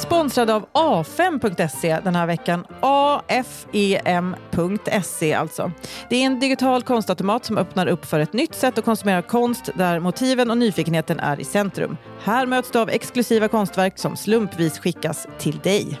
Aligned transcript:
sponsrade 0.00 0.54
av 0.54 0.66
A5.se 0.72 2.00
den 2.04 2.14
här 2.14 2.26
veckan. 2.26 2.66
AFEM.se 2.80 3.34
alltså. 5.34 5.72
Det 6.10 6.16
är 6.16 6.26
en 6.26 6.40
digital 6.40 6.82
konstautomat 6.82 7.44
som 7.44 7.58
öppnar 7.58 7.86
upp 7.86 8.06
för 8.06 8.20
ett 8.20 8.32
nytt 8.32 8.54
sätt 8.54 8.78
att 8.78 8.84
konsumera 8.84 9.22
konst 9.22 9.70
där 9.74 10.00
motiven 10.00 10.50
och 10.50 10.58
nyfikenheten 10.58 11.20
är 11.20 11.40
i 11.40 11.44
centrum. 11.44 11.96
Här 12.22 12.46
möts 12.46 12.70
du 12.70 12.78
av 12.78 12.90
exklusiva 12.90 13.48
konstverk 13.48 13.98
som 13.98 14.16
slumpvis 14.16 14.78
skickas 14.78 15.26
till 15.38 15.58
dig. 15.58 16.00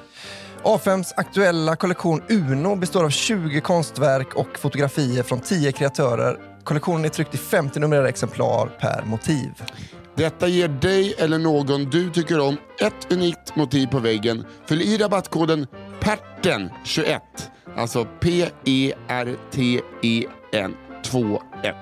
A5s 0.62 1.12
aktuella 1.16 1.76
kollektion 1.76 2.22
Uno 2.28 2.76
består 2.76 3.04
av 3.04 3.10
20 3.10 3.60
konstverk 3.60 4.34
och 4.34 4.58
fotografier 4.58 5.22
från 5.22 5.40
10 5.40 5.72
kreatörer. 5.72 6.36
Kollektionen 6.64 7.04
är 7.04 7.08
tryckt 7.08 7.34
i 7.34 7.38
50 7.38 7.80
numrerade 7.80 8.08
exemplar 8.08 8.66
per 8.66 9.04
motiv. 9.04 9.50
Detta 10.20 10.48
ger 10.48 10.68
dig 10.68 11.14
eller 11.18 11.38
någon 11.38 11.84
du 11.84 12.10
tycker 12.10 12.40
om 12.40 12.56
ett 12.80 13.12
unikt 13.12 13.56
motiv 13.56 13.86
på 13.86 13.98
väggen. 13.98 14.44
Fyll 14.66 14.82
i 14.82 14.98
rabattkoden 14.98 15.66
PERTEN21, 16.00 17.18
alltså 17.76 18.04
P-E-R-T-E-N 18.20 18.96
21 21.02 21.74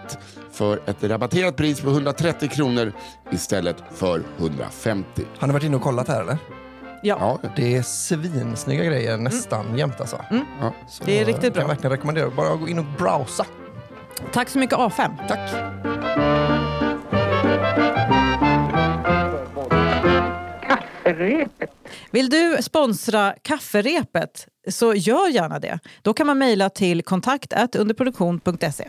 för 0.53 0.81
ett 0.87 1.05
rabatterat 1.05 1.57
pris 1.57 1.81
på 1.81 1.89
130 1.91 2.49
kronor 2.49 2.93
istället 3.31 3.77
för 3.95 4.23
150. 4.39 5.23
Har 5.39 5.47
ni 5.47 5.53
varit 5.53 5.65
inne 5.65 5.77
och 5.77 5.83
kollat 5.83 6.09
här 6.09 6.21
eller? 6.23 6.39
Ja, 7.03 7.39
Ja, 7.43 7.51
Det 7.57 7.77
är 7.77 7.83
svinsnygga 7.83 8.85
grejer 8.85 9.17
nästan 9.17 9.79
jämt 9.79 10.01
alltså. 10.01 10.19
ja. 10.61 10.73
Så 10.89 11.05
Det 11.05 11.19
är 11.21 11.25
riktigt 11.25 11.45
jag 11.45 11.53
bra. 11.53 11.61
kan 11.63 11.69
verkligen 11.69 11.91
rekommendera. 11.93 12.31
Bara 12.31 12.57
gå 12.57 12.69
in 12.69 12.79
och 12.79 12.85
browsa. 12.99 13.47
tack 14.33 14.49
så 14.49 14.59
mycket 14.59 14.79
A5. 14.79 15.29
Tack! 15.29 15.51
Vill 22.11 22.31
du 22.31 22.59
sponsra 22.63 23.35
kafferepet 23.43 24.47
så 24.69 24.95
gör 24.95 25.29
gärna 25.29 25.59
det. 25.59 25.79
Då 26.03 26.15
kan 26.15 26.27
man 26.27 26.39
mejla 26.39 26.71
till 26.71 27.03
kontakt 27.03 27.77
underproduktion.se. 27.77 28.89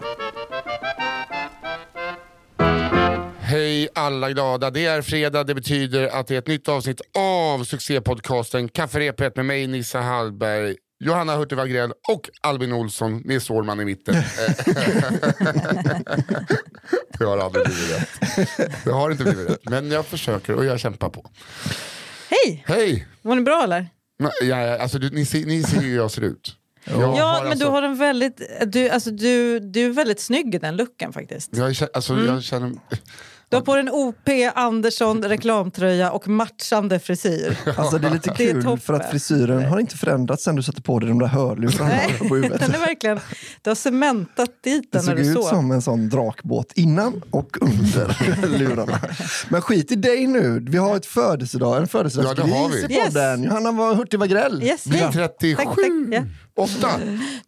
Hej 3.49 3.87
alla 3.95 4.29
glada, 4.29 4.69
det 4.69 4.85
är 4.85 5.01
fredag. 5.01 5.43
Det 5.43 5.55
betyder 5.55 6.07
att 6.07 6.27
det 6.27 6.35
är 6.35 6.39
ett 6.39 6.47
nytt 6.47 6.69
avsnitt 6.69 7.01
av 7.17 7.63
succépodcasten 7.63 8.69
Kafferepet 8.69 9.35
med 9.35 9.45
mig 9.45 9.67
Nissa 9.67 10.01
Hallberg, 10.01 10.75
Johanna 10.99 11.35
Hurtig 11.35 11.55
Wagrell 11.55 11.91
och 12.07 12.29
Albin 12.41 12.73
Olsson 12.73 13.21
med 13.25 13.41
Sårman 13.41 13.79
i 13.79 13.85
mitten. 13.85 14.15
det 17.19 17.25
har 17.25 17.37
aldrig 17.37 17.65
blivit 17.65 17.91
rätt. 17.91 18.09
Det 18.83 18.91
har 18.91 19.11
inte 19.11 19.23
blivit 19.23 19.49
rätt, 19.49 19.69
men 19.69 19.91
jag 19.91 20.05
försöker 20.05 20.53
och 20.55 20.65
jag 20.65 20.79
kämpar 20.79 21.09
på. 21.09 21.25
Hej! 22.29 22.63
Hej! 22.67 23.07
Mår 23.21 23.35
ni 23.35 23.41
bra 23.41 23.63
eller? 23.63 23.87
Nej, 24.19 24.31
Ja, 24.41 24.77
alltså, 24.77 24.99
du, 24.99 25.09
ni, 25.09 25.25
ser, 25.25 25.45
ni 25.45 25.63
ser 25.63 25.81
hur 25.81 25.95
jag 25.95 26.11
ser 26.11 26.21
ut. 26.21 26.55
Jag 26.85 27.01
Ja, 27.01 27.05
har 27.25 27.41
men 27.43 27.51
alltså, 27.51 27.65
du 27.65 27.71
har 27.71 27.83
en 27.83 27.97
väldigt... 27.97 28.41
Du, 28.65 28.89
alltså, 28.89 29.11
du, 29.11 29.59
du 29.59 29.85
är 29.85 29.89
väldigt 29.89 30.19
snygg 30.19 30.55
i 30.55 30.57
den 30.57 30.75
looken 30.77 31.13
faktiskt. 31.13 31.57
Jag, 31.57 31.75
alltså, 31.93 32.13
Mm. 32.13 32.25
jag 32.25 32.43
känner... 32.43 32.71
Du 33.49 33.55
har 33.57 33.61
på 33.61 33.75
dig 33.75 33.81
en 33.81 33.89
OP 33.89 34.29
Andersson 34.55 35.23
reklamtröja 35.23 36.11
och 36.11 36.27
matchande 36.27 36.99
frisyr. 36.99 37.57
Alltså 37.77 37.97
det 37.97 38.07
är 38.07 38.11
lite 38.11 38.33
Det 38.37 38.43
är 38.49 38.53
kul 38.53 38.63
toppen. 38.63 38.79
för 38.79 38.93
att 38.93 39.09
frisyren 39.09 39.65
har 39.65 39.79
inte 39.79 39.97
förändrats 39.97 40.43
sen 40.43 40.55
du 40.55 40.63
satte 40.63 40.81
på 40.81 40.99
dig 40.99 41.09
de 41.09 41.19
där 41.19 41.27
hörlurarna 41.27 41.91
på 42.27 42.35
huvudet. 42.35 42.59
Den 42.59 42.73
är 42.75 42.79
verkligen... 42.79 43.19
Du 43.61 43.69
har 43.69 43.75
cementat 43.75 44.49
dit 44.63 44.91
Det 44.91 44.97
den 44.97 45.05
när 45.05 45.11
såg 45.15 45.23
du 45.25 45.29
ut 45.31 45.33
sov. 45.43 45.49
som 45.49 45.71
en 45.71 45.81
sån 45.81 46.09
drakbåt 46.09 46.71
innan 46.75 47.21
och 47.31 47.57
under 47.61 48.17
lurarna. 48.59 48.99
Men 49.49 49.61
skit 49.61 49.91
i 49.91 49.95
dig 49.95 50.27
nu. 50.27 50.65
Vi 50.69 50.77
har 50.77 50.95
ett 50.95 51.05
födelsedag, 51.05 51.77
en 51.77 51.87
födelsedagsgris 51.87 52.47
Ja, 52.49 52.55
det 52.55 52.59
har 52.59 52.87
vi. 52.87 52.95
i 52.95 52.99
podden. 53.05 53.43
Johanna 53.43 53.71
var 53.71 53.95
Hurtig 53.95 54.19
Wagrell. 54.19 54.63
Yes, 54.63 54.85
Blir 54.85 54.99
hej. 54.99 55.11
37, 55.13 55.55
Tack, 55.55 55.65
tack. 55.65 55.77
Ja. 56.11 56.21
8. 56.59 56.99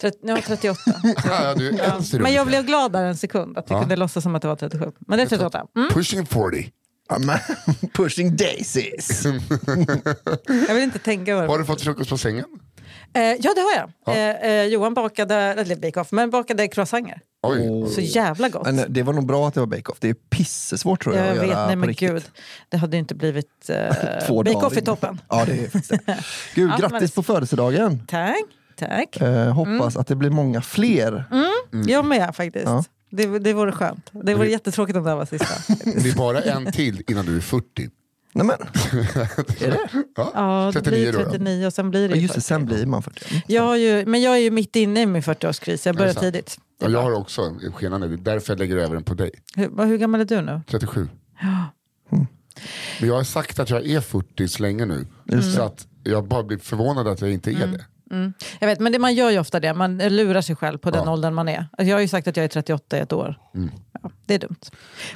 Tret- 0.02 0.20
Jag 0.24 0.36
var 0.36 0.42
38. 0.42 0.80
Ja, 1.26 1.54
du 1.56 1.70
är 1.70 2.16
i 2.16 2.20
Men 2.20 2.34
jag 2.34 2.48
blev 2.48 2.66
glad 2.66 2.92
där 2.92 3.04
en 3.04 3.18
sekund 3.18 3.58
att 3.58 3.70
vi 3.72 3.74
Ja. 3.74 3.80
kunde 3.80 3.96
låtsas 3.96 4.24
som 4.24 4.36
att 4.36 4.42
det 4.42 4.48
var 4.48 4.56
37. 4.56 4.92
Men 5.08 5.18
det 5.18 5.24
är 5.24 5.28
38. 5.28 5.66
Mm. 5.78 5.90
Pushing 5.90 6.26
40. 6.26 6.72
Ja, 7.10 7.20
men, 7.20 7.38
pushing 7.94 8.36
daisies. 8.36 9.24
Jag 10.68 10.74
vill 10.76 10.84
inte 10.84 11.00
tänka 11.00 11.36
vad 11.36 11.44
det 11.44 11.48
Har 11.48 11.60
du 11.60 11.66
fått 11.66 11.82
frukost 11.82 12.10
på 12.10 12.18
sängen? 12.18 12.46
Eh, 13.14 13.22
ja, 13.24 13.52
det 13.56 13.62
har 13.62 13.76
jag. 13.78 13.92
Ja. 14.06 14.14
Eh, 14.14 14.52
eh, 14.52 14.64
Johan 14.66 14.94
bakade, 14.94 15.36
eller 15.36 15.76
bake-off, 15.76 16.12
men 16.12 16.30
bakade 16.30 16.68
croissanter. 16.68 17.20
Oj. 17.44 17.90
Så 17.96 18.02
jävla 18.02 18.50
gott. 18.50 18.66
Men 18.66 18.86
det 18.94 19.04
var 19.04 19.14
nog 19.14 19.26
bra 19.26 19.48
att 19.48 19.54
det 19.54 19.60
var 19.60 19.68
bake-off. 19.68 19.98
Det 20.00 20.10
är 20.10 20.14
pissesvårt 20.14 21.04
tror 21.04 21.16
jag, 21.16 21.26
jag 21.28 21.32
att 21.38 21.42
vet, 21.44 21.50
göra 21.50 21.66
nej 21.66 21.76
på 21.76 21.80
men 21.80 21.90
riktigt. 21.90 22.10
gud. 22.12 22.24
Det 22.70 22.78
hade 22.78 22.96
ju 22.98 23.00
inte 23.00 23.16
blivit 23.16 23.70
eh, 23.70 24.34
bake-off 24.44 24.78
i 24.78 24.82
toppen. 24.82 25.22
Ja, 25.30 25.46
det 25.46 25.52
är 25.54 25.70
faktiskt 25.70 25.90
det. 26.06 26.24
Gud, 26.56 26.70
Ja, 26.72 26.78
grattis 26.78 26.92
men- 27.02 27.10
på 27.10 27.24
födelsedagen. 27.24 28.06
Tack, 28.08 28.36
tack. 28.90 29.22
Eh, 29.22 29.52
hoppas 29.53 29.97
att 29.97 30.08
det 30.08 30.16
blir 30.16 30.30
många 30.30 30.62
fler. 30.62 31.24
Jag 31.88 32.06
med 32.06 32.36
faktiskt. 32.36 32.66
Ja. 32.66 32.84
Det, 33.09 33.40
det 33.40 33.53
vore 33.53 33.72
skönt. 33.72 34.09
Det 34.12 34.34
vore 34.34 34.46
Det- 34.47 34.52
jättetråkigt 34.52 34.97
om 34.97 35.03
det 35.03 35.09
här 35.09 35.18
var 35.18 35.25
sista. 35.25 35.74
Det 35.86 36.09
är 36.09 36.16
bara 36.16 36.42
en 36.42 36.72
till 36.72 37.03
innan 37.08 37.25
du 37.25 37.36
är 37.38 37.41
40. 37.41 37.90
Nej, 38.34 38.46
men, 38.47 38.56
är 39.62 39.72
det? 39.72 39.80
Ja, 40.16 40.72
det 40.74 40.81
39 40.81 41.02
blir 41.12 41.14
då, 41.14 41.20
ja. 41.20 41.31
39 41.31 41.66
och 41.68 41.74
sen 41.74 41.90
blir 41.91 42.02
det 42.02 42.08
Ja, 42.09 42.16
ju 42.16 42.22
just 42.22 42.34
det, 42.34 42.41
40. 42.41 42.47
sen 42.47 42.66
blir 42.66 42.86
man 42.86 43.03
40. 43.03 43.44
Jag 43.47 43.64
har 43.64 43.75
ju, 43.75 44.06
men 44.06 44.22
jag 44.22 44.34
är 44.34 44.38
ju 44.40 44.52
mitt 44.52 44.75
inne 44.75 45.02
i 45.02 45.06
min 45.06 45.22
40-årskris. 45.22 45.88
Jag 45.88 45.96
börjar 45.96 46.14
sant? 46.14 46.22
tidigt. 46.24 46.58
Och 46.84 46.91
jag 46.91 47.02
har 47.02 47.12
också 47.12 47.41
en 47.41 47.72
skenande, 47.74 48.08
det 48.08 48.14
är 48.14 48.18
därför 48.34 48.53
jag 48.53 48.59
lägger 48.59 48.78
över 48.78 48.96
den 48.96 49.03
på 49.03 49.14
dig. 49.14 49.31
hur, 49.56 49.68
vad- 49.68 49.88
hur 49.88 49.97
gammal 49.97 50.22
är 50.22 50.25
du 50.25 50.41
nu? 50.41 50.62
37. 50.68 51.08
Men 53.00 53.09
jag 53.09 53.16
har 53.16 53.24
sagt 53.24 53.59
att 53.59 53.70
jag 53.70 53.86
är 53.88 54.02
40 54.02 54.47
så 54.47 54.62
länge 54.64 54.86
nu. 54.86 55.06
Så 55.56 55.62
att 55.62 55.88
jag 56.03 56.28
bara 56.28 56.44
blir 56.44 56.58
förvånad 56.58 57.08
att 57.08 57.22
jag 57.22 57.31
inte 57.31 57.52
är 57.52 57.68
det. 57.68 57.86
Jag 58.60 58.68
vet, 58.68 58.80
men 58.80 58.92
det, 58.92 59.00
man 59.00 59.14
gör 59.14 59.30
ju 59.30 59.40
ofta 59.40 59.60
det. 59.60 59.74
Man 59.74 59.98
lurar 59.98 60.42
sig 60.42 60.56
själv 60.56 60.78
på 60.78 60.92
den 60.92 61.04
Ja. 61.06 61.12
åldern 61.14 61.34
man 61.34 61.48
är. 61.50 61.58
Alltså, 61.72 61.90
Jag 61.90 61.96
har 61.96 62.02
ju 62.02 62.08
sagt 62.08 62.28
att 62.28 62.38
jag 62.38 62.44
är 62.44 62.48
38 62.48 62.98
i 62.98 63.00
ett 63.00 63.14
år. 63.14 63.36
Ja, 64.04 64.12
det 64.26 64.34
är 64.34 64.40
dumt. 64.40 64.56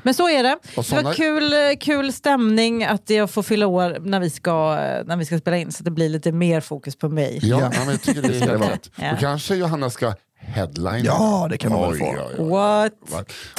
Men 0.04 0.14
så 0.14 0.30
är 0.30 0.44
det. 0.44 0.54
Och 0.54 0.60
Det 0.76 0.84
såna- 0.84 1.02
var 1.02 1.14
kul, 1.14 1.54
eh, 1.54 1.60
kul 1.80 2.14
stämning 2.14 2.84
att 2.84 3.10
jag 3.10 3.30
får 3.30 3.44
fylla 3.44 3.68
år 3.68 3.98
när 4.00 4.20
vi, 4.20 4.30
ska, 4.30 4.78
eh, 4.80 5.06
när 5.06 5.18
vi 5.18 5.26
ska 5.26 5.38
spela 5.40 5.58
in. 5.58 5.72
Så 5.72 5.82
att 5.82 5.86
det 5.86 5.92
blir 5.92 6.10
lite 6.10 6.32
mer 6.32 6.62
fokus 6.62 6.96
på 6.96 7.10
mig. 7.10 7.40
Ja, 7.42 7.60
Ja. 7.60 7.72
men 7.80 7.90
jag 7.90 8.02
tycker 8.02 8.22
det 8.22 8.28
är 8.28 8.40
helt 8.40 8.60
vara. 8.60 8.72
rätt. 8.74 8.92
Ja. 8.96 9.12
Då 9.12 9.18
kanske 9.18 9.56
Johanna 9.56 9.90
ska 9.90 10.14
headline. 10.46 11.04
Ja, 11.06 11.48
det 11.50 11.58
kan 11.58 11.72
man 11.72 11.90
väl 11.90 12.00
få. 12.00 12.06
oj, 12.06 12.20
oj. 12.40 12.50
What? 12.50 12.94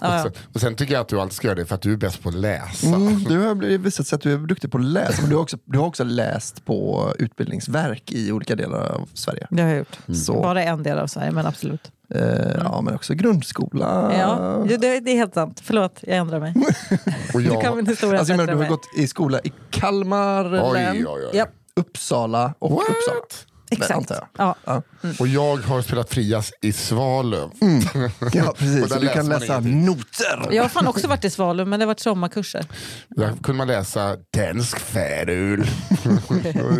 Och, 0.02 0.20
sen, 0.22 0.32
och 0.54 0.60
sen 0.60 0.74
tycker 0.74 0.92
jag 0.94 1.00
att 1.00 1.08
du 1.08 1.20
alltid 1.20 1.34
ska 1.36 1.46
göra 1.48 1.58
det 1.58 1.66
för 1.66 1.74
att 1.74 1.82
du 1.82 1.92
är 1.92 1.96
bäst 1.96 2.22
på 2.22 2.28
att 2.28 2.34
läsa. 2.34 2.86
Mm, 2.86 3.24
du 3.24 3.38
har 3.38 3.54
visat 3.78 4.06
sig 4.06 4.16
att 4.16 4.22
du 4.22 4.32
är 4.32 4.38
duktig 4.38 4.72
på 4.72 4.78
att 4.78 4.84
läsa, 4.84 5.20
men 5.22 5.30
du 5.30 5.36
har 5.36 5.42
också, 5.42 5.56
du 5.64 5.78
har 5.78 5.86
också 5.86 6.04
läst 6.04 6.64
på 6.64 7.08
utbildningsverk 7.18 8.12
i 8.12 8.32
olika 8.32 8.56
delar 8.56 8.78
av 8.92 9.08
Sverige. 9.14 9.46
Det 9.50 9.62
har 9.62 9.68
jag 9.68 9.78
gjort. 9.78 9.98
Så, 10.26 10.32
Bara 10.42 10.62
en 10.62 10.82
del 10.82 10.98
av 10.98 11.06
Sverige, 11.06 11.30
men 11.32 11.46
absolut. 11.46 11.92
eh, 12.14 12.20
ja, 12.64 12.80
men 12.80 12.94
också 12.94 13.14
grundskola. 13.14 14.12
Ja, 14.18 14.64
det, 14.68 14.76
det 14.76 15.10
är 15.12 15.16
helt 15.16 15.34
sant. 15.34 15.60
Förlåt, 15.64 15.98
jag 16.02 16.16
ändrar 16.16 16.40
mig. 16.40 16.54
Och 17.34 17.40
Du 17.40 17.46
jag, 17.46 17.62
kan 17.62 17.76
min 17.76 17.86
historia 17.86 18.18
Alltså, 18.18 18.32
jag 18.32 18.36
menar, 18.38 18.52
du 18.52 18.58
har 18.58 18.68
gått 18.68 18.86
i 18.96 19.06
skola 19.08 19.40
i 19.44 19.52
Kalmar 19.70 20.72
län, 20.74 21.06
Uppsala 21.80 22.54
och 22.58 22.70
What? 22.70 22.80
Uppsala. 22.80 23.20
Exakt. 23.70 23.90
antar 23.92 24.14
jag. 24.14 24.26
Ja. 24.36 24.54
Ja. 24.64 24.82
Och 25.20 25.28
jag 25.28 25.56
har 25.56 25.82
spelat 25.82 26.10
Frias 26.10 26.52
i 26.62 26.72
Svalöv. 26.72 27.50
Ja, 28.32 28.48
Och 28.50 28.56
precis. 28.58 28.88
Så 28.88 28.98
du 28.98 29.08
kan 29.08 29.28
läsa 29.28 29.44
ingenting. 29.46 29.84
noter. 29.86 30.48
Jag 30.52 30.62
har 30.64 30.68
fan 30.68 30.86
också 30.86 31.08
varit 31.08 31.24
i 31.24 31.30
Svalöv, 31.30 31.66
men 31.68 31.80
det 31.80 31.84
har 31.84 31.88
varit 31.88 32.00
sommarkurser. 32.00 32.66
Där 33.08 33.28
kunde 33.42 33.52
man 33.58 33.66
läsa 33.68 34.16
dansk 34.36 34.78
färöl. 34.80 35.64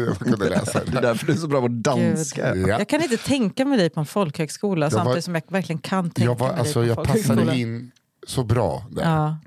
jag 0.07 0.19
kunde 0.19 0.49
läsa 0.49 0.81
Det 0.85 0.99
är 0.99 1.03
därför 1.03 1.27
du 1.27 1.33
är 1.33 1.37
så 1.37 1.49
bra 1.49 1.61
på 1.61 1.69
danska. 1.69 2.57
Ja. 2.57 2.69
Jag 2.69 2.89
kan 2.89 3.03
inte 3.03 3.17
tänka 3.17 3.65
mig 3.65 3.79
dig 3.79 3.91
på 3.91 4.01
en 4.01 4.07
folkhögskola 4.07 4.87
var- 4.87 4.91
samtidigt 4.91 5.25
som 5.25 5.35
jag 5.35 5.43
verkligen 5.49 5.79
kan 5.81 6.11
tänka 6.11 6.31
Jag, 6.31 6.39
var, 6.39 6.49
mig 6.49 6.59
alltså, 6.61 6.81
dig 6.81 6.89
jag 6.89 6.97
på 6.97 7.05
folkhögskola. 7.05 7.41
passade 7.41 7.59
in 7.59 7.91
så 8.27 8.45
bra 8.45 8.87
där. 8.91 9.03
Ja. 9.03 9.39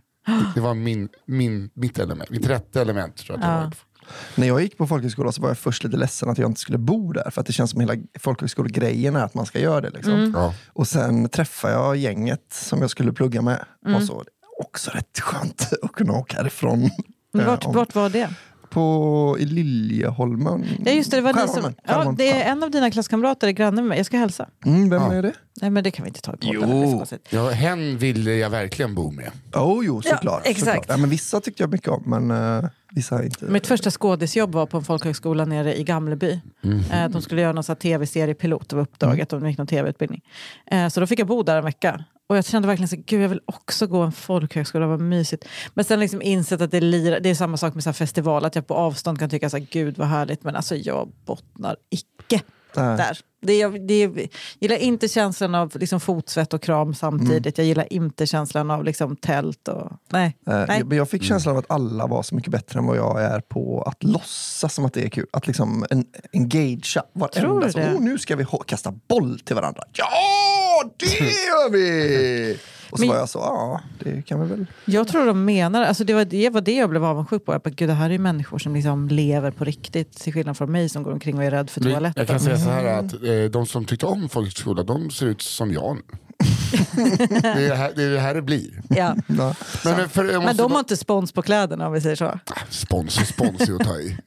Det 0.56 0.62
var 0.62 0.74
min, 0.74 1.10
min, 1.26 1.70
mitt 1.74 2.00
element, 2.00 2.30
mitt 2.30 2.46
rätta 2.48 2.82
element. 2.82 3.18
Tror 3.18 3.40
jag 3.40 3.50
Ja. 3.50 3.72
När 4.36 4.48
jag 4.48 4.62
gick 4.62 4.78
på 4.78 4.88
folkhögskola 4.88 5.32
så 5.32 5.42
var 5.42 5.50
jag 5.50 5.58
först 5.58 5.84
lite 5.84 5.98
ledsen 5.98 6.30
att 6.30 6.38
jag 6.38 6.50
inte 6.50 6.62
skulle 6.62 6.78
bo 6.78 7.14
där. 7.14 7.30
För 7.32 7.42
att 7.42 7.48
det 7.48 7.54
känns 7.54 7.72
som 7.72 7.80
hela 7.80 7.94
folkhögskolegrejen 8.20 9.16
är 9.16 9.24
att 9.24 9.34
man 9.34 9.46
ska 9.46 9.60
göra 9.60 9.82
det. 9.82 9.90
Liksom. 9.90 10.14
Mm. 10.14 10.32
Ja. 10.36 10.54
Och 10.74 10.88
sen 10.88 11.30
träffade 11.30 11.74
jag 11.74 11.96
gänget 11.98 12.46
som 12.54 12.82
jag 12.82 12.90
skulle 12.90 13.14
plugga 13.14 13.42
med. 13.42 13.66
Mm. 13.86 13.96
Och 13.98 14.04
så 14.04 14.24
också 14.60 14.92
rätt 14.92 15.20
skönt 15.20 15.70
att 15.84 15.92
kunna 15.92 16.14
åka 16.14 16.38
härifrån. 16.38 16.90
Men 17.34 17.42
Eh, 17.42 17.48
Vart, 17.48 17.66
om- 17.66 17.74
vart 17.74 17.96
var 17.96 18.10
det? 18.10 18.30
På, 18.70 19.36
I 19.40 19.46
Liljeholmen. 19.46 20.66
Ja, 20.86 20.92
just 20.92 21.12
det, 21.12 21.18
det 21.18 21.22
var 21.22 21.34
ni 21.34 21.40
som, 21.40 21.48
Skärholmen. 21.48 21.76
ja, 21.88 22.14
det 22.18 22.32
är 22.32 22.52
en 22.52 22.64
av 22.64 22.72
dina 22.72 22.92
klasskamrater 22.92 23.48
är 23.48 23.52
granne 23.52 23.76
med 23.82 23.86
mig. 23.90 23.98
Jag 23.98 24.06
ska 24.06 24.18
hälsa. 24.18 24.50
Mm, 24.66 24.90
vem 24.90 25.02
Ja. 25.02 25.14
är 25.14 25.22
det? 25.22 25.34
Nej, 25.62 25.70
men 25.72 25.84
det 25.84 25.92
kan 25.92 26.04
vi 26.04 26.08
inte 26.10 26.22
ta 26.22 26.34
i 26.34 26.38
podden. 26.38 26.82
Jo. 26.82 27.06
Ja, 27.30 27.50
hen 27.50 27.98
ville 27.98 28.34
jag 28.34 28.50
verkligen 28.50 28.96
bo 28.96 29.12
med. 29.12 29.32
Oh, 29.54 29.86
jo, 29.86 30.02
Ja, 30.06 30.16
såklart. 30.16 30.42
exakt. 30.46 30.60
såklart. 30.68 30.86
Ja, 30.90 30.98
men 30.98 31.10
vissa 31.10 31.42
tyckte 31.42 31.64
jag 31.64 31.72
mycket 31.72 31.88
om, 31.88 32.04
men 32.06 32.32
eh, 32.32 32.70
Vissa 32.92 33.24
inte. 33.24 33.46
Mitt 33.46 33.68
första 33.68 33.92
skådisjobb 33.92 34.52
var 34.52 34.66
på 34.66 34.78
en 34.78 34.84
folkhögskola 34.84 35.46
nere 35.46 35.80
i 35.80 35.84
Gamleby. 35.84 36.42
Eh, 36.92 37.10
De 37.10 37.22
skulle 37.22 37.42
göra 37.42 37.52
någon 37.54 37.64
sån 37.64 37.74
här 37.74 37.80
tv-seriepilot, 37.80 38.70
det 38.70 38.76
var 38.76 38.84
uppdraget, 38.84 39.30
de 39.30 39.48
gick 39.50 39.58
någon 39.58 39.68
tv-utbildning. 39.68 40.22
Eh, 40.72 40.88
Så 40.88 41.00
då 41.00 41.08
fick 41.08 41.20
jag 41.20 41.28
bo 41.28 41.44
där 41.44 41.58
en 41.58 41.64
vecka. 41.64 42.04
Och 42.30 42.38
jag 42.38 42.46
kände 42.46 42.68
verkligen 42.68 42.88
så 42.88 42.96
gud 43.06 43.22
jag 43.24 43.30
vill 43.30 43.42
också 43.46 43.88
gå 43.88 44.02
en 44.02 44.12
folkhögskola, 44.12 44.88
vad 44.88 45.02
mysigt. 45.02 45.46
Men 45.74 45.86
sen 45.86 46.00
liksom 46.00 46.22
insett 46.22 46.62
att 46.62 46.72
det, 46.72 46.82
lir, 46.82 47.20
det 47.20 47.30
är 47.30 47.36
samma 47.36 47.58
sak 47.58 47.74
med 47.74 47.84
så 47.84 47.90
här 47.90 47.94
festival, 47.94 48.46
att 48.46 48.56
jag 48.56 48.68
på 48.68 48.74
avstånd 48.74 49.20
kan 49.20 49.30
tycka 49.30 49.50
så 49.50 49.58
gud 49.72 49.98
vad 49.98 50.08
härligt, 50.08 50.44
men 50.44 50.56
alltså 50.56 50.76
jag 50.76 51.12
bottnar 51.26 51.76
icke 51.90 52.42
Nej. 52.76 52.98
där. 52.98 53.18
Det 53.42 53.58
jag- 53.58 53.88
det 53.88 54.00
jag 54.00 54.28
gillar 54.60 54.76
inte 54.76 55.08
känslan 55.08 55.56
av 55.56 55.72
liksom 55.80 56.00
fotsvett 56.00 56.54
och 56.54 56.62
kram 56.62 56.94
samtidigt. 56.94 57.58
Jag 57.58 57.68
gillar 57.68 57.94
inte 57.94 58.26
känslan 58.28 58.72
av 58.72 58.84
liksom 58.84 59.16
tält 59.16 59.68
och... 59.68 59.92
Nej. 60.10 60.38
Eh, 60.48 60.64
nej. 60.68 60.84
Men 60.84 60.98
jag 60.98 61.10
fick 61.10 61.24
känslan 61.24 61.52
av 61.56 61.60
att 61.60 61.72
alla 61.72 62.08
var 62.08 62.24
så 62.24 62.36
mycket 62.36 62.52
bättre 62.52 62.80
än 62.80 62.86
vad 62.86 62.98
jag 62.98 63.22
är 63.24 63.40
på 63.40 63.82
att 63.82 64.04
låtsas 64.04 64.74
som 64.74 64.86
att 64.86 64.94
det 64.94 65.06
är 65.06 65.10
kul. 65.10 65.28
Att 65.34 65.48
liksom 65.48 65.86
en, 65.90 66.06
engagea 66.34 66.82
Tror 66.82 67.04
varenda. 67.14 67.66
du 67.66 67.72
Så, 67.72 67.80
oh, 67.80 68.02
nu 68.02 68.18
ska 68.18 68.36
vi 68.36 68.46
kasta 68.68 68.94
boll 69.08 69.40
till 69.40 69.56
varandra. 69.56 69.84
Ja, 69.94 70.84
det 70.98 71.06
gör 71.20 71.70
vi! 71.72 72.60
Och 72.92 72.98
så 73.00 73.06
Men- 73.06 73.10
var 73.10 73.18
jag 73.18 73.30
så, 73.30 73.40
ja, 73.40 73.82
det 74.04 74.22
kan 74.22 74.42
vi 74.42 74.48
väl. 74.48 74.66
Jag 74.86 75.08
tror 75.08 75.26
de 75.26 75.46
menar, 75.46 75.84
alltså 75.84 76.04
det 76.04 76.14
var 76.14 76.26
det, 76.26 76.50
var 76.50 76.62
det 76.62 76.76
jag 76.76 76.90
blev 76.90 77.06
avundsjuk 77.06 77.46
på. 77.46 77.54
Jag 77.54 77.62
bara, 77.62 77.70
gud, 77.70 77.90
det 77.90 77.94
här 77.94 78.10
är 78.10 78.18
människor 78.18 78.58
som 78.60 78.76
liksom 78.76 79.08
lever 79.08 79.52
på 79.52 79.64
riktigt. 79.64 80.12
Till 80.12 80.34
skillnad 80.34 80.58
från 80.58 80.72
mig 80.72 80.90
som 80.90 81.04
går 81.04 81.12
omkring 81.12 81.38
och 81.38 81.44
är 81.44 81.52
rädd 81.52 81.70
för 81.70 81.82
toaletten. 81.82 82.14
Jag 82.22 82.28
kan 82.28 82.40
säga 82.40 82.58
så 82.58 82.70
här 82.70 82.86
att 82.86 83.14
eh, 83.14 83.52
de 83.52 83.66
som 83.66 83.86
tyckte 83.86 84.06
om 84.06 84.30
folkhögskola, 84.30 84.84
de 84.84 85.10
ser 85.10 85.26
ut 85.26 85.42
som 85.42 85.72
jag 85.74 85.96
nu. 85.96 86.18
det, 87.42 87.66
är 87.66 87.76
här, 87.76 87.92
det 87.96 88.04
är 88.04 88.10
det 88.10 88.20
här 88.20 88.34
det 88.34 88.42
blir. 88.42 88.82
Ja. 88.90 89.16
Ja. 89.28 89.56
Men, 89.84 90.10
för, 90.10 90.24
jag 90.26 90.34
Men 90.34 90.42
måste 90.42 90.58
de 90.58 90.64
bara- 90.64 90.74
har 90.74 90.80
inte 90.80 90.98
spons 90.98 91.32
på 91.32 91.42
kläderna 91.42 91.88
om 91.88 91.94
vi 91.94 92.02
säger 92.02 92.16
så. 92.16 92.40
Spons 92.70 93.20
och 93.22 93.28
spons 93.28 93.62
är 93.70 93.74
att 93.76 93.84
ta 93.88 93.98
i. 94.00 94.18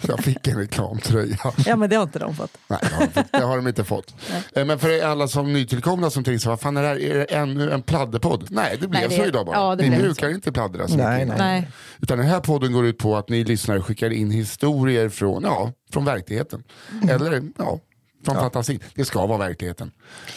jag 0.08 0.20
fick 0.24 0.48
en 0.48 0.56
reklamtröja. 0.58 1.36
Ja 1.66 1.76
men 1.76 1.90
det 1.90 1.96
har 1.96 2.02
inte 2.02 2.18
de 2.18 2.34
fått. 2.34 2.50
Nej, 2.68 2.78
det 2.82 2.94
har, 2.94 3.00
de, 3.06 3.12
fått- 3.12 3.32
det 3.32 3.44
har 3.44 3.56
de 3.56 3.68
inte 3.68 3.84
fått. 3.84 4.14
Eh, 4.54 4.64
Men 4.64 4.78
för 4.78 5.04
alla 5.04 5.28
som 5.28 5.52
nytillkomna 5.52 6.10
som 6.10 6.24
tänker 6.24 6.38
så 6.38 6.48
vad 6.48 6.60
fan 6.60 6.76
är 6.76 6.82
det 6.82 6.88
här? 6.88 7.02
Är 7.02 7.14
det 7.14 7.24
ännu 7.24 7.70
en 7.70 7.82
pladderpodd? 7.82 8.46
Nej, 8.50 8.78
det 8.80 8.88
blev 8.88 9.00
Nej, 9.00 9.08
det- 9.08 9.16
så 9.24 9.28
idag 9.28 9.46
bara. 9.46 9.56
ja, 9.56 9.76
det 9.76 9.90
Ni 9.90 9.96
brukar 9.96 10.28
inte 10.30 10.52
pladdra 10.52 10.88
så 10.88 10.96
Nej, 10.96 11.24
mycket. 11.24 11.38
nej. 11.38 11.60
Nej. 11.60 11.70
Utan 12.00 12.18
den 12.18 12.26
här 12.26 12.40
podden 12.40 12.72
går 12.72 12.86
ut 12.86 12.98
på 12.98 13.16
att 13.16 13.28
ni 13.28 13.44
lyssnare 13.44 13.82
skickar 13.82 14.10
in 14.10 14.30
historier 14.30 15.08
från, 15.08 15.42
ja, 15.42 15.72
från 15.92 16.04
verkligheten. 16.04 16.62
Mm. 16.92 17.08
Eller 17.08 17.42
ja, 17.58 17.78
från 18.24 18.34
fantasin. 18.34 18.80
Det 18.94 19.04
ska 19.04 19.26
vara 19.26 19.38
verkligheten. 19.38 19.90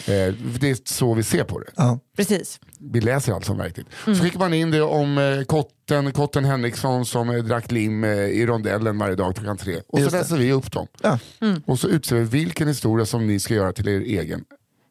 Eh, 0.06 0.34
det 0.60 0.70
är 0.70 0.88
så 0.88 1.14
vi 1.14 1.22
ser 1.22 1.44
på 1.44 1.58
det. 1.58 1.70
Ja. 1.76 1.98
Precis. 2.16 2.60
Vi 2.78 3.00
läser 3.00 3.32
allt 3.32 3.44
som 3.44 3.58
verkligt. 3.58 3.86
Mm. 4.06 4.18
Så 4.18 4.24
skickar 4.24 4.38
man 4.38 4.54
in 4.54 4.70
det 4.70 4.82
om 4.82 5.18
eh, 5.18 5.42
kotten, 5.44 6.12
kotten 6.12 6.44
Henriksson 6.44 7.06
som 7.06 7.30
eh, 7.30 7.36
drack 7.44 7.70
lim 7.70 8.04
eh, 8.04 8.10
i 8.10 8.46
rondellen 8.46 8.98
varje 8.98 9.14
dag 9.14 9.36
klockan 9.36 9.56
tre. 9.56 9.76
Och 9.88 9.98
så 9.98 10.02
Just 10.04 10.12
det. 10.12 10.18
läser 10.18 10.36
vi 10.36 10.52
upp 10.52 10.72
dem. 10.72 10.86
Ja. 11.02 11.18
Mm. 11.40 11.62
Och 11.66 11.78
så 11.78 11.88
utser 11.88 12.16
vi 12.16 12.22
vilken 12.22 12.68
historia 12.68 13.06
som 13.06 13.26
ni 13.26 13.40
ska 13.40 13.54
göra 13.54 13.72
till 13.72 13.88
er 13.88 14.00
egen 14.00 14.44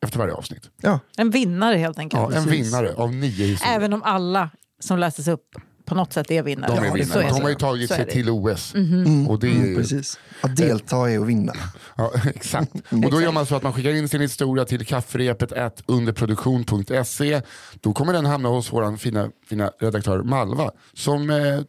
efter 0.04 0.20
varje 0.20 0.34
avsnitt. 0.34 0.70
Ja. 0.82 1.00
En 1.18 1.30
vinnare 1.30 1.78
helt 1.78 2.00
enkelt. 2.00 2.34
Ja, 2.34 2.38
en 2.38 2.50
vinnare 2.50 2.94
av 2.94 3.14
nio 3.16 3.46
historier. 3.46 3.76
Även 3.76 3.94
om 3.94 4.04
alla 4.04 4.50
som 4.80 5.00
läses 5.00 5.28
upp 5.28 5.48
på 5.92 5.96
något 5.96 6.14
sätt 6.14 6.32
är 6.32 6.44
vinnare. 6.44 6.76
de 6.76 6.86
är 6.88 6.94
vinnare. 6.94 7.24
är 7.24 7.30
De 7.30 7.42
har 7.42 7.50
ju 7.50 7.56
tagit 7.56 7.90
sig 7.92 8.08
till 8.10 8.30
OS. 8.30 8.74
Mhm. 8.76 9.28
Och 9.30 9.40
det 9.40 9.48
är 9.48 9.52
Mm, 9.52 9.70
ju, 9.70 9.76
precis. 9.76 10.20
Att 10.42 10.56
delta 10.56 11.10
är 11.12 11.20
att 11.20 11.28
vinna. 11.28 11.54
ja, 11.98 12.12
exakt. 12.26 12.72
Och 12.90 13.12
då 13.12 13.22
gör 13.22 13.32
man 13.32 13.46
så 13.46 13.56
att 13.56 13.64
man 13.64 13.74
skickar 13.74 13.90
in 13.90 14.10
sin 14.10 14.22
historia 14.22 14.66
till 14.66 14.86
kafferepet 14.86 15.84
underproduktion.se. 15.86 17.42
Då 17.82 17.94
kommer 17.94 18.14
den 18.14 18.26
hamna 18.26 18.50
hos 18.50 18.74
vår 18.74 18.98
fina, 18.98 19.30
fina 19.50 19.72
redaktör 19.80 20.24
Malva 20.24 20.72
som 20.94 21.30
eh, 21.30 21.60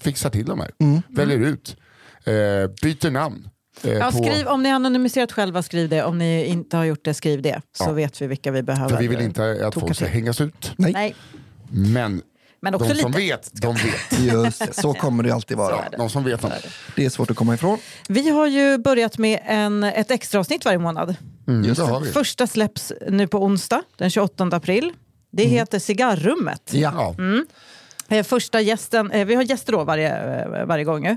fixar 0.00 0.30
till 0.30 0.44
de 0.46 0.60
här. 0.60 0.70
Mm. 0.80 1.02
Väljer 1.08 1.38
ut. 1.38 1.76
Eh, 2.24 2.32
byter 2.82 3.10
namn. 3.10 3.48
Eh, 3.82 3.90
Ja, 3.92 4.10
på, 4.12 4.18
skriv, 4.24 4.46
om 4.46 4.62
ni 4.62 4.68
har 4.68 4.76
anonymiserat 4.76 5.32
själva, 5.32 5.62
skriv 5.62 5.88
det. 5.88 6.02
Om 6.04 6.18
ni 6.18 6.44
inte 6.44 6.76
har 6.76 6.84
gjort 6.84 7.04
det, 7.04 7.14
skriv 7.14 7.42
det. 7.42 7.60
Så 7.72 7.84
Ja. 7.84 7.92
vet 7.92 8.22
vi 8.22 8.26
vilka 8.26 8.50
vi 8.50 8.62
behöver. 8.62 8.88
för 8.88 9.02
vi 9.02 9.08
vill 9.08 9.20
inte 9.20 9.66
att 9.66 9.74
folk 9.74 9.96
ska 9.96 10.04
till. 10.04 10.14
hängas 10.14 10.40
ut. 10.40 10.72
Nej, 10.76 10.92
Nej, 10.92 11.14
Men 11.70 12.22
men 12.64 12.74
också 12.74 12.88
de 12.88 12.94
som 12.94 13.12
lite. 13.12 13.20
vet, 13.22 13.50
de 13.52 13.74
vet. 13.74 14.20
just 14.34 14.58
det. 14.58 14.72
Så 14.82 14.94
kommer 14.94 15.22
det 15.22 15.30
alltid 15.34 15.56
vara. 15.56 15.76
det. 15.90 15.96
De 15.96 16.10
som 16.10 16.24
vet. 16.24 16.40
De. 16.42 16.50
Det 16.96 17.04
är 17.04 17.10
svårt 17.10 17.30
att 17.30 17.36
komma 17.36 17.54
ifrån. 17.54 17.78
Vi 18.08 18.30
har 18.30 18.46
ju 18.46 18.78
börjat 18.78 19.18
med 19.18 19.40
en, 19.46 19.84
ett 19.84 20.10
extra 20.10 20.40
avsnitt 20.40 20.64
varje 20.64 20.78
månad. 20.78 21.16
Mm, 21.48 21.64
Just 21.64 21.80
det 21.80 21.86
det. 21.86 21.92
har 21.92 22.00
vi. 22.00 22.12
Första 22.12 22.46
släpps 22.46 22.92
nu 23.10 23.26
på 23.26 23.38
onsdag, 23.44 23.82
den 23.96 24.10
28 24.10 24.44
april. 24.44 24.92
Det 25.32 25.44
heter 25.44 25.78
Cigarrummet. 25.78 26.70
Ja. 26.72 26.92
Ja. 27.18 27.24
Eh, 28.08 28.22
Första 28.24 28.60
gästen, 28.60 29.10
eh, 29.10 29.26
vi 29.26 29.34
har 29.34 29.42
gäster 29.42 29.72
då 29.72 29.84
varje, 29.84 30.42
eh, 30.42 30.66
varje 30.66 30.84
gång. 30.84 31.16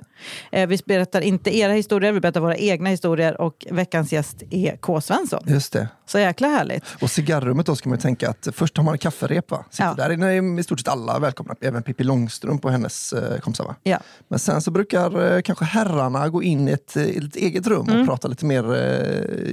Vi 0.52 0.80
berättar 0.86 1.22
inte 1.22 1.58
era 1.58 1.72
historier, 1.74 2.12
vi 2.12 2.20
berättar 2.20 2.40
våra 2.40 2.56
egna 2.58 2.90
historier 2.90 3.42
och 3.42 3.66
veckans 3.72 4.14
gäst 4.14 4.44
är 4.50 4.78
K. 4.78 5.02
Svensson. 5.02 5.44
Just 5.46 5.74
det. 5.74 5.88
Så 6.06 6.20
jäkla 6.20 6.48
härligt. 6.48 6.84
Och 7.02 7.10
cigarrummet 7.12 7.66
då 7.66 7.76
ska 7.76 7.90
man 7.90 7.98
tänka 7.98 8.30
att 8.30 8.48
först 8.54 8.78
har 8.78 8.84
man 8.84 8.94
en 8.94 8.98
kafferep 8.98 9.52
va? 9.52 9.66
Sitter 9.70 9.84
Ja. 9.86 9.94
Där 9.94 10.10
inne 10.10 10.34
är 10.34 10.60
i 10.60 10.64
stort 10.64 10.80
sett 10.80 10.88
alla 10.88 11.20
välkomna. 11.20 11.56
Även 11.62 11.84
Pippi 11.84 12.04
Långstrump 12.04 12.66
och 12.66 12.72
hennes 12.72 13.14
kompisar 13.42 13.64
va? 13.66 13.76
Ja. 13.84 14.00
Men 14.28 14.40
sen 14.40 14.62
så 14.62 14.72
brukar 14.72 15.42
kanske 15.42 15.66
herrarna 15.66 16.30
gå 16.30 16.44
in 16.44 16.68
i 16.68 16.72
ett, 16.72 16.98
i 16.98 17.18
ett 17.18 17.36
eget 17.36 17.68
rum 17.68 17.88
Mm. 17.90 18.02
och 18.02 18.08
prata 18.08 18.28
lite 18.28 18.46
mer 18.46 18.64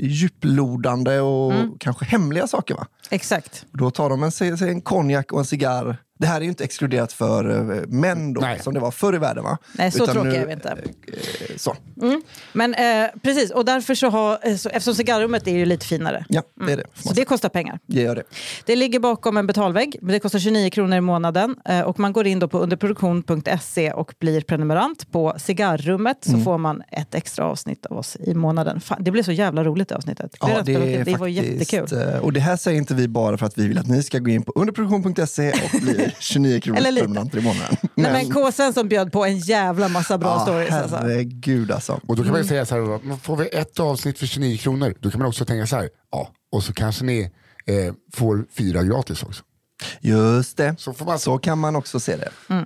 djuplodande 0.00 1.20
och 1.20 1.52
kanske 1.80 2.04
hemliga 2.04 2.46
saker. 2.46 2.74
va? 2.74 2.86
Exakt. 3.10 3.66
Då 3.72 3.90
tar 3.90 4.10
de 4.10 4.22
en, 4.22 4.68
en 4.68 4.80
konjak 4.80 5.32
och 5.32 5.38
en 5.38 5.44
cigarr. 5.44 5.96
Det 6.18 6.26
här 6.26 6.36
är 6.36 6.40
ju 6.40 6.48
inte 6.48 6.64
exkluderat 6.64 7.12
för 7.12 7.50
eh, 7.50 7.82
män 7.88 8.32
då, 8.32 8.40
Nej. 8.40 8.58
som 8.62 8.74
det 8.74 8.80
var 8.80 8.90
förr 8.90 9.14
i 9.14 9.18
världen 9.18 9.44
va? 9.44 9.58
Nej, 9.72 9.90
så 9.90 10.02
Utan 10.02 10.14
tråkiga 10.14 10.42
är 10.42 10.46
vi 10.46 10.52
inte. 10.52 10.68
eh, 10.68 11.56
Så. 11.56 11.76
Men 12.52 12.74
eh, 12.74 13.06
precis, 13.22 13.50
och 13.50 13.64
därför 13.64 13.94
så 13.94 14.08
har, 14.10 14.38
eh, 14.42 14.56
så, 14.56 14.68
eftersom 14.68 14.94
cigarrummet 14.94 15.46
är 15.46 15.52
ju 15.52 15.64
lite 15.66 15.86
finare. 15.86 16.24
Ja, 16.28 16.42
det 16.66 16.72
är 16.72 16.76
det. 16.76 16.84
Så 16.94 17.12
det 17.14 17.24
kostar 17.24 17.48
pengar. 17.48 17.78
Det 17.86 18.00
gör 18.02 18.14
det. 18.14 18.22
Det 18.66 18.76
ligger 18.76 18.98
bakom 19.00 19.36
en 19.36 19.46
betalvägg. 19.46 19.96
men 20.02 20.12
Det 20.12 20.20
kostar 20.20 20.38
29 20.38 20.70
kronor 20.70 20.96
i 20.98 21.00
månaden. 21.00 21.56
Eh, 21.64 21.80
och 21.80 22.00
man 22.00 22.12
går 22.12 22.26
in 22.26 22.38
då 22.38 22.48
på 22.48 22.58
underproduktion.se 22.58 23.92
och 23.92 24.14
blir 24.18 24.40
prenumerant 24.40 25.12
på 25.12 25.34
cigarrummet. 25.38 26.18
Så 26.24 26.30
Mm. 26.32 26.44
får 26.44 26.58
man 26.58 26.82
ett 26.92 27.14
extra 27.14 27.44
avsnitt 27.44 27.86
av 27.86 27.98
oss 27.98 28.16
i 28.20 28.34
månaden. 28.34 28.80
Fan, 28.80 29.04
det 29.04 29.10
blev 29.10 29.22
så 29.22 29.32
jävla 29.32 29.64
roligt 29.64 29.88
det 29.88 29.96
avsnittet. 29.96 30.36
Ja, 30.40 30.62
det, 30.64 30.74
är 30.74 31.04
det 31.04 31.10
var 31.16 31.18
faktiskt, 31.18 31.72
jättekul. 31.72 32.14
eh, 32.14 32.18
Och 32.18 32.32
det 32.32 32.40
här 32.40 32.56
säger 32.56 32.78
inte 32.78 32.94
vi 32.94 33.08
bara 33.08 33.38
för 33.38 33.46
att 33.46 33.58
vi 33.58 33.68
vill 33.68 33.78
att 33.78 33.88
ni 33.88 34.02
ska 34.02 34.18
gå 34.18 34.30
in 34.30 34.42
på 34.42 34.52
underproduktion.se 34.54 35.50
och 35.52 35.80
bli 35.80 36.03
29 36.18 36.60
kronor 36.60 36.78
Eller 36.78 36.90
lite. 36.92 37.04
prenumeranter 37.04 37.38
i 37.38 37.42
månaden. 37.42 37.76
Nej, 37.94 38.12
men 38.12 38.30
K. 38.32 38.52
Svensson 38.52 38.88
bjöd 38.88 39.12
på 39.12 39.24
en 39.24 39.38
jävla 39.38 39.88
massa 39.88 40.18
bra 40.18 40.28
ja, 40.28 40.40
stories. 40.42 40.72
Alltså. 40.72 40.96
herregud 40.96 41.70
alltså. 41.72 41.92
Och 42.06 42.16
då 42.16 42.22
kan 42.22 42.32
man 42.32 42.40
Mm. 42.40 42.42
ju 42.42 42.48
säga 42.48 42.66
så 42.66 42.74
här, 42.74 43.00
men 43.02 43.18
får 43.18 43.36
vi 43.36 43.48
ett 43.48 43.80
avsnitt 43.80 44.18
för 44.18 44.26
29 44.26 44.56
kronor, 44.58 44.94
då 45.00 45.10
kan 45.10 45.18
man 45.20 45.28
också 45.28 45.44
tänka 45.44 45.66
så 45.66 45.76
här, 45.76 45.88
ja, 46.12 46.28
och 46.52 46.62
så 46.64 46.72
kanske 46.72 47.04
ni 47.04 47.30
eh, 47.66 47.94
får 48.14 48.44
fyra 48.58 48.82
gratis 48.82 49.22
också. 49.22 49.42
Just 50.00 50.56
det. 50.56 50.74
Så 50.78 50.92
får 50.92 51.06
man 51.06 51.18
Så 51.18 51.38
kan 51.38 51.58
man 51.58 51.76
också 51.76 52.00
se 52.00 52.16
det. 52.16 52.30
Eh, 52.48 52.60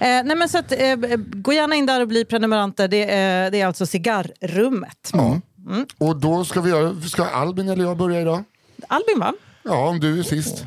nej, 0.00 0.36
men 0.36 0.48
så 0.48 0.58
att, 0.58 0.72
eh, 0.72 0.96
gå 1.16 1.52
gärna 1.52 1.74
in 1.74 1.86
där 1.86 2.00
och 2.00 2.08
bli 2.08 2.24
prenumeranter. 2.24 2.88
Det, 2.88 3.10
är- 3.10 3.50
det 3.50 3.60
är 3.60 3.66
alltså 3.66 3.86
cigarrummet. 3.86 5.10
Ja. 5.12 5.40
Och 5.98 6.16
då 6.16 6.44
ska 6.44 6.60
vi 6.60 6.70
göra, 6.70 7.00
ska 7.00 7.24
Albin 7.24 7.68
eller 7.68 7.84
jag 7.84 7.96
börja 7.96 8.20
idag? 8.20 8.44
Albin 8.88 9.18
va? 9.20 9.34
Ja, 9.62 9.88
om 9.88 10.00
du 10.00 10.18
är 10.18 10.22
sist. 10.22 10.64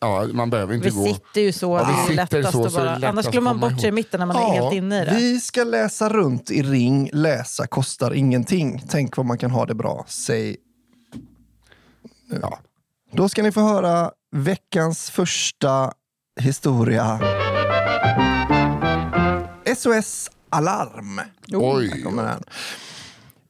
Ja, 0.00 0.26
man 0.32 0.50
behöver 0.50 0.74
inte 0.74 0.88
Mm. 0.88 1.02
Vi 1.02 1.08
gå. 1.10 1.14
sitter 1.14 1.40
ju 1.40 1.52
så. 1.52 1.76
Ja, 1.76 1.84
vi 2.08 2.14
det 2.16 2.22
är 2.22 2.26
sitter 2.26 2.38
lättast 2.38 2.56
så, 2.56 2.70
så 2.70 2.78
är 2.78 2.84
bara, 2.84 2.94
lättast 2.94 3.04
annars 3.12 3.26
glömmer 3.26 3.54
man 3.54 3.60
bort 3.60 3.80
sig 3.80 3.88
i 3.88 3.92
mitten 3.92 4.18
när 4.20 4.26
man 4.26 4.36
är 4.36 4.40
Ja, 4.40 4.52
helt 4.62 4.74
inne 4.74 5.02
i 5.02 5.04
det. 5.04 5.14
Vi 5.16 5.40
ska 5.40 5.64
läsa 5.64 6.08
runt 6.08 6.50
i 6.50 6.62
ring. 6.62 7.10
Läsa 7.12 7.66
kostar 7.66 8.14
ingenting. 8.14 8.82
Tänk 8.88 9.16
vad 9.16 9.26
man 9.26 9.38
kan 9.38 9.50
ha 9.50 9.66
det 9.66 9.74
bra. 9.74 10.04
Säg. 10.08 10.56
Ja. 12.42 12.58
Då 13.12 13.28
ska 13.28 13.42
ni 13.42 13.52
få 13.52 13.60
höra 13.60 14.10
veckans 14.36 15.10
första 15.10 15.92
historia. 16.40 17.20
SOS 19.76 20.30
Alarm. 20.50 21.20
Oj. 21.52 22.04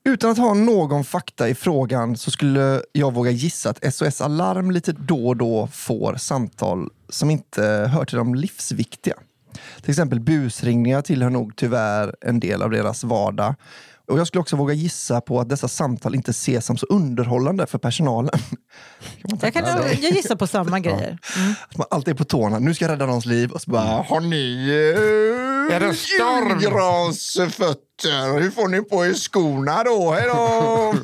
Utan 0.05 0.31
att 0.31 0.38
ha 0.38 0.55
någon 0.55 1.05
fakta 1.05 1.49
i 1.49 1.55
frågan 1.55 2.17
så 2.17 2.31
skulle 2.31 2.83
jag 2.93 3.14
våga 3.14 3.31
gissa 3.31 3.71
att 3.71 3.95
SOS 3.95 4.21
Alarm 4.21 4.71
lite 4.71 4.93
då 4.93 5.28
och 5.28 5.37
då 5.37 5.67
får 5.73 6.14
samtal 6.14 6.90
som 7.09 7.31
inte 7.31 7.62
hör 7.93 8.05
till 8.05 8.19
de 8.19 8.35
livsviktiga. 8.35 9.14
Till 9.81 9.90
exempel 9.90 10.21
busringningar 10.21 11.02
tillhör 11.02 11.31
nog 11.31 11.57
tyvärr 11.57 12.14
en 12.21 12.40
del 12.40 12.62
av 12.62 12.71
deras 12.71 13.05
vardag. 13.05 13.55
Och 14.09 14.19
jag 14.19 14.27
skulle 14.27 14.41
också 14.41 14.57
våga 14.57 14.75
gissa 14.75 15.21
på 15.21 15.41
att 15.41 15.49
dessa 15.49 15.69
samtal 15.69 16.15
inte 16.15 16.31
ses 16.31 16.67
som 16.67 16.77
så 16.77 16.87
underhållande 16.87 17.67
för 17.67 17.79
personalen. 17.79 18.31
Kan 19.29 19.38
Jag, 19.43 19.53
kan, 19.55 19.65
sig? 19.83 19.99
jag 20.03 20.12
gissar 20.12 20.37
på 20.37 20.47
samma 20.47 20.81
grejer. 20.81 21.19
Att 21.71 21.77
man 21.77 21.87
alltid 21.91 22.15
är 22.15 22.19
på 22.19 22.25
tårna. 22.25 22.59
Nu 22.59 22.75
ska 22.75 22.85
jag 22.85 22.93
rädda 22.93 23.07
någons 23.07 23.27
liv. 23.27 23.50
Och 23.50 23.62
så 23.62 23.71
bara, 23.71 23.83
har 24.03 24.21
ni 24.21 24.69
eh, 25.71 25.77
Är 25.77 25.81
det 25.81 25.95
storm? 25.95 26.61
julgransfötter? 26.61 28.41
Hur 28.41 28.50
får 28.50 28.69
ni 28.69 28.83
på 28.83 29.07
er 29.07 29.15
skorna 29.15 29.85
då? 29.85 30.12
Hej 30.12 30.27
då! 30.29 30.95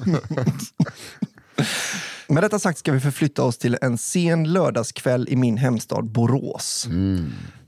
Med 2.35 2.43
detta 2.43 2.59
sagt 2.59 2.79
ska 2.79 2.93
vi 2.93 3.01
förflytta 3.01 3.43
oss 3.43 3.59
till 3.59 3.79
en 3.83 3.99
sen 3.99 4.53
lördagskväll 4.53 5.27
i 5.31 5.37
min 5.37 5.57
hemstad 5.57 6.05
Borås. 6.11 6.87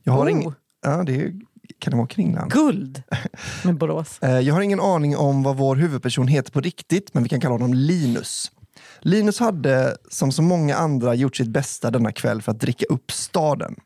Jag 0.02 0.12
har 0.12 0.26
Oh. 0.26 0.31
ing- 0.33 0.55
Ja, 0.83 1.02
det 1.07 1.14
är, 1.14 1.33
kan 1.78 1.90
det 1.90 1.97
vara 1.97 2.06
Kringland? 2.06 2.52
Guld 2.52 3.02
med 3.64 3.78
Borås. 3.78 4.18
Eh, 4.23 4.38
Jag 4.40 4.54
har 4.54 4.61
ingen 4.61 4.80
aning 4.80 5.16
om 5.16 5.42
vad 5.42 5.56
vår 5.56 5.76
huvudperson 5.76 6.28
heter 6.28 6.52
på 6.52 6.61
riktigt, 6.61 7.14
men 7.14 7.23
vi 7.23 7.28
kan 7.28 7.40
kalla 7.40 7.54
honom 7.54 7.75
Linus. 7.75 8.50
Linus 9.00 9.40
hade, 9.40 9.97
som 10.11 10.33
så 10.33 10.42
många 10.42 10.76
andra, 10.76 11.14
gjort 11.14 11.37
sitt 11.37 11.49
bästa 11.49 11.90
denna 11.90 12.12
kväll 12.12 12.42
för 12.42 12.52
att 12.52 12.61
dricka 12.61 12.87
upp 12.88 13.12
staden. 13.12 13.76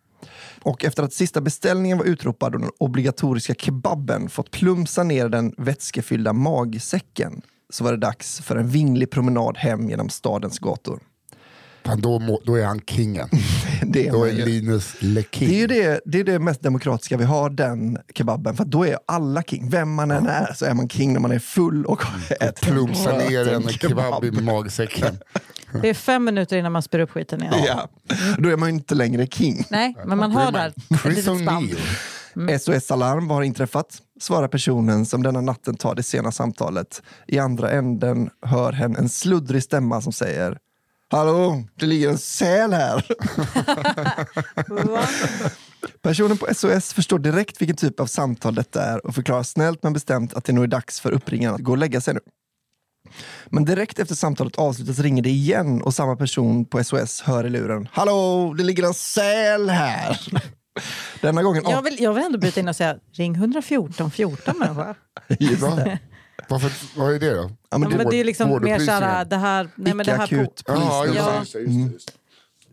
Och 0.62 0.84
efter 0.84 1.02
att 1.02 1.12
sista 1.12 1.40
beställningen 1.40 1.98
var 1.98 2.04
utropad 2.04 2.54
och 2.54 2.60
den 2.60 2.70
obligatoriska 2.78 3.54
kebaben 3.54 4.28
fått 4.28 4.50
plumsa 4.50 5.02
ner 5.02 5.28
den 5.28 5.54
vätskefyllda 5.58 6.32
magsäcken 6.32 7.42
så 7.70 7.84
var 7.84 7.90
det 7.90 7.98
dags 7.98 8.40
för 8.40 8.56
en 8.56 8.68
vinglig 8.68 9.10
promenad 9.10 9.56
hem 9.56 9.88
genom 9.90 10.08
stadens 10.08 10.58
gator. 10.58 11.00
Fan, 11.90 12.00
då, 12.00 12.18
må, 12.18 12.40
då 12.44 12.54
är 12.54 12.64
han 12.64 12.80
kingen. 12.86 13.28
Det 13.82 14.08
är, 14.08 14.12
Då 14.12 14.24
är. 14.24 14.32
Linus 14.32 14.96
le 14.98 15.22
king. 15.32 15.48
det, 15.48 15.62
är 15.62 15.68
det, 15.68 16.00
det 16.04 16.20
är 16.20 16.24
det 16.24 16.38
mest 16.38 16.62
demokratiska 16.62 17.16
vi 17.16 17.24
har, 17.24 17.50
den 17.50 17.98
kebaben. 18.14 18.56
För 18.56 18.64
då 18.64 18.86
är 18.86 18.98
alla 19.06 19.42
king. 19.42 19.70
Vem 19.70 19.94
man 19.94 20.10
än 20.10 20.26
är 20.26 20.52
så 20.54 20.64
är 20.64 20.74
man 20.74 20.88
king 20.88 21.12
när 21.12 21.20
man 21.20 21.32
är 21.32 21.38
full 21.38 21.86
och 21.86 22.02
äter 22.40 22.72
Plumsa 22.72 23.18
ner 23.18 23.48
en 23.48 23.62
en 23.62 23.68
kebab 23.68 24.24
i 24.24 24.30
magsäcken. 24.30 25.18
Det 25.82 25.88
är 25.88 25.94
fem 25.94 26.24
minuter 26.24 26.56
innan 26.56 26.72
man 26.72 26.82
spyr 26.82 26.98
upp 26.98 27.10
skiten 27.10 27.42
igen. 27.42 27.54
Ja. 27.66 27.88
Då 28.38 28.48
är 28.48 28.56
man 28.56 28.68
ju 28.68 28.74
inte 28.74 28.94
längre 28.94 29.26
king. 29.26 29.66
Nej, 29.70 29.96
men 30.04 30.18
man 30.18 30.32
har 30.32 30.52
där 30.52 30.68
ett 30.68 31.04
litet 31.04 31.24
spann. 31.24 31.70
O'Neill. 32.34 32.58
SOS 32.58 32.90
Alarm, 32.90 33.28
vad 33.28 33.36
har 33.36 33.42
inträffat? 33.42 33.98
Svarar 34.20 34.48
personen 34.48 35.06
som 35.06 35.22
denna 35.22 35.40
natten 35.40 35.76
tar 35.76 35.94
det 35.94 36.02
sena 36.02 36.32
samtalet. 36.32 37.02
I 37.26 37.38
andra 37.38 37.70
änden 37.70 38.30
hör 38.46 38.72
hen 38.72 38.96
en 38.96 39.08
sluddrig 39.08 39.62
stämma 39.62 40.00
som 40.00 40.12
säger 40.12 40.58
Hallå, 41.12 41.62
det 41.74 41.86
ligger 41.86 42.08
en 42.08 42.18
säl 42.18 42.72
här. 42.72 43.04
Personen 46.02 46.36
på 46.36 46.54
SOS 46.54 46.92
förstår 46.92 47.18
direkt 47.18 47.60
vilken 47.60 47.76
typ 47.76 48.00
av 48.00 48.06
samtal 48.06 48.54
detta 48.54 48.82
är 48.82 49.06
och 49.06 49.14
förklarar 49.14 49.42
snällt 49.42 49.82
men 49.82 49.92
bestämt 49.92 50.34
att 50.34 50.44
det 50.44 50.52
nog 50.52 50.64
är 50.64 50.68
dags 50.68 51.00
för 51.00 51.12
uppringaren 51.12 51.54
att 51.54 51.60
gå 51.60 51.72
och 51.72 51.78
lägga 51.78 52.00
sig 52.00 52.14
nu. 52.14 52.20
Men 53.46 53.64
direkt 53.64 53.98
efter 53.98 54.14
samtalet 54.14 54.56
avslutas 54.56 54.98
ringer 54.98 55.22
det 55.22 55.30
igen 55.30 55.82
och 55.82 55.94
samma 55.94 56.16
person 56.16 56.64
på 56.64 56.84
SOS 56.84 57.20
hör 57.20 57.46
i 57.46 57.50
luren 57.50 57.88
Hallå, 57.92 58.54
det 58.58 58.64
ligger 58.64 58.86
en 58.86 58.94
säl 58.94 59.70
här. 59.70 60.20
Denna 61.20 61.42
gången 61.42 61.62
Jag 61.68 61.82
vill, 61.82 62.02
jag 62.02 62.14
vill 62.14 62.24
ändå 62.24 62.38
bryta 62.38 62.60
in 62.60 62.68
och 62.68 62.76
säga 62.76 62.96
ring 63.12 63.34
114 63.34 64.10
14 64.10 64.58
människa. 64.58 64.94
Varför, 66.48 66.98
vad 66.98 67.14
är 67.14 67.18
det 67.18 67.30
då? 67.34 67.42
Ja, 67.42 67.50
Ja, 67.70 67.78
men 67.78 67.90
det, 67.90 67.96
men 67.96 68.10
det 68.10 68.16
är 68.16 68.24
liksom 68.24 68.62
mer 68.62 68.78
såhär, 68.78 69.24
det 69.24 69.36
här... 69.36 69.68
Nej, 69.74 69.94
men 69.94 70.06
det 70.06 70.12
här 70.12 70.18
på, 70.26 70.34
Icke-akut 70.34 70.62
Ja, 70.66 71.04
just, 71.06 71.16
Ja. 71.18 71.38
just, 71.38 71.54
just, 71.92 72.12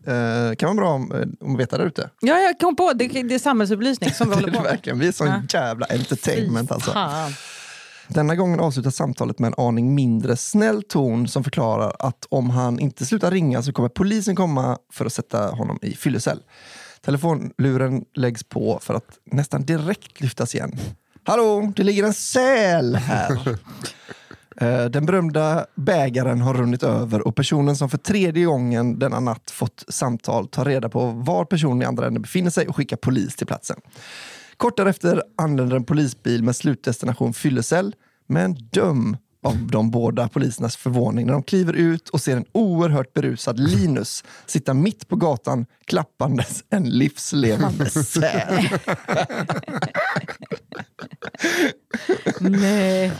det. 0.04 0.12
eh, 0.50 0.54
kan 0.56 0.66
vara 0.66 0.76
bra 0.76 0.90
om, 0.94 1.12
eh, 1.12 1.46
om 1.48 1.56
veta 1.56 1.78
där 1.78 1.84
ute. 1.86 2.10
ja, 2.20 2.38
jag 2.38 2.58
kom 2.58 2.76
på 2.76 2.92
det. 2.92 3.08
Det 3.08 3.34
är 3.34 3.38
samhällsupplysning 3.38 4.10
som 4.10 4.28
vi 4.28 4.34
håller 4.34 4.48
på 4.52 4.62
med. 4.62 4.70
verkligen. 4.70 4.98
Vi 4.98 5.08
är 5.08 5.12
sån 5.12 5.26
Ja. 5.26 5.42
jävla 5.60 5.86
entertainment 5.86 6.72
alltså. 6.72 6.90
Fan. 6.92 7.32
Denna 8.08 8.36
gången 8.36 8.60
avslutas 8.60 8.96
samtalet 8.96 9.38
med 9.38 9.48
en 9.48 9.64
aning 9.66 9.94
mindre 9.94 10.36
snäll 10.36 10.82
ton 10.82 11.28
som 11.28 11.44
förklarar 11.44 11.96
att 11.98 12.26
om 12.28 12.50
han 12.50 12.78
inte 12.78 13.06
slutar 13.06 13.30
ringa 13.30 13.62
så 13.62 13.72
kommer 13.72 13.88
polisen 13.88 14.36
komma 14.36 14.78
för 14.92 15.06
att 15.06 15.12
sätta 15.12 15.50
honom 15.50 15.78
i 15.82 15.94
fyllecell. 15.96 16.40
Telefonluren 17.04 18.04
läggs 18.14 18.44
på 18.44 18.78
för 18.82 18.94
att 18.94 19.18
nästan 19.24 19.64
direkt 19.64 20.20
lyftas 20.20 20.54
igen. 20.54 20.78
Hallå, 21.28 21.72
det 21.76 21.82
ligger 21.82 22.04
en 22.04 22.14
säl 22.14 22.94
här. 22.96 23.58
Eh, 24.60 24.84
Den 24.84 25.06
berömda 25.06 25.66
bägaren 25.74 26.40
har 26.40 26.54
runnit 26.54 26.82
över 26.82 27.26
och 27.26 27.36
personen 27.36 27.76
som 27.76 27.90
för 27.90 27.98
tredje 27.98 28.44
gången 28.44 28.98
denna 28.98 29.20
natt 29.20 29.50
fått 29.50 29.84
samtal 29.88 30.48
tar 30.48 30.64
reda 30.64 30.88
på 30.88 31.06
var 31.06 31.44
personen 31.44 31.82
i 31.82 31.84
andra 31.84 32.06
änden 32.06 32.22
befinner 32.22 32.50
sig 32.50 32.68
och 32.68 32.76
skickar 32.76 32.96
polis 32.96 33.36
till 33.36 33.46
platsen. 33.46 33.76
Kort 34.56 34.76
därefter 34.76 35.22
anländer 35.36 35.76
en 35.76 35.84
polisbil 35.84 36.42
med 36.42 36.56
slutdestination 36.56 37.34
fyllecell. 37.34 37.94
Men 38.26 38.54
döm 38.54 39.16
av 39.48 39.66
de 39.70 39.90
båda 39.90 40.28
polisernas 40.28 40.76
förvåning 40.76 41.26
när 41.26 41.32
de 41.32 41.42
kliver 41.42 41.72
ut 41.72 42.08
och 42.08 42.20
ser 42.20 42.36
en 42.36 42.44
oerhört 42.52 43.12
berusad 43.12 43.60
Linus 43.60 44.24
sitta 44.46 44.74
mitt 44.74 45.08
på 45.08 45.16
gatan 45.16 45.66
klappandes 45.84 46.64
en 46.70 46.90
livslevande 46.90 47.90
säl. 47.90 48.68
Nej. 52.40 53.12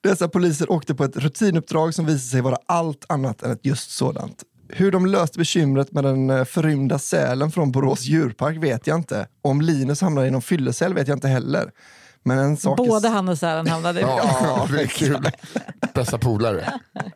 Dessa 0.00 0.28
poliser 0.28 0.72
åkte 0.72 0.94
på 0.94 1.04
ett 1.04 1.16
rutinuppdrag 1.16 1.94
som 1.94 2.06
visade 2.06 2.30
sig 2.30 2.40
vara 2.40 2.58
allt 2.66 3.04
annat 3.08 3.42
än 3.42 3.50
ett 3.50 3.66
just 3.66 3.90
sådant. 3.90 4.42
Hur 4.68 4.92
de 4.92 5.06
löste 5.06 5.38
bekymret 5.38 5.92
med 5.92 6.04
den 6.04 6.30
eh, 6.30 6.44
förrymda 6.44 6.98
sälen 6.98 7.50
från 7.50 7.72
Borås 7.72 8.02
djurpark 8.02 8.56
vet 8.56 8.86
jag 8.86 8.98
inte. 8.98 9.26
Om 9.42 9.60
Linus 9.60 10.00
hamnar 10.00 10.24
i 10.24 10.30
någon 10.30 10.42
fyllecell 10.42 10.94
vet 10.94 11.08
jag 11.08 11.16
inte 11.16 11.28
heller. 11.28 11.70
Men 12.22 12.38
en 12.38 12.56
sak 12.56 12.80
är- 12.80 12.84
Både 12.84 13.08
han 13.08 13.28
och 13.28 13.38
Sälen 13.38 13.66
hamnade 13.66 14.00
i 14.00 14.02
Ja, 14.02 14.68
det 14.72 14.82
är 14.82 14.86
kul. 14.86 15.30
Bästa 15.94 16.18
polare. 16.18 16.72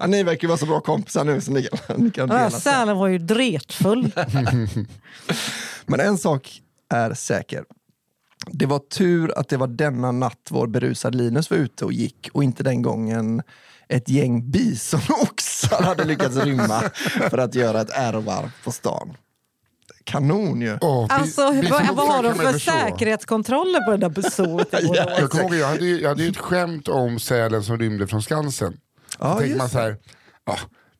Ja, 0.00 0.06
ni 0.06 0.22
verkar 0.22 0.48
vara 0.48 0.58
så 0.58 0.66
bra 0.66 0.80
kompisar 0.80 1.24
nu 1.24 1.40
så 1.40 1.50
ni 1.52 1.62
kan, 1.62 1.96
ni 2.00 2.10
kan 2.10 2.28
Ja. 2.28 2.50
Sälen 2.50 2.96
var 2.96 3.06
ju 3.08 3.18
dretfull. 3.18 4.12
Men 5.86 6.00
en 6.00 6.18
sak 6.18 6.60
är 6.94 7.14
säker. 7.14 7.64
Det 8.46 8.66
var 8.66 8.78
tur 8.78 9.38
att 9.38 9.48
det 9.48 9.56
var 9.56 9.66
denna 9.66 10.12
natt 10.12 10.48
vår 10.50 10.66
berusade 10.66 11.18
Linus 11.18 11.50
var 11.50 11.56
ute 11.58 11.84
och 11.84 11.92
gick 11.92 12.28
och 12.32 12.44
inte 12.44 12.62
den 12.62 12.82
gången 12.82 13.42
ett 13.88 14.08
gäng 14.08 14.50
bisonoxar 14.50 15.82
hade 15.82 16.04
lyckats 16.04 16.36
rymma 16.36 16.80
för 17.30 17.38
att 17.38 17.54
göra 17.54 17.80
ett 17.80 17.90
ärovarv 17.90 18.50
på 18.64 18.72
stan. 18.72 19.16
Kanon 20.04 20.60
ju! 20.60 20.72
Bi- 20.72 20.78
Alltså, 21.08 21.42
vad, 21.44 21.60
bisonoxar 21.60 21.94
vad 21.94 22.08
har 22.08 22.22
de 22.22 22.34
för 22.34 22.58
säkerhetskontroller 22.58 23.80
på 23.80 23.90
det 23.90 23.96
där 23.96 24.08
i 24.08 24.86
Borås? 24.86 25.06
Jag 25.20 25.30
kommer 25.30 25.44
ihåg, 25.44 25.54
jag 25.54 25.66
hade, 25.68 25.84
ju, 25.84 26.00
jag 26.00 26.08
hade 26.08 26.22
ju 26.22 26.28
ett 26.28 26.36
skämt 26.36 26.88
om 26.88 27.18
sälen 27.18 27.62
som 27.62 27.78
rymde 27.78 28.06
från 28.06 28.22
Skansen. 28.22 28.76
Ja, 29.18 29.32
Då 29.32 29.38
tänker 29.40 29.56
man 29.56 29.68
så 29.68 29.78
här, 29.78 29.96
ja, 30.46 30.56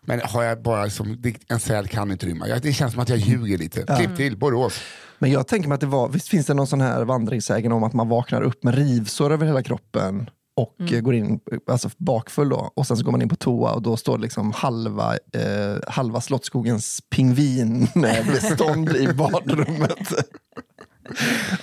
men 0.07 0.21
har 0.25 0.43
jag 0.43 0.63
bara 0.63 0.91
som, 0.91 1.23
en 1.49 1.61
säl 1.61 1.89
kan 1.89 2.11
inte 2.11 2.27
rymma. 2.27 2.49
Jag, 2.49 2.63
det 2.63 2.73
känns 2.73 2.93
som 2.93 3.03
att 3.03 3.09
jag 3.09 3.19
ljuger 3.19 3.59
lite. 3.59 3.97
Klipp 3.99 4.17
till, 4.17 4.37
Borås. 4.37 4.81
Men 5.19 5.31
jag 5.31 5.47
tänker 5.47 5.69
mig 5.69 5.75
att 5.75 5.81
det 5.81 5.87
var, 5.87 6.09
visst 6.09 6.29
finns 6.29 6.47
det 6.47 6.55
någon 6.55 6.67
sån 6.67 6.81
här 6.81 7.05
vandringssägen 7.05 7.73
om 7.73 7.85
att 7.85 7.93
man 7.93 8.09
vaknar 8.09 8.43
upp 8.43 8.65
med 8.65 8.75
rivsår 8.75 9.31
över 9.33 9.47
hela 9.47 9.63
kroppen 9.63 10.31
och 10.57 10.75
Mm. 10.81 10.95
eh, 10.95 11.01
går 11.01 11.15
in, 11.15 11.41
alltså 11.67 11.91
bakfull 11.97 12.49
då, 12.49 12.71
och 12.75 12.87
sen 12.87 12.97
så 12.97 13.05
går 13.05 13.13
man 13.13 13.23
in 13.23 13.29
på 13.29 13.37
toa 13.37 13.73
och 13.73 13.83
då 13.83 13.97
står 13.97 14.17
det 14.19 14.23
liksom 14.23 14.53
halva, 14.53 15.13
eh, 15.15 15.77
halva 15.89 16.21
Slottsskogens 16.21 17.03
pingvinbestånd 17.11 18.89
i 18.97 19.09
badrummet. 19.15 19.99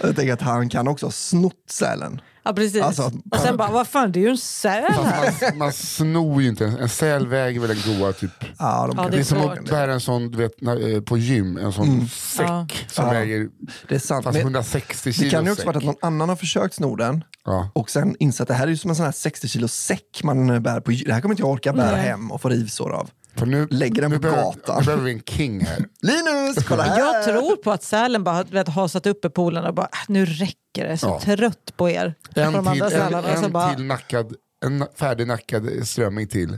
Jag 0.01 0.15
tänker 0.15 0.33
att 0.33 0.41
han 0.41 0.69
kan 0.69 0.87
också 0.87 1.05
ha 1.05 1.11
snott 1.11 1.63
sälen. 1.69 2.21
Ja, 2.43 2.53
precis. 2.53 2.81
Alltså, 2.81 3.11
och 3.31 3.37
sen 3.39 3.57
bara, 3.57 3.71
vad 3.71 3.87
fan, 3.87 4.11
det 4.11 4.19
är 4.19 4.21
ju 4.21 4.29
en 4.29 4.37
säl 4.37 4.83
här. 4.93 5.49
Man, 5.49 5.57
man 5.57 5.73
snor 5.73 6.41
ju 6.41 6.47
inte, 6.49 6.65
en 6.65 6.89
säl 6.89 7.27
väger 7.27 7.59
väl 7.59 7.71
en 7.71 7.99
goa 7.99 8.13
typ. 8.13 8.31
Ja, 8.59 8.87
de 8.87 8.97
Ja, 8.97 9.03
det 9.03 9.07
är 9.07 9.11
Det 9.11 9.17
är 9.19 9.23
som 9.23 9.37
svårt. 9.41 9.57
att 9.57 9.69
bära 9.69 9.93
en 9.93 9.99
sån, 10.01 10.31
du 10.31 10.37
vet, 10.37 10.61
när, 10.61 10.93
eh, 10.95 11.01
på 11.01 11.17
gym, 11.17 11.57
en 11.57 11.73
sån 11.73 12.07
säck 12.07 12.45
Ja. 12.47 12.67
som 12.87 13.05
Ja. 13.05 13.11
väger 13.11 13.47
det 13.87 13.95
är 13.95 13.99
sant. 13.99 14.23
fast 14.23 14.33
Men 14.33 14.41
160 14.41 15.13
kilo 15.13 15.25
det 15.25 15.29
kan 15.31 15.45
ju 15.45 15.51
också 15.51 15.65
vara 15.65 15.77
att 15.77 15.83
någon 15.83 15.95
annan 16.01 16.29
har 16.29 16.35
försökt 16.35 16.73
sno 16.75 16.95
den 16.95 17.23
Ja. 17.45 17.69
och 17.73 17.89
sen 17.89 18.15
insett 18.19 18.41
att 18.41 18.47
det 18.47 18.53
här 18.53 18.63
är 18.63 18.69
ju 18.71 18.77
som 18.77 18.89
en 18.89 18.95
sån 18.95 19.05
här 19.05 19.11
60 19.11 19.47
kilo 19.47 19.67
säck 19.67 20.21
man 20.23 20.63
bär 20.63 20.79
på. 20.79 20.91
Det 20.91 21.13
här 21.13 21.21
kommer 21.21 21.33
inte 21.33 21.41
jag 21.43 21.49
orka 21.51 21.73
bära 21.73 21.91
Nej. 21.91 22.01
hem 22.01 22.31
och 22.31 22.41
få 22.41 22.49
rivsår 22.49 22.89
av. 22.93 23.09
För 23.35 23.45
nu, 23.45 23.67
Lägger 23.71 24.01
den 24.01 24.11
nu 24.11 24.17
på 24.17 24.21
behöver, 24.21 24.43
gatan. 24.43 24.75
Nu 24.79 24.85
behöver 24.85 25.03
vi 25.03 25.11
en 25.11 25.21
king 25.21 25.59
här. 25.65 25.85
Linus, 26.01 26.65
kolla 26.67 26.83
här! 26.83 26.99
Jag 26.99 27.23
tror 27.23 27.55
på 27.55 27.71
att 27.71 27.83
sälen 27.83 28.23
bara 28.23 28.43
vet, 28.43 28.67
har 28.67 28.87
satt 28.87 29.05
uppe 29.05 29.29
poolen 29.29 29.65
och 29.65 29.73
bara, 29.73 29.85
"Ah, 29.91 30.05
nu 30.07 30.25
räcker 30.25 30.87
det, 30.87 30.97
så 30.97 31.07
Ja. 31.07 31.19
trött 31.35 31.73
på 31.77 31.89
er. 31.89 32.15
En 32.35 32.53
på 32.53 32.71
till, 32.73 32.83
andra 32.83 33.29
en, 33.31 33.39
så 33.39 33.45
en 33.45 33.51
bara, 33.51 33.73
till 33.73 33.83
nackad, 33.85 34.35
en 34.65 34.85
färdig 34.95 35.27
nackad 35.27 35.87
strömming 35.87 36.27
till. 36.27 36.49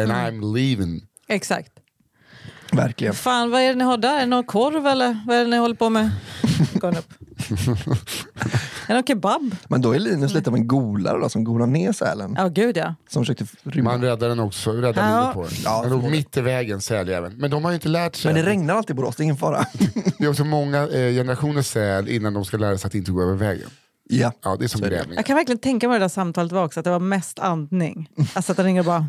And 0.00 0.10
Mm. 0.10 0.34
I'm 0.40 0.54
leaving. 0.54 1.02
Exakt. 1.28 1.71
Verkligen. 2.76 3.14
Fan, 3.14 3.50
vad 3.50 3.60
är 3.60 3.68
det 3.68 3.74
ni 3.74 3.84
har 3.84 3.96
där? 3.96 4.16
Är 4.16 4.20
det 4.20 4.26
någon 4.26 4.44
korv 4.44 4.86
eller 4.86 5.18
vad 5.26 5.36
är 5.36 5.40
det 5.44 5.50
ni 5.50 5.56
håller 5.56 5.74
på 5.74 5.90
med? 5.90 6.10
Upp. 6.74 6.84
är 6.88 6.94
det 8.88 8.94
någon 8.94 9.02
kebab? 9.06 9.54
Men 9.68 9.82
då 9.82 9.92
är 9.94 9.98
Linus 9.98 10.34
lite 10.34 10.50
av 10.50 10.56
en 10.56 10.68
golare 10.68 11.18
då, 11.20 11.28
som 11.28 11.44
golar 11.44 11.66
ner 11.66 11.92
sälen. 11.92 12.34
Ja, 12.38 12.48
gud 12.48 12.76
ja. 12.76 12.94
Som 13.08 13.22
försökte 13.22 13.46
rymma. 13.62 13.90
Man 13.90 14.00
räddar 14.00 14.28
den 14.28 14.40
också, 14.40 14.72
räddar 14.72 15.10
Ja. 15.10 15.20
livet 15.20 15.34
på 15.34 15.42
den. 15.42 15.52
Ja, 15.64 15.82
den 15.82 15.90
låg 15.92 16.10
mitt 16.10 16.36
i 16.36 16.40
vägen 16.40 16.80
säljäveln. 16.80 17.34
Men 17.38 17.50
de 17.50 17.64
har 17.64 17.70
ju 17.70 17.74
inte 17.74 17.88
lärt 17.88 18.16
sig. 18.16 18.32
Men 18.34 18.44
det 18.44 18.50
regnar 18.50 18.74
alltid 18.74 18.90
i 18.90 18.94
Borås, 18.96 19.16
det 19.16 19.22
är 19.22 19.24
ingen 19.24 19.36
fara. 19.36 19.64
Det 20.18 20.24
är 20.24 20.28
också 20.30 20.44
många 20.44 20.78
eh, 20.88 21.12
generationer 21.14 21.62
säl 21.62 22.08
innan 22.08 22.34
de 22.34 22.44
ska 22.44 22.56
lära 22.56 22.78
sig 22.78 22.88
att 22.88 22.94
inte 22.94 23.10
gå 23.12 23.22
över 23.22 23.34
vägen. 23.34 23.68
ja. 24.08 24.32
Ja, 24.44 24.56
det 24.56 24.64
är 24.64 24.68
som 24.68 24.78
Så 24.80 24.86
är 24.86 24.90
det. 24.90 24.96
grävlingar. 24.96 25.18
Jag 25.18 25.26
kan 25.26 25.36
verkligen 25.36 25.58
tänka 25.58 25.88
mig 25.88 25.98
det 25.98 26.04
där 26.04 26.08
samtalet 26.08 26.52
var 26.52 26.64
också, 26.64 26.80
att 26.80 26.84
det 26.84 26.90
var 26.90 26.98
mest 27.00 27.38
andning. 27.38 28.08
Alltså 28.34 28.52
att 28.52 28.56
den 28.56 28.66
ringer 28.66 28.80
och 28.80 28.86
bara... 28.86 29.06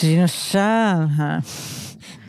Det 0.00 0.14
är 0.14 0.18
någon 0.18 0.28
kärn 0.28 1.08
här. 1.08 1.42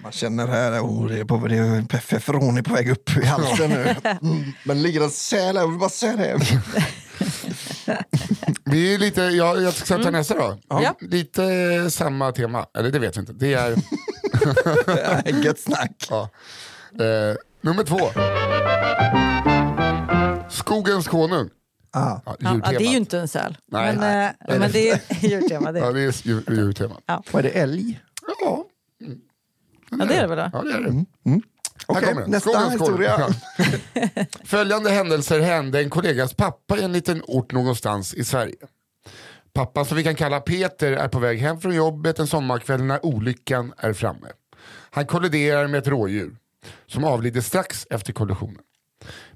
Man 0.04 0.12
känner 0.12 0.48
här, 0.48 0.82
oh, 0.82 1.08
det 1.08 1.20
är, 1.20 1.26
på, 1.26 1.48
det 1.48 1.58
är 1.58 1.82
pepperoni 1.82 2.64
på 2.64 2.74
väg 2.74 2.90
upp 2.90 3.18
i 3.18 3.26
halsen 3.26 3.70
nu. 3.70 3.96
Mm. 4.04 4.54
Men 4.64 4.82
ligger 4.82 5.02
en 5.02 5.10
säl 5.10 5.58
här, 5.58 5.64
jag 5.64 5.70
vill 5.70 5.80
bara 5.80 5.90
säga 5.90 6.18
det. 6.18 6.40
Vi 8.66 8.94
är 8.94 8.98
lite, 8.98 9.22
ja, 9.22 9.58
jag 9.58 9.74
ska 9.74 10.04
ta 10.04 10.12
nästa 10.12 10.36
då. 10.36 10.58
Ja. 10.70 10.96
Lite 11.02 11.44
eh, 11.44 11.88
samma 11.88 12.32
tema, 12.32 12.66
eller 12.78 12.92
det 12.92 13.00
vet 13.00 13.16
jag 13.16 13.24
inte. 13.24 13.34
Det 13.34 13.54
är 13.54 13.76
Gött 15.46 15.60
snack. 15.60 16.08
ja, 16.10 16.30
eh, 17.00 17.36
Nummer 17.62 17.84
två. 17.84 18.00
Skogens 20.50 21.08
konung. 21.08 21.50
Ah. 21.92 22.20
Ja, 22.26 22.36
Ja, 22.40 22.60
det 22.70 22.76
är 22.76 22.80
ju 22.92 22.98
inte 22.98 23.20
en 23.20 23.28
säl. 23.28 23.58
Nej. 23.72 23.86
men, 23.96 24.00
Nej. 24.00 24.34
eh, 24.48 24.60
men 24.60 24.72
det 24.72 24.90
är 24.90 25.02
djurtema. 25.30 25.72
Det. 25.72 25.80
Ja, 25.80 25.92
det 25.92 26.02
är 26.02 26.28
djur- 26.28 26.44
djurtemat. 26.52 27.04
Vad 27.08 27.36
är 27.36 27.44
det? 27.44 27.50
Älg? 27.50 28.00
Ja, 28.42 28.66
Ja, 29.92 30.06
det 30.06 30.16
är 30.16 30.22
det 30.22 30.28
väl? 30.28 30.38
då? 30.38 30.50
ja 30.54 30.62
det 30.62 30.72
är 30.74 30.82
det. 30.82 31.06
Här 31.94 32.02
kommer 32.02 32.22
den. 32.22 32.32
nästa 32.32 32.50
Skogens 32.50 32.74
historia. 32.74 33.30
Ja. 33.96 34.26
Följande 34.44 34.90
händelser 34.90 35.40
hände 35.40 35.80
en 35.80 35.90
kollegas 35.90 36.34
pappa 36.34 36.78
i 36.78 36.84
en 36.84 36.92
liten 36.92 37.22
ort 37.28 37.52
någonstans 37.52 38.14
i 38.14 38.24
Sverige. 38.24 38.56
Pappan 39.54 39.86
som 39.86 39.98
vi 39.98 40.04
kan 40.04 40.16
kalla 40.16 40.40
Peter 40.40 40.92
är 40.92 41.08
på 41.08 41.20
väg 41.20 41.40
hem 41.40 41.62
från 41.62 41.76
jobbet 41.76 42.20
en 42.20 42.28
sommarkväll 42.28 42.84
när 42.84 43.06
olyckan 43.06 43.74
är 43.78 43.94
framme. 43.94 44.28
Han 44.92 45.06
kolliderar 45.06 45.68
med 45.68 45.78
ett 45.78 45.88
rådjur 45.88 46.36
som 46.88 47.04
avlider 47.04 47.42
strax 47.42 47.88
efter 47.90 48.14
kollisionen. 48.14 48.62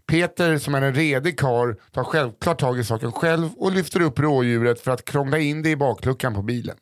Peter 0.07 0.57
som 0.57 0.75
är 0.75 0.81
en 0.81 0.93
redig 0.93 1.39
karl 1.39 1.73
tar 1.91 2.03
självklart 2.03 2.59
tag 2.59 2.79
i 2.79 2.83
saken 2.83 3.11
själv 3.11 3.49
och 3.57 3.71
lyfter 3.71 3.99
upp 4.01 4.19
rådjuret 4.19 4.79
för 4.81 4.91
att 4.91 5.05
krångla 5.05 5.39
in 5.39 5.61
det 5.61 5.69
i 5.69 5.75
bakluckan 5.75 6.33
på 6.33 6.41
bilen. 6.41 6.75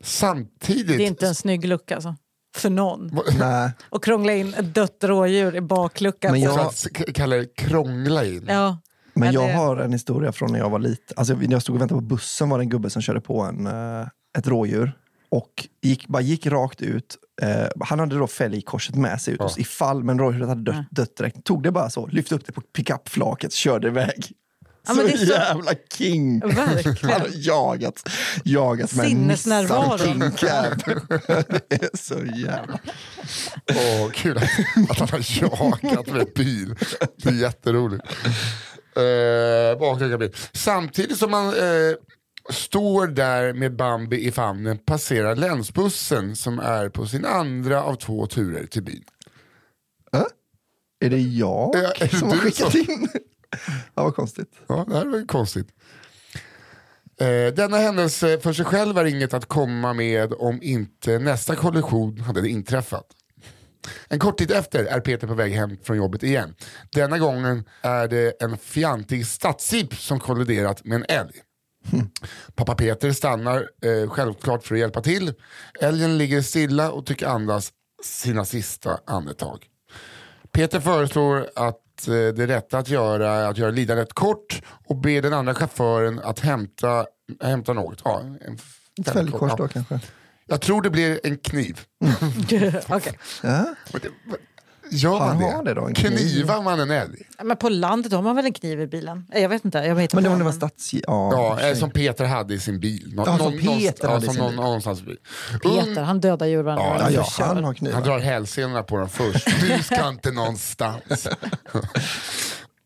Samtidigt... 0.00 0.86
Det 0.98 1.02
är 1.04 1.06
inte 1.06 1.26
en 1.26 1.34
snygg 1.34 1.64
lucka 1.64 1.94
alltså. 1.94 2.16
För 2.56 2.70
någon. 2.70 3.10
Nej, 3.38 3.70
Och 3.90 4.04
krångla 4.04 4.32
in 4.32 4.54
ett 4.54 4.74
dött 4.74 4.98
rådjur 5.02 5.56
i 5.56 5.60
bakluckan. 5.60 6.32
Men 6.32 6.40
jag- 6.40 6.74
Så 6.74 6.88
att 6.88 6.96
k- 6.96 7.04
kalla 7.14 7.36
det 7.36 7.54
krångla 7.56 8.24
in. 8.24 8.44
Ja. 8.48 8.78
men 9.14 9.32
Ja, 9.32 9.40
jag 9.40 9.48
det- 9.48 9.52
har 9.52 9.76
en 9.76 9.92
historia 9.92 10.32
från 10.32 10.52
när 10.52 10.58
jag 10.58 10.70
var 10.70 10.78
liten. 10.78 11.14
Alltså, 11.16 11.34
när 11.34 11.52
jag 11.52 11.62
stod 11.62 11.74
och 11.76 11.80
väntade 11.82 12.00
på 12.00 12.06
bussen 12.06 12.48
var 12.48 12.58
det 12.58 12.64
en 12.64 12.68
gubbe 12.68 12.90
som 12.90 13.02
körde 13.02 13.20
på 13.20 13.40
en, 13.42 13.66
eh, 13.66 14.06
ett 14.38 14.46
rådjur 14.46 14.92
och 15.28 15.68
gick, 15.82 16.06
bara 16.08 16.22
gick 16.22 16.46
rakt 16.46 16.82
ut. 16.82 17.16
Eh, 17.40 17.66
han 17.80 17.98
hade 17.98 18.18
då 18.18 18.26
fälgkorset 18.26 18.94
med 18.94 19.20
sig 19.20 19.34
ut 19.34 19.40
Ja. 19.40 19.50
ifall, 19.56 20.04
men 20.04 20.18
rådjuret 20.18 20.48
hade 20.48 20.62
dött, 20.72 20.86
dött 20.90 21.16
direkt. 21.16 21.44
Tog 21.44 21.62
det 21.62 21.70
bara 21.72 21.90
så, 21.90 22.06
lyfte 22.06 22.34
upp 22.34 22.46
det 22.46 22.52
på 22.52 22.60
pickupflaket, 22.60 23.52
körde 23.52 23.88
iväg. 23.88 24.32
Ja, 24.86 24.94
men 24.94 24.96
så, 24.96 25.02
det 25.02 25.12
är 25.12 25.16
så- 25.26 25.32
jävla 25.32 25.72
king! 25.92 26.40
Verkligen. 26.40 27.10
Han 27.12 27.20
har 27.20 27.28
jagat, 27.32 28.08
jagat 28.44 28.94
med. 28.94 29.16
Nissan 29.16 29.98
King 29.98 30.20
Cab. 30.20 30.82
det 31.68 31.82
är 31.82 31.96
så 31.96 32.14
jävla... 32.24 32.78
Åh, 33.70 34.10
kul 34.12 34.36
att, 34.36 34.44
att 34.90 34.98
han 34.98 35.08
har 35.08 35.42
jagat 35.42 36.06
med 36.06 36.26
bil. 36.34 36.74
Det 37.16 37.28
är 37.28 37.32
jätteroligt. 37.34 38.04
Eh, 38.96 40.18
bil. 40.18 40.34
Samtidigt 40.52 41.18
som 41.18 41.30
man 41.30 41.46
eh, 41.46 41.94
står 42.52 43.06
där 43.06 43.52
med 43.52 43.76
Bambi 43.76 44.26
i 44.26 44.32
famnen 44.32 44.78
passerar 44.78 45.36
länsbussen 45.36 46.36
som 46.36 46.58
är 46.58 46.88
på 46.88 47.06
sin 47.06 47.24
andra 47.24 47.82
av 47.82 47.94
två 47.94 48.26
turer 48.26 48.66
till 48.66 48.82
byn. 48.82 49.04
Äh? 50.12 50.22
Är 51.04 51.10
det 51.10 51.18
jag 51.20 51.70
Ja, 51.74 51.92
är 52.00 52.08
det 52.10 52.16
som 52.16 52.28
har 52.28 52.36
skickat 52.36 52.72
som- 52.72 52.80
in? 52.80 53.08
ja, 53.94 54.04
vad 54.04 54.14
konstigt. 54.16 54.52
Ja, 54.68 54.84
det 54.88 54.94
här 54.96 55.04
var 55.06 55.18
ju 55.18 55.26
konstigt. 55.26 55.68
Eh, 57.20 57.54
denna 57.54 57.76
händelse 57.76 58.38
för 58.40 58.52
sig 58.52 58.64
själv 58.64 58.98
är 58.98 59.04
inget 59.04 59.34
att 59.34 59.46
komma 59.46 59.92
med 59.92 60.32
om 60.32 60.58
inte 60.62 61.18
nästa 61.18 61.56
kollision 61.56 62.20
hade 62.20 62.48
inträffat. 62.48 63.06
En 64.08 64.18
kort 64.18 64.38
tid 64.38 64.50
efter 64.50 64.84
är 64.84 65.00
Peter 65.00 65.26
på 65.26 65.34
väg 65.34 65.52
hem 65.52 65.76
från 65.82 65.96
jobbet 65.96 66.22
igen. 66.22 66.54
Denna 66.92 67.18
gången 67.18 67.64
är 67.82 68.08
det 68.08 68.42
en 68.42 68.56
fjantig 68.58 69.26
stadsjeep 69.26 69.94
som 69.94 70.20
kolliderat 70.20 70.84
med 70.84 70.96
en 70.96 71.04
älg. 71.08 71.32
Pappa 72.54 72.74
Peter 72.74 73.12
stannar 73.12 73.70
eh, 73.82 74.10
självklart 74.10 74.64
för 74.64 74.74
att 74.74 74.80
hjälpa 74.80 75.02
till. 75.02 75.32
Älgen 75.80 76.18
ligger 76.18 76.42
stilla 76.42 76.90
och 76.90 77.06
tycker 77.06 77.26
andas 77.26 77.72
sina 78.04 78.44
sista 78.44 78.98
andetag. 79.04 79.66
Peter 80.52 80.80
föreslår 80.80 81.46
att 81.56 82.08
eh, 82.08 82.12
det 82.12 82.46
rätta 82.46 82.78
att 82.78 82.88
göra 82.88 83.30
är 83.30 83.50
att 83.50 83.58
göra 83.58 83.70
lidandet 83.70 84.12
kort 84.12 84.62
och 84.86 84.96
be 84.96 85.20
den 85.20 85.32
andra 85.32 85.54
chauffören 85.54 86.20
att 86.24 86.40
hämta, 86.40 87.06
hämta 87.42 87.72
något. 87.72 88.00
Ja, 88.04 88.20
en 88.20 88.58
Ett 89.00 89.12
fälgkors 89.12 89.50
ja. 89.50 89.56
då 89.56 89.68
kanske. 89.68 90.00
Jag 90.46 90.60
tror 90.60 90.82
det 90.82 90.90
blir 90.90 91.20
en 91.24 91.38
kniv. 91.38 91.80
Okej. 92.88 93.18
Ja. 93.42 93.74
Gör 94.90 95.10
man 95.18 95.28
Han 95.28 95.38
det? 95.38 95.44
har 95.44 95.64
det 95.64 95.74
då, 95.74 95.86
en 95.86 95.94
kniv. 95.94 96.16
Knivar 96.16 96.62
man 96.62 96.80
en 96.80 96.90
älg? 96.90 97.18
Men 97.42 97.56
på 97.56 97.68
landet 97.68 98.12
har 98.12 98.22
man 98.22 98.36
väl 98.36 98.44
en 98.44 98.52
kniv 98.52 98.80
i 98.80 98.86
bilen? 98.86 99.26
Eh, 99.32 99.42
Jag 99.42 99.48
vet 99.48 99.64
inte. 99.64 99.78
Jag 99.78 99.94
vet 99.94 100.14
Men 100.14 100.22
det 100.24 100.30
var, 100.30 100.36
det 100.38 100.44
var 100.44 100.52
stats... 100.52 100.94
Ja, 100.94 101.00
Ja, 101.06 101.60
eh, 101.68 101.74
som 101.76 101.90
Peter 101.90 102.24
hade 102.24 102.54
i 102.54 102.58
sin 102.60 102.80
bil. 102.80 103.12
Nå- 103.14 103.24
Ja, 103.26 103.38
som 103.38 103.52
Peter 103.58 104.04
ja, 104.08 104.10
hade 104.12 104.26
i 104.26 104.28
som 104.28 104.36
någon, 104.36 104.56
någonstans 104.56 105.00
i 105.00 105.02
bil. 105.04 105.16
Peter, 105.62 106.02
han 106.02 106.20
dödar 106.20 106.46
djur 106.46 106.64
Ja, 106.66 107.10
ja, 107.10 107.24
ja, 107.38 107.44
han 107.44 107.64
har 107.64 107.74
knivar. 107.74 107.94
Han 107.94 108.02
drar 108.02 108.18
hälsenorna 108.18 108.82
på 108.82 108.96
den 108.96 109.08
först. 109.08 109.46
Du 109.60 109.82
ska 109.82 110.08
inte 110.08 110.30
någonstans. 110.30 111.28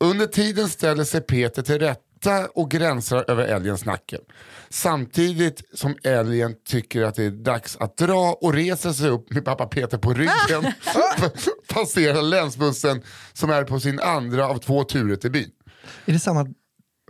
Under 0.01 0.27
tiden 0.27 0.69
ställer 0.69 1.05
sig 1.05 1.21
Peter 1.21 1.63
till 1.63 1.79
rätta 1.79 2.01
och 2.55 2.71
gränsar 2.71 3.25
över 3.31 3.45
älgens 3.45 3.85
nacke. 3.85 4.19
Samtidigt 4.69 5.63
som 5.79 5.97
älgen 6.03 6.55
tycker 6.69 7.03
att 7.03 7.15
det 7.15 7.25
är 7.25 7.31
dags 7.31 7.77
att 7.77 7.97
dra 7.97 8.39
och 8.41 8.55
reser 8.55 8.93
sig 8.93 9.09
upp 9.09 9.31
med 9.31 9.45
pappa 9.45 9.67
Peter 9.67 9.99
på 9.99 10.15
ryggen. 10.15 10.73
passerar 11.69 12.23
länsbussen 12.23 13.03
som 13.33 13.51
är 13.51 13.65
på 13.65 13.81
sin 13.81 14.01
andra 14.01 14.49
av 14.49 14.59
två 14.59 14.85
turer 14.85 15.17
till 15.17 15.31
byn. 15.31 15.51
Är 16.05 16.13
det 16.13 16.19
samma... 16.19 16.47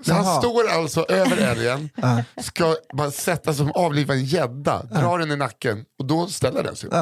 Så 0.06 0.12
han 0.12 0.24
Jaha. 0.24 0.40
står 0.40 0.68
alltså 0.68 1.06
över 1.08 1.36
älgen, 1.36 1.90
ska 2.42 2.76
bara 2.92 3.10
sätta 3.10 3.54
sig 3.54 3.56
som 3.56 3.72
avliva 3.74 4.14
en 4.14 4.24
gädda, 4.24 4.82
drar 4.82 5.18
den 5.18 5.30
i 5.30 5.36
nacken 5.36 5.84
och 5.98 6.06
då 6.06 6.26
ställer 6.26 6.62
den 6.62 6.76
sig 6.76 6.86
upp. 6.86 6.94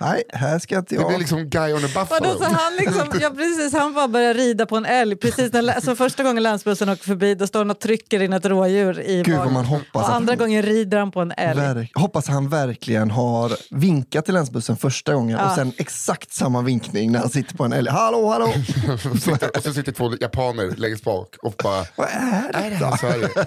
Nej, 0.00 0.22
här 0.32 0.58
ska 0.58 0.78
inte 0.78 0.94
Det 0.94 0.98
blir 0.98 1.10
jag... 1.10 1.18
liksom 1.18 1.44
Guy 1.48 1.72
on 1.72 1.84
a 1.84 1.88
Vadå, 1.94 2.00
buffalo. 2.18 2.38
så 2.38 2.44
han, 2.44 2.76
liksom, 2.76 3.08
ja, 3.20 3.30
precis, 3.30 3.72
han 3.72 3.94
bara 3.94 4.08
börjar 4.08 4.34
rida 4.34 4.66
på 4.66 4.76
en 4.76 4.84
älg. 4.84 5.16
Precis 5.16 5.52
när, 5.52 5.62
lä- 5.62 5.80
så 5.80 5.96
första 5.96 6.22
gången 6.22 6.42
länsbussen 6.42 6.88
åker 6.88 7.04
förbi 7.04 7.34
då 7.34 7.46
står 7.46 7.60
han 7.60 7.70
och 7.70 7.78
trycker 7.80 8.22
in 8.22 8.32
ett 8.32 8.46
rådjur 8.46 9.00
i 9.00 9.22
Gud 9.22 9.36
vad 9.38 9.52
man 9.52 9.64
hoppas 9.64 9.86
Och 9.92 10.00
att 10.08 10.14
andra 10.14 10.30
han, 10.32 10.38
gången 10.38 10.62
rider 10.62 10.98
han 10.98 11.10
på 11.10 11.20
en 11.20 11.32
älg. 11.36 11.60
verk, 11.60 11.90
hoppas 11.94 12.28
han 12.28 12.48
verkligen 12.48 13.10
har 13.10 13.52
vinkat 13.70 14.24
till 14.24 14.34
länsbussen 14.34 14.76
första 14.76 15.14
gången 15.14 15.38
Ja. 15.38 15.48
och 15.50 15.54
sen 15.54 15.72
exakt 15.76 16.32
samma 16.32 16.62
vinkning 16.62 17.12
när 17.12 17.18
han 17.18 17.30
sitter 17.30 17.56
på 17.56 17.64
en 17.64 17.72
älg. 17.72 17.90
Hallå, 17.90 18.28
hallå! 18.28 18.52
Sitter- 19.20 19.56
och 19.56 19.62
så 19.62 19.72
sitter 19.72 19.92
två 19.92 20.12
japaner 20.20 20.76
längst 20.76 21.04
bak 21.04 21.36
och 21.42 21.54
bara, 21.62 21.84
Vad 21.96 22.08
är 22.08 22.52
det? 22.52 22.58
är 22.58 22.70
det 22.70 22.76
här 22.76 22.96
Sverige? 22.96 23.28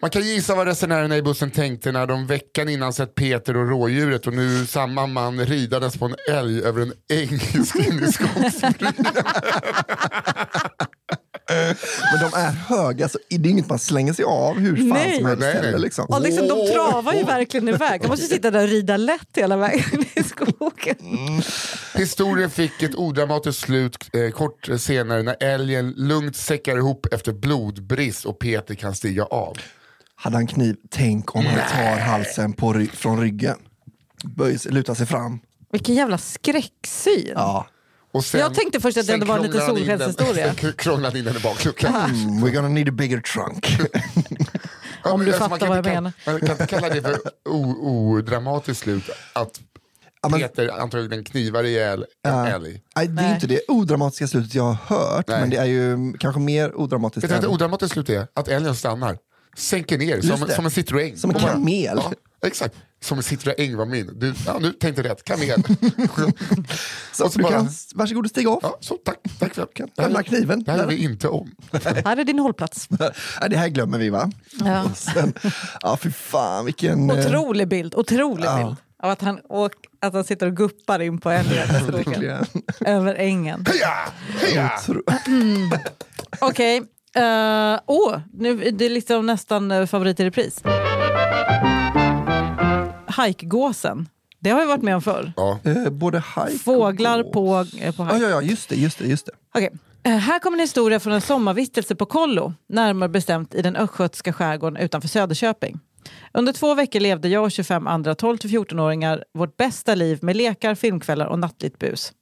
Man 0.00 0.10
kan 0.10 0.22
gissa 0.22 0.54
vad 0.54 0.66
resenärerna 0.66 1.16
i 1.16 1.22
bussen 1.22 1.50
tänkte 1.50 1.92
när 1.92 2.06
de 2.06 2.26
veckan 2.26 2.68
innan 2.68 2.92
sett 2.92 3.14
Peter 3.14 3.56
och 3.56 3.68
rådjuret 3.68 4.26
och 4.26 4.34
nu 4.34 4.66
samma 4.66 5.06
man 5.06 5.40
ridandes 5.46 5.96
på 5.96 6.04
en 6.04 6.14
älg 6.30 6.62
över 6.62 6.82
en 6.82 6.92
äng 7.12 7.28
in 7.88 8.04
i 8.04 8.12
skogsbyn. 8.12 8.92
Men 12.12 12.30
de 12.30 12.38
är 12.38 12.50
höga, 12.50 13.08
så 13.08 13.18
det 13.28 13.36
är 13.36 13.46
inget 13.46 13.68
man 13.68 13.78
slänger 13.78 14.12
sig 14.12 14.24
av 14.24 14.58
hur 14.58 14.76
fan 14.76 14.88
Nej. 14.88 15.16
som 15.16 15.26
helst 15.26 15.40
Nej, 15.40 15.58
nej. 15.62 15.80
Liksom. 15.80 16.06
Och 16.06 16.20
liksom, 16.20 16.48
de 16.48 16.72
travar 16.72 17.14
ju 17.14 17.22
verkligen 17.24 17.68
iväg. 17.68 18.00
De 18.02 18.08
måste 18.08 18.26
sitta 18.26 18.50
där 18.50 18.62
och 18.62 18.68
rida 18.68 18.96
lätt 18.96 19.28
hela 19.34 19.56
vägen 19.56 20.04
i 20.14 20.22
skogen. 20.22 21.42
Historien 21.94 22.50
fick 22.50 22.82
ett 22.82 22.94
odramatiskt 22.94 23.62
slut 23.62 23.96
eh, 24.12 24.30
kort 24.30 24.68
senare 24.78 25.22
när 25.22 25.36
älgen 25.40 25.94
lugnt 25.96 26.36
säckar 26.36 26.76
ihop 26.76 27.06
efter 27.12 27.32
blodbrist 27.32 28.24
och 28.24 28.38
Peter 28.38 28.74
kan 28.74 28.94
stiga 28.94 29.24
av. 29.24 29.58
Hade 30.20 30.36
han 30.36 30.46
kniv, 30.46 30.76
tänk 30.90 31.34
om 31.36 31.46
han 31.46 31.54
tar 31.70 32.00
halsen 32.00 32.52
på 32.52 32.72
ry- 32.72 32.90
från 32.90 33.20
ryggen. 33.20 33.56
Böjs, 34.24 34.64
lutar 34.64 34.94
sig 34.94 35.06
fram. 35.06 35.38
Vilken 35.72 35.94
jävla 35.94 36.18
skräcksyn. 36.18 37.32
Ja. 37.34 37.66
Och 38.12 38.24
sen, 38.24 38.40
Jag 38.40 38.54
tänkte 38.54 38.80
först 38.80 38.96
att 38.98 39.06
det 39.06 39.12
sen 39.12 39.26
var 39.28 39.38
lite 39.38 39.60
han 39.60 39.76
in 39.78 39.86
den- 39.86 39.98
solskenshistoria. 39.98 40.54
Sen 40.60 40.72
krånglar 40.72 41.10
han 41.10 41.18
in 41.18 41.24
den 41.24 41.36
i 41.36 41.40
bakluckan. 41.40 41.94
Mm, 41.94 42.44
we're 42.44 42.50
gonna 42.54 42.68
need 42.68 42.88
a 42.88 42.92
bigger 42.92 43.20
trunk. 43.20 43.66
Om 45.04 45.18
men 45.18 45.26
du 45.26 45.32
alltså, 45.32 45.48
man 45.48 45.50
fattar 45.50 45.58
kan 45.58 45.68
vad 45.68 45.76
jag 45.78 45.84
menar. 45.84 46.12
Man 46.26 46.40
kan 46.40 46.50
inte 46.50 46.66
kalla 46.66 46.88
det 46.88 47.02
för 47.02 47.18
o- 47.48 47.76
odramatiskt 47.82 48.82
slut. 48.82 49.10
Att 49.32 49.60
Ja, 50.22 50.28
men- 50.28 50.40
Peter 50.40 50.68
antagligen 50.80 51.24
knivar 51.24 51.64
ihjäl 51.64 52.04
en 52.24 52.34
älg. 52.46 52.82
Nej, 52.96 53.08
det 53.08 53.22
är 53.22 53.24
Nej. 53.26 53.34
inte 53.34 53.46
det 53.46 53.60
odramatiska 53.68 54.26
slutet 54.26 54.54
jag 54.54 54.62
har 54.72 54.96
hört, 54.96 55.28
Nej. 55.28 55.40
men 55.40 55.50
det 55.50 55.56
är 55.56 55.64
ju 55.64 56.12
kanske 56.20 56.40
mer 56.40 56.74
odramatiskt. 56.74 57.24
Vet 57.24 57.30
du 57.30 57.34
vad 57.36 57.44
än- 57.44 57.50
ett 57.50 57.54
odramatiskt 57.54 57.92
slut 57.92 58.08
är? 58.10 58.26
Att 58.34 58.48
älgen 58.48 58.74
stannar. 58.74 59.18
Sänker 59.58 59.98
ner 59.98 60.20
som, 60.20 60.36
som 60.48 60.64
en 60.64 60.70
Citroën. 60.70 61.16
Som 61.16 61.30
en 61.30 61.36
Och 61.36 61.42
kamel. 61.42 62.00
Ja, 62.04 62.12
exakt. 62.46 62.74
Som 63.00 63.18
en 63.18 63.22
Citroën 63.24 63.76
var 63.76 63.86
min. 63.86 64.10
Du, 64.18 64.34
ja, 64.46 64.58
du 64.60 64.72
tänkte 64.72 65.02
rätt. 65.02 65.24
Kamel. 65.24 65.62
Så, 67.12 67.24
och 67.24 67.32
så 67.32 67.38
du 67.38 67.42
bara- 67.42 67.52
kan, 67.52 67.68
varsågod 67.94 68.28
stiga 68.30 68.50
av. 68.50 68.58
Ja, 68.62 68.78
så, 68.80 68.94
tack, 68.94 69.16
tack 69.38 69.54
för 69.54 69.66
Kan 69.74 69.88
det. 69.96 70.02
här- 70.02 70.08
lämna 70.08 70.22
kniven. 70.22 70.64
Det 70.64 70.70
här 70.72 70.78
gör 70.78 70.86
vi 70.86 71.04
inte 71.04 71.28
om. 71.28 71.50
Här 72.04 72.16
är 72.16 72.24
din 72.24 72.38
hållplats. 72.38 72.88
Det 73.50 73.56
här 73.56 73.68
glömmer 73.68 73.98
vi 73.98 74.10
va? 74.10 74.30
Ja. 74.64 74.90
Sen, 74.94 75.32
ja, 75.80 75.96
fy 76.02 76.10
fan 76.10 76.64
vilken... 76.64 77.10
eh, 77.10 77.18
Otrolig 77.18 77.68
bild. 77.68 77.94
Otrolig 77.94 78.44
Ja. 78.46 78.56
bild. 78.64 78.76
Av 79.02 79.10
att 79.10 79.20
han, 79.20 79.40
åk, 79.48 79.72
att 80.00 80.12
han 80.14 80.24
sitter 80.24 80.46
och 80.46 80.56
guppar 80.56 81.00
in 81.00 81.18
på 81.18 81.30
älgen 81.30 81.68
över 82.80 83.14
ängen. 83.14 83.64
Heja! 83.68 83.94
Heja! 84.40 84.72
Otro- 84.86 85.02
Okej. 86.40 86.76
eh, 86.76 86.82
åh, 87.86 88.18
nu, 88.32 88.70
det 88.70 88.84
är 88.86 88.90
liksom 88.90 89.26
nästan 89.26 89.72
uh, 89.72 89.86
favorit 89.86 90.20
i 90.20 90.24
repris. 90.24 90.62
Hajkgåsen. 93.06 94.08
Det 94.40 94.50
har 94.50 94.60
vi 94.60 94.66
varit 94.66 94.82
med 94.82 94.94
om 94.94 95.02
förr. 95.02 95.32
Ja. 95.36 95.58
Eh, 95.64 95.90
både 95.90 96.18
hike 96.18 96.58
Fåglar 96.58 97.24
och 97.24 97.32
på, 97.32 97.66
eh, 97.80 97.94
på 97.96 98.02
Ja, 98.02 98.12
hike. 98.14 98.24
ja, 98.24 98.30
ja, 98.30 98.42
just 98.42 98.68
det. 98.68 98.76
Just 98.76 98.98
det, 98.98 99.06
just 99.06 99.26
det. 99.26 99.32
Okej. 99.54 99.70
Eh, 100.02 100.12
Här 100.16 100.38
kommer 100.38 100.56
en 100.56 100.60
historia 100.60 101.00
från 101.00 101.12
en 101.12 101.20
sommarvistelse 101.20 101.94
på 101.94 102.06
Kollo, 102.06 102.54
närmare 102.68 103.08
bestämt 103.08 103.54
i 103.54 103.62
den 103.62 103.76
östgötska 103.76 104.32
skärgården 104.32 104.76
utanför 104.76 105.08
Söderköping. 105.08 105.80
Under 106.32 106.52
två 106.52 106.74
veckor 106.74 107.00
levde 107.00 107.28
jag 107.28 107.44
och 107.44 107.50
25 107.52 107.86
andra 107.86 108.14
12-14-åringar 108.14 109.24
vårt 109.34 109.56
bästa 109.56 109.94
liv 109.94 110.18
med 110.22 110.36
lekar, 110.36 110.74
filmkvällar 110.74 111.26
och 111.26 111.38
nattligt 111.38 111.78
bus. 111.78 112.12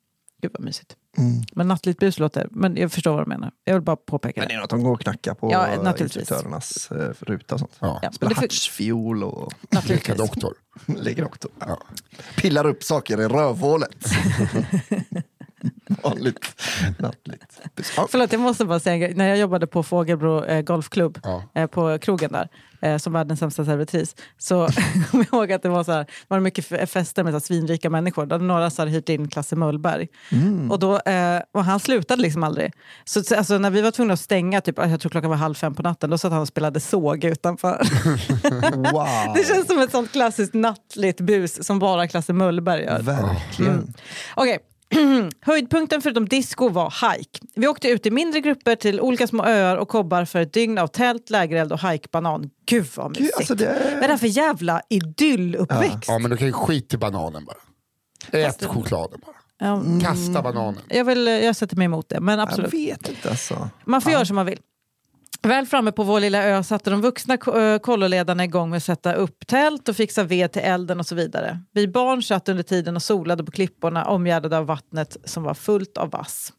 Gud 0.43 0.51
vad 0.55 0.63
mysigt. 0.65 0.97
Mm. 1.19 1.43
Men 1.53 1.69
nattligt 1.69 1.99
bus 1.99 2.19
låter... 2.19 2.49
Men 2.51 2.77
jag 2.77 2.93
förstår 2.93 3.13
vad 3.13 3.25
du 3.25 3.29
menar. 3.29 3.51
Jag 3.65 3.75
vill 3.75 3.83
bara 3.83 3.97
påpeka 3.97 4.41
Men 4.41 4.49
det 4.49 4.55
det. 4.55 4.57
är 4.59 4.61
något 4.61 4.71
de 4.71 4.83
går 4.83 4.93
och 4.93 5.01
knackar 5.01 5.35
på 5.35 5.53
Ja, 5.53 5.95
instruktörernas 6.01 6.91
eh, 6.91 6.97
ruta 7.21 7.55
och 7.55 7.59
sånt. 7.61 7.77
Ja. 7.79 8.11
Spelar 8.13 8.29
det 8.31 8.35
för- 8.35 8.43
hartsfiol 8.43 9.25
och 9.25 9.53
Leka 9.63 9.77
naturligtvis. 9.81 10.17
doktor. 10.17 10.55
lägger 10.87 11.23
doktor. 11.23 11.51
Ja. 11.59 11.79
Pillar 12.37 12.67
upp 12.67 12.83
saker 12.85 13.21
i 13.21 13.25
rövhålet. 13.29 13.91
Vanligt 16.03 16.63
nattligt. 16.99 17.61
Ja. 17.97 18.07
Förlåt, 18.11 18.33
jag 18.33 18.41
måste 18.41 18.65
bara 18.65 18.81
säga 18.81 18.95
en 18.95 19.01
grej. 19.01 19.15
När 19.15 19.29
jag 19.29 19.39
jobbade 19.39 19.67
på 19.67 19.83
Fågelbro 19.83 20.45
eh, 20.45 20.63
golfklubb, 20.63 21.19
Ja. 21.23 21.43
eh, 21.55 21.67
på 21.67 21.99
krogen 21.99 22.33
där, 22.33 22.49
eh, 22.83 22.97
som 22.99 23.13
världens 23.13 23.41
sämsta 23.41 23.65
servitris, 23.65 24.17
så 24.39 24.69
kommer 25.11 25.27
jag 25.31 25.39
ihåg 25.39 25.53
att 25.53 25.63
det 25.63 25.69
var, 25.69 25.85
så 25.85 25.93
här, 25.93 26.07
var 26.29 26.41
mycket 26.41 26.91
fester 26.91 27.25
med 27.25 27.33
så 27.33 27.35
här, 27.35 27.41
svinrika 27.41 27.91
människor. 27.91 28.27
Där 28.27 28.39
några 28.39 28.71
så 28.71 28.83
här, 28.83 28.89
hyrt 28.89 29.09
in 29.09 29.29
Klasse 29.29 29.57
Möllberg. 29.57 30.09
Och, 30.71 30.79
då, 30.79 30.99
eh, 30.99 31.41
och 31.53 31.65
han 31.65 31.81
slutade 31.81 32.23
liksom 32.23 32.43
aldrig. 32.43 32.73
Så, 33.05 33.23
så, 33.23 33.37
alltså, 33.37 33.59
när 33.59 33.71
vi 33.71 33.81
var 33.83 33.91
tvungna 33.91 34.15
att 34.15 34.21
stänga, 34.21 34.61
typ, 34.61 34.79
jag 34.79 35.01
tror 35.01 35.11
klockan 35.11 35.31
var 35.31 35.37
halv 35.37 35.55
fem 35.55 35.75
på 35.75 35.83
natten, 35.83 36.11
då 36.11 36.19
satt 36.19 36.33
han 36.33 36.41
och 36.41 36.49
spelade 36.49 36.81
såg 36.81 37.25
utanför. 37.25 37.87
Wow. 38.93 39.35
Det 39.35 39.47
känns 39.49 39.67
som 39.67 39.79
ett 39.79 39.91
sånt 39.91 40.13
klassiskt 40.13 40.55
nattligt 40.55 41.21
bus 41.21 41.67
som 41.67 41.79
bara 41.79 42.09
Klasse 42.09 42.33
Möllberg 42.33 42.83
gör. 42.85 43.03
Verkligen. 43.03 43.95
Okej. 44.35 44.59
Höjdpunkten 45.41 46.03
förutom 46.03 46.29
disco 46.29 46.69
var 46.69 47.15
hike. 47.17 47.41
Vi 47.55 47.69
åkte 47.69 47.89
ut 47.89 48.07
i 48.07 48.11
mindre 48.11 48.41
grupper 48.41 48.77
till 48.77 49.01
olika 49.01 49.27
små 49.27 49.45
öar 49.45 49.77
och 49.77 49.89
kobbar 49.89 50.25
för 50.25 50.41
ett 50.41 50.53
dygn 50.53 50.79
av 50.79 50.87
tält, 50.87 51.31
lägereld 51.31 51.73
och 51.73 51.81
hikebanan. 51.91 52.51
Gud 52.67 52.87
vad 52.95 53.15
Gud, 53.15 53.21
mysigt. 53.23 53.39
alltså 53.39 53.55
det 53.55 53.93
Vad 53.95 54.03
är 54.05 54.09
det 54.09 54.19
för 54.19 54.27
jävla 54.27 54.81
idylluppväxt? 54.91 56.05
ja, 56.09 56.19
men 56.19 56.31
du 56.31 56.37
kan 56.37 56.47
ju 56.47 56.53
skita 56.53 56.97
i 56.97 56.99
bananen 56.99 57.45
bara. 57.45 57.57
Ät 58.39 58.65
chokladen 58.65 59.21
bara. 59.27 59.37
Ja, 59.59 59.83
Kasta 60.03 60.43
bananen. 60.43 60.81
jag, 60.89 61.05
vill, 61.05 61.27
jag 61.27 61.57
sätter 61.57 61.77
mig 61.77 61.85
emot 61.85 62.09
det, 62.09 62.21
men 62.21 62.39
Jag 62.39 62.49
absolut. 62.49 62.75
vet 62.75 63.09
inte 63.09 63.31
alltså. 63.31 63.69
Man 63.85 64.01
får 64.01 64.13
göra 64.13 64.25
som 64.25 64.37
man 64.37 64.47
vill. 64.47 64.59
Väl 65.47 65.67
framme 65.67 65.93
på 65.93 66.03
vår 66.03 66.21
lilla 66.21 66.43
ö 66.43 66.63
satte 66.63 66.91
de 66.91 67.01
vuxna 67.01 67.37
kolloledarna 67.79 68.45
igång 68.45 68.71
med 68.71 68.77
att 68.77 68.83
sätta 68.83 69.13
upp 69.15 69.47
tält 69.47 69.89
och 69.89 69.97
fixa 69.97 70.25
ved 70.25 70.53
till 70.53 70.63
elden 70.63 71.01
och 71.01 71.07
så 71.07 71.15
vidare. 71.15 71.61
Vi 71.73 71.89
barn 71.89 72.23
satt 72.23 72.49
under 72.49 72.63
tiden 72.63 72.97
och 72.97 73.03
solade 73.03 73.45
på 73.45 73.51
klipporna 73.51 74.05
omgärdade 74.05 74.59
av 74.59 74.67
vattnet 74.67 75.17
som 75.25 75.43
var 75.43 75.55
fullt 75.55 75.99
av 75.99 76.11
vass. 76.11 76.53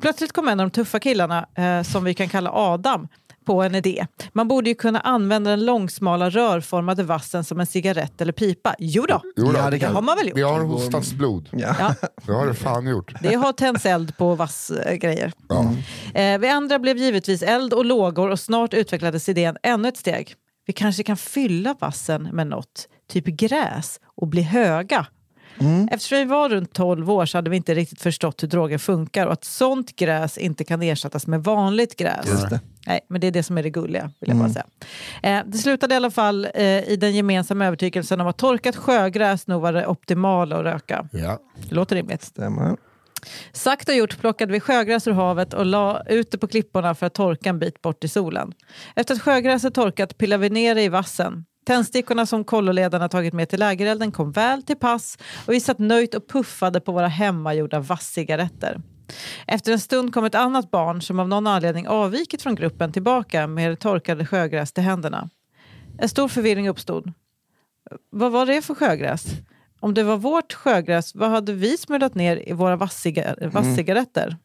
Plötsligt 0.00 0.32
kom 0.32 0.48
en 0.48 0.60
av 0.60 0.66
de 0.66 0.70
tuffa 0.70 1.00
killarna, 1.00 1.46
eh, 1.54 1.82
som 1.82 2.04
vi 2.04 2.14
kan 2.14 2.28
kalla 2.28 2.50
Adam, 2.52 3.08
på 3.46 3.62
en 3.62 3.74
idé. 3.74 4.06
Man 4.32 4.48
borde 4.48 4.70
ju 4.70 4.74
kunna 4.74 5.00
använda 5.00 5.50
den 5.50 5.64
långsmala 5.64 6.30
rörformade 6.30 7.02
vassen 7.02 7.44
som 7.44 7.60
en 7.60 7.66
cigarett 7.66 8.20
eller 8.20 8.32
pipa. 8.32 8.74
Jo 8.78 9.04
då, 9.08 9.20
Jo 9.36 9.46
då, 9.46 9.58
Ja, 9.58 9.70
det 9.70 9.78
det 9.78 9.86
har 9.86 10.02
man 10.02 10.16
väl 10.16 10.28
gjort. 10.28 10.38
Vi 10.38 10.42
har 10.42 10.60
hostats 10.60 11.12
blod. 11.12 11.48
Ja. 11.52 11.76
Ja. 11.78 11.94
Det 12.26 12.32
har 12.32 12.46
du 12.46 12.54
fan 12.54 12.86
gjort. 12.86 13.14
Det 13.22 13.34
har 13.34 13.52
tänts 13.52 13.86
eld 13.86 14.16
på 14.16 14.34
vassgrejer. 14.34 15.32
Ja. 15.48 15.72
Eh, 16.20 16.38
vi 16.38 16.48
andra 16.48 16.78
blev 16.78 16.96
givetvis 16.96 17.42
eld 17.42 17.72
och 17.72 17.84
lågor 17.84 18.30
och 18.30 18.40
snart 18.40 18.74
utvecklades 18.74 19.28
idén 19.28 19.56
ännu 19.62 19.88
ett 19.88 19.96
steg. 19.96 20.34
Vi 20.66 20.72
kanske 20.72 21.02
kan 21.02 21.16
fylla 21.16 21.74
vassen 21.80 22.22
med 22.22 22.46
något, 22.46 22.88
typ 23.12 23.24
gräs, 23.26 24.00
och 24.16 24.28
bli 24.28 24.42
höga. 24.42 25.06
Eftersom 25.90 26.18
vi 26.18 26.24
var 26.24 26.48
runt 26.48 26.72
12 26.72 27.10
år 27.10 27.26
så 27.26 27.38
hade 27.38 27.50
vi 27.50 27.56
inte 27.56 27.74
riktigt 27.74 28.02
förstått 28.02 28.42
hur 28.42 28.48
droger 28.48 28.78
funkar 28.78 29.26
och 29.26 29.32
att 29.32 29.44
sånt 29.44 29.96
gräs 29.96 30.38
inte 30.38 30.64
kan 30.64 30.82
ersättas 30.82 31.26
med 31.26 31.44
vanligt 31.44 31.96
gräs. 31.96 32.26
Nej, 32.86 33.00
men 33.08 33.20
det 33.20 33.26
är 33.26 33.30
det 33.30 33.42
som 33.42 33.58
är 33.58 33.62
det 33.62 33.70
gulliga. 33.70 34.10
Vill 34.20 34.30
jag 34.30 34.38
bara 34.38 34.48
säga. 34.48 34.66
Eh, 35.22 35.44
det 35.46 35.58
slutade 35.58 35.94
i 35.94 35.96
alla 35.96 36.10
fall 36.10 36.48
eh, 36.54 36.64
i 36.64 36.96
den 37.00 37.14
gemensamma 37.14 37.66
övertygelsen 37.66 38.20
om 38.20 38.26
att 38.26 38.38
torkat 38.38 38.76
sjögräs 38.76 39.46
nog 39.46 39.62
var 39.62 39.72
det 39.72 39.86
optimala 39.86 40.56
att 40.56 40.64
röka. 40.64 41.08
Ja. 41.12 41.38
Det 41.68 41.74
låter 41.74 41.96
rimligt. 41.96 42.22
Stämmer. 42.22 42.76
Sagt 43.52 43.88
och 43.88 43.94
gjort 43.94 44.20
plockade 44.20 44.52
vi 44.52 44.60
sjögräs 44.60 45.06
ur 45.06 45.12
havet 45.12 45.54
och 45.54 45.66
la 45.66 46.02
ut 46.08 46.30
det 46.30 46.38
på 46.38 46.46
klipporna 46.46 46.94
för 46.94 47.06
att 47.06 47.14
torka 47.14 47.50
en 47.50 47.58
bit 47.58 47.82
bort 47.82 48.04
i 48.04 48.08
solen. 48.08 48.52
Efter 48.96 49.14
att 49.14 49.22
sjögräset 49.22 49.74
torkat 49.74 50.18
pillade 50.18 50.42
vi 50.42 50.50
ner 50.50 50.74
det 50.74 50.82
i 50.82 50.88
vassen. 50.88 51.44
Tändstickorna 51.64 52.26
som 52.26 52.44
kolloledarna 52.44 53.08
tagit 53.08 53.34
med 53.34 53.48
till 53.48 53.60
lägerelden 53.60 54.12
kom 54.12 54.32
väl 54.32 54.62
till 54.62 54.76
pass 54.76 55.18
och 55.46 55.52
vi 55.52 55.60
satt 55.60 55.78
nöjt 55.78 56.14
och 56.14 56.28
puffade 56.28 56.80
på 56.80 56.92
våra 56.92 57.08
hemmagjorda 57.08 57.80
vasscigaretter. 57.80 58.80
Efter 59.46 59.72
en 59.72 59.80
stund 59.80 60.14
kom 60.14 60.24
ett 60.24 60.34
annat 60.34 60.70
barn 60.70 61.02
som 61.02 61.20
av 61.20 61.28
någon 61.28 61.46
anledning 61.46 61.88
avvikit 61.88 62.42
från 62.42 62.54
gruppen 62.54 62.92
tillbaka 62.92 63.46
med 63.46 63.78
torkade 63.80 64.26
sjögräs 64.26 64.72
till 64.72 64.84
händerna. 64.84 65.28
En 65.98 66.08
stor 66.08 66.28
förvirring 66.28 66.68
uppstod. 66.68 67.12
Vad 68.10 68.32
var 68.32 68.46
det 68.46 68.62
för 68.62 68.74
sjögräs? 68.74 69.24
Om 69.80 69.94
det 69.94 70.02
var 70.02 70.16
vårt 70.16 70.52
sjögräs, 70.52 71.14
vad 71.14 71.30
hade 71.30 71.52
vi 71.52 71.76
smullat 71.76 72.14
ner 72.14 72.48
i 72.48 72.52
våra 72.52 72.76
vassiga, 72.76 73.34
vasscigaretter? 73.52 74.36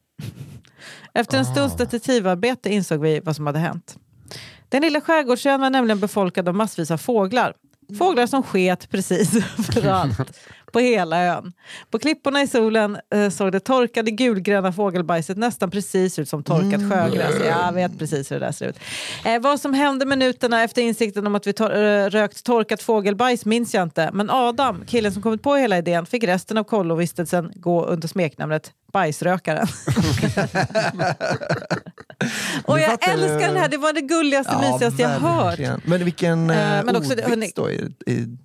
Efter 1.14 1.38
en 1.38 1.46
stunds 1.46 1.78
detektivarbete 1.78 2.70
insåg 2.70 3.02
vi 3.02 3.20
vad 3.20 3.36
som 3.36 3.46
hade 3.48 3.60
hänt. 3.60 3.98
Den 4.76 4.82
lilla 4.82 5.02
skärgårdsön 5.02 5.62
var 5.62 5.70
nämligen 5.70 6.00
befolkad 6.00 6.50
av 6.50 6.56
massvis 6.56 6.92
av 6.92 6.98
fåglar. 6.98 7.54
Fåglar 7.98 8.28
som 8.28 8.44
sket 8.44 8.90
precis 8.90 9.36
överallt 9.78 10.40
på 10.76 10.80
hela 10.80 11.24
ön. 11.24 11.54
På 11.92 12.00
klipporna 12.00 12.42
i 12.42 12.48
solen 12.48 12.98
eh, 13.16 13.30
såg 13.30 13.52
det 13.52 13.60
torkade 13.60 14.12
gulgröna 14.12 14.74
fågelbajset 14.74 15.38
nästan 15.38 15.72
precis 15.72 16.20
ut 16.20 16.30
som 16.30 16.44
torkat 16.44 16.82
sjögräs. 16.92 17.36
Jag 17.48 17.74
vet 17.74 18.00
precis 18.00 18.32
hur 18.32 18.40
det 18.40 18.46
där 18.46 18.52
ser 18.52 18.66
ut. 18.70 18.80
Eh, 19.26 19.40
vad 19.42 19.60
som 19.62 19.74
hände 19.74 20.06
minuterna 20.06 20.64
efter 20.64 20.82
insikten 20.82 21.28
om 21.28 21.36
att 21.36 21.48
vi 21.48 21.54
tor- 21.54 21.76
eh, 21.76 22.10
rökt 22.10 22.44
torkat 22.44 22.82
fågelbajs 22.82 23.46
minns 23.46 23.74
jag 23.74 23.84
inte. 23.84 24.10
Men 24.14 24.30
Adam, 24.30 24.84
killen 24.88 25.12
som 25.14 25.22
kommit 25.22 25.44
på 25.44 25.56
hela 25.56 25.78
idén, 25.78 26.06
fick 26.06 26.24
resten 26.24 26.58
av 26.58 26.64
kollovistelsen 26.64 27.52
gå 27.56 27.86
under 27.86 28.08
smeknamnet 28.08 28.72
Bajsrökaren. 28.94 29.68
Och 32.66 32.80
jag 32.80 32.90
fattar 32.92 33.14
älskar 33.14 33.40
den 33.48 33.58
här, 33.58 33.68
det 33.70 33.78
var 33.78 33.94
det 33.94 34.02
gulligaste, 34.02 34.58
mysigaste 34.72 35.02
jag 35.02 35.10
hört. 35.10 35.60
Men 35.86 36.04
vilken 36.06 36.50
Eh, 36.50 36.80
eh, 36.80 36.86
men 36.86 36.96
också- 36.96 37.14
ordvits 37.14 37.54
då 37.54 37.70
i, 37.72 37.94
i, 38.08 38.38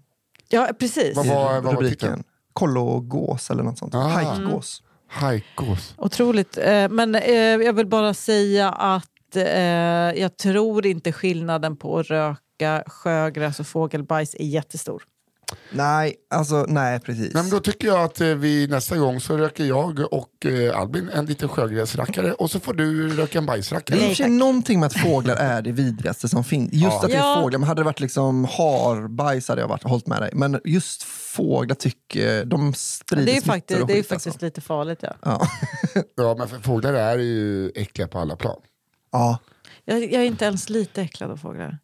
Ja, 0.52 0.68
precis. 0.78 1.16
Vad 1.16 1.26
var, 1.26 1.60
vad 1.60 1.74
var 1.74 1.82
titeln? 1.82 2.24
Kollogås 2.52 3.50
eller 3.50 3.62
något 3.62 3.78
sånt. 3.78 3.94
Ah. 3.94 3.98
Hajkgås. 3.98 4.82
Hajkås. 5.08 5.94
Otroligt. 5.96 6.58
Eh, 6.58 6.88
Men 6.88 7.14
eh, 7.14 7.34
jag 7.34 7.72
vill 7.72 7.86
bara 7.86 8.14
säga 8.14 8.70
att 8.70 9.36
eh, 9.36 9.44
jag 10.20 10.36
tror 10.36 10.86
inte 10.86 11.12
skillnaden 11.12 11.76
på 11.76 11.98
att 11.98 12.06
röka 12.06 12.84
sjögräs 12.86 13.60
och 13.60 13.66
fågelbajs 13.66 14.34
är 14.38 14.44
jättestor. 14.44 15.02
Nej, 15.72 16.14
alltså 16.30 16.64
nej 16.68 17.00
precis. 17.00 17.34
Nej, 17.34 17.42
men 17.42 17.50
då 17.50 17.60
tycker 17.60 17.88
jag 17.88 18.04
att 18.04 18.20
eh, 18.20 18.28
vi 18.28 18.66
nästa 18.66 18.96
gång 18.96 19.20
så 19.20 19.36
röker 19.36 19.64
jag 19.64 20.12
och 20.12 20.46
eh, 20.46 20.78
Albin 20.80 21.08
en 21.14 21.26
liten 21.26 21.48
sjögräsrackare 21.48 22.32
och 22.32 22.50
så 22.50 22.60
får 22.60 22.74
du 22.74 23.08
röka 23.08 23.38
en 23.38 23.46
Det 23.46 23.52
är 23.52 23.54
i 23.54 23.58
bajsrackare. 23.58 23.98
och 23.98 24.02
för 24.06 24.14
sig 24.14 24.28
någonting 24.30 24.80
med 24.80 24.86
att 24.86 24.98
fåglar 25.00 25.36
är 25.36 25.62
det 25.62 25.72
vidrigaste 25.72 26.28
som 26.28 26.44
finns. 26.44 26.72
Just 26.72 26.84
Ja. 26.84 26.96
att 27.04 27.08
det 27.10 27.14
är 27.14 27.18
Ja. 27.18 27.40
fåglar, 27.42 27.58
men 27.58 27.68
hade 27.68 27.80
det 27.80 27.84
varit 27.84 28.00
liksom 28.00 28.44
harbajs 28.44 29.48
hade 29.48 29.60
jag 29.60 29.68
varit, 29.68 29.82
hållit 29.82 30.06
med 30.06 30.22
dig. 30.22 30.30
Men 30.34 30.60
just 30.64 31.02
fåglar 31.02 31.74
tycker, 31.74 32.44
de 32.44 32.74
sprider 32.74 33.24
Det 33.26 33.30
är, 33.30 33.34
smittor 33.34 33.52
faktiskt, 33.52 33.80
och 33.80 33.86
det 33.86 33.92
är 33.92 33.96
skit, 33.96 34.08
faktiskt 34.08 34.26
alltså. 34.26 34.44
lite 34.44 34.60
farligt. 34.60 34.98
Ja. 35.02 35.14
Ja. 35.22 35.46
Ja, 36.16 36.34
men 36.38 36.48
för 36.48 36.58
fåglar 36.58 36.92
är 36.94 37.18
ju 37.18 37.70
äckliga 37.74 38.08
på 38.08 38.18
alla 38.18 38.36
plan. 38.36 38.60
ja. 39.12 39.38
Jag, 39.84 39.98
jag 40.02 40.12
är 40.22 40.26
inte 40.26 40.44
ens 40.44 40.68
lite 40.68 41.02
äcklad 41.02 41.30
av 41.30 41.36
fåglar. 41.36 41.78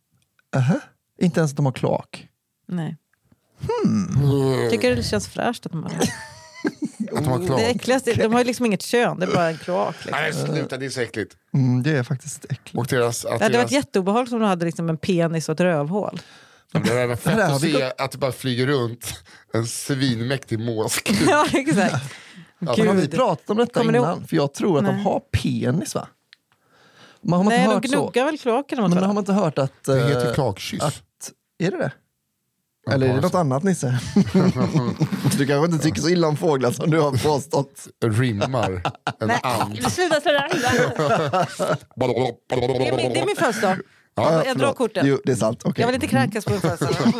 Inte 1.20 1.40
ens 1.40 1.52
att 1.52 1.56
de 1.56 1.66
har 1.66 1.72
kloak. 1.72 2.28
Nej. 2.68 2.96
Mm. 3.84 4.70
Tycker 4.70 4.96
det 4.96 5.02
känns 5.02 5.28
fräscht 5.28 5.66
att 5.66 5.72
de 5.72 5.82
har 5.82 5.90
det. 5.90 5.96
Att 7.12 7.24
de 7.24 7.50
har 7.50 7.56
Det 7.58 7.66
äckligaste, 7.66 8.14
de 8.14 8.32
har 8.32 8.40
ju 8.40 8.44
liksom 8.44 8.66
inget 8.66 8.82
kön, 8.82 9.18
det 9.20 9.26
är 9.26 9.34
bara 9.34 9.48
en 9.50 9.58
kloak. 9.58 9.94
Liksom. 10.04 10.20
Nej, 10.20 10.32
sluta, 10.32 10.76
det 10.76 10.86
är 10.86 10.90
så 10.90 11.00
äckligt. 11.00 11.36
Mm, 11.54 11.82
det 11.82 11.90
är 11.90 12.02
faktiskt 12.02 12.44
äckligt. 12.44 12.78
Och 12.78 12.86
deras, 12.86 13.24
att 13.24 13.38
Det 13.38 13.44
hade 13.44 13.58
varit 13.58 13.70
deras, 13.70 13.84
jätteobehagligt 13.84 14.32
om 14.32 14.40
de 14.40 14.48
hade 14.48 14.66
liksom 14.66 14.88
en 14.88 14.96
penis 14.96 15.48
och 15.48 15.52
ett 15.52 15.60
rövhål. 15.60 16.20
det 16.72 16.78
hade 16.78 17.06
varit 17.06 17.20
fett 17.20 17.38
att 17.38 17.60
se 17.60 17.92
att 17.98 18.12
det 18.12 18.18
bara 18.18 18.32
flyger 18.32 18.66
runt 18.66 19.24
en 19.52 19.66
svinmäktig 19.66 20.58
måsk. 20.60 21.10
ja, 21.28 21.46
exakt. 21.52 22.14
Men 22.58 22.68
har 22.68 22.94
vi 22.94 23.00
Gud. 23.00 23.14
pratat 23.14 23.50
om 23.50 23.56
detta 23.56 23.80
Kommer 23.80 23.92
du 23.92 23.98
innan? 23.98 24.26
För 24.26 24.36
jag 24.36 24.54
tror 24.54 24.78
att 24.78 24.84
de 24.84 24.94
Nej. 24.94 25.04
har 25.04 25.20
penis 25.20 25.94
va? 25.94 26.08
Man 27.22 27.36
har 27.36 27.44
man 27.44 27.52
Nej, 27.52 27.58
inte 27.60 27.70
de 27.70 27.74
hört 27.74 27.86
så? 27.86 28.02
gnuggar 28.02 28.24
väl 28.24 28.38
kloakerna 28.38 28.82
mot 28.82 28.94
Men 28.94 29.04
har 29.04 29.14
man 29.14 29.22
inte 29.22 29.32
hört 29.32 29.58
att... 29.58 29.84
Det 29.84 30.08
heter 30.08 30.28
eh, 30.28 30.34
klakkyss. 30.34 30.82
att 30.82 31.32
är 31.58 31.70
det 31.70 31.78
det? 31.78 31.92
Eller 32.90 33.08
är 33.08 33.14
det 33.14 33.20
något 33.20 33.34
annat 33.34 33.62
Nisse? 33.62 34.00
du 35.38 35.46
kanske 35.46 35.72
inte 35.72 35.78
tycker 35.78 36.00
så 36.00 36.08
illa 36.08 36.28
om 36.28 36.36
fåglar 36.36 36.70
som 36.70 36.90
du 36.90 37.00
har 37.00 37.10
påstått. 37.10 37.86
Rimmar 38.04 38.82
en 39.20 39.30
and. 39.30 39.92
Sluta, 39.92 40.20
sluta. 40.20 40.48
Det 41.96 42.04
är 42.04 42.96
min, 42.96 43.12
det 43.12 43.20
är 43.20 43.26
min 43.26 43.36
födelsedag. 43.36 43.78
Ja, 44.16 44.32
jag 44.32 44.44
drar 44.44 44.52
förlåt. 44.54 44.76
korten. 44.76 45.06
Jo, 45.06 45.18
det 45.24 45.32
är 45.32 45.36
sant. 45.36 45.60
Okej. 45.64 45.80
Jag 45.82 45.86
vill 45.86 45.94
inte 45.94 46.06
kräkas 46.06 46.44
på 46.44 46.54
en 46.54 46.60
födelsedag. 46.60 47.12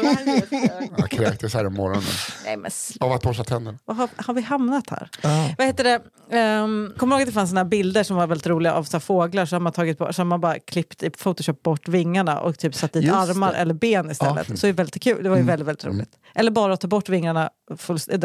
Jag 0.98 1.10
kräktes 1.10 1.54
här 1.54 1.66
om 1.66 1.74
morgonen 1.74 2.02
Nej 2.44 2.56
men 2.56 2.70
sl- 2.70 2.96
av 3.04 3.12
att 3.12 3.22
borsta 3.22 3.44
tänderna. 3.44 3.78
vad 3.84 3.96
har, 3.96 4.08
har 4.16 4.34
vi 4.34 4.40
hamnat 4.42 4.90
här? 4.90 5.10
Ja. 5.22 5.48
Vad 5.58 5.66
heter 5.66 5.84
det? 5.84 5.94
Um, 6.38 6.92
kommer 6.96 7.16
du 7.16 7.20
ihåg 7.20 7.22
att 7.22 7.26
det 7.28 7.32
fanns 7.32 7.50
såna 7.50 7.60
här 7.60 7.68
bilder 7.68 8.02
som 8.02 8.16
var 8.16 8.26
väldigt 8.26 8.46
roliga 8.46 8.72
av 8.74 8.84
så 8.84 8.92
här 8.96 9.00
fåglar 9.00 9.46
som 9.46 9.62
man, 9.62 9.72
tagit 9.72 9.98
bort, 9.98 10.14
som 10.14 10.28
man 10.28 10.40
bara 10.40 10.58
klippt 10.58 11.02
i 11.02 11.10
Photoshop 11.10 11.62
bort 11.62 11.88
vingarna 11.88 12.40
och 12.40 12.58
typ 12.58 12.74
satt 12.74 12.92
dit 12.92 13.04
Just 13.04 13.14
armar 13.16 13.52
det. 13.52 13.58
eller 13.58 13.74
ben 13.74 14.10
istället. 14.10 14.46
Så 14.58 14.66
det 14.66 14.68
är 14.68 14.72
väldigt 14.72 15.02
kul. 15.02 15.22
Det 15.22 15.28
var 15.28 15.36
ju 15.36 15.42
väldigt, 15.42 15.66
väldigt 15.68 15.84
roligt. 15.84 16.10
Eller 16.34 16.50
bara 16.50 16.72
att 16.74 16.80
ta 16.80 16.88
bort 16.88 17.08
vingarna 17.08 17.50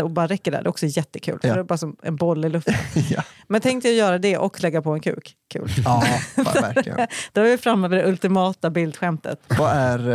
och 0.04 0.12
bara 0.12 0.27
räcker 0.27 0.51
där. 0.51 0.58
Det 0.63 0.67
är 0.67 0.69
också 0.69 0.86
jättekul. 0.86 1.39
Ja. 1.41 1.49
För 1.49 1.56
det 1.56 1.62
är 1.62 1.63
bara 1.63 1.77
som 1.77 1.95
en 2.01 2.15
boll 2.15 2.45
i 2.45 2.49
luften. 2.49 2.73
Ja, 3.10 3.23
Men 3.47 3.62
tänkte 3.62 3.89
jag 3.89 3.97
göra 3.97 4.17
det 4.17 4.38
och 4.38 4.63
lägga 4.63 4.82
på 4.82 4.91
en 4.91 4.99
kuk. 4.99 5.36
Kul. 5.54 5.69
ja 5.86 6.04
verkligen. 6.36 7.08
Då 7.34 7.41
är 7.41 7.45
vi 7.45 7.58
framme 7.58 7.88
vid 7.88 7.99
det 7.99 8.06
ultimata 8.06 8.69
bildskämtet. 8.69 9.39
Vad 9.60 9.71
är, 9.71 10.10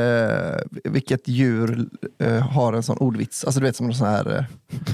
eh, 0.55 0.61
vilket 0.85 1.29
djur 1.29 1.89
eh, 2.19 2.39
har 2.39 2.73
en 2.73 2.83
sån 2.83 2.99
ordvits? 2.99 3.45
Alltså 3.45 3.61
du 3.61 3.67
vet 3.67 3.77
som 3.77 3.87
en 3.87 3.95
sån 3.95 4.07
här, 4.07 4.37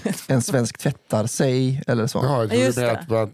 eh, 0.04 0.12
en 0.28 0.42
svensk 0.42 0.78
tvättar 0.78 1.26
sig 1.26 1.82
eller 1.86 2.06
så. 2.06 2.18
Jaha, 2.18 2.40
jag 2.40 2.48
trodde 2.50 2.64
Just 2.64 2.78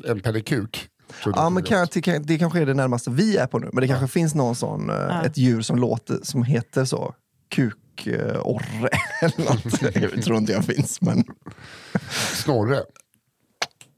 du 0.04 0.11
en 0.11 0.20
pellikuk. 0.20 0.88
Ja, 1.24 1.50
men 1.50 1.62
kan, 1.62 1.87
det, 1.92 2.18
det 2.18 2.38
kanske 2.38 2.61
är 2.61 2.66
det 2.66 2.74
närmaste 2.74 3.11
vi 3.11 3.37
är 3.37 3.46
på 3.46 3.58
nu. 3.58 3.68
Men 3.72 3.80
det 3.80 3.88
kanske 3.88 4.06
finns 4.08 4.34
någon 4.34 4.54
sån, 4.54 4.90
eh, 4.90 4.96
Ja. 4.96 5.24
ett 5.24 5.37
djur 5.37 5.62
som 5.62 5.78
låter 5.78 6.18
som 6.22 6.42
heter 6.42 6.84
så. 6.84 7.14
Kukorre 8.04 8.88
eller 9.22 9.44
något. 9.44 9.82
Jag 10.14 10.22
tror 10.24 10.37
inte 10.38 10.52
jag 10.52 10.64
finns, 10.64 11.00
men 11.00 11.24
Snorre. 12.34 12.82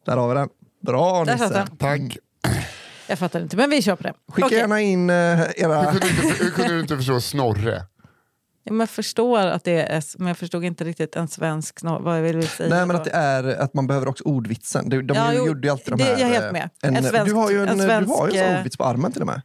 där 0.07 0.17
har 0.17 0.29
vi 0.29 0.35
den. 0.35 0.49
Bra 0.87 1.25
Där 1.25 1.37
satt 1.37 1.49
Nisse. 1.51 1.55
den. 1.69 1.77
Tack. 1.77 2.19
Jag 3.09 3.19
fattar 3.19 3.41
inte, 3.41 3.57
men 3.57 3.71
vi 3.71 3.83
kör 3.83 3.97
på 3.97 4.03
det. 4.03 4.15
Skicka 4.33 4.47
Okej. 4.47 4.59
gärna 4.59 4.81
in 4.81 5.11
eh, 5.11 5.17
era... 5.57 5.91
Hur 5.91 6.01
kunde, 6.01 6.07
du 6.23 6.29
inte, 6.29 6.45
hur 6.45 6.51
kunde 6.51 6.75
du 6.75 6.81
inte 6.81 6.97
förstå 6.97 7.21
Snorre? 7.21 7.83
Ja, 8.65 8.73
men 8.73 8.81
Jag 8.81 8.91
förstår 8.91 9.39
att 9.39 9.65
det 9.65 9.73
är 9.73 9.99
S, 9.99 10.15
men 10.19 10.29
jag 10.29 10.37
förstod 10.39 10.65
inte 10.65 10.85
riktigt 10.85 11.17
en 11.17 11.29
svensk... 11.29 11.83
nå- 11.83 11.99
Vad 11.99 12.21
vill 12.23 12.37
vi 12.37 12.47
säga? 12.47 12.75
Nej 12.75 12.87
men 12.87 12.97
att 12.97 13.05
det 13.05 13.11
är 13.11 13.45
att 13.45 13.75
man 13.75 13.87
behöver 13.87 14.09
också 14.09 14.25
ordvitsen. 14.25 14.89
De, 14.89 15.03
de 15.07 15.15
Ja, 15.17 15.33
jo, 15.35 15.47
gjorde 15.47 15.67
ju 15.69 15.73
alltid 15.73 15.93
de 15.93 15.97
det- 15.97 16.05
här... 16.05 16.11
jag 16.11 16.21
är 16.21 16.27
helt 16.27 16.45
eh, 16.45 16.53
med. 16.53 16.71
En, 16.83 16.97
En 16.97 17.05
svensk- 17.05 17.25
du 17.25 17.33
har 17.33 17.51
ju 17.51 17.63
en, 17.63 17.69
en 17.69 17.79
du 17.79 17.85
har 17.85 17.91
ju 17.91 17.97
en 17.97 18.07
svensk, 18.07 18.39
sån 18.39 18.49
eh, 18.53 18.59
ordvits 18.59 18.77
på 18.77 18.85
armen 18.85 19.13
till 19.13 19.21
och 19.21 19.27
med. 19.27 19.43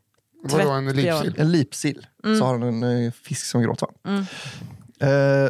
Vadå 0.51 0.69
en 0.71 0.85
lipsill? 0.93 1.35
En 1.37 1.51
lipsill. 1.51 2.07
Mm. 2.25 2.39
Så 2.39 2.45
har 2.45 2.59
den 2.59 2.83
en 2.83 3.05
eh, 3.05 3.11
fisk 3.11 3.45
som 3.45 3.61
gråter. 3.61 3.87
Eh, 4.07 5.49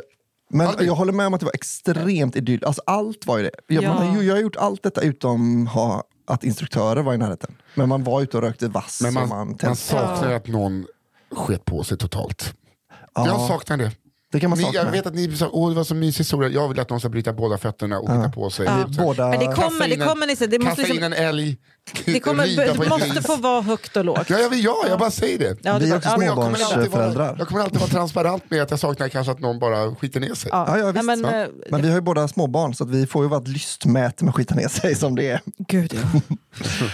men 0.49 0.67
Albin. 0.67 0.87
jag 0.87 0.95
håller 0.95 1.13
med 1.13 1.27
om 1.27 1.33
att 1.33 1.39
det 1.39 1.45
var 1.45 1.53
extremt 1.55 2.35
idylliskt. 2.35 2.65
Alltså 2.65 2.81
allt 2.85 3.25
var 3.27 3.37
ju 3.37 3.43
det. 3.43 3.51
Jag, 3.67 3.83
Ja. 3.83 3.93
man, 3.93 4.25
jag 4.25 4.33
har 4.35 4.41
gjort 4.41 4.55
allt 4.55 4.83
detta 4.83 5.01
utom 5.01 5.67
ha, 5.67 6.03
att 6.27 6.43
instruktörer 6.43 7.01
var 7.01 7.13
i 7.13 7.17
närheten. 7.17 7.55
Men 7.75 7.89
man 7.89 8.03
var 8.03 8.21
ute 8.21 8.37
och 8.37 8.43
rökte 8.43 8.67
vass. 8.67 9.01
Men 9.01 9.13
man, 9.13 9.29
man, 9.29 9.57
man 9.63 9.75
saknar 9.75 10.29
ju 10.29 10.35
att 10.35 10.47
någon 10.47 10.85
sket 11.31 11.65
på 11.65 11.83
sig 11.83 11.97
totalt. 11.97 12.53
Ja, 13.15 13.27
Jag 13.27 13.47
saknar 13.47 13.77
det. 13.77 13.91
Det 14.35 14.39
kan 14.39 14.49
man 14.49 14.59
Ni, 14.59 14.65
sakna. 14.65 14.79
jag 14.79 14.91
vet 14.91 15.05
att 15.07 15.13
ni 15.15 15.35
sa 15.35 15.49
åh 15.51 15.69
det 15.69 15.75
var 15.75 15.83
så 15.83 15.95
mysig 15.95 16.17
historia. 16.19 16.49
Jag 16.49 16.67
vill 16.67 16.79
att 16.79 16.89
någon 16.89 16.99
ska 16.99 17.09
bryta 17.09 17.33
båda 17.33 17.57
fötterna 17.57 17.99
och 17.99 18.11
hitta 18.17 18.29
på 18.29 18.49
sig. 18.49 18.65
Ja. 18.65 18.85
Vi 18.89 18.97
båda... 18.97 19.29
Men 19.29 19.39
det 19.39 19.45
kommer, 19.45 19.87
det 19.87 19.97
kommer 19.97 20.27
Nisse. 20.27 20.47
Det 20.47 20.59
måste, 20.59 20.81
in 20.81 20.87
liksom, 20.87 21.03
en 21.03 21.13
älg, 21.13 21.57
det 22.05 22.19
kommer, 22.19 22.77
det 22.83 22.89
måste 22.89 23.21
få 23.21 23.35
vara 23.35 23.61
högt 23.61 23.97
och 23.97 24.05
lågt. 24.05 24.29
Ja, 24.29 24.39
jag, 24.39 24.53
ja, 24.55 24.75
jag 24.87 24.99
bara 24.99 25.11
säger 25.11 25.39
det. 25.39 25.57
Ja, 25.61 25.79
det 25.79 25.89
är 25.89 25.97
också 25.97 26.09
ja, 26.09 26.17
Men 26.17 26.27
jag 26.27 26.35
kommer, 26.35 26.47
alltid 26.49 26.67
vara, 26.67 26.85
småbarnsföräldrar. 26.85 27.35
jag 27.39 27.47
kommer 27.47 27.61
alltid 27.61 27.79
vara 27.79 27.89
transparent 27.89 28.43
med 28.51 28.61
att 28.61 28.71
jag 28.71 28.79
saknar 28.79 29.07
kanske 29.09 29.31
att 29.31 29.39
någon 29.39 29.59
bara 29.59 29.95
skiter 29.95 30.19
ner 30.19 30.33
sig. 30.33 30.49
Ja. 30.53 30.65
Ja, 30.67 30.77
ja, 30.77 30.91
visst. 30.91 31.05
men, 31.05 31.19
Ja. 31.23 31.41
eh, 31.41 31.47
Men 31.71 31.81
vi 31.81 31.87
har 31.87 31.95
ju 31.95 32.01
båda 32.01 32.27
småbarn 32.27 32.73
så 32.73 32.83
att 32.83 32.89
vi 32.89 33.07
får 33.07 33.23
ju 33.23 33.29
vara 33.29 33.41
ett 33.41 33.47
lystmäte 33.47 34.23
med 34.23 34.29
att 34.29 34.35
skita 34.35 34.55
ner 34.55 34.67
sig 34.67 34.95
som 34.95 35.15
det 35.15 35.29
är. 35.31 35.41
Gud, 35.57 35.93
ja. 35.93 36.35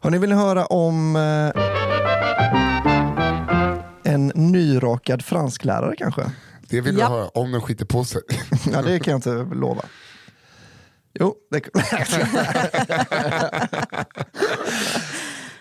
Har 0.00 0.10
ni 0.10 0.18
vill 0.18 0.32
höra 0.32 0.66
om 0.66 1.16
eh, 1.16 1.62
en 4.12 4.32
nyrakad 4.34 5.24
fransklärare 5.24 5.94
kanske? 5.98 6.22
Det 6.68 6.80
vill 6.80 6.94
Ja. 6.98 7.00
jag 7.04 7.08
höra, 7.10 7.28
om 7.28 7.52
de 7.52 7.60
skiter 7.60 7.84
på 7.84 8.04
sig. 8.04 8.22
Ja, 8.72 8.82
det 8.82 8.98
kan 9.00 9.10
jag 9.12 9.18
inte 9.18 9.54
lova. 9.54 9.84
Jo, 11.20 11.34
det 11.50 11.60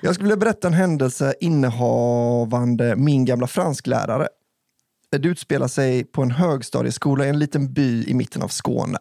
Jag 0.02 0.14
skulle 0.16 0.24
vilja 0.28 0.38
berätta 0.38 0.68
en 0.68 0.74
händelse 0.74 1.34
innehavande 1.40 2.96
min 2.96 3.26
gamla 3.26 3.48
fransklärare. 3.48 4.28
Det 5.12 5.28
utspelar 5.28 5.68
sig 5.68 6.04
på 6.04 6.22
en 6.22 6.32
högstadieskola 6.32 7.26
i 7.26 7.30
en 7.30 7.40
liten 7.40 7.74
by 7.74 8.04
i 8.08 8.14
mitten 8.14 8.42
av 8.42 8.48
Skåne. 8.48 8.98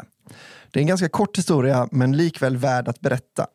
Det 0.71 0.79
är 0.79 0.81
en 0.81 0.87
ganska 0.87 1.09
kort 1.09 1.38
historia, 1.38 1.88
men 1.92 2.16
likväl 2.16 2.57
värd 2.57 2.88
att 2.88 3.01
berätta. 3.01 3.47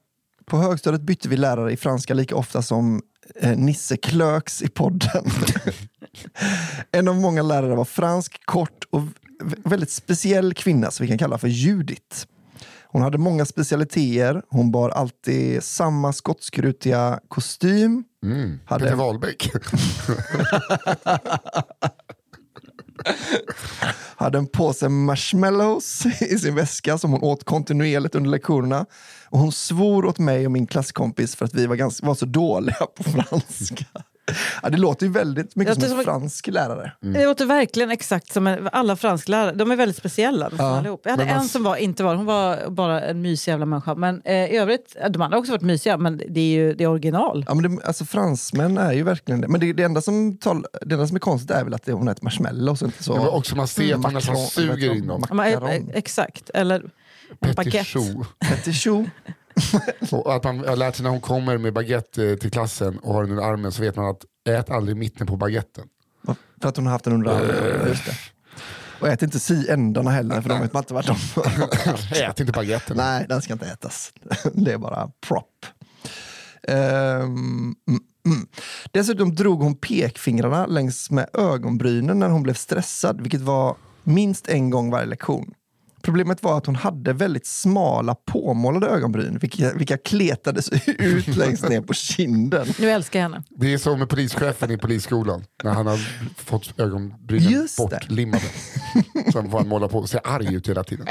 På 0.46 0.58
högstadiet 0.58 1.02
bytte 1.02 1.30
vi 1.30 1.38
lärare 1.38 1.72
i 1.72 1.78
franska 1.78 2.14
lika 2.14 2.36
ofta 2.36 2.62
som 2.62 3.02
eh, 3.36 3.58
Nisse 3.58 3.98
Klöks 3.98 4.62
i 4.62 4.68
podden. 4.70 5.26
en 6.91 7.08
av 7.08 7.15
många 7.15 7.41
lärare 7.41 7.76
var 7.76 7.86
fransk, 7.86 8.45
kort 8.45 8.84
och 8.89 9.02
väldigt 9.63 9.91
speciell 9.91 10.54
kvinna 10.54 10.91
som 10.91 11.04
vi 11.04 11.08
kan 11.10 11.17
kalla 11.17 11.38
för 11.38 11.47
Judit. 11.47 12.28
Hon 12.84 13.02
hade 13.02 13.17
många 13.17 13.45
specialiteter. 13.45 14.41
Hon 14.50 14.71
bar 14.71 14.89
alltid 14.89 15.63
samma 15.63 16.13
skottskrutiga 16.13 17.19
kostym. 17.28 18.04
Mm. 18.24 18.60
Hade- 18.65 18.84
Peter 18.84 18.95
Wahlbeck. 18.95 19.52
Hade 24.15 24.38
en 24.38 24.47
påse 24.47 24.89
marshmallows 24.89 26.06
i 26.06 26.39
sin 26.39 26.56
väska 26.56 26.97
som 26.97 27.12
hon 27.12 27.21
åt 27.24 27.43
kontinuerligt 27.43 28.15
under 28.15 28.30
lektionerna. 28.30 28.86
Och 29.30 29.39
hon 29.39 29.52
svor 29.52 30.06
åt 30.06 30.19
mig 30.19 30.45
och 30.45 30.52
min 30.52 30.67
klasskompis 30.67 31.36
för 31.36 31.45
att 31.45 31.54
vi 31.54 31.65
var, 31.65 31.76
ganska, 31.76 32.08
var 32.08 32.15
så 32.15 32.26
dåliga 32.26 32.76
på 32.95 33.04
franska. 33.04 33.86
Ja, 34.63 34.70
det 34.70 34.78
låter 34.78 35.06
ju 35.06 35.12
väldigt 35.12 35.56
mycket 35.56 35.74
som 35.76 35.84
en 35.84 35.89
som- 35.89 36.04
fransk 36.04 36.48
lärare. 36.48 36.91
Det 37.00 37.26
låter 37.26 37.46
verkligen 37.46 37.91
exakt 37.91 38.34
som 38.34 38.48
en, 38.48 38.70
alla 38.72 38.96
fransklärare. 38.96 39.52
De 39.56 39.72
är 39.72 39.76
väldigt 39.76 39.98
speciella. 39.98 40.50
Ja, 40.58 40.78
allihop. 40.78 41.02
Jag 41.04 41.12
hade 41.12 41.26
man- 41.26 41.36
en 41.36 41.48
som 41.48 41.63
var, 41.63 41.76
inte 41.76 42.04
var, 42.04 42.15
hon 42.15 42.26
var 42.26 42.70
bara 42.70 43.02
en 43.02 43.22
mysig 43.22 43.52
jävla 43.52 43.65
människa. 43.65 43.96
Men 43.96 44.22
eh, 44.26 44.36
i 44.36 44.58
övrigt, 44.58 44.96
de 45.10 45.22
andra 45.22 45.36
har 45.36 45.39
också 45.39 45.52
varit 45.52 45.62
mysiga, 45.62 45.98
men 45.98 46.22
det 46.30 46.39
är 46.41 46.46
ju 46.46 46.74
det 46.74 46.84
är 46.84 46.88
original. 46.88 47.46
Ja, 47.48 47.54
men 47.54 47.76
det, 47.76 47.84
alltså, 47.86 48.06
fransmän 48.06 48.78
är 48.78 48.94
ju 48.94 49.04
verkligen 49.04 49.41
det. 49.41 49.48
Men 49.48 49.60
det, 49.60 49.74
det, 49.74 49.84
enda 49.84 50.02
som 50.02 50.38
tal, 50.38 50.65
det 50.82 50.94
enda 50.94 51.08
som 51.08 51.15
är 51.15 51.20
konstigt 51.20 51.52
är 51.52 51.63
väl 51.63 51.74
att 51.74 51.86
det, 51.86 51.91
hon 51.94 52.08
äter 52.08 52.24
marshmallows. 52.24 52.82
och 52.82 52.88
Inte 52.88 53.04
så, 53.04 53.13
var 53.15 53.30
också 53.36 53.56
man 53.56 53.67
ser 53.67 53.96
att 53.96 54.04
hon 54.04 54.13
nästan 54.13 54.38
suger 54.38 54.94
in 54.96 55.08
dem. 55.08 55.24
Ja, 55.30 55.46
eh, 55.48 55.60
Macaron. 55.60 55.91
exakt. 55.94 56.50
Eller 56.54 56.76
en 57.39 57.56
baguette. 57.56 57.78
Petit 58.50 58.76
chou. 58.76 59.06
Och 60.12 60.36
att 60.36 60.44
man 60.44 60.60
har 60.60 60.76
lärt 60.76 60.96
sig 60.96 61.04
när 61.04 61.10
hon 61.10 61.22
kommer 61.22 61.58
med 61.58 61.74
baguette 61.74 62.26
eh, 62.26 62.36
till 62.36 62.52
klassen 62.52 62.98
och 62.98 63.14
har 63.14 63.22
den 63.22 63.32
under 63.32 63.44
armen 63.44 63.72
så 63.72 63.82
vet 63.82 63.96
man 63.96 64.06
att 64.06 64.26
ät 64.50 64.70
aldrig 64.70 64.98
mitten 64.98 65.28
på 65.28 65.36
baguetten. 65.36 65.88
För 66.62 66.70
att 66.70 66.76
hon 66.76 66.86
har 66.86 66.94
haft 66.94 67.06
den 67.06 67.14
under 67.14 67.32
armen. 67.32 67.88
Just 67.88 68.06
det. 68.06 68.16
Och 69.02 69.08
ät 69.08 69.22
inte 69.22 69.40
si 69.40 69.70
ändarna 69.70 70.12
heller, 70.12 70.42
för 70.42 70.50
de 70.50 70.62
vet 70.62 70.74
man 70.74 70.84
inte 70.84 70.94
vart 70.94 71.08
de... 71.08 71.16
Ät 72.22 72.40
inte 72.40 72.52
baguetten. 72.52 72.98
Nej, 72.98 73.26
den 73.30 73.42
ska 73.42 73.54
inte 73.54 73.66
ätas. 73.66 74.14
Det 74.54 74.72
är 74.72 74.78
bara 74.78 75.12
prop. 75.28 75.66
Mm, 76.68 77.76
mm. 78.26 78.48
Dessutom 78.92 79.36
drog 79.36 79.62
hon 79.62 79.76
pekfingrarna 79.76 80.66
längs 80.66 81.12
med 81.12 81.30
ögonbrynen 81.34 82.20
när 82.20 82.30
hon 82.30 82.44
blev 82.44 82.54
stressad, 82.54 83.22
vilket 83.22 83.42
var 83.42 83.76
minst 84.04 84.48
en 84.48 84.70
gång 84.70 84.92
varje 84.92 85.06
lektion. 85.06 85.54
Problemet 86.04 86.44
var 86.44 86.58
att 86.58 86.66
hon 86.66 86.76
hade 86.76 87.14
väldigt 87.14 87.46
smala 87.48 88.16
påmålade 88.16 88.88
ögonbryn, 88.88 89.38
vilka, 89.38 89.74
vilka 89.74 89.98
kletades 89.98 90.70
ut 90.88 91.28
längst 91.38 91.70
ner 91.70 91.82
på 91.82 91.94
kinden. 91.94 92.68
Nu 92.80 92.90
älskar 92.90 93.20
jag 93.20 93.24
henne. 93.30 93.44
Det 93.50 93.74
är 93.74 93.78
som 93.78 94.00
med 94.00 94.10
polischefen 94.10 94.72
i 94.72 94.78
polisskolan 94.78 95.44
när 95.64 95.72
han 95.72 95.88
har 95.88 95.98
fått 96.38 96.80
ögonbrynen 96.80 97.52
Just 97.52 97.78
det. 97.78 97.84
bortlimmade. 97.84 98.44
Så 99.32 99.44
får 99.44 99.58
han 99.58 99.68
måla 99.68 99.88
på 99.88 99.98
och 100.00 100.10
se 100.10 100.20
arg 100.24 100.56
ut 100.56 100.70
hela 100.70 100.84
tiden. 100.84 101.08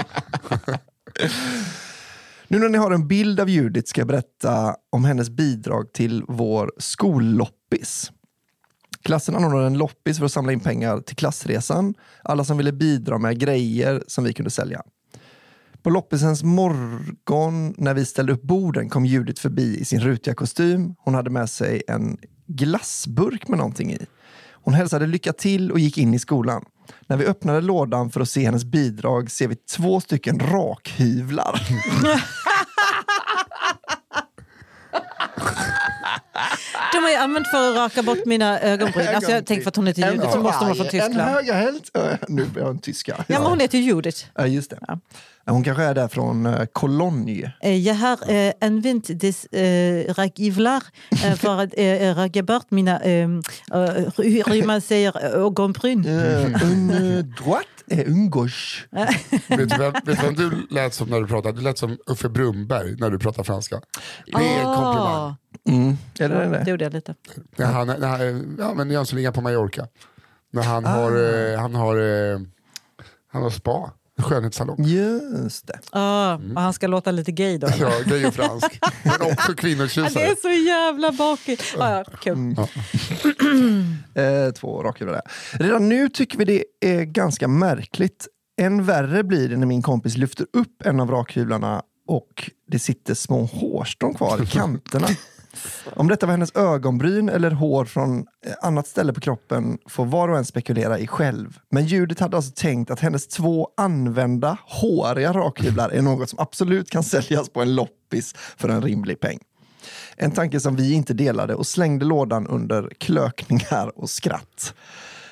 Nu 2.48 2.58
när 2.58 2.68
ni 2.68 2.78
har 2.78 2.90
en 2.90 3.08
bild 3.08 3.40
av 3.40 3.48
Judith 3.50 3.88
ska 3.88 4.00
jag 4.00 4.08
berätta 4.08 4.74
om 4.92 5.04
hennes 5.04 5.30
bidrag 5.30 5.92
till 5.92 6.24
vår 6.28 6.72
skolloppis. 6.78 8.12
Klassen 9.04 9.34
anordnade 9.34 9.66
en 9.66 9.78
loppis 9.78 10.18
för 10.18 10.24
att 10.24 10.32
samla 10.32 10.52
in 10.52 10.60
pengar 10.60 11.00
till 11.00 11.16
klassresan. 11.16 11.94
Alla 12.24 12.44
som 12.44 12.56
ville 12.56 12.72
bidra 12.72 13.18
med 13.18 13.38
grejer 13.38 14.04
som 14.06 14.24
vi 14.24 14.32
kunde 14.32 14.50
sälja. 14.50 14.82
På 15.82 15.90
loppisens 15.90 16.42
morgon 16.42 17.74
när 17.78 17.94
vi 17.94 18.04
ställde 18.04 18.32
upp 18.32 18.42
borden 18.42 18.88
kom 18.88 19.06
Judith 19.06 19.42
förbi 19.42 19.78
i 19.78 19.84
sin 19.84 20.00
rutiga 20.00 20.34
kostym. 20.34 20.94
Hon 20.98 21.14
hade 21.14 21.30
med 21.30 21.50
sig 21.50 21.82
en 21.88 22.18
glassburk 22.46 23.48
med 23.48 23.58
någonting 23.58 23.92
i. 23.92 24.06
Hon 24.52 24.74
hälsade 24.74 25.06
lycka 25.06 25.32
till 25.32 25.72
och 25.72 25.78
gick 25.78 25.98
in 25.98 26.14
i 26.14 26.18
skolan. 26.18 26.64
När 27.06 27.16
vi 27.16 27.26
öppnade 27.26 27.60
lådan 27.60 28.10
för 28.10 28.20
att 28.20 28.28
se 28.28 28.44
hennes 28.44 28.64
bidrag 28.64 29.30
ser 29.30 29.48
vi 29.48 29.56
två 29.56 30.00
stycken 30.00 30.40
rakhyvlar. 30.40 31.60
De 36.92 36.98
har 37.02 37.10
jag 37.10 37.22
använt 37.22 37.48
för 37.48 37.70
att 37.70 37.76
raka 37.76 38.02
bort 38.02 38.24
mina 38.26 38.60
ögonbryn. 38.60 39.08
Alltså 39.14 39.30
jag 39.30 39.46
tänker 39.46 39.62
för 39.62 39.68
att 39.68 39.76
hon 39.76 39.86
heter 39.86 40.12
Judith 40.12 40.32
så 40.32 40.38
måste 40.38 40.58
hon 40.64 40.66
vara 40.66 40.74
från 40.74 40.86
En 40.86 40.90
Tyskland. 40.90 41.30
högerhält. 41.30 41.90
Äh, 41.96 42.02
Nu 42.28 42.46
jag 42.56 42.68
en 42.70 42.78
tyska. 42.78 43.24
Ja, 43.28 43.38
men 43.40 43.42
hon 43.50 43.60
heter 43.60 43.78
ju 43.78 43.84
Judith. 43.84 44.24
Ja, 44.34 44.46
just 44.46 44.70
det. 44.70 44.78
Ja. 44.88 44.98
Hon 45.46 45.64
kanske 45.64 45.84
är 45.84 45.94
där 45.94 46.08
från 46.08 46.46
eh, 46.46 46.64
Cologne. 46.72 47.52
Eh, 47.62 47.76
Jag 47.76 47.94
har 47.94 48.30
eh, 48.32 48.52
använt 48.60 49.20
des 49.20 49.44
eh, 49.44 50.14
rakivlar 50.14 50.82
eh, 51.24 51.34
för 51.34 51.60
att 51.62 51.70
eh, 51.76 52.14
raka 52.14 52.42
bort 52.42 52.70
mina, 52.70 53.00
eh, 53.00 53.12
eh, 53.12 53.28
hur 54.16 54.66
man 54.66 54.80
säger, 54.80 55.24
ögonbryn. 55.24 56.06
Uh, 56.06 56.62
un 56.62 56.90
uh, 56.90 57.24
droit 57.24 57.66
et 57.90 58.06
un 58.08 58.30
gauche. 58.30 58.86
vet, 59.48 59.68
du 59.70 59.76
vem, 59.78 59.92
vet 59.92 60.04
du 60.04 60.14
vem 60.14 60.34
du 60.34 60.66
lät 60.70 60.94
som 60.94 61.08
när 61.08 61.20
du 61.20 61.26
pratade? 61.26 61.56
Du 61.58 61.62
lät 61.62 61.78
som 61.78 61.98
Uffe 62.06 62.28
Brumberg 62.28 62.96
när 62.98 63.10
du 63.10 63.18
pratar 63.18 63.42
franska. 63.44 63.80
Det 64.26 64.32
är 64.32 64.58
en 64.60 64.64
komplimang. 64.64 65.34
Mm. 65.68 65.96
Är 66.18 66.28
det 66.28 66.34
Ja, 66.44 66.50
det? 66.50 66.62
det 66.64 66.70
gjorde 66.70 66.84
jag 66.84 66.92
lite. 66.92 67.14
När 67.56 67.66
han, 67.66 67.86
när, 67.86 68.08
han- 68.08 68.56
ja, 68.58 68.74
men 68.74 68.90
Jönssonligan 68.90 69.32
på 69.32 69.40
Mallorca. 69.40 69.88
När 70.52 70.62
han 70.62 70.84
har, 70.84 71.10
eh, 71.52 71.60
han 71.60 71.74
har, 71.74 71.96
eh, 72.32 72.40
han 73.32 73.42
har 73.42 73.50
spa, 73.50 73.92
skönhetssalong. 74.18 74.84
Just 74.84 75.66
det. 75.66 75.78
Ah, 75.90 76.34
och 76.34 76.60
han 76.62 76.72
ska 76.72 76.86
låta 76.86 77.10
lite 77.10 77.32
gay 77.32 77.58
då. 77.58 77.68
Ja, 77.80 77.92
gay 78.06 78.26
och 78.26 78.34
fransk. 78.34 78.78
Men 79.02 79.12
också 79.12 79.26
Ja, 79.26 79.34
det 79.48 79.54
kvinnotjusare. 79.54 80.22
är 80.24 80.36
så 80.42 80.48
jävla 80.66 81.12
bakigt. 81.12 81.62
Ah, 81.78 81.90
ja, 81.96 82.04
kul. 82.04 82.56
Eh, 84.14 84.50
två 84.52 84.82
rakhyvlar 84.82 85.14
där. 85.14 85.22
Redan 85.66 85.88
nu 85.88 86.08
tycker 86.08 86.38
vi 86.38 86.44
det 86.44 86.64
är 86.80 87.02
ganska 87.04 87.48
märkligt. 87.48 88.28
Än 88.60 88.84
värre 88.84 89.24
blir 89.24 89.48
det 89.48 89.56
när 89.56 89.66
min 89.66 89.82
kompis 89.82 90.16
lyfter 90.16 90.46
upp 90.52 90.82
en 90.86 91.00
av 91.00 91.10
rakhyvlarna 91.10 91.82
och 92.08 92.50
det 92.68 92.78
sitter 92.78 93.14
små 93.14 93.44
hårstrån 93.44 94.14
kvar 94.14 94.42
i 94.42 94.46
kanterna. 94.50 95.06
Om 95.96 96.08
detta 96.08 96.26
var 96.26 96.30
hennes 96.30 96.56
ögonbryn 96.56 97.28
eller 97.28 97.50
hår 97.50 97.84
från 97.84 98.18
eh, 98.18 98.52
annat 98.62 98.86
ställe 98.86 99.12
på 99.12 99.20
kroppen 99.20 99.78
får 99.86 100.04
var 100.04 100.28
och 100.28 100.38
en 100.38 100.44
spekulera 100.44 100.98
i 100.98 101.06
själv. 101.06 101.58
Men 101.70 101.86
Judith 101.86 102.22
hade 102.22 102.36
alltså 102.36 102.52
tänkt 102.56 102.90
att 102.90 103.00
hennes 103.00 103.26
två 103.26 103.68
använda 103.76 104.58
håriga 104.66 105.32
rakhyvlar 105.32 105.90
är 105.90 106.02
något 106.02 106.30
som 106.30 106.38
absolut 106.38 106.90
kan 106.90 107.02
säljas 107.02 107.48
på 107.48 107.62
en 107.62 107.74
loppis 107.74 108.34
för 108.34 108.68
en 108.68 108.82
rimlig 108.82 109.20
peng. 109.20 109.38
En 110.16 110.30
tanke 110.30 110.60
som 110.60 110.76
vi 110.76 110.92
inte 110.92 111.14
delade 111.14 111.54
och 111.54 111.66
slängde 111.66 112.04
lådan 112.04 112.46
under 112.46 112.90
klökningar 112.98 113.92
och 113.98 114.10
skratt. 114.10 114.74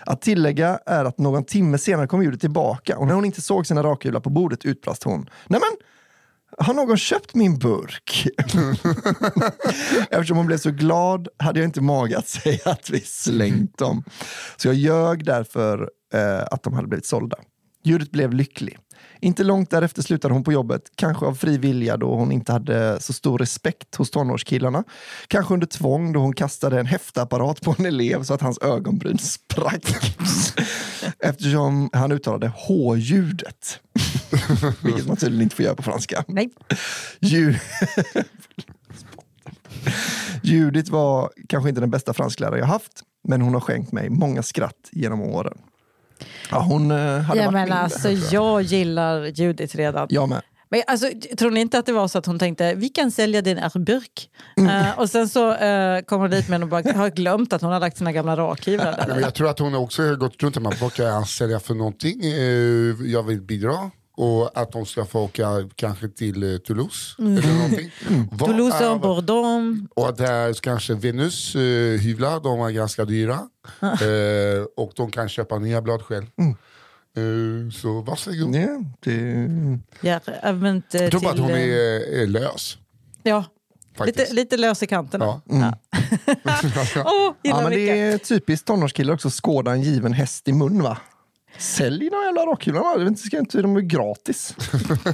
Att 0.07 0.20
tillägga 0.20 0.81
är 0.87 1.04
att 1.04 1.18
någon 1.18 1.44
timme 1.44 1.78
senare 1.78 2.07
kom 2.07 2.22
Judith 2.22 2.40
tillbaka 2.40 2.98
och 2.98 3.07
när 3.07 3.14
hon 3.14 3.24
inte 3.24 3.42
såg 3.42 3.66
sina 3.66 3.83
rakhyvlar 3.83 4.20
på 4.20 4.31
bordet 4.31 4.64
utbrast 4.64 5.02
hon 5.02 5.31
Nämen, 5.46 5.70
har 6.59 6.75
någon 6.75 6.97
köpt 6.97 7.35
min 7.35 7.59
burk? 7.59 8.27
Eftersom 10.11 10.37
hon 10.37 10.47
blev 10.47 10.59
så 10.59 10.71
glad 10.71 11.29
hade 11.37 11.61
jag 11.61 11.68
inte 11.68 11.81
mage 11.81 12.18
att 12.18 12.29
säga 12.29 12.61
att 12.64 12.90
vi 12.90 13.01
slängt 13.01 13.79
dem. 13.79 14.05
Så 14.57 14.68
jag 14.68 14.75
ljög 14.75 15.25
därför 15.25 15.90
eh, 16.14 16.42
att 16.51 16.62
de 16.62 16.75
hade 16.75 16.88
blivit 16.88 17.07
sålda. 17.07 17.37
Judith 17.85 18.11
blev 18.11 18.35
lycklig. 18.35 18.79
Inte 19.20 19.44
långt 19.44 19.70
därefter 19.70 20.02
slutade 20.02 20.35
hon 20.35 20.44
på 20.44 20.52
jobbet, 20.52 20.83
kanske 20.94 21.26
av 21.26 21.35
fri 21.35 21.59
vilja 21.59 21.96
då 21.96 22.14
hon 22.14 22.33
inte 22.33 22.52
hade 22.52 23.00
så 23.00 23.12
stor 23.12 23.38
respekt 23.38 23.94
hos 23.94 24.11
tonårskillarna. 24.11 24.85
Kanske 25.28 25.54
under 25.54 25.66
tvång 25.66 26.12
då 26.12 26.20
hon 26.20 26.33
kastade 26.33 26.81
en 26.81 26.87
häftapparat 26.87 27.61
på 27.61 27.74
en 27.78 27.87
elev 27.87 28.22
så 28.22 28.35
att 28.35 28.40
hans 28.40 28.59
ögonbryn 28.59 29.18
sprack. 29.18 29.85
Eftersom 31.18 31.90
han 31.92 32.12
uttalade 32.12 32.52
H-ljudet. 32.57 33.81
Vilket 34.83 35.07
man 35.07 35.16
tydligen 35.16 35.42
inte 35.42 35.57
får 35.57 35.64
göra 35.64 35.74
på 35.74 35.83
franska. 35.83 36.24
Nej. 36.28 36.50
Ju- 37.20 37.59
Judith 40.42 40.92
var 40.92 41.31
kanske 41.48 41.68
inte 41.68 41.81
den 41.81 41.90
bästa 41.90 42.14
fransklärare 42.14 42.59
jag 42.59 42.66
haft, 42.66 43.02
men 43.28 43.40
hon 43.42 43.54
har 43.54 43.61
skänkt 43.61 43.92
mig 43.92 44.11
många 44.11 44.42
skratt 44.42 44.88
genom 44.92 45.20
åren. 45.20 45.59
Ja, 46.50 46.61
hon 46.61 46.90
eh, 46.90 46.96
hade 46.96 47.40
Ja, 47.40 47.44
varit 47.44 47.52
men 47.52 47.64
min. 47.64 47.72
alltså, 47.72 48.11
jag 48.11 48.62
gillar 48.62 49.24
Judith 49.26 49.76
redan. 49.76 50.07
Jag 50.11 50.28
med. 50.28 50.42
Men 50.70 50.83
alltså, 50.87 51.11
tror 51.38 51.50
ni 51.50 51.61
inte 51.61 51.78
att 51.78 51.87
det 51.87 51.92
var 51.92 52.09
så 52.09 52.18
att 52.18 52.26
hon 52.26 52.38
tänkte 52.38 52.74
vi 52.74 52.88
kan 52.88 53.11
sälja 53.11 53.42
din 53.42 53.61
burk 53.74 54.31
Mm. 54.57 54.70
Eh, 54.87 54.98
och 54.98 55.11
sen 55.11 55.28
så 55.28 55.50
uh, 55.50 56.00
kommer 56.00 56.18
hon 56.18 56.31
dit 56.31 56.48
med 56.48 56.62
och 56.62 56.68
bara 56.68 56.92
har 56.92 57.11
glömt 57.11 57.52
att 57.52 57.62
hon 57.62 57.72
har 57.72 57.81
lagt 57.81 57.98
sina 57.98 58.12
gamla 58.12 58.37
rakhyvlar 58.37 59.07
där. 59.07 59.20
jag 59.20 59.35
tror 59.35 59.50
att 59.50 59.59
hon 59.59 59.74
också 59.74 60.02
har 60.02 60.14
gått 60.14 60.42
runt 60.42 60.57
och 60.57 60.62
man 60.62 60.72
vad 60.81 60.92
kan 60.92 61.07
jag 61.07 61.28
sälja 61.28 61.61
för 61.61 61.74
någonting? 61.74 62.20
Eh, 62.24 63.11
jag 63.12 63.22
vill 63.22 63.40
bidra. 63.40 63.90
Och 64.20 64.59
att 64.59 64.72
de 64.72 64.87
ska 64.87 65.04
få 65.04 65.20
åka 65.20 65.46
kanske 65.74 66.09
till 66.09 66.52
eh, 66.52 66.59
Toulouse. 66.59 67.14
Eller 67.18 67.54
någonting. 67.54 67.90
Vad 68.33 68.48
Toulouse 68.50 68.85
är- 68.85 68.90
och 68.92 69.00
Bordeaux. 69.00 69.81
Och 69.94 70.16
där 70.16 70.52
kanske 70.52 70.94
Venus 70.94 71.54
eh, 71.54 72.00
hyvlar, 72.00 72.40
de 72.40 72.61
är 72.61 72.70
ganska 72.70 73.04
dyra. 73.04 73.35
eh, 73.83 74.64
och 74.76 74.92
de 74.96 75.11
kan 75.11 75.28
köpa 75.28 75.59
nya 75.59 75.83
blad 75.83 76.02
själv. 76.02 76.26
Eh, 77.16 77.70
så 77.72 78.00
varsågod. 78.00 78.54
Ja, 78.54 78.83
det... 79.00 79.48
Ja, 80.00 80.20
använt, 80.42 80.94
eh, 80.94 81.02
Jag 81.02 81.11
tror 81.11 81.20
bara 81.20 81.31
att 81.31 81.35
till, 81.37 81.42
hon 81.44 81.52
eh, 81.52 81.59
är, 81.61 82.22
är 82.22 82.26
lös. 82.26 82.78
ja, 83.22 83.44
Faktiskt. 83.96 84.18
lite, 84.18 84.35
lite 84.35 84.57
lös 84.57 84.83
i 84.83 84.87
kanterna. 84.87 85.24
Ja. 85.24 85.40
Ja. 85.44 85.78
Åh, 87.04 87.33
Ja, 87.42 87.62
men 87.62 87.70
det 87.70 87.90
är 88.00 88.18
typiskt 88.18 88.66
tonårskillar 88.66 89.14
också, 89.14 89.31
skåda 89.31 89.72
en 89.72 89.83
given 89.83 90.12
häst 90.12 90.48
i 90.48 90.52
mun 90.52 90.83
va? 90.83 90.98
Sälj 91.59 92.11
några 92.11 92.25
jävla 92.25 92.40
inte- 93.09 93.23
ska 93.23 93.38
inte 93.38 93.62
de 93.62 93.77
är 93.77 93.81
gratis. 93.81 94.55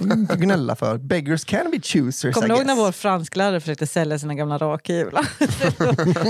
Inte 0.01 0.37
gnälla 0.37 0.77
för. 0.77 0.99
Beggars 0.99 1.45
can 1.45 1.71
be 1.71 1.81
choosers 1.83 2.35
Kommer 2.35 2.49
du 2.49 2.55
ihåg 2.55 2.67
när 2.67 2.75
vår 2.77 2.93
fransklärare 2.93 3.61
försökte 3.61 3.87
sälja 3.87 4.19
sina 4.19 4.35
gamla 4.35 4.59
rakhyvlar? 4.59 5.27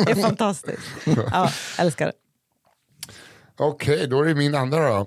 det 0.05 0.11
är 0.11 0.23
fantastiskt. 0.23 0.81
Ja, 1.33 1.51
älskar 1.79 2.07
det. 2.07 2.13
Okej, 3.57 4.07
då 4.07 4.21
är 4.23 4.25
det 4.29 4.35
min 4.35 4.55
andra 4.55 4.89
då. 4.89 5.07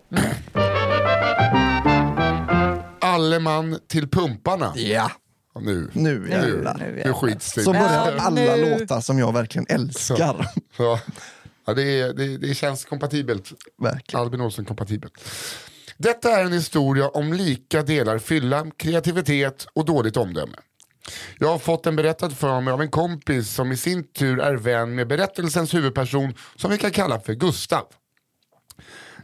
Alle 3.01 3.39
man 3.39 3.79
till 3.87 4.09
pumparna. 4.09 4.73
Ja, 4.75 5.11
Och 5.53 5.63
Nu, 5.63 5.89
nu 5.93 6.19
nu, 6.19 6.29
jävlar. 6.29 6.77
nu 6.79 7.01
nu 7.05 7.13
skits 7.13 7.53
det. 7.53 7.61
Så 7.61 7.71
börjar 7.71 8.13
Ja, 8.17 8.21
alla 8.23 8.55
nu. 8.55 8.79
låtar 8.79 9.01
som 9.01 9.19
jag 9.19 9.33
verkligen 9.33 9.65
älskar. 9.69 10.47
Ja. 10.77 10.99
Ja, 11.67 11.73
det, 11.73 11.83
är- 12.01 12.13
det, 12.13 12.37
det 12.37 12.53
känns 12.55 12.85
kompatibelt. 12.85 13.51
Verkligen. 13.81 14.21
Albin 14.21 14.41
Olsson 14.41 14.65
kompatibelt. 14.65 15.13
Detta 15.97 16.31
är 16.39 16.45
en 16.45 16.53
historia 16.53 17.09
om 17.09 17.33
lika 17.33 17.81
delar 17.83 18.19
fylla, 18.19 18.65
kreativitet 18.77 19.67
och 19.73 19.85
dåligt 19.85 20.17
omdöme. 20.17 20.57
Jag 21.39 21.47
har 21.47 21.59
fått 21.59 21.83
den 21.83 21.95
berättad 21.95 22.29
för 22.29 22.61
mig 22.61 22.73
av 22.73 22.81
en 22.81 22.89
kompis 22.91 23.49
som 23.49 23.71
i 23.71 23.77
sin 23.77 24.03
tur 24.11 24.39
är 24.39 24.55
vän 24.55 24.95
med 24.95 25.07
berättelsens 25.07 25.73
huvudperson 25.73 26.33
som 26.55 26.71
vi 26.71 26.77
kan 26.77 26.91
kalla 26.91 27.19
för 27.19 27.33
Gustav. 27.33 27.85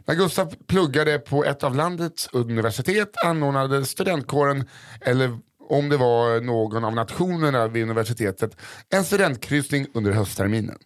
När 0.06 0.14
Gustav 0.14 0.54
pluggade 0.66 1.18
på 1.18 1.44
ett 1.44 1.64
av 1.64 1.74
landets 1.76 2.28
universitet 2.32 3.10
anordnade 3.24 3.84
studentkåren, 3.86 4.68
eller 5.00 5.38
om 5.68 5.88
det 5.88 5.96
var 5.96 6.40
någon 6.40 6.84
av 6.84 6.94
nationerna 6.94 7.68
vid 7.68 7.82
universitetet, 7.82 8.56
en 8.90 9.04
studentkryssning 9.04 9.86
under 9.94 10.12
höstterminen. 10.12 10.78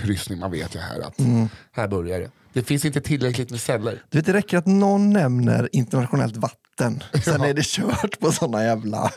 Kryssning, 0.00 0.38
man 0.38 0.50
vet 0.50 0.74
ju 0.74 0.78
här 0.78 1.00
att 1.00 1.14
här 1.72 1.88
börjar 1.88 2.20
det. 2.20 2.30
Det 2.52 2.62
finns 2.62 2.84
inte 2.84 3.00
tillräckligt 3.00 3.50
med 3.50 3.60
celler. 3.60 4.02
Du 4.10 4.18
vet, 4.18 4.26
det 4.26 4.32
räcker 4.32 4.58
att 4.58 4.66
någon 4.66 5.10
nämner 5.12 5.68
internationellt 5.72 6.36
vatten. 6.36 7.02
Sen 7.24 7.40
är 7.40 7.54
det 7.54 7.64
kört 7.66 8.20
på 8.20 8.32
såna 8.32 8.64
jävla... 8.64 9.10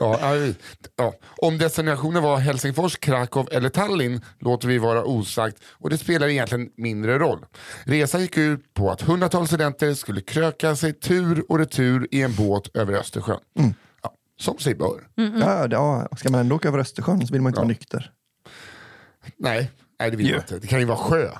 Ja, 0.00 0.18
ja, 0.20 0.32
vi- 0.32 0.54
ja. 0.96 1.12
Om 1.42 1.58
destinationen 1.58 2.22
var 2.22 2.36
Helsingfors, 2.36 2.96
Krakow 2.96 3.48
eller 3.52 3.68
Tallinn 3.68 4.20
låter 4.38 4.68
vi 4.68 4.78
vara 4.78 5.04
osagt 5.04 5.56
och 5.70 5.90
det 5.90 5.98
spelar 5.98 6.28
egentligen 6.28 6.68
mindre 6.76 7.18
roll. 7.18 7.44
Resan 7.84 8.20
gick 8.20 8.36
ut 8.38 8.74
på 8.74 8.90
att 8.90 9.00
hundratals 9.00 9.48
studenter 9.48 9.94
skulle 9.94 10.20
kröka 10.20 10.76
sig 10.76 10.92
tur 10.92 11.44
och 11.48 11.58
retur 11.58 12.08
i 12.10 12.22
en 12.22 12.34
båt 12.34 12.76
över 12.76 12.92
Östersjön. 12.94 13.40
Ja, 14.02 14.14
som 14.40 14.58
sig 14.58 14.74
bör. 14.74 15.08
Ja, 15.40 15.66
det- 15.68 15.76
ja, 15.76 16.08
ska 16.16 16.30
man 16.30 16.40
ändå 16.40 16.56
åka 16.56 16.68
över 16.68 16.78
Östersjön 16.78 17.26
så 17.26 17.32
vill 17.32 17.42
man 17.42 17.50
inte 17.50 17.60
vara 17.60 17.68
nykter. 17.68 18.10
Nej, 19.38 19.70
nej, 20.00 20.10
det 20.10 20.16
vill 20.16 20.26
Jo. 20.26 20.32
man 20.32 20.40
inte. 20.42 20.58
Det 20.58 20.66
kan 20.66 20.78
ju 20.80 20.84
vara 20.84 20.98
sjö. 20.98 21.30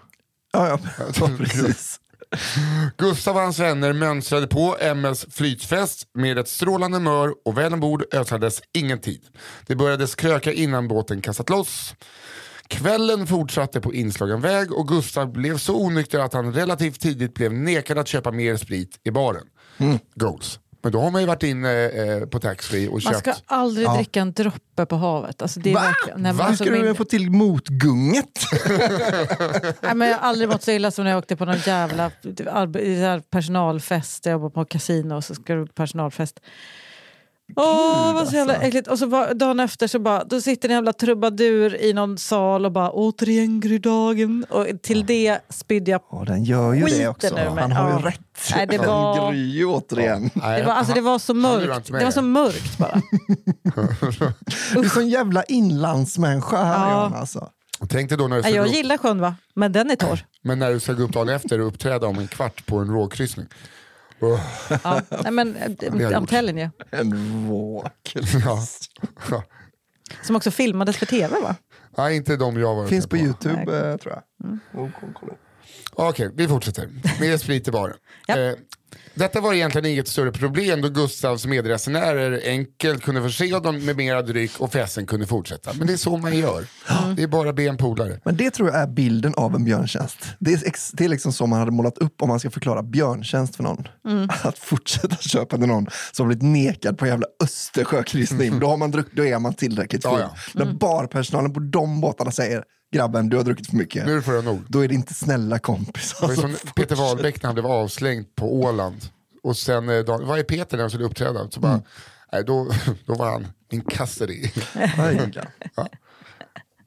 Ja, 0.52 0.68
ja, 0.68 0.78
ja 1.20 1.28
precis. 1.38 1.98
Gustav 2.98 3.36
och 3.36 3.42
hans 3.42 3.58
vänner 3.58 3.92
mönstrade 3.92 4.46
på 4.46 4.76
MS 4.80 5.26
flytfest 5.30 6.08
med 6.14 6.38
ett 6.38 6.48
strålande 6.48 6.96
humör 6.98 7.34
och 7.44 7.58
väl 7.58 7.72
ombord 7.72 8.04
ödsades 8.14 8.62
ingen 8.72 9.00
tid. 9.00 9.22
Det 9.66 9.76
började 9.76 10.06
kröka 10.06 10.52
innan 10.52 10.88
båten 10.88 11.20
kastat 11.20 11.50
loss. 11.50 11.94
Kvällen 12.68 13.26
fortsatte 13.26 13.80
på 13.80 13.94
inslagen 13.94 14.40
väg 14.40 14.72
och 14.72 14.88
Gustav 14.88 15.32
blev 15.32 15.58
så 15.58 15.76
onykter 15.76 16.18
att 16.18 16.32
han 16.32 16.52
relativt 16.54 17.00
tidigt 17.00 17.34
blev 17.34 17.52
nekad 17.52 17.98
att 17.98 18.08
köpa 18.08 18.30
mer 18.32 18.56
sprit 18.56 19.00
i 19.04 19.10
baren. 19.10 19.44
Goals. 20.14 20.58
Men 20.82 20.92
då 20.92 21.00
har 21.00 21.10
man 21.10 21.20
ju 21.20 21.26
varit 21.26 21.42
inne 21.42 21.88
eh, 21.88 22.26
på 22.26 22.38
taxfree 22.38 22.88
och 22.88 22.92
Man 22.92 23.00
köpt. 23.00 23.18
ska 23.18 23.34
aldrig 23.46 23.86
Ja. 23.86 23.94
dricka 23.96 24.20
en 24.20 24.32
droppe 24.32 24.86
på 24.86 24.96
havet. 24.96 25.42
Alltså, 25.42 25.60
det 25.60 25.70
är 25.70 25.74
Va? 25.74 25.80
verkligen, 25.80 26.22
nej, 26.22 26.32
Va? 26.32 26.44
alltså, 26.44 26.64
Ska 26.64 26.72
du 26.74 26.82
min, 26.82 26.94
få 26.94 27.04
till 27.04 27.30
motgunget? 27.30 28.26
nej, 29.80 29.94
men 29.94 30.08
jag 30.08 30.18
har 30.18 30.28
aldrig 30.28 30.48
mått 30.48 30.62
så 30.62 30.70
illa 30.70 30.90
som 30.90 31.04
när 31.04 31.10
jag 31.10 31.18
åkte 31.18 31.36
på 31.36 31.44
någon 31.44 31.58
jävla 31.66 32.10
personalfest. 33.30 34.26
Jag 34.26 34.32
jobbade 34.32 34.54
på 34.54 34.64
kasino 34.64 35.14
och 35.14 35.24
så 35.24 35.34
ska 35.34 35.54
du 35.54 35.66
personalfest. 35.66 36.40
Åh, 37.56 38.04
vad 38.04 38.14
var 38.14 38.24
så 38.24 38.36
jävla 38.36 38.52
alltså. 38.52 38.66
äckligt. 38.68 38.88
Och 38.88 38.98
så 38.98 39.06
var, 39.06 39.34
dagen 39.34 39.60
efter 39.60 39.86
så 39.86 39.98
bara, 39.98 40.24
då 40.24 40.40
sitter 40.40 40.68
en 40.68 40.74
jävla 40.74 40.92
trubadur 40.92 41.74
i 41.82 41.92
någon 41.92 42.18
sal 42.18 42.64
och 42.66 42.72
bara 42.72 42.90
återigen 42.90 43.60
grydagen. 43.60 44.44
Och 44.50 44.66
till 44.82 45.06
det 45.06 45.38
spydde 45.48 45.90
jag. 45.90 46.00
Ja, 46.10 46.24
den 46.26 46.44
gör 46.44 46.72
ju 46.74 46.84
det 46.84 47.08
också. 47.08 47.26
ur 47.26 47.32
mig. 47.34 47.62
Han 47.62 47.72
har 47.72 47.88
ju 47.90 47.94
Ja. 48.00 48.08
rätt. 48.08 48.20
Nej, 48.54 48.66
det 48.66 48.76
Den 48.76 48.86
var- 48.86 49.32
gryr 49.32 49.46
ju 49.56 49.66
återigen. 49.66 50.30
Nej, 50.34 50.60
Det 50.60 50.66
var, 50.66 50.72
alltså, 50.74 50.94
det 50.94 51.00
var 51.00 51.18
så 51.18 51.34
mörkt. 51.34 51.86
Det 51.86 52.04
var 52.04 52.10
så 52.10 52.22
mörkt 52.22 52.78
bara. 52.78 53.02
Du 54.74 54.78
är 54.80 54.88
sån 54.88 55.08
jävla 55.08 55.42
inlandsmänniska 55.44 56.56
här 56.64 56.84
Ja. 56.90 56.90
Johanna, 56.90 57.16
alltså. 57.16 57.48
Tänk 57.88 58.08
dig 58.08 58.18
då 58.18 58.28
när 58.28 58.42
du, 58.42 58.48
jag 58.48 58.66
upp, 58.66 58.74
gillar 58.74 58.96
sjön 58.98 59.20
va, 59.20 59.34
men 59.54 59.72
den 59.72 59.90
är 59.90 59.96
torr. 59.96 60.24
men 60.42 60.58
när 60.58 60.70
du 60.72 60.80
ska 60.80 60.92
gå 60.92 61.02
upp 61.02 61.12
dagen 61.12 61.28
efter 61.28 61.60
och 61.60 61.66
uppträda 61.66 62.06
om 62.06 62.18
en 62.18 62.28
kvart 62.28 62.66
på 62.66 62.78
en 62.78 62.88
råkryssning. 62.90 63.46
Ja. 64.84 65.00
Nej, 65.22 65.32
men, 65.32 65.56
I'm 65.56 66.26
telling 66.26 66.58
you. 66.60 66.70
En 66.90 67.46
våk. 67.48 68.16
ja. 68.44 69.42
Som 70.22 70.36
också 70.36 70.50
filmades 70.50 70.96
för 70.96 71.06
tv 71.06 71.40
va? 71.40 71.56
Nej, 71.96 72.16
inte 72.16 72.36
de 72.36 72.60
jag 72.60 72.74
var 72.74 72.86
Finns 72.86 73.06
på 73.06 73.10
på. 73.16 73.16
Youtube 73.16 73.90
eh, 73.90 73.96
tror 73.96 74.14
jag. 74.14 74.22
Mm. 74.44 74.92
Okej, 75.94 76.30
vi 76.34 76.48
fortsätter. 76.48 76.88
Mer 77.20 77.36
sprit 77.36 77.68
i 77.68 77.70
baren. 77.70 77.96
Ja. 78.26 78.38
Eh, 78.38 78.54
detta 79.14 79.40
var 79.40 79.54
egentligen 79.54 79.86
inget 79.86 80.08
större 80.08 80.32
problem 80.32 80.80
då 80.82 80.88
Gustavs 80.88 81.46
medresenärer 81.46 82.40
enkelt 82.44 83.02
kunde 83.02 83.22
förse 83.22 83.58
dem 83.58 83.84
med 83.84 83.96
mera 83.96 84.22
dryck 84.22 84.60
och 84.60 84.72
festen 84.72 85.06
kunde 85.06 85.26
fortsätta. 85.26 85.72
Men 85.78 85.86
det 85.86 85.92
är 85.92 85.96
så 85.96 86.16
man 86.16 86.38
gör. 86.38 86.64
Det 87.16 87.22
är 87.22 87.26
bara 87.26 87.48
att 87.48 87.56
be 87.56 87.62
en 87.64 87.76
polare. 87.76 88.20
Men 88.24 88.36
det 88.36 88.50
tror 88.50 88.68
jag 88.68 88.78
är 88.80 88.86
bilden 88.86 89.34
av 89.36 89.54
en 89.54 89.64
björntjänst. 89.64 90.18
Det 90.38 90.52
är, 90.52 90.66
ex, 90.66 90.90
det 90.90 91.04
är 91.04 91.08
liksom 91.08 91.32
så 91.32 91.46
man 91.46 91.58
hade 91.58 91.70
målat 91.70 91.98
upp 91.98 92.22
om 92.22 92.28
man 92.28 92.40
ska 92.40 92.50
förklara 92.50 92.82
björntjänst 92.82 93.56
för 93.56 93.62
någon. 93.62 93.88
Mm. 94.08 94.28
Att 94.42 94.58
fortsätta 94.58 95.16
köpa 95.16 95.56
till 95.56 95.66
någon 95.66 95.86
som 96.12 96.28
blivit 96.28 96.42
nekad 96.42 96.98
på 96.98 97.06
jävla 97.06 97.26
Östersjökryssning. 97.42 98.58
Då, 98.60 98.66
har 98.66 98.76
man 98.76 98.90
druck, 98.90 99.06
då 99.16 99.24
är 99.24 99.38
man 99.38 99.54
tillräckligt 99.54 100.02
full. 100.02 100.20
Ja, 100.20 100.34
När 100.54 100.62
Mm. 100.62 100.78
barpersonalen 100.78 101.52
på 101.52 101.60
de 101.60 102.00
båtarna 102.00 102.30
säger 102.30 102.64
grabben 102.92 103.28
du 103.28 103.36
har 103.36 103.44
druckit 103.44 103.66
för 103.70 103.76
mycket. 103.76 104.06
Nu 104.06 104.22
får 104.22 104.34
jag 104.34 104.44
nog. 104.44 104.62
Då 104.68 104.84
är 104.84 104.88
det 104.88 104.94
inte 104.94 105.14
snälla 105.14 105.58
kompisar. 105.58 106.28
Det 106.28 106.34
var 106.34 106.42
som 106.42 106.56
Peter. 106.74 106.96
Wahlbeck 106.96 107.42
när 107.42 107.48
han 107.48 107.54
blev 107.54 107.66
avslängd 107.66 108.34
på 108.34 108.54
Åland. 108.54 108.96
Och 109.42 109.56
sen, 109.56 109.88
eh, 109.88 110.04
vad 110.04 110.38
är 110.38 110.42
Peter 110.42 110.76
när 110.76 110.82
han 110.82 110.90
skulle 110.90 111.04
uppträda? 111.04 111.50
Så 111.50 111.60
bara, 111.60 111.82
nej, 112.32 112.44
då, 112.44 112.70
då 113.06 113.14
var 113.14 113.30
han 113.30 113.46
en 113.68 113.80
kasseri. 113.80 114.52
Ja. 115.74 115.88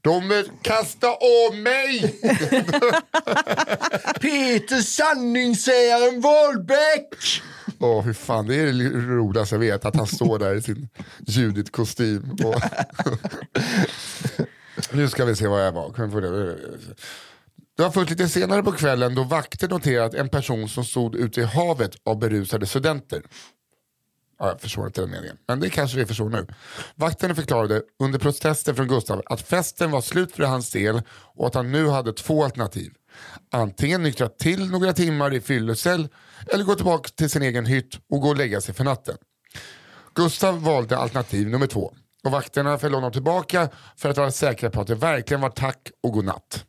De 0.02 0.32
eh, 0.32 0.44
kastade 0.62 1.14
av 1.14 1.56
mig! 1.56 2.02
Peter 4.22 4.82
sanningssägaren 4.82 6.22
Wahlbeck! 6.22 7.42
Åh, 7.80 8.02
hur 8.02 8.14
fan, 8.14 8.48
det 8.48 8.56
är 8.56 8.66
det 8.66 8.90
roligaste 8.90 9.56
jag 9.56 9.60
vet, 9.60 9.86
att 9.86 9.96
han 9.96 10.08
står 10.08 10.40
där 10.40 10.56
i 10.56 10.62
sin 10.62 10.90
Judith-kostym. 11.28 12.38
Och 12.44 12.62
nu 14.92 15.10
ska 15.10 15.26
vi 15.26 15.36
se 15.36 15.48
vad 15.48 15.66
jag 15.66 15.72
var. 15.72 15.94
Kan 15.94 16.10
vi 16.10 16.22
det? 16.22 16.58
Det 17.78 17.84
var 17.84 17.92
först 17.92 18.10
lite 18.10 18.30
senare 18.30 18.64
på 18.64 18.72
kvällen 18.72 19.16
då 19.16 19.24
vakter 19.24 19.68
noterat 19.68 20.14
en 20.14 20.30
person 20.30 20.70
som 20.70 20.86
stod 20.86 21.16
ute 21.16 21.42
i 21.42 21.44
havet 21.44 21.96
av 22.06 22.20
berusade 22.20 22.66
studenter. 22.66 23.22
Ja, 24.40 24.48
jag 24.48 24.62
förstår 24.62 24.88
inte 24.88 25.02
den 25.02 25.10
meningen, 25.10 25.38
men 25.48 25.60
det 25.60 25.70
kanske 25.70 25.98
vi 25.98 26.06
förstår 26.06 26.30
nu. 26.30 26.48
Vakterna 26.96 27.36
förklarade 27.36 27.82
under 28.00 28.20
protester 28.20 28.74
från 28.74 28.88
Gustav 28.88 29.22
att 29.26 29.42
festen 29.42 29.92
var 29.92 30.02
slut 30.02 30.32
för 30.32 30.44
hans 30.44 30.72
del 30.72 31.02
och 31.10 31.48
att 31.48 31.56
han 31.56 31.72
nu 31.72 31.88
hade 31.88 32.14
två 32.14 32.44
alternativ. 32.44 32.94
Antingen 33.52 34.04
nyktra 34.04 34.30
till 34.30 34.70
några 34.70 34.94
timmar 34.94 35.34
i 35.34 35.42
fyllecell 35.42 36.08
eller 36.48 36.64
gå 36.64 36.76
tillbaka 36.76 37.10
till 37.16 37.30
sin 37.30 37.42
egen 37.42 37.66
hytt 37.66 38.00
och 38.10 38.22
gå 38.22 38.30
och 38.30 38.38
lägga 38.38 38.62
sig 38.62 38.76
för 38.76 38.84
natten. 38.84 39.18
Gustav 40.14 40.64
valde 40.64 40.98
alternativ 40.98 41.50
nummer 41.50 41.68
två 41.68 41.94
och 42.26 42.32
vakterna 42.32 42.78
följde 42.78 42.98
honom 42.98 43.12
tillbaka 43.12 43.70
för 43.98 44.10
att 44.10 44.18
vara 44.18 44.32
säkra 44.32 44.70
på 44.70 44.82
att 44.82 44.88
det 44.88 44.96
verkligen 44.96 45.42
var 45.42 45.50
tack 45.50 45.92
och 46.04 46.12
godnatt. 46.12 46.66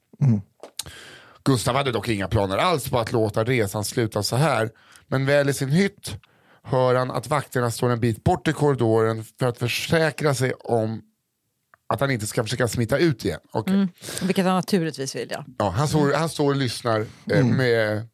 Gustav 1.45 1.77
hade 1.77 1.93
dock 1.93 2.09
inga 2.09 2.29
planer 2.29 2.59
alls 2.59 2.91
på 2.91 2.99
att 2.99 3.13
låta 3.13 3.45
resan 3.45 3.85
sluta 3.85 4.23
så 4.23 4.37
här. 4.37 4.71
Men 5.07 5.27
väl 5.27 5.49
i 5.49 5.55
sin 5.55 5.69
hytt 5.69 6.17
hör 6.63 6.95
han 6.95 7.11
att 7.11 7.27
vakterna 7.29 7.71
står 7.71 7.91
en 7.91 8.01
bit 8.01 8.25
bort 8.25 8.49
i 8.49 8.53
korridoren 8.53 9.25
för 9.39 9.47
att 9.47 9.59
försäkra 9.59 10.35
sig 10.35 10.53
om 10.53 11.03
att 11.89 12.01
han 12.01 12.11
inte 12.11 12.27
ska 12.27 12.43
försöka 12.43 12.69
smita 12.69 12.99
ut 12.99 13.25
igen. 13.25 13.41
Okej. 13.53 13.89
Vilket 14.23 14.45
han 14.45 14.55
naturligtvis 14.55 15.17
vill 15.17 15.29
ja. 15.31 15.45
Ja, 15.59 15.71
han, 15.71 15.89
står, 15.89 16.13
han 16.13 16.29
står 16.29 16.51
och 16.51 16.57
lyssnar 16.57 17.07
eh, 17.31 17.45
med, 17.45 18.09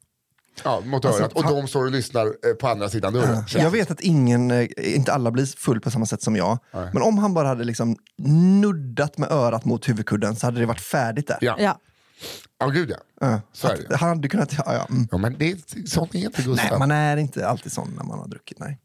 ja, 0.64 0.80
mot 0.84 1.04
Alltså, 1.04 1.22
örat 1.22 1.32
och 1.32 1.42
han- 1.44 1.54
de 1.54 1.68
står 1.68 1.84
och 1.84 1.90
lyssnar 1.90 2.26
eh, 2.26 2.32
på 2.60 2.68
andra 2.68 2.88
sidan 2.88 3.12
dörren. 3.12 3.44
Jag 3.54 3.70
vet 3.70 3.90
att 3.90 4.00
ingen, 4.00 4.50
eh, 4.50 4.68
inte 4.76 5.12
alla 5.12 5.30
blir 5.30 5.46
full 5.58 5.80
på 5.80 5.90
samma 5.90 6.06
sätt 6.06 6.22
som 6.22 6.36
jag. 6.36 6.58
Men 6.92 7.02
om 7.02 7.18
han 7.18 7.34
bara 7.34 7.48
hade 7.48 7.64
liksom 7.64 7.96
nuddat 8.60 9.18
med 9.18 9.30
örat 9.32 9.64
mot 9.64 9.88
huvudkudden 9.88 10.36
så 10.36 10.46
hade 10.46 10.60
det 10.60 10.66
varit 10.66 10.80
färdigt 10.80 11.26
där. 11.26 11.38
Ja, 11.40 11.56
ja. 11.58 11.78
ja. 12.58 12.66
gud 12.66 12.94
ja. 13.20 13.40
Så 13.52 13.68
är 13.68 13.76
det. 13.88 13.96
Han 13.96 14.08
hade 14.08 14.28
kunnat... 14.28 14.52
Ja, 14.52 14.64
ja. 14.74 14.86
Mm. 14.90 15.08
ja 15.10 15.18
men 15.18 15.36
det, 15.38 15.50
är- 15.50 15.86
sånt 15.86 16.14
är 16.14 16.18
inte 16.18 16.42
Gustav. 16.42 16.66
Nej, 16.70 16.78
man 16.78 16.90
är 16.90 17.16
inte 17.16 17.48
alltid 17.48 17.72
sån 17.72 17.94
när 17.96 18.04
man 18.04 18.18
har 18.18 18.28
druckit. 18.28 18.58
Nej. 18.58 18.78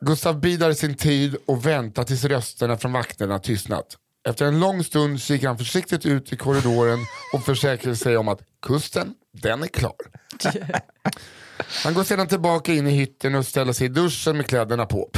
Gustav 0.00 0.40
bidar 0.40 0.72
sin 0.72 0.94
tid 0.94 1.36
och 1.46 1.66
väntar 1.66 2.04
tills 2.04 2.24
rösterna 2.24 2.76
från 2.76 2.92
vakterna 2.92 3.38
tystnat. 3.38 3.96
Efter 4.26 4.44
en 4.46 4.60
lång 4.60 4.84
stund 4.84 5.20
kikar 5.20 5.48
han 5.48 5.58
försiktigt 5.58 6.06
ut 6.06 6.32
i 6.32 6.36
korridoren 6.36 6.98
och 7.32 7.44
försäkrar 7.44 7.94
sig 7.94 8.16
om 8.16 8.28
att 8.28 8.40
kusten, 8.66 9.14
den 9.42 9.62
är 9.62 9.66
klar. 9.66 9.94
Han 11.84 11.94
går 11.94 12.04
sedan 12.04 12.26
tillbaka 12.28 12.72
in 12.72 12.86
i 12.86 12.90
hytten 12.90 13.34
och 13.34 13.46
ställer 13.46 13.72
sig 13.72 13.86
i 13.86 13.88
duschen 13.88 14.36
med 14.36 14.46
kläderna 14.46 14.86
på. 14.86 15.10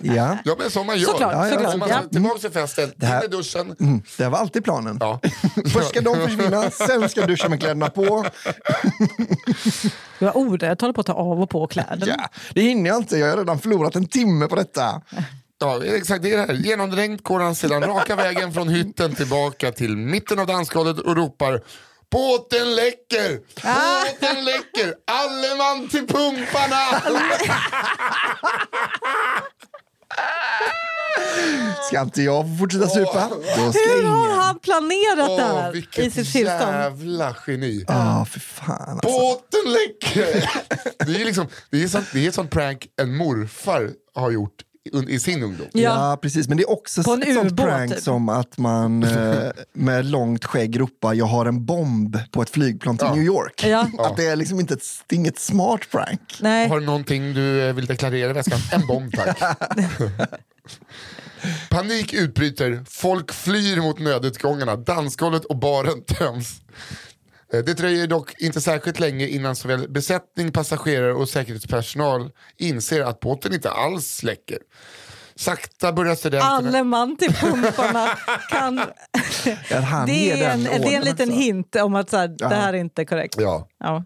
Ja. 0.00 0.38
ja 0.44 0.56
men 0.58 0.70
som 0.70 0.86
man 0.86 0.98
gör. 0.98 1.06
Såklart, 1.08 1.32
Ja, 1.32 1.48
ja, 1.48 1.70
såklart. 1.72 1.90
Ja. 1.90 2.02
tillbaka 2.12 2.38
till 2.38 2.50
festen, 2.50 2.92
här- 3.02 3.24
in 3.24 3.32
i 3.32 3.36
duschen. 3.36 3.76
Mm, 3.80 4.02
det 4.18 4.28
var 4.28 4.38
alltid 4.38 4.64
planen. 4.64 4.96
Ja. 5.00 5.20
Först 5.72 5.88
ska 5.88 6.00
de 6.00 6.14
försvinna, 6.16 6.70
sen 6.70 7.08
ska 7.08 7.26
duscha 7.26 7.48
med 7.48 7.60
kläderna 7.60 7.90
på. 7.90 8.24
Du 10.18 10.24
har 10.26 10.36
orätt, 10.36 10.80
håller 10.80 10.94
på 10.94 11.00
att 11.00 11.06
ta 11.06 11.12
av 11.12 11.42
och 11.42 11.50
på 11.50 11.66
kläderna. 11.66 12.06
Ja, 12.18 12.28
det 12.54 12.60
hinner 12.62 12.90
jag 12.90 12.96
inte, 12.96 13.16
jag 13.18 13.30
har 13.30 13.36
redan 13.36 13.58
förlorat 13.58 13.96
en 13.96 14.06
timme 14.06 14.46
på 14.46 14.56
detta. 14.56 15.02
Ja, 15.60 15.84
exakt 15.84 16.22
det 16.22 16.32
är 16.32 16.36
det 16.36 16.42
här. 16.46 16.54
Genomdränkt 16.54 17.24
går 17.24 17.40
han 17.40 17.54
sedan 17.54 17.82
raka 17.82 18.16
vägen 18.16 18.52
från 18.52 18.68
hytten 18.68 19.14
tillbaka 19.14 19.72
till 19.72 19.96
mitten 19.96 20.38
av 20.38 20.46
dansgolvet 20.46 20.98
och 20.98 21.16
ropar 21.16 21.62
Båten 22.10 22.74
läcker! 22.74 23.40
Båten 23.62 24.44
läcker! 24.44 24.94
Alle 25.06 25.56
man 25.56 25.88
till 25.88 26.06
pumparna! 26.06 27.02
Ska 31.88 32.00
inte 32.00 32.22
jag 32.22 32.44
få 32.44 32.56
fortsätta 32.58 32.88
supa? 32.88 33.28
Hur 33.56 34.04
har 34.04 34.26
ingen. 34.26 34.38
han 34.38 34.58
planerat 34.58 35.36
det 35.36 35.42
här 35.42 35.76
i 35.76 36.10
sitt 36.10 36.32
tillstånd? 36.32 36.74
jävla 36.74 37.36
geni. 37.46 37.84
Ja, 37.88 38.26
för 38.30 38.40
fan 38.40 38.90
alltså. 38.90 39.08
Båten 39.08 39.72
läcker! 39.72 40.50
Det 41.06 41.20
är, 41.20 41.24
liksom, 41.24 41.48
det, 41.70 41.82
är 41.82 41.88
sånt, 41.88 42.06
det 42.12 42.26
är 42.26 42.30
sånt 42.30 42.50
prank 42.50 42.86
en 43.00 43.16
morfar 43.16 43.90
har 44.14 44.30
gjort 44.30 44.62
i, 45.08 45.20
sin 45.20 45.42
ungdom. 45.42 45.66
Ja. 45.72 45.80
Ja, 45.80 46.18
precis. 46.22 46.48
Men 46.48 46.56
det 46.56 46.62
är 46.62 46.70
också 46.70 47.02
På 47.02 47.12
en 47.12 47.22
ett 47.22 47.34
sånt 47.34 47.56
prank 47.56 47.92
typ. 47.94 48.02
som 48.02 48.28
att 48.28 48.58
man 48.58 49.02
eh, 49.16 49.50
med 49.72 50.06
långt 50.06 50.44
skägg 50.44 50.80
ropar 50.80 51.14
jag 51.14 51.26
har 51.26 51.46
en 51.46 51.64
bomb 51.64 52.18
på 52.30 52.42
ett 52.42 52.50
flygplan 52.50 52.98
till 52.98 53.06
Ja. 53.06 53.14
New 53.14 53.24
York. 53.24 53.64
Ja. 53.66 53.86
Att 53.98 54.16
det 54.16 54.26
är 54.26 54.36
liksom 54.36 54.60
inte 54.60 54.74
ett, 54.74 54.84
inget 55.12 55.38
smart 55.38 55.80
prank. 55.90 56.20
Nej. 56.40 56.68
Har 56.68 56.80
du 56.80 56.86
någonting 56.86 57.34
du 57.34 57.62
eh, 57.68 57.74
vill 57.74 57.86
deklarera 57.86 58.30
i 58.30 58.32
väskan? 58.32 58.58
En 58.72 58.86
bomb 58.86 59.12
tack. 59.16 59.38
Panik 61.70 62.12
utbryter, 62.12 62.84
folk 62.88 63.32
flyr 63.32 63.80
mot 63.80 63.98
nödutgångarna, 63.98 64.76
dansgolvet 64.76 65.44
och 65.44 65.56
baren 65.56 66.02
töms. 66.04 66.60
Eh, 67.52 67.64
Det 67.64 67.74
dröjer 67.74 68.06
dock 68.06 68.34
inte 68.38 68.60
särskilt 68.60 69.00
länge 69.00 69.26
innan 69.26 69.56
såväl 69.56 69.88
besättning, 69.88 70.52
passagerare 70.52 71.14
och 71.14 71.28
säkerhetspersonal 71.28 72.30
inser 72.56 73.04
att 73.04 73.20
båten 73.20 73.54
inte 73.54 73.70
alls 73.70 74.22
läcker. 74.22 74.58
Sakta 75.34 75.92
börjar 75.92 76.14
studenterna... 76.14 76.52
Alle 76.54 76.84
man 76.84 77.16
till 77.16 77.34
pumparna 77.34 78.08
kan... 78.50 78.76
Det 80.06 80.42
är 80.42 80.50
en, 80.50 80.64
det 80.64 80.94
är 80.94 80.96
en 80.96 81.04
liten 81.04 81.30
hint 81.30 81.76
om 81.76 81.94
att 81.94 82.10
så 82.10 82.16
här, 82.16 82.28
det 82.28 82.54
här 82.54 82.72
är 82.72 82.78
inte 82.78 83.04
korrekt. 83.04 83.34
Ja. 83.38 83.68
Ja. 83.78 84.04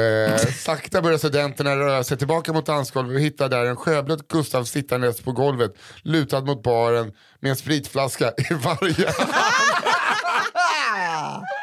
Eh, 0.00 0.36
sakta 0.36 1.02
börjar 1.02 1.18
studenterna 1.18 1.76
röra 1.76 2.04
sig 2.04 2.18
tillbaka 2.18 2.52
mot 2.52 2.66
dansgolvet 2.66 3.14
och 3.14 3.20
hittar 3.20 3.48
där 3.48 3.64
en 3.64 3.76
sjöblöt 3.76 4.28
Gustav 4.28 4.64
sittandes 4.64 5.20
på 5.20 5.32
golvet 5.32 5.74
lutad 6.02 6.40
mot 6.40 6.62
baren 6.62 7.12
med 7.40 7.50
en 7.50 7.56
spritflaska 7.56 8.32
i 8.38 8.54
varje 8.54 9.06
hand. 9.10 9.34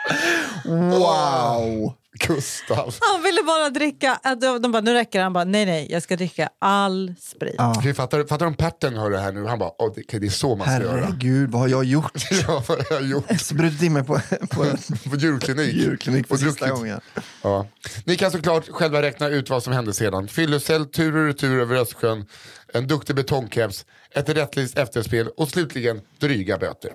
Wow! 0.72 1.94
Gustav. 2.28 2.96
Han 3.14 3.24
ville 3.24 3.44
bara 3.44 3.70
dricka, 3.70 4.20
äh, 4.26 4.60
de, 4.62 4.72
bara 4.72 4.82
nu 4.82 4.94
räcker 4.94 5.20
det. 5.20 5.24
Han 5.24 5.34
bara 5.34 5.44
nej 5.44 5.66
nej 5.66 5.88
jag 5.92 6.04
ska 6.04 6.16
dricka 6.16 6.50
all 6.60 7.14
sprit. 7.20 7.56
Ja. 7.58 7.74
Okej, 7.78 7.94
fattar, 7.94 8.24
fattar 8.24 8.46
om 8.46 8.54
Perten 8.56 8.98
hör 8.98 9.10
det 9.12 9.20
här 9.20 9.32
nu? 9.32 9.46
Han 9.46 9.60
bara, 9.60 9.70
oh, 9.78 9.94
det, 9.96 10.20
det 10.20 10.26
är 10.26 10.30
så 10.30 10.56
man 10.56 10.68
ska 10.68 10.84
göra. 10.86 11.02
Herregud, 11.06 11.52
vad 11.52 11.62
har 11.62 11.68
jag 11.68 11.84
gjort? 11.84 12.12
Ja, 12.48 12.64
vad 12.68 12.78
har 12.78 12.86
jag 12.96 13.02
gjort? 13.08 13.40
Så 13.42 13.56
brutit 13.56 13.82
in 13.82 13.94
mig 13.94 14.04
på, 14.04 14.20
på 14.50 14.66
På 15.10 15.16
djurklinik. 15.16 15.74
djurklinik 15.76 16.28
för 16.28 16.34
Och 16.34 16.40
sista 16.40 16.66
druckit. 16.66 16.80
gången. 16.80 17.00
Ja. 17.42 17.68
Ni 18.06 18.18
kan 18.18 18.32
såklart 18.32 18.70
själva 18.70 19.02
räkna 19.02 19.28
ut 19.28 19.50
vad 19.50 19.64
som 19.64 19.74
hände 19.74 19.94
sedan. 19.94 20.28
Fyllecell 20.28 20.86
tur 20.86 21.16
och 21.18 21.26
retur 21.28 21.60
över 21.62 21.76
Östersjön. 21.76 22.26
en 22.74 22.88
duktig 22.88 23.16
betongkeps, 23.16 23.86
ett 24.16 24.30
rättvist 24.30 24.78
efterspel 24.78 25.28
och 25.28 25.50
slutligen 25.50 26.02
dryga 26.20 26.58
böter. 26.58 26.92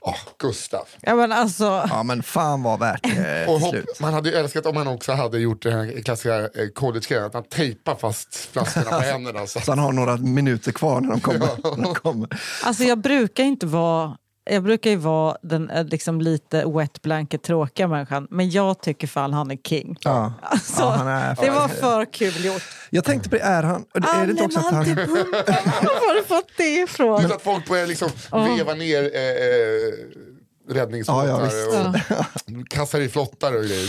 Åh, 0.00 0.16
Gustav. 0.38 0.86
Ja, 1.00 1.14
men 1.14 1.32
alltså, 1.32 1.64
Ja 1.90 2.02
men 2.02 2.22
fan 2.22 2.62
var 2.62 2.78
värt 2.78 3.02
det 3.02 3.46
Och 3.48 3.56
till 3.56 3.64
hopp, 3.64 3.70
slut. 3.74 4.00
man 4.00 4.14
hade 4.14 4.28
ju 4.28 4.34
älskat 4.36 4.66
om 4.66 4.76
han 4.76 4.86
också 4.88 5.12
hade 5.12 5.38
gjort 5.38 5.62
den 5.62 5.72
här 5.72 6.02
klassiska 6.02 6.38
eh, 6.38 6.48
college-grejen, 6.74 7.24
att 7.26 7.34
han 7.34 7.44
tejpar 7.44 7.94
fast 7.94 8.34
flaskorna 8.52 8.90
på 8.90 8.96
händerna. 9.12 9.46
Så. 9.46 9.60
Så 9.60 9.72
han 9.72 9.78
har 9.78 9.92
några 9.92 10.16
minuter 10.16 10.72
kvar 10.72 11.00
när 11.00 11.10
de 11.10 11.20
kommer. 11.20 11.76
När 11.76 11.82
de 11.84 11.94
kommer. 11.94 12.28
alltså 12.64 12.84
jag 12.84 12.98
brukar 12.98 13.44
inte 13.44 13.66
vara 13.66 14.16
jag 14.50 14.62
brukar 14.62 14.90
ju 14.90 14.96
vara 14.96 15.36
den 15.42 15.70
eh, 15.70 15.84
liksom 15.84 16.20
lite 16.20 16.64
wet 16.66 17.02
blanket 17.02 17.42
tråkiga 17.42 17.88
människan, 17.88 18.26
men 18.30 18.50
jag 18.50 18.82
tycker 18.82 19.06
fan 19.06 19.32
han 19.32 19.50
är 19.50 19.56
king. 19.56 19.96
Ja. 20.00 20.32
Alltså, 20.42 20.82
Ja, 20.82 20.90
han 20.90 21.08
är 21.08 21.36
det 21.40 21.50
var 21.50 21.68
för 21.68 22.12
kul 22.12 22.44
gjort. 22.44 22.62
Jag 22.90 23.04
tänkte 23.04 23.28
på 23.28 23.36
det, 23.36 23.42
är 23.42 23.62
han... 23.62 23.84
Är 23.94 24.26
det 24.26 24.30
inte 24.30 24.44
också 24.44 24.58
att 24.58 24.74
han... 24.74 24.84
Var 24.84 26.08
har 26.08 26.16
du 26.16 26.24
fått 26.24 26.50
det 26.56 26.74
ifrån? 26.74 27.22
Just 27.22 27.34
att 27.34 27.42
folk 27.42 27.68
börjar 27.68 27.86
liksom 27.86 28.10
veva 28.32 28.74
ner 28.74 29.02
eh, 29.02 29.20
eh, 29.20 30.74
räddningsbåtar 30.74 31.28
Ja, 31.28 32.00
ja, 32.08 32.26
och 32.60 32.68
kastar 32.68 33.00
i 33.00 33.08
flottar 33.08 33.56
och 33.56 33.64
grejer. 33.64 33.88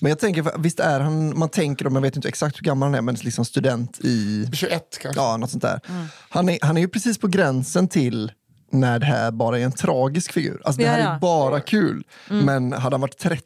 Men 0.00 0.08
jag 0.08 0.18
tänker, 0.18 0.58
visst 0.58 0.80
är 0.80 1.00
han, 1.00 1.38
man 1.38 1.48
tänker 1.48 1.88
man 1.88 2.02
vet 2.02 2.16
inte 2.16 2.28
exakt 2.28 2.58
hur 2.58 2.64
gammal 2.64 2.86
han 2.86 2.94
är, 2.94 3.02
men 3.02 3.14
liksom 3.14 3.44
student 3.44 3.98
i, 4.00 4.48
21 4.52 4.98
kanske. 5.02 5.20
ja 5.20 5.36
något 5.36 5.50
sånt 5.50 5.62
där. 5.62 5.80
Mm. 5.88 6.06
Han, 6.28 6.48
är, 6.48 6.58
han 6.62 6.76
är 6.76 6.80
ju 6.80 6.88
precis 6.88 7.18
på 7.18 7.28
gränsen 7.28 7.88
till 7.88 8.32
när 8.72 8.98
det 8.98 9.06
här 9.06 9.30
bara 9.30 9.58
är 9.58 9.64
en 9.64 9.72
tragisk 9.72 10.32
figur. 10.32 10.62
Alltså 10.64 10.80
det 10.82 10.88
här 10.88 11.14
är 11.14 11.18
bara 11.18 11.60
kul. 11.60 12.04
Men 12.28 12.72
hade 12.72 12.94
han 12.94 13.00
varit 13.00 13.18
30, 13.18 13.42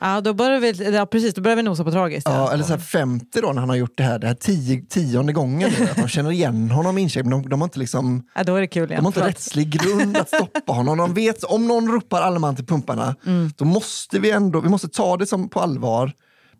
Ja, 0.00 0.20
då 0.20 0.34
börjar 0.34 0.60
vi, 0.60 0.94
ja, 0.96 1.06
precis, 1.06 1.34
då 1.34 1.42
börjar 1.42 1.56
vi 1.56 1.62
nosa 1.62 1.84
på 1.84 1.90
tragiskt. 1.90 2.28
ja, 2.28 2.52
eller 2.52 2.64
så 2.64 2.72
här 2.72 2.78
50 2.80 3.40
då 3.40 3.52
när 3.52 3.60
han 3.60 3.68
har 3.68 3.76
gjort 3.76 3.92
det 3.96 4.02
här, 4.02 4.18
det 4.18 4.26
här 4.26 4.34
tio, 4.34 4.82
tionde 4.88 5.32
gången. 5.32 5.70
nu, 5.78 5.84
Att 5.84 5.96
de 5.96 6.08
känner 6.08 6.30
igen 6.32 6.70
honom 6.70 6.98
incheck, 6.98 7.24
men 7.24 7.30
de, 7.42 7.48
de 7.48 7.60
har 7.60 7.66
inte 7.66 7.78
liksom 7.78 8.22
Ja, 8.34 8.44
då 8.44 8.54
är 8.56 8.60
det 8.60 8.66
kul 8.66 8.90
igen. 8.90 8.96
De 9.02 9.04
har 9.04 9.08
inte 9.08 9.20
Förlåt. 9.20 9.34
rättslig 9.36 9.70
grund 9.70 10.16
att 10.16 10.28
stoppa 10.28 10.72
honom. 10.72 10.98
De 10.98 11.14
vet, 11.14 11.44
om 11.44 11.66
någon 11.66 11.88
ropar 11.92 12.22
alle 12.22 12.38
man 12.38 12.56
till 12.56 12.66
pumparna, 12.66 13.14
Mm. 13.26 13.50
då 13.56 13.64
måste 13.64 14.18
vi 14.18 14.30
ändå 14.30 14.60
vi 14.60 14.68
måste 14.68 14.88
ta 14.88 15.16
det 15.16 15.26
som 15.26 15.48
på 15.48 15.60
allvar. 15.60 16.12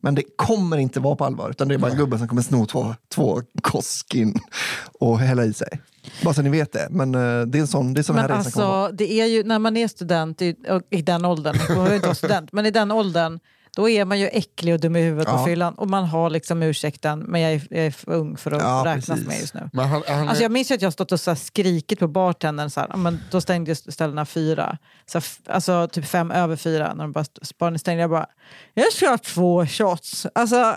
Men 0.04 0.14
det 0.14 0.22
kommer 0.36 0.76
inte 0.76 1.00
vara 1.00 1.16
på 1.16 1.24
allvar, 1.24 1.50
utan 1.50 1.68
det 1.68 1.74
är 1.74 1.78
bara 1.78 1.90
en 1.90 1.98
gubbe 1.98 2.18
som 2.18 2.28
kommer 2.28 2.42
sno 2.42 2.66
två, 2.66 2.94
två 3.14 3.42
Koskin 3.62 4.34
och 5.00 5.18
hälla 5.18 5.44
i 5.44 5.52
sig. 5.52 5.80
Bara 6.22 6.34
så 6.34 6.42
ni 6.42 6.50
vet 6.50 6.72
det. 6.72 6.88
Men 6.90 7.14
eh, 7.14 7.46
det 7.46 7.58
är 7.58 7.60
en 7.60 7.66
sån, 7.66 7.94
det 7.94 8.00
är 8.00 8.02
sån 8.02 8.16
här 8.16 8.28
Men 8.28 8.36
resan 8.38 8.52
kommer 8.52 8.66
vara. 8.66 8.84
alltså, 8.84 8.96
det 8.96 9.12
är 9.20 9.26
ju, 9.26 9.44
när 9.44 9.58
man 9.58 9.76
är 9.76 9.88
student 9.88 10.42
i, 10.42 10.56
och 10.68 10.82
i 10.90 11.02
den 11.02 11.24
åldern, 11.24 11.56
man 11.56 11.76
behöver 11.76 11.94
inte 11.94 12.06
vara 12.06 12.14
student, 12.14 12.52
men 12.52 12.66
i 12.66 12.70
den 12.70 12.92
åldern, 12.92 13.40
då 13.76 13.88
är 13.88 14.04
man 14.04 14.20
ju 14.20 14.26
äcklig 14.26 14.74
och 14.74 14.80
dum 14.80 14.96
i 14.96 15.00
huvudet 15.02 15.26
på 15.26 15.32
Ja. 15.32 15.44
fyllan 15.46 15.74
och 15.74 15.90
man 15.90 16.04
har 16.04 16.30
liksom 16.30 16.62
ursäkten, 16.62 17.18
men 17.18 17.40
jag 17.40 17.52
är, 17.52 17.62
jag 17.70 17.86
är 17.86 17.90
för 17.90 18.12
ung 18.12 18.36
för 18.36 18.50
att 18.52 18.62
Ja, 18.62 18.82
räknas 18.86 19.06
precis. 19.06 19.26
med 19.26 19.40
just 19.40 19.54
nu. 19.54 19.70
Men 19.72 19.88
han, 19.88 20.02
han, 20.08 20.28
Alltså 20.28 20.42
jag 20.42 20.52
minns 20.52 20.70
ju 20.70 20.74
att 20.74 20.82
jag 20.82 20.92
stått 20.92 21.12
och 21.12 21.20
så 21.20 21.30
här 21.30 21.36
skrikit 21.36 21.98
på 21.98 22.08
bartendern, 22.08 22.70
så 22.70 22.80
här, 22.80 22.88
ja, 22.90 22.96
men 22.96 23.20
då 23.30 23.40
stängde 23.40 23.74
ställena 23.74 24.26
fyra. 24.26 24.78
Så 25.06 25.20
alltså 25.48 25.88
typ 25.88 26.04
fem 26.06 26.30
över 26.30 26.56
fyra, 26.56 26.94
när 26.94 27.04
de 27.04 27.12
bara 27.12 27.24
barnen 27.58 27.78
stängde. 27.78 28.00
Jag 28.00 28.10
bara, 28.10 28.26
jag 28.74 28.92
ska 28.92 29.08
ha 29.08 29.18
två 29.18 29.66
shots. 29.66 30.26
Alltså 30.34 30.76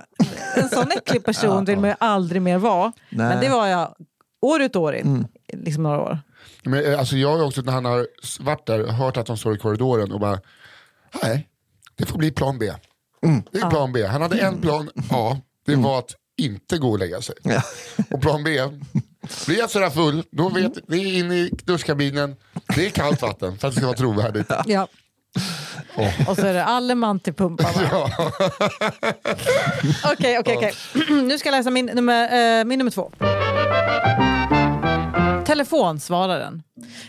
en 0.55 0.69
sån 0.69 0.91
äcklig 0.91 1.25
person 1.25 1.65
vill 1.65 1.79
man 1.79 1.89
ju 1.89 1.95
aldrig 1.99 2.41
mer 2.41 2.57
vara. 2.57 2.91
Men 3.09 3.27
Nej. 3.29 3.37
det 3.41 3.49
var 3.49 3.67
jag 3.67 3.95
år 4.41 4.61
ut 4.61 4.75
och 4.75 4.81
år 4.81 4.95
in, 4.95 5.27
liksom 5.53 5.83
några 5.83 6.01
år. 6.01 6.19
men, 6.63 6.85
eh, 6.93 6.99
alltså 6.99 7.15
jag 7.17 7.37
har 7.37 7.45
också 7.45 7.61
när 7.61 7.71
han 7.73 7.85
har 7.85 8.07
varit 8.39 8.65
där 8.65 8.87
hört 8.87 9.17
att 9.17 9.25
de 9.25 9.37
står 9.37 9.55
i 9.55 9.57
korridoren 9.57 10.11
och 10.11 10.19
bara, 10.19 10.39
nej, 11.23 11.47
det 11.97 12.05
får 12.05 12.17
bli 12.17 12.31
plan 12.31 12.59
B. 12.59 12.71
Det 13.51 13.59
är 13.59 13.69
plan 13.69 13.93
B. 13.93 14.05
Han 14.05 14.21
hade 14.21 14.39
en 14.39 14.61
plan 14.61 14.89
A, 15.11 15.37
det 15.65 15.75
var 15.75 15.99
att 15.99 16.15
inte 16.37 16.77
gå 16.77 16.89
och 16.89 16.99
lägga 16.99 17.21
sig. 17.21 17.35
Ja. 17.43 17.61
Och 18.11 18.21
plan 18.21 18.43
B, 18.43 18.59
blir 19.45 19.57
jag 19.57 19.69
sådär 19.69 19.89
full, 19.89 20.23
då 20.31 20.49
vet 20.49 20.73
det 20.87 20.97
är 20.97 21.19
inne 21.19 21.35
i 21.35 21.49
duschkabinen, 21.63 22.35
det 22.75 22.85
är 22.85 22.89
kallt 22.89 23.21
vatten 23.21 23.57
för 23.57 23.67
att 23.67 23.73
det 23.73 23.79
ska 23.79 23.87
vara 23.87 23.97
trovärdigt. 23.97 24.51
Ja. 24.65 24.87
Och 26.27 26.35
så 26.35 26.45
är 26.45 26.53
det 26.53 26.65
alle 26.65 26.95
man 26.95 27.19
till 27.19 27.33
pumparna. 27.33 27.69
Okej, 30.13 30.39
okej, 30.39 30.57
okej. 30.57 30.73
Nu 31.23 31.37
ska 31.37 31.49
jag 31.49 31.57
läsa 31.57 31.69
min 31.69 31.85
nummer, 31.85 32.59
eh, 32.59 32.65
min 32.65 32.79
nummer 32.79 32.91
två. 32.91 33.11
Telefonsvararen. 35.47 36.63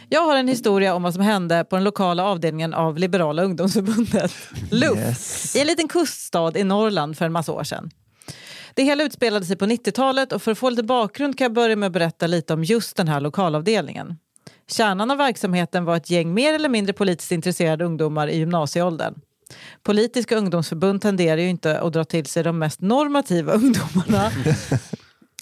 Jag 0.09 0.21
har 0.21 0.37
en 0.37 0.49
historia 0.49 0.95
om 0.95 1.03
vad 1.03 1.15
som 1.15 1.23
hände 1.23 1.65
på 1.65 1.77
den 1.77 1.85
lokala 1.85 2.25
avdelningen 2.25 2.75
av 2.75 2.99
Liberala 2.99 3.43
ungdomsförbundet, 3.43 4.33
LUF, 4.71 4.99
Yes. 4.99 5.57
i 5.57 5.61
en 5.61 5.67
liten 5.67 5.89
kuststad 5.89 6.59
i 6.59 6.65
Norrland 6.65 7.19
för 7.19 7.25
en 7.25 7.33
massa 7.33 7.53
år 7.53 7.65
sedan. 7.65 7.91
Det 8.75 8.83
hela 8.83 9.05
utspelade 9.05 9.47
sig 9.47 9.57
på 9.57 9.67
90-talet 9.67 10.33
och 10.33 10.43
för 10.43 10.53
att 10.53 10.59
få 10.59 10.71
lite 10.71 10.83
bakgrund 10.83 11.39
kan 11.39 11.45
jag 11.45 11.53
börja 11.53 11.77
med 11.77 11.87
att 11.87 11.93
berätta 11.93 12.27
lite 12.27 12.55
om 12.55 12.65
just 12.65 12.97
den 12.97 13.09
här 13.09 13.21
lokalavdelningen. 13.21 14.17
Kärnan 14.71 15.11
av 15.11 15.19
verksamheten 15.19 15.85
var 15.85 15.97
ett 15.97 16.11
gäng 16.11 16.35
mer 16.35 16.55
eller 16.55 16.69
mindre 16.69 16.93
politiskt 16.93 17.33
intresserade 17.33 17.85
ungdomar 17.85 18.29
i 18.29 18.37
gymnasieåldern. 18.39 19.15
Politiska 19.83 20.37
ungdomsförbund 20.37 21.03
tenderar 21.03 21.37
ju 21.41 21.49
inte 21.49 21.81
att 21.81 21.93
dra 21.93 22.05
till 22.05 22.27
sig 22.27 22.43
de 22.43 22.59
mest 22.59 22.81
normativa 22.81 23.53
ungdomarna. 23.63 24.31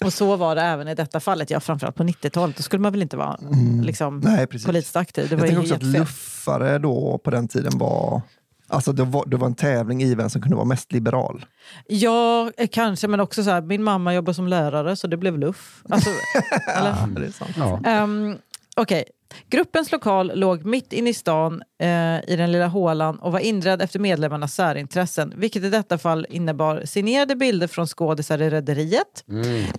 Och 0.05 0.13
så 0.13 0.35
var 0.35 0.55
det 0.55 0.61
även 0.61 0.87
i 0.87 0.95
detta 0.95 1.19
fallet. 1.19 1.49
Ja, 1.49 1.59
framförallt 1.59 1.95
på 1.95 2.03
90-talet. 2.03 2.57
Då 2.57 2.63
skulle 2.63 2.81
man 2.81 2.91
väl 2.91 3.01
inte 3.01 3.17
vara 3.17 3.39
liksom, 3.83 4.19
Nej, 4.19 4.47
politiskt 4.47 4.95
aktiv. 4.95 5.29
Det 5.29 5.35
Jag 5.35 5.39
var 5.39 5.45
ju 5.47 5.51
tänker 5.55 5.61
också 5.61 5.75
att 5.75 5.81
fel. 5.93 6.01
luffare 6.01 6.77
då 6.77 7.17
på 7.23 7.31
den 7.31 7.47
tiden 7.47 7.77
var 7.77 8.21
Alltså 8.69 8.91
det 8.91 9.03
var, 9.03 9.25
det 9.25 9.37
var 9.37 9.47
en 9.47 9.55
tävling 9.55 10.03
i 10.03 10.15
vem 10.15 10.29
som 10.29 10.41
kunde 10.41 10.55
vara 10.55 10.65
mest 10.65 10.91
liberal. 10.91 11.45
Ja, 11.87 12.51
eh, 12.57 12.67
kanske. 12.71 13.07
Men 13.07 13.19
också 13.19 13.43
så 13.43 13.49
här, 13.49 13.61
min 13.61 13.83
mamma 13.83 14.13
jobbar 14.13 14.33
som 14.33 14.47
lärare 14.47 14.95
så 14.95 15.07
det 15.07 15.17
blev 15.17 15.37
luff. 15.37 15.83
Alltså, 15.89 16.09
eller? 16.77 16.89
Ja, 16.89 17.07
det 17.19 17.25
är 17.25 17.31
sant. 17.31 17.81
Ja. 17.85 18.03
Um, 18.03 18.37
Okej. 18.75 19.03
Gruppens 19.49 19.91
lokal 19.91 20.31
låg 20.35 20.65
mitt 20.65 20.93
inne 20.93 21.09
i 21.09 21.13
stan 21.13 21.63
eh, 21.79 21.87
i 22.29 22.35
den 22.37 22.51
lilla 22.51 22.67
hålan 22.67 23.19
och 23.19 23.31
var 23.31 23.39
inredd 23.39 23.81
efter 23.81 23.99
medlemmarnas 23.99 24.53
särintressen, 24.53 25.33
vilket 25.35 25.63
i 25.63 25.69
detta 25.69 25.97
fall 25.97 26.25
innebar 26.29 26.81
signerade 26.85 27.35
bilder 27.35 27.67
från 27.67 27.87
skådisar 27.87 28.41
i 28.41 28.49
Rederiet, 28.49 29.23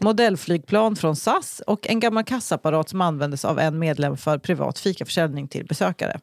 modellflygplan 0.00 0.96
från 0.96 1.16
SAS 1.16 1.62
och 1.66 1.88
en 1.88 2.00
gammal 2.00 2.24
kassaapparat 2.24 2.88
som 2.88 3.00
användes 3.00 3.44
av 3.44 3.58
en 3.58 3.78
medlem 3.78 4.16
för 4.16 4.38
privat 4.38 4.78
fikaförsäljning 4.78 5.48
till 5.48 5.66
besökare. 5.66 6.20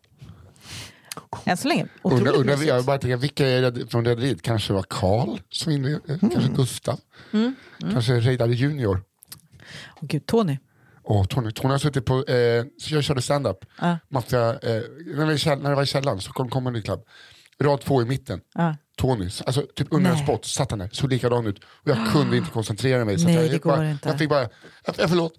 Än 1.46 1.58
så 1.58 1.68
länge 1.68 1.86
undrar, 2.02 2.44
mysigt. 2.44 2.68
jag 2.68 2.86
bara 2.86 2.98
tänker, 2.98 3.18
vilka 3.18 3.48
är 3.48 3.72
det 3.72 3.88
från 3.88 4.06
Rederiet? 4.06 4.42
Kanske 4.42 4.74
var 4.74 4.86
Karl 4.90 5.40
som 5.50 5.72
inne, 5.72 6.00
kanske 6.20 6.52
Gustav, 6.56 7.00
kanske 7.80 8.20
Reidar 8.20 8.48
Junior. 8.48 9.02
Åh, 9.96 10.08
Gud, 10.08 10.26
Tony. 10.26 10.58
Och 11.08 11.30
Tony, 11.30 11.52
Tony 11.52 11.72
har 11.72 11.78
suttit 11.80 12.06
på, 12.06 12.24
eh, 12.28 12.64
jag 12.90 13.04
körde 13.04 13.22
stand-up, 13.22 13.58
Ja. 13.82 13.98
massa, 14.10 14.38
eh, 14.40 14.82
när, 15.16 15.26
vi 15.26 15.56
när 15.62 15.70
det 15.70 15.76
var 15.76 15.84
i 15.84 15.86
källaren, 15.86 16.22
Stockholm 16.22 16.50
Comedy 16.50 16.82
Club, 16.82 17.00
rad 17.62 17.82
två 17.82 18.02
i 18.02 18.06
mitten. 18.06 18.42
Ja. 18.56 18.76
Tony, 18.98 19.30
alltså 19.46 19.62
typ 19.76 19.88
under 19.92 20.10
en 20.12 20.16
Nej. 20.16 20.26
spot, 20.26 20.46
satt 20.46 20.70
han 20.72 20.80
där, 20.80 20.90
såg 20.92 21.10
likadan 21.10 21.48
ut. 21.48 21.60
Och 21.64 21.90
jag 21.90 22.08
kunde 22.12 22.38
inte 22.38 22.52
koncentrera 22.52 23.06
mig. 23.06 23.20
Så 23.20 23.26
Nej, 23.26 23.36
jag, 23.36 23.52
det 23.52 23.58
går 23.64 23.72
bara, 23.78 23.90
inte. 23.92 24.10
Jag 24.10 24.20
fick 24.20 24.30
bara, 24.30 24.42
jag, 24.86 24.96
jag, 24.98 25.10
förlåt, 25.10 25.34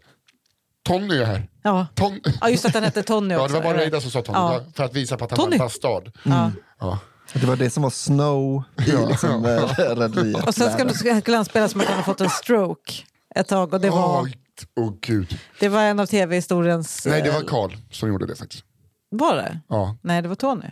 Tony 0.85 1.17
är 1.17 1.25
här. 1.25 1.49
Ja. 1.63 1.87
Ton, 1.95 2.21
ja, 2.41 2.49
just 2.51 2.65
att 2.65 2.75
han 2.75 2.83
hette 2.83 3.03
Tony 3.03 3.35
också. 3.35 3.43
ja, 3.43 3.49
det 3.49 3.55
var 3.55 3.63
bara? 3.75 3.83
Reidar 3.83 4.01
som 4.01 4.11
sa 4.11 4.23
Tony, 4.23 4.39
Ja. 4.39 4.65
För 4.75 4.85
att 4.85 4.95
visa 4.95 5.17
på 5.17 5.25
att 5.25 5.31
han 5.31 5.39
Tony. 5.39 5.49
var 5.49 5.55
en 5.55 5.59
bastard. 5.59 6.13
Ja. 6.23 6.51
Ja. 6.81 6.99
Det 7.33 7.47
var 7.47 7.57
det 7.57 7.71
som 7.71 7.83
var 7.83 7.91
Snow 7.91 8.63
i 8.87 9.07
liksom, 9.09 9.45
eh, 9.45 9.95
Rederiet. 9.97 10.47
Och 10.49 10.55
sen 10.55 10.73
ska, 10.73 10.89
ska- 10.89 11.21
skulle 11.21 11.37
han 11.37 11.45
spela 11.45 11.69
som 11.69 11.81
att 11.81 11.87
han 11.87 11.97
har 11.97 12.03
fått 12.03 12.21
en 12.21 12.31
stroke 12.31 12.93
ett 13.35 13.49
tag. 13.49 13.75
Och 13.75 13.81
det 13.81 13.91
var, 13.91 14.31
Åh 14.77 14.85
åh, 14.87 14.93
gud. 15.01 15.39
det 15.61 15.69
var 15.69 15.83
en 15.83 16.01
av 16.01 16.07
tv-historiens... 16.07 17.07
Nej, 17.07 17.23
det 17.23 17.31
var 17.31 17.41
eh, 17.41 17.47
Karl 17.47 17.73
som 17.91 18.09
gjorde 18.09 18.27
det 18.27 18.37
faktiskt. 18.37 18.65
Var 19.11 19.37
det? 19.37 19.61
Ja. 19.69 19.97
Nej, 20.03 20.23
det 20.23 20.29
var 20.29 20.35
Tony. 20.37 20.67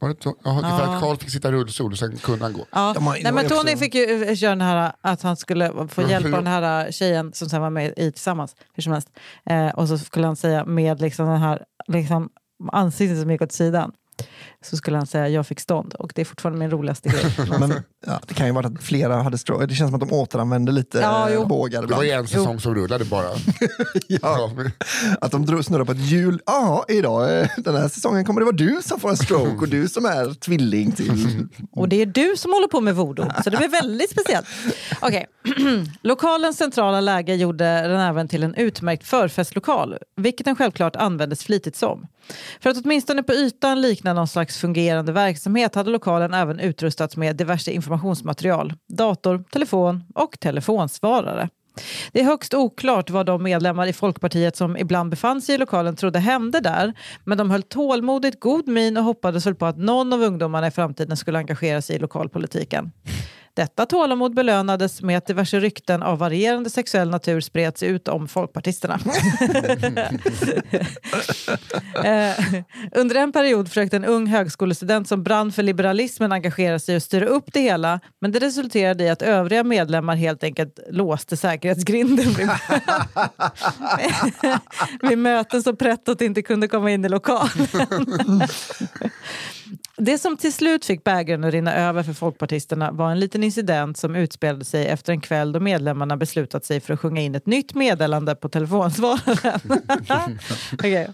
Var 0.00 0.08
det 0.08 0.14
to- 0.14 0.34
Jaha, 0.44 0.60
det 0.60 0.66
är 0.68 0.78
för 0.78 0.94
att 0.94 1.00
Karl 1.00 1.16
fick 1.16 1.30
sitta 1.30 1.48
i 1.48 1.52
rullstol 1.52 1.92
och 1.92 1.98
sen 1.98 2.16
kunde 2.16 2.44
han 2.44 2.52
gå. 2.52 2.66
Ja. 2.72 2.92
De 2.94 3.06
har- 3.06 3.12
Nej, 3.14 3.22
de 3.22 3.32
men 3.32 3.48
Tony 3.48 3.60
också- 3.72 3.76
fick 3.76 3.94
ju 3.94 4.24
eh, 4.24 4.34
köra 4.34 4.50
den 4.50 4.60
här 4.60 4.92
att 5.00 5.22
han 5.22 5.36
skulle 5.36 5.68
få 5.88 6.00
Men 6.00 6.10
hjälp 6.10 6.24
av 6.26 6.30
den 6.32 6.46
här 6.46 6.90
tjejen 6.92 7.32
som 7.32 7.48
sen 7.48 7.60
var 7.62 7.70
med 7.70 7.92
i 7.96 8.12
Tillsammans. 8.12 8.56
Hur 8.74 8.82
som 8.82 8.92
helst. 8.92 9.08
Eh, 9.46 9.68
och 9.68 9.88
så 9.88 9.98
skulle 9.98 10.26
han 10.26 10.36
säga 10.36 10.64
med 10.64 11.00
liksom 11.00 11.26
den 11.28 11.40
här 11.40 11.64
liksom, 11.88 12.28
ansiktet 12.72 13.20
som 13.20 13.30
gick 13.30 13.42
åt 13.42 13.52
sidan. 13.52 13.92
Så 14.64 14.76
skulle 14.76 14.96
han 14.96 15.06
säga 15.06 15.28
jag 15.28 15.46
fick 15.46 15.60
stånd. 15.60 15.94
Och 15.94 16.12
det 16.14 16.20
är 16.20 16.24
fortfarande 16.24 16.58
min 16.58 16.70
roligaste 16.70 17.08
grej. 17.08 17.24
Men, 17.60 17.74
ja, 18.06 18.20
det 18.26 18.34
kan 18.34 18.46
ju 18.46 18.52
vara 18.52 18.66
att 18.66 18.82
flera 18.82 19.22
hade 19.22 19.38
stroke. 19.38 19.66
Det 19.66 19.74
känns 19.74 19.90
som 19.90 20.02
att 20.02 20.08
de 20.08 20.14
återanvände 20.14 20.72
lite 20.72 20.98
Ja, 20.98 21.28
jo. 21.30 21.40
ja, 21.40 21.46
bågar 21.46 21.80
Det 21.82 21.86
var 21.86 22.04
ibland. 22.04 22.06
ju 22.06 22.12
en 22.12 22.26
säsong 22.26 22.60
som 22.60 22.74
rullade 22.74 23.04
bara. 23.04 23.28
Ja, 24.08 24.50
att 25.20 25.30
de 25.32 25.46
drog- 25.46 25.64
snurrar 25.64 25.84
på 25.84 25.92
ett 25.92 25.98
hjul. 26.10 26.40
Ja, 26.46 26.84
idag 26.88 27.38
eh, 27.40 27.48
den 27.56 27.76
här 27.76 27.88
säsongen 27.88 28.24
kommer 28.24 28.40
det 28.40 28.44
vara 28.44 28.56
du 28.56 28.80
som 28.84 29.00
får 29.00 29.10
en 29.10 29.16
stroke 29.16 29.56
och 29.58 29.68
du 29.68 29.88
som 29.88 30.04
är 30.04 30.34
tvilling 30.34 30.92
till... 30.92 31.46
Och 31.72 31.88
det 31.88 32.02
är 32.02 32.06
du 32.06 32.34
som 32.36 32.52
håller 32.52 32.68
på 32.68 32.80
med 32.80 32.94
voodoo, 32.96 33.30
så 33.44 33.50
det 33.50 33.56
blir 33.56 33.68
väldigt 33.68 34.10
speciellt. 34.10 34.46
Okej. 35.00 35.26
Lokalens 36.02 36.56
centrala 36.56 37.00
läge 37.00 37.34
gjorde 37.34 37.64
den 37.64 38.00
även 38.00 38.28
till 38.28 38.42
en 38.42 38.54
utmärkt 38.54 39.06
förfestlokal, 39.06 39.96
vilket 40.16 40.44
den 40.44 40.56
självklart 40.56 40.96
användes 40.96 41.44
flitigt 41.44 41.76
som. 41.76 42.06
För 42.60 42.70
att 42.70 42.84
åtminstone 42.84 43.22
på 43.22 43.32
ytan 43.32 43.80
likna 43.80 44.12
någon 44.12 44.28
slags 44.28 44.58
fungerande 44.58 45.12
verksamhet 45.12 45.74
hade 45.74 45.90
lokalen 45.90 46.34
även 46.34 46.60
utrustats 46.60 47.16
med 47.16 47.36
diverse 47.36 47.70
informationsmaterial, 47.70 48.72
dator, 48.88 49.44
telefon 49.50 50.04
och 50.14 50.40
telefonsvarare. 50.40 51.48
Det 52.12 52.20
är 52.20 52.24
högst 52.24 52.54
oklart 52.54 53.10
vad 53.10 53.26
de 53.26 53.42
medlemmar 53.42 53.86
i 53.86 53.92
Folkpartiet 53.92 54.56
som 54.56 54.76
ibland 54.76 55.10
befann 55.10 55.40
sig 55.40 55.54
i 55.54 55.58
lokalen 55.58 55.96
trodde 55.96 56.18
hände 56.18 56.60
där, 56.60 56.92
men 57.24 57.38
de 57.38 57.50
höll 57.50 57.62
tålmodigt 57.62 58.40
god 58.40 58.68
min 58.68 58.96
och 58.96 59.04
hoppades 59.04 59.46
väl 59.46 59.54
på 59.54 59.66
att 59.66 59.78
någon 59.78 60.12
av 60.12 60.22
ungdomarna 60.22 60.66
i 60.66 60.70
framtiden 60.70 61.16
skulle 61.16 61.38
engagera 61.38 61.82
sig 61.82 61.96
i 61.96 61.98
lokalpolitiken. 61.98 62.92
Detta 63.58 63.86
tålamod 63.86 64.34
belönades 64.34 65.02
med 65.02 65.18
att 65.18 65.26
diverse 65.26 65.60
rykten 65.60 66.02
av 66.02 66.18
varierande 66.18 66.70
sexuell 66.70 67.10
natur 67.10 67.40
spreds 67.40 67.82
ut 67.82 68.08
om 68.08 68.28
folkpartisterna. 68.28 68.94
eh, 72.04 72.34
under 72.92 73.16
en 73.16 73.32
period 73.32 73.68
försökte 73.68 73.96
en 73.96 74.04
ung 74.04 74.26
högskolestudent 74.26 75.08
som 75.08 75.22
brann 75.22 75.52
för 75.52 75.62
liberalismen 75.62 76.32
engagera 76.32 76.78
sig 76.78 76.96
och 76.96 77.02
styra 77.02 77.26
upp 77.26 77.52
det 77.52 77.60
hela 77.60 78.00
men 78.20 78.32
det 78.32 78.38
resulterade 78.38 79.04
i 79.04 79.08
att 79.08 79.22
övriga 79.22 79.64
medlemmar 79.64 80.16
helt 80.16 80.44
enkelt 80.44 80.78
låste 80.90 81.36
säkerhetsgrinden 81.36 82.26
vid, 82.32 82.48
vid 85.08 85.18
möten 85.18 85.62
så 85.62 85.76
prettot 85.76 86.20
inte 86.20 86.42
kunde 86.42 86.68
komma 86.68 86.90
in 86.90 87.04
i 87.04 87.08
lokalen. 87.08 87.66
Det 89.98 90.18
som 90.18 90.36
till 90.36 90.52
slut 90.52 90.84
fick 90.84 91.04
bägaren 91.04 91.44
att 91.44 91.52
rinna 91.52 91.74
över 91.74 92.02
för 92.02 92.12
folkpartisterna 92.12 92.92
var 92.92 93.10
en 93.10 93.20
liten 93.20 93.44
incident 93.44 93.96
som 93.96 94.16
utspelade 94.16 94.64
sig 94.64 94.86
efter 94.86 95.12
en 95.12 95.20
kväll 95.20 95.52
då 95.52 95.60
medlemmarna 95.60 96.16
beslutat 96.16 96.64
sig 96.64 96.80
för 96.80 96.94
att 96.94 97.00
sjunga 97.00 97.20
in 97.20 97.34
ett 97.34 97.46
nytt 97.46 97.74
meddelande 97.74 98.34
på 98.34 98.48
telefonsvararen. 98.48 99.60
okay. 100.72 101.06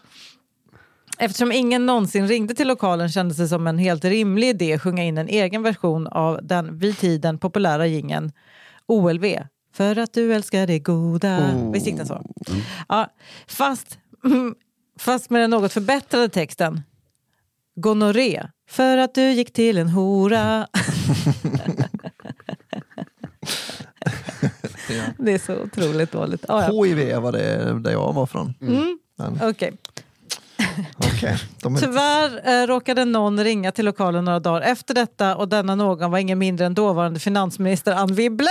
Eftersom 1.18 1.52
ingen 1.52 1.86
någonsin 1.86 2.28
ringde 2.28 2.54
till 2.54 2.68
lokalen 2.68 3.08
kändes 3.08 3.36
det 3.36 3.48
som 3.48 3.66
en 3.66 3.78
helt 3.78 4.04
rimlig 4.04 4.48
idé 4.48 4.74
att 4.74 4.82
sjunga 4.82 5.04
in 5.04 5.18
en 5.18 5.28
egen 5.28 5.62
version 5.62 6.06
av 6.06 6.40
den 6.42 6.78
vid 6.78 6.98
tiden 6.98 7.38
populära 7.38 7.86
gingen 7.86 8.32
OLV. 8.86 9.24
För 9.74 9.98
att 9.98 10.12
du 10.12 10.34
älskar 10.34 10.66
det 10.66 10.78
goda. 10.78 11.38
Oh. 11.38 11.72
Visst 11.72 11.86
gick 11.86 11.96
den 11.96 12.06
så? 12.06 12.22
Ja, 12.88 13.10
fast, 13.46 13.98
fast 14.98 15.30
med 15.30 15.42
den 15.42 15.50
något 15.50 15.72
förbättrade 15.72 16.28
texten. 16.28 16.82
Gonorré 17.76 18.46
för 18.70 18.96
att 18.96 19.14
du 19.14 19.32
gick 19.32 19.52
till 19.52 19.78
en 19.78 19.88
hora. 19.88 20.66
ja. 24.88 25.02
Det 25.18 25.32
är 25.32 25.38
så 25.38 25.56
otroligt 25.56 26.12
dåligt. 26.12 26.44
Ah, 26.48 26.62
ja. 26.62 26.84
HIV 26.84 27.16
var 27.16 27.32
det 27.32 27.78
där 27.80 27.92
jag 27.92 28.12
var 28.12 28.26
från. 28.26 28.54
Mm. 28.60 28.98
Okej. 29.18 29.48
Okay. 29.48 29.72
Okay, 30.96 31.36
är... 31.62 31.80
Tyvärr 31.80 32.62
eh, 32.62 32.66
råkade 32.66 33.04
någon 33.04 33.44
ringa 33.44 33.72
till 33.72 33.84
lokalen 33.84 34.24
några 34.24 34.40
dagar 34.40 34.60
efter 34.60 34.94
detta 34.94 35.36
och 35.36 35.48
denna 35.48 35.74
någon 35.74 36.10
var 36.10 36.18
ingen 36.18 36.38
mindre 36.38 36.66
än 36.66 36.74
dåvarande 36.74 37.20
finansminister 37.20 37.92
Anne 37.92 38.14
Wibble. 38.14 38.48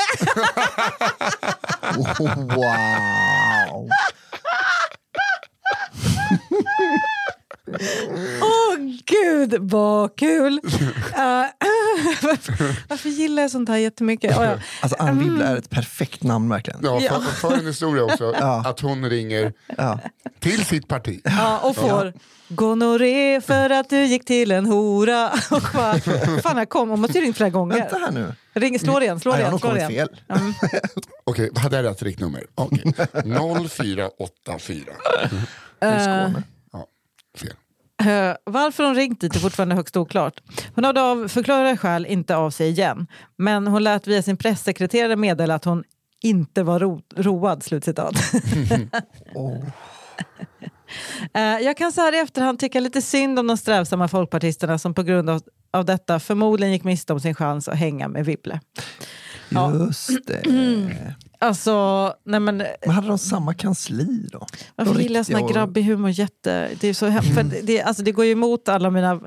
wow! 2.55 3.89
Åh 7.67 7.77
oh, 8.43 8.77
gud 9.05 9.55
vad 9.59 10.15
kul! 10.15 10.53
Uh, 10.53 11.45
varför, 12.21 12.53
varför, 12.89 13.09
gillar 13.09 13.43
jag 13.43 13.51
sånt 13.51 13.69
här 13.69 13.77
jättemycket? 13.77 14.37
Oh, 14.37 14.43
ja. 14.43 14.57
Alltså 14.81 14.97
Ann 14.99 15.19
Wibble 15.19 15.45
är 15.45 15.57
ett 15.57 15.69
perfekt 15.69 16.23
namn 16.23 16.49
verkligen. 16.49 16.79
Ja, 16.83 16.99
för, 16.99 17.19
för 17.19 17.53
en 17.57 17.67
historia 17.67 18.03
också, 18.03 18.35
ja. 18.39 18.63
att 18.65 18.79
hon 18.79 19.09
ringer 19.09 19.53
ja. 19.77 19.99
till 20.39 20.65
sitt 20.65 20.87
parti. 20.87 21.21
Ja, 21.23 21.59
och 21.59 21.75
får 21.75 22.05
ja. 22.05 22.11
gonorré 22.47 23.41
för 23.41 23.69
att 23.69 23.89
du 23.89 24.05
gick 24.05 24.25
till 24.25 24.51
en 24.51 24.65
hora. 24.65 25.29
Och 25.51 25.63
bara, 25.73 25.99
fan 26.41 26.57
här 26.57 26.65
kom, 26.65 26.89
hon 26.89 27.01
måste 27.01 27.17
ju 27.17 27.23
ringt 27.23 27.37
flera 27.37 27.49
gånger. 27.49 27.77
Vänta 27.77 27.97
här 27.97 28.11
nu. 28.11 28.33
Ring, 28.53 28.79
slå 28.79 29.01
igen, 29.01 29.19
slå 29.19 29.35
igen. 29.35 29.59
Slå 29.59 29.75
igen. 29.75 29.91
fel. 29.91 30.09
Mm. 30.29 30.53
Okej, 31.23 31.49
okay, 31.49 31.61
hade 31.63 31.75
jag 31.75 31.85
rätt 31.85 32.03
riktnummer? 32.03 32.43
Okay. 32.55 32.93
0484. 33.69 34.93
Uh, 35.83 36.39
Fel. 37.37 37.53
Uh, 38.01 38.35
varför 38.43 38.83
hon 38.83 38.95
ringt 38.95 39.21
dit 39.21 39.35
är 39.35 39.39
fortfarande 39.39 39.75
högst 39.75 39.97
oklart. 39.97 40.41
Hon 40.75 40.83
hade 40.83 41.01
av 41.01 41.27
förklarade 41.27 41.77
skäl 41.77 42.05
inte 42.05 42.35
av 42.35 42.49
sig 42.49 42.69
igen. 42.69 43.07
Men 43.37 43.67
hon 43.67 43.83
lät 43.83 44.07
via 44.07 44.21
sin 44.21 44.37
pressekreterare 44.37 45.15
meddela 45.15 45.55
att 45.55 45.65
hon 45.65 45.83
inte 46.21 46.63
var 46.63 46.79
ro 46.79 47.01
road. 47.15 47.63
Slutcitat. 47.63 48.15
oh. 49.35 49.63
uh, 51.37 51.61
jag 51.61 51.77
kan 51.77 51.91
så 51.91 52.01
här 52.01 52.15
i 52.15 52.19
efterhand 52.19 52.59
tycka 52.59 52.79
lite 52.79 53.01
synd 53.01 53.39
om 53.39 53.47
de 53.47 53.57
strävsamma 53.57 54.07
folkpartisterna 54.07 54.77
som 54.77 54.93
på 54.93 55.03
grund 55.03 55.29
av, 55.29 55.41
av 55.71 55.85
detta 55.85 56.19
förmodligen 56.19 56.73
gick 56.73 56.83
miste 56.83 57.13
om 57.13 57.19
sin 57.19 57.35
chans 57.35 57.67
att 57.67 57.77
hänga 57.77 58.07
med 58.07 58.25
Wibble. 58.25 58.59
Just 59.49 60.27
det. 60.27 60.41
Alltså, 61.43 62.13
nej 62.25 62.39
men, 62.39 62.57
men 62.57 62.89
hade 62.89 63.07
de 63.07 63.17
samma 63.17 63.53
kansli 63.53 64.27
då? 64.31 64.47
Varför 64.75 64.99
gillar 64.99 65.19
jag 65.19 65.25
sån 65.25 65.35
här 65.35 65.53
grabbig 65.53 65.83
humor 65.83 66.09
jätte... 66.09 66.69
Det, 66.79 66.87
är 66.87 66.93
så 66.93 67.05
hem, 67.05 67.23
mm. 67.23 67.35
för 67.35 67.61
det, 67.63 67.81
alltså, 67.81 68.03
det 68.03 68.11
går 68.11 68.25
ju 68.25 68.31
emot 68.31 68.69
alla 68.69 68.89
mina 68.89 69.19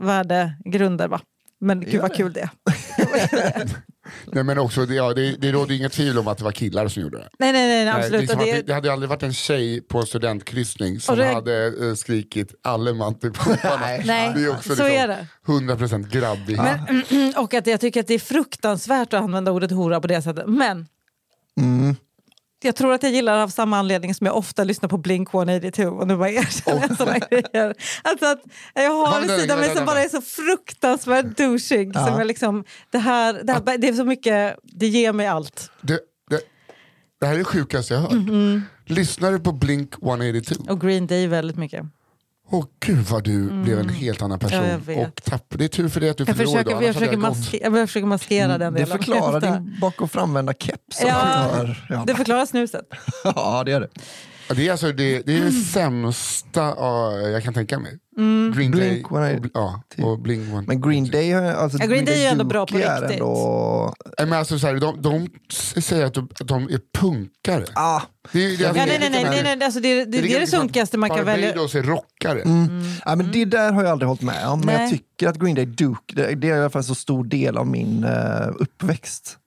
värdegrunder. 0.00 1.08
Va? 1.08 1.20
Men 1.60 1.80
gud 1.80 2.00
vad 2.00 2.14
kul 2.14 2.32
det 2.32 2.50
nej, 4.32 4.44
men 4.44 4.58
också, 4.58 4.86
det, 4.86 4.94
ja, 4.94 5.14
det, 5.14 5.36
det 5.36 5.52
råder 5.52 5.74
inget 5.74 5.92
tvivel 5.92 6.18
om 6.18 6.28
att 6.28 6.38
det 6.38 6.44
var 6.44 6.52
killar 6.52 6.88
som 6.88 7.02
gjorde 7.02 7.18
det. 7.18 7.28
Nej, 7.38 7.52
nej, 7.52 7.84
nej, 7.84 7.94
absolut. 7.94 8.36
Nej, 8.36 8.46
det, 8.46 8.52
det, 8.52 8.62
det, 8.62 8.74
hade 8.74 8.92
aldrig 8.92 9.08
varit 9.08 9.22
en 9.22 9.32
tjej 9.32 9.80
på 9.80 9.98
en 9.98 10.06
studentkryssning 10.06 11.00
som 11.00 11.18
det... 11.18 11.24
hade 11.24 11.70
uh, 11.70 11.94
skrikit 11.94 12.54
alleman 12.62 13.14
till 13.14 13.32
pumparna. 13.32 13.86
nej, 14.04 14.32
det 14.34 14.44
är 14.44 14.50
också 14.50 14.76
så 14.76 14.88
liksom, 14.88 15.00
är 15.00 15.08
det. 15.08 15.26
100% 15.46 16.10
grabbig. 16.10 16.58
Men, 16.58 17.32
och 17.36 17.54
att 17.54 17.66
jag 17.66 17.80
tycker 17.80 18.00
att 18.00 18.06
det 18.06 18.14
är 18.14 18.18
fruktansvärt 18.18 19.12
att 19.12 19.22
använda 19.22 19.52
ordet 19.52 19.70
hora 19.70 20.00
på 20.00 20.06
det 20.06 20.22
sättet. 20.22 20.46
Men 20.46 20.86
Mm. 21.60 21.96
Jag 22.64 22.76
tror 22.76 22.92
att 22.92 23.02
jag 23.02 23.12
gillar 23.12 23.38
av 23.38 23.48
samma 23.48 23.78
anledning 23.78 24.14
som 24.14 24.26
jag 24.26 24.36
ofta 24.36 24.64
lyssnar 24.64 24.88
på 24.88 24.98
Blink 24.98 25.34
182 25.34 25.82
och 25.88 26.08
nu 26.08 26.16
bara 26.16 26.30
erkänner 26.30 26.80
jag 26.88 26.96
sådana 26.96 27.18
grejer. 27.18 27.74
Alltså 28.02 28.26
att 28.26 28.42
jag 28.74 28.90
har 28.90 29.20
en 29.20 29.40
sida 29.40 29.56
mig 29.56 29.76
som 29.76 29.86
bara 29.86 30.02
är 30.02 30.08
så 30.08 30.20
fruktansvärt 30.20 31.36
douchig. 31.36 31.92
Ja. 31.94 32.06
Som 32.06 32.18
jag 32.18 32.26
liksom, 32.26 32.64
det, 32.90 32.98
här, 32.98 33.40
det, 33.44 33.52
här, 33.52 33.78
det 33.78 33.88
är 33.88 33.92
så 33.92 34.04
mycket, 34.04 34.56
det 34.62 34.88
ger 34.88 35.12
mig 35.12 35.26
allt. 35.26 35.70
Det, 35.80 36.00
det, 36.30 36.40
det 37.20 37.26
här 37.26 37.34
är 37.34 37.38
det 37.38 37.44
sjukaste 37.44 37.94
jag 37.94 38.00
har 38.00 38.08
hört. 38.08 38.12
Mm 38.12 38.26
-hmm. 38.26 38.62
Lyssnar 38.86 39.32
du 39.32 39.40
på 39.40 39.52
Blink 39.52 39.94
182? 40.02 40.64
Och 40.68 40.80
Green 40.80 41.06
Day 41.06 41.26
väldigt 41.26 41.56
mycket. 41.56 41.86
Åh 42.52 42.64
gud 42.80 42.98
vad 42.98 43.24
du 43.24 43.34
mm. 43.34 43.62
blev 43.62 43.78
en 43.78 43.88
helt 43.88 44.22
annan 44.22 44.38
person. 44.38 44.82
Ja, 44.86 45.06
och 45.06 45.22
tapp, 45.24 45.44
det 45.48 45.64
är 45.64 45.68
tur 45.68 45.88
för 45.88 46.00
dig 46.00 46.10
att 46.10 46.16
du 46.16 46.24
jag 46.26 46.36
försöker, 46.36 46.70
idag. 46.70 46.84
Jag 46.84 46.94
försöker, 46.94 47.16
maske, 47.16 47.58
jag 47.62 47.88
försöker 47.88 48.06
maskera 48.06 48.44
mm, 48.44 48.60
den 48.60 48.74
delen. 48.74 48.88
Det 48.88 49.04
förklarar 49.04 49.40
din 49.40 49.76
bak 49.80 50.00
och 50.00 50.10
framvända 50.10 50.54
keps. 50.54 51.02
Ja, 51.02 51.66
ja. 51.88 52.04
Det 52.06 52.14
förklarar 52.14 52.46
snuset. 52.46 52.84
ja, 53.24 53.62
det 53.64 53.70
gör 53.70 53.80
det. 53.80 53.88
Det 54.48 54.68
är, 54.68 54.70
alltså, 54.70 54.92
det, 54.92 55.26
det, 55.26 55.36
är 55.36 55.40
det 55.40 55.52
sämsta 55.52 56.72
uh, 56.72 57.30
jag 57.30 57.42
kan 57.42 57.54
tänka 57.54 57.78
mig. 57.78 57.98
Mm. 58.16 58.52
Green 58.56 58.70
Blink 58.70 59.10
Day 59.10 59.36
och, 59.36 59.46
ja, 59.54 59.82
och 60.04 60.18
Blink 60.18 60.54
One. 60.54 60.64
Men 60.66 60.80
Green 60.80 61.10
Day, 61.10 61.34
alltså, 61.34 61.78
ja, 61.78 61.86
Green 61.86 62.04
Day 62.04 62.26
är 62.26 62.32
ändå 62.32 62.44
bra 62.44 62.66
på 62.66 62.76
riktigt. 62.76 63.10
Ändå... 63.10 63.94
Men 64.18 64.32
alltså, 64.32 64.58
så 64.58 64.66
här, 64.66 64.74
de, 64.74 65.02
de 65.02 65.28
säger 65.80 66.06
att 66.06 66.14
de, 66.14 66.28
att 66.40 66.48
de 66.48 66.62
är 66.62 66.80
punkare. 66.98 67.64
Ah. 67.74 68.00
Det, 68.32 68.56
det, 68.56 68.62
ja, 68.62 68.72
nej, 68.72 68.86
nej, 68.86 69.10
nej, 69.10 69.24
nej, 69.24 69.42
nej, 69.42 69.64
alltså 69.64 69.80
det, 69.80 69.94
det, 69.94 70.04
det, 70.04 70.20
det 70.20 70.36
är 70.36 70.40
det 70.40 70.46
sunkigaste 70.46 70.98
man 70.98 71.10
kan 71.10 71.24
välja. 71.24 71.48
Barbados 71.48 71.74
är 71.74 71.82
rockare. 71.82 72.40
Mm. 72.42 72.64
Mm. 72.64 72.92
Ja, 73.04 73.16
men 73.16 73.32
det 73.32 73.44
där 73.44 73.72
har 73.72 73.82
jag 73.82 73.92
aldrig 73.92 74.08
hållit 74.08 74.22
med 74.22 74.48
om. 74.48 74.60
Men 74.60 74.80
jag 74.80 74.90
tycker 74.90 75.28
att 75.28 75.38
Green 75.38 75.54
Day 75.54 75.66
Duke, 75.66 76.14
det, 76.14 76.34
det 76.34 76.50
är 76.50 76.56
i 76.56 76.60
alla 76.60 76.70
fall 76.70 76.80
en 76.80 76.84
så 76.84 76.94
stor 76.94 77.24
del 77.24 77.56
av 77.56 77.66
min 77.66 78.04
uh, 78.04 78.52
uppväxt 78.58 79.38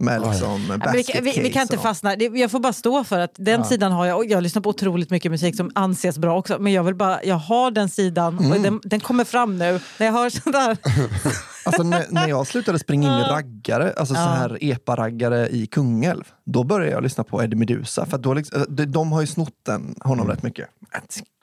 med 0.00 0.20
liksom 0.20 0.80
ja, 0.84 0.92
vi, 0.92 1.20
vi, 1.22 1.40
vi, 1.40 1.52
kan 1.52 1.62
inte 1.62 1.76
och... 1.76 1.82
fastna, 1.82 2.16
jag 2.16 2.50
får 2.50 2.60
bara 2.60 2.72
stå 2.72 3.04
för 3.04 3.20
att 3.20 3.34
den 3.36 3.60
ja. 3.60 3.64
sidan 3.64 3.92
har 3.92 4.06
jag. 4.06 4.18
Och 4.18 4.24
jag 4.24 4.42
lyssnar 4.42 4.62
på 4.62 4.70
otroligt 4.70 5.10
mycket 5.10 5.30
musik 5.30 5.56
som 5.56 5.70
anses 5.74 6.18
bra 6.18 6.38
också. 6.38 6.58
Men 6.58 6.72
jag 6.72 6.84
vill 6.84 6.94
bara, 6.94 7.24
jag 7.24 7.36
har 7.36 7.70
den 7.70 7.88
sidan 7.88 8.38
mm. 8.38 8.52
och 8.52 8.60
den, 8.60 8.80
den, 8.84 9.00
kommer 9.00 9.24
fram 9.24 9.58
nu. 9.58 9.80
När 9.98 10.06
jag 10.06 10.12
hör 10.12 10.30
sådär. 10.30 10.76
alltså 11.64 11.82
när, 11.82 12.06
när, 12.10 12.28
jag 12.28 12.46
slutade 12.46 12.78
springa 12.78 13.08
in 13.08 13.24
i 13.24 13.28
raggare, 13.28 13.92
alltså 13.96 14.14
ja. 14.14 14.24
så 14.24 14.28
här 14.28 14.58
epa-raggare 14.60 15.48
i 15.48 15.66
Kungälv. 15.66 16.24
Då 16.44 16.64
började 16.64 16.92
jag 16.92 17.02
lyssna 17.02 17.24
på 17.24 17.42
Eddie 17.42 17.56
Meduza. 17.56 18.06
För 18.06 18.18
då 18.18 18.34
liksom, 18.34 18.66
de, 18.68 18.86
de 18.86 19.12
har 19.12 19.20
ju 19.20 19.26
snott 19.26 19.54
den, 19.66 19.94
honom 20.00 20.26
mm. 20.26 20.34
rätt 20.36 20.42
mycket. 20.42 20.68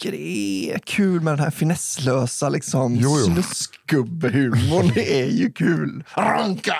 Är 0.04 0.78
kul 0.80 1.22
med 1.22 1.34
den 1.34 1.40
här 1.40 1.52
finesslösa 1.52 2.50
liksom, 2.50 3.02
snuskgubbehumorn. 3.26 4.92
Det 4.96 5.22
är 5.22 5.26
ju 5.26 5.52
kul. 5.52 6.04
Ranka, 6.16 6.76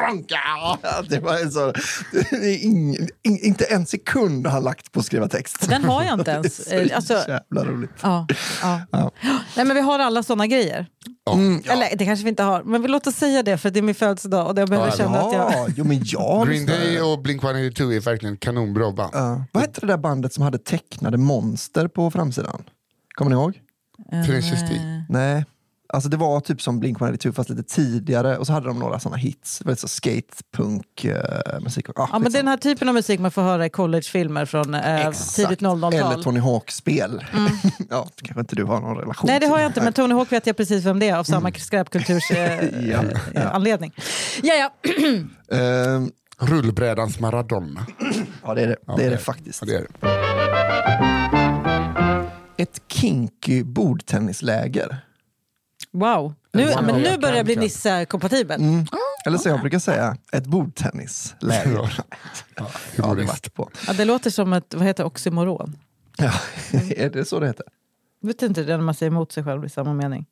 ranka. 0.00 0.38
Det 1.08 1.20
var 1.20 1.50
så, 1.50 1.72
det 2.12 2.54
är 2.54 2.64
ing, 2.64 2.94
in, 3.22 3.38
inte 3.42 3.64
en 3.64 3.86
sekund 3.86 4.46
har 4.46 4.60
lagt 4.60 4.92
på 4.92 5.00
att 5.00 5.06
skriva 5.06 5.28
text. 5.28 5.68
Den 5.68 5.84
har 5.84 6.02
jag 6.04 6.20
inte 6.20 6.30
ens. 6.30 6.56
Det 6.72 6.76
är 6.76 6.88
så 6.88 6.94
alltså, 6.94 7.14
jävla 7.14 7.64
roligt. 7.64 7.90
Ja, 8.02 8.26
ja. 8.62 8.80
ja. 8.90 9.10
Nej, 9.56 9.66
men 9.66 9.74
vi 9.74 9.80
har 9.80 9.98
alla 9.98 10.22
sådana 10.22 10.46
grejer. 10.46 10.86
Mm, 11.30 11.62
ja. 11.64 11.72
Eller 11.72 11.96
det 11.96 12.04
kanske 12.04 12.24
vi 12.24 12.28
inte 12.28 12.42
har, 12.42 12.62
men 12.62 12.82
vi 12.82 12.88
låter 12.88 13.10
oss 13.10 13.16
säga 13.16 13.42
det 13.42 13.58
för 13.58 13.70
det 13.70 13.80
är 13.80 13.82
min 13.82 13.94
födelsedag 13.94 14.50
och 14.50 14.58
jag 14.58 14.68
behöver 14.68 14.88
ja, 14.88 14.96
känna 14.96 15.20
att 15.20 15.32
jag... 15.32 15.72
Jo, 15.76 15.84
men 15.84 16.00
jag 16.04 16.48
Green 16.48 16.66
Day 16.66 17.00
och 17.00 17.18
Blink-182 17.18 17.92
är 17.92 18.00
verkligen 18.00 18.36
kanonbra 18.36 18.92
band. 18.92 19.14
Uh, 19.14 19.42
vad 19.52 19.62
hette 19.62 19.80
det 19.80 19.86
där 19.86 19.96
bandet 19.96 20.32
som 20.32 20.42
hade 20.42 20.58
tecknade 20.58 21.18
monster 21.18 21.88
på 21.88 22.10
framsidan? 22.10 22.62
Kommer 23.14 23.30
ni 23.30 23.34
ihåg? 23.34 23.60
Uh, 24.12 24.26
Tenacious 24.26 24.60
Nej. 25.08 25.44
Alltså 25.92 26.08
det 26.08 26.16
var 26.16 26.40
typ 26.40 26.62
som 26.62 26.82
Blink-182 26.82 27.32
fast 27.32 27.50
lite 27.50 27.62
tidigare 27.62 28.38
och 28.38 28.46
så 28.46 28.52
hade 28.52 28.66
de 28.66 28.78
några 28.78 28.98
sådana 28.98 29.16
hits. 29.16 29.58
Det 29.58 29.64
var 29.64 29.72
lite 29.72 29.80
så 29.80 29.88
skatepunk 29.88 31.04
uh, 31.04 31.60
musik. 31.60 31.88
Ah, 31.88 32.08
Ja, 32.12 32.18
men 32.18 32.32
den 32.32 32.48
här 32.48 32.56
typen 32.56 32.88
av 32.88 32.94
musik 32.94 33.20
man 33.20 33.30
får 33.30 33.42
höra 33.42 33.66
i 33.66 33.70
collegefilmer 33.70 34.44
från 34.44 34.74
eh, 34.74 35.06
Exakt. 35.06 35.36
tidigt 35.36 35.60
00-tal. 35.60 35.94
Eller 35.94 36.22
Tony 36.22 36.40
Hawk-spel. 36.40 37.24
ja, 37.90 38.08
det 38.16 38.24
kanske 38.24 38.40
inte 38.40 38.56
du 38.56 38.64
har 38.64 38.80
någon 38.80 38.96
relation 38.96 39.26
Nej 39.26 39.40
det 39.40 39.46
har 39.46 39.58
jag 39.58 39.66
inte, 39.66 39.80
men 39.80 39.92
Tony 39.92 40.14
Hawk 40.14 40.32
vet 40.32 40.46
jag 40.46 40.56
precis 40.56 40.84
vem 40.84 40.98
det 40.98 41.08
är 41.08 41.16
av 41.16 41.24
samma 41.24 41.52
skräpkulturs 41.52 42.30
eh, 42.30 42.64
Ja, 42.90 43.02
ja. 43.34 43.40
anledning. 43.40 43.92
Ja, 44.42 44.54
ja. 44.54 44.70
Ehm, 45.56 46.10
Rullbrädans 46.38 47.20
Maradona. 47.20 47.86
ja, 48.42 48.54
det 48.54 48.62
är 48.62 48.68
det. 48.68 48.76
Ja, 48.86 48.94
det, 48.96 49.04
är 49.04 49.10
det 49.10 49.18
faktiskt. 49.18 49.62
Ja, 49.62 49.66
det 49.66 49.76
är 49.76 49.86
det. 52.56 52.62
Ett 52.62 52.82
kinky 52.88 53.64
bordtennisläger. 53.64 54.98
Wow. 55.92 56.34
Nu, 56.52 56.66
Wow. 56.66 56.82
men 56.84 56.94
nu 57.02 57.08
Jag 57.08 57.20
börjar 57.20 57.36
jag 57.36 57.44
bli. 57.46 57.56
Nisse-kompatibel. 57.56 58.60
Mm. 58.60 58.86
Eller 59.26 59.38
så 59.38 59.48
jag 59.48 59.60
brukar 59.60 59.78
säga, 59.78 60.16
ett 60.32 60.46
bordtennisläger. 60.46 61.72
Ja, 61.72 61.88
Ja, 62.56 62.66
det 62.96 63.02
har 63.02 63.14
varit 63.16 63.54
på. 63.54 63.70
Ja, 63.86 63.92
det 63.92 64.04
låter 64.04 64.30
som 64.30 64.52
ett 64.52 64.74
vad 64.74 64.86
heter 64.86 65.04
oxymoron. 65.04 65.76
Ja, 66.18 66.32
är 66.96 67.10
det 67.10 67.24
så 67.24 67.40
det 67.40 67.46
heter? 67.46 67.66
Vet 68.24 68.42
inte 68.42 68.62
det 68.62 68.76
när 68.76 68.84
man 68.84 68.94
säger 68.94 69.10
emot 69.12 69.32
sig 69.32 69.44
själv 69.44 69.64
i 69.64 69.68
samma 69.68 69.94
mening? 69.94 70.26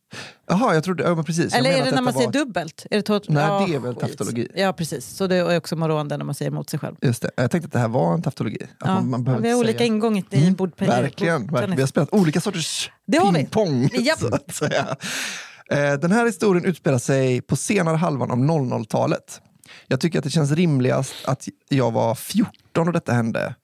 Jaha, 0.49 0.75
jag 0.75 0.85
trodde, 0.85 1.03
ja 1.03 1.15
men 1.15 1.25
precis. 1.25 1.53
Jag 1.53 1.59
Eller 1.59 1.71
är 1.71 1.85
det 1.85 1.91
när 1.91 2.03
man 2.03 2.05
detta 2.05 2.13
säger 2.19 2.27
var- 2.27 2.33
dubbelt? 2.33 2.87
Är 2.91 2.97
det 2.97 3.03
tot- 3.03 3.29
Nej, 3.29 3.45
Ja, 3.45 3.65
det 3.69 3.75
är 3.75 3.79
väl 3.79 3.95
taftologi. 3.95 4.49
Ja 4.55 4.73
precis, 4.73 5.07
så 5.07 5.27
det 5.27 5.37
är 5.37 5.57
också 5.57 5.77
moron 5.77 6.09
när 6.09 6.19
man 6.25 6.35
säger 6.35 6.51
emot 6.51 6.71
sig 6.71 6.79
själv. 6.81 6.97
Just 7.03 7.23
det. 7.23 7.31
Jag 7.37 7.51
tänkte 7.51 7.67
att 7.67 7.73
det 7.73 7.79
här 7.79 7.89
var 7.89 8.15
en 8.15 8.23
taftologi. 8.23 8.63
Att 8.63 8.69
Ja. 8.81 8.95
man, 8.95 9.11
man 9.11 9.25
behöver 9.25 9.43
vi 9.43 9.51
har 9.51 9.59
olika 9.59 9.79
säga- 9.79 9.87
ingång 9.87 10.19
i 10.19 10.25
mm. 10.31 10.55
bord, 10.55 10.73
Verkligen, 10.79 11.47
verkligen. 11.47 11.77
Vi 11.77 11.83
har 11.83 11.87
spelat 11.87 12.13
olika 12.13 12.41
sorters 12.41 12.91
Det 13.07 13.19
har 13.19 13.33
vi. 13.33 13.39
pingpong. 13.39 13.89
Så 14.19 14.35
att 14.35 14.55
säga. 14.55 14.97
Eh, 15.71 15.93
Den 15.93 16.13
här 16.13 16.27
historien 16.27 16.65
utspelar 16.65 16.99
sig 16.99 17.41
på 17.41 17.57
senare 17.57 17.97
halvan 17.97 18.31
av 18.31 18.39
00-talet. 18.39 19.41
Jag 19.87 20.01
tycker 20.01 20.19
att 20.19 20.25
det 20.25 20.31
känns 20.31 20.51
rimligast 20.53 21.15
att 21.25 21.49
jag 21.69 21.91
var 21.91 22.15
14 22.15 22.87
och 22.87 22.93
detta 22.93 23.13
hände. 23.13 23.55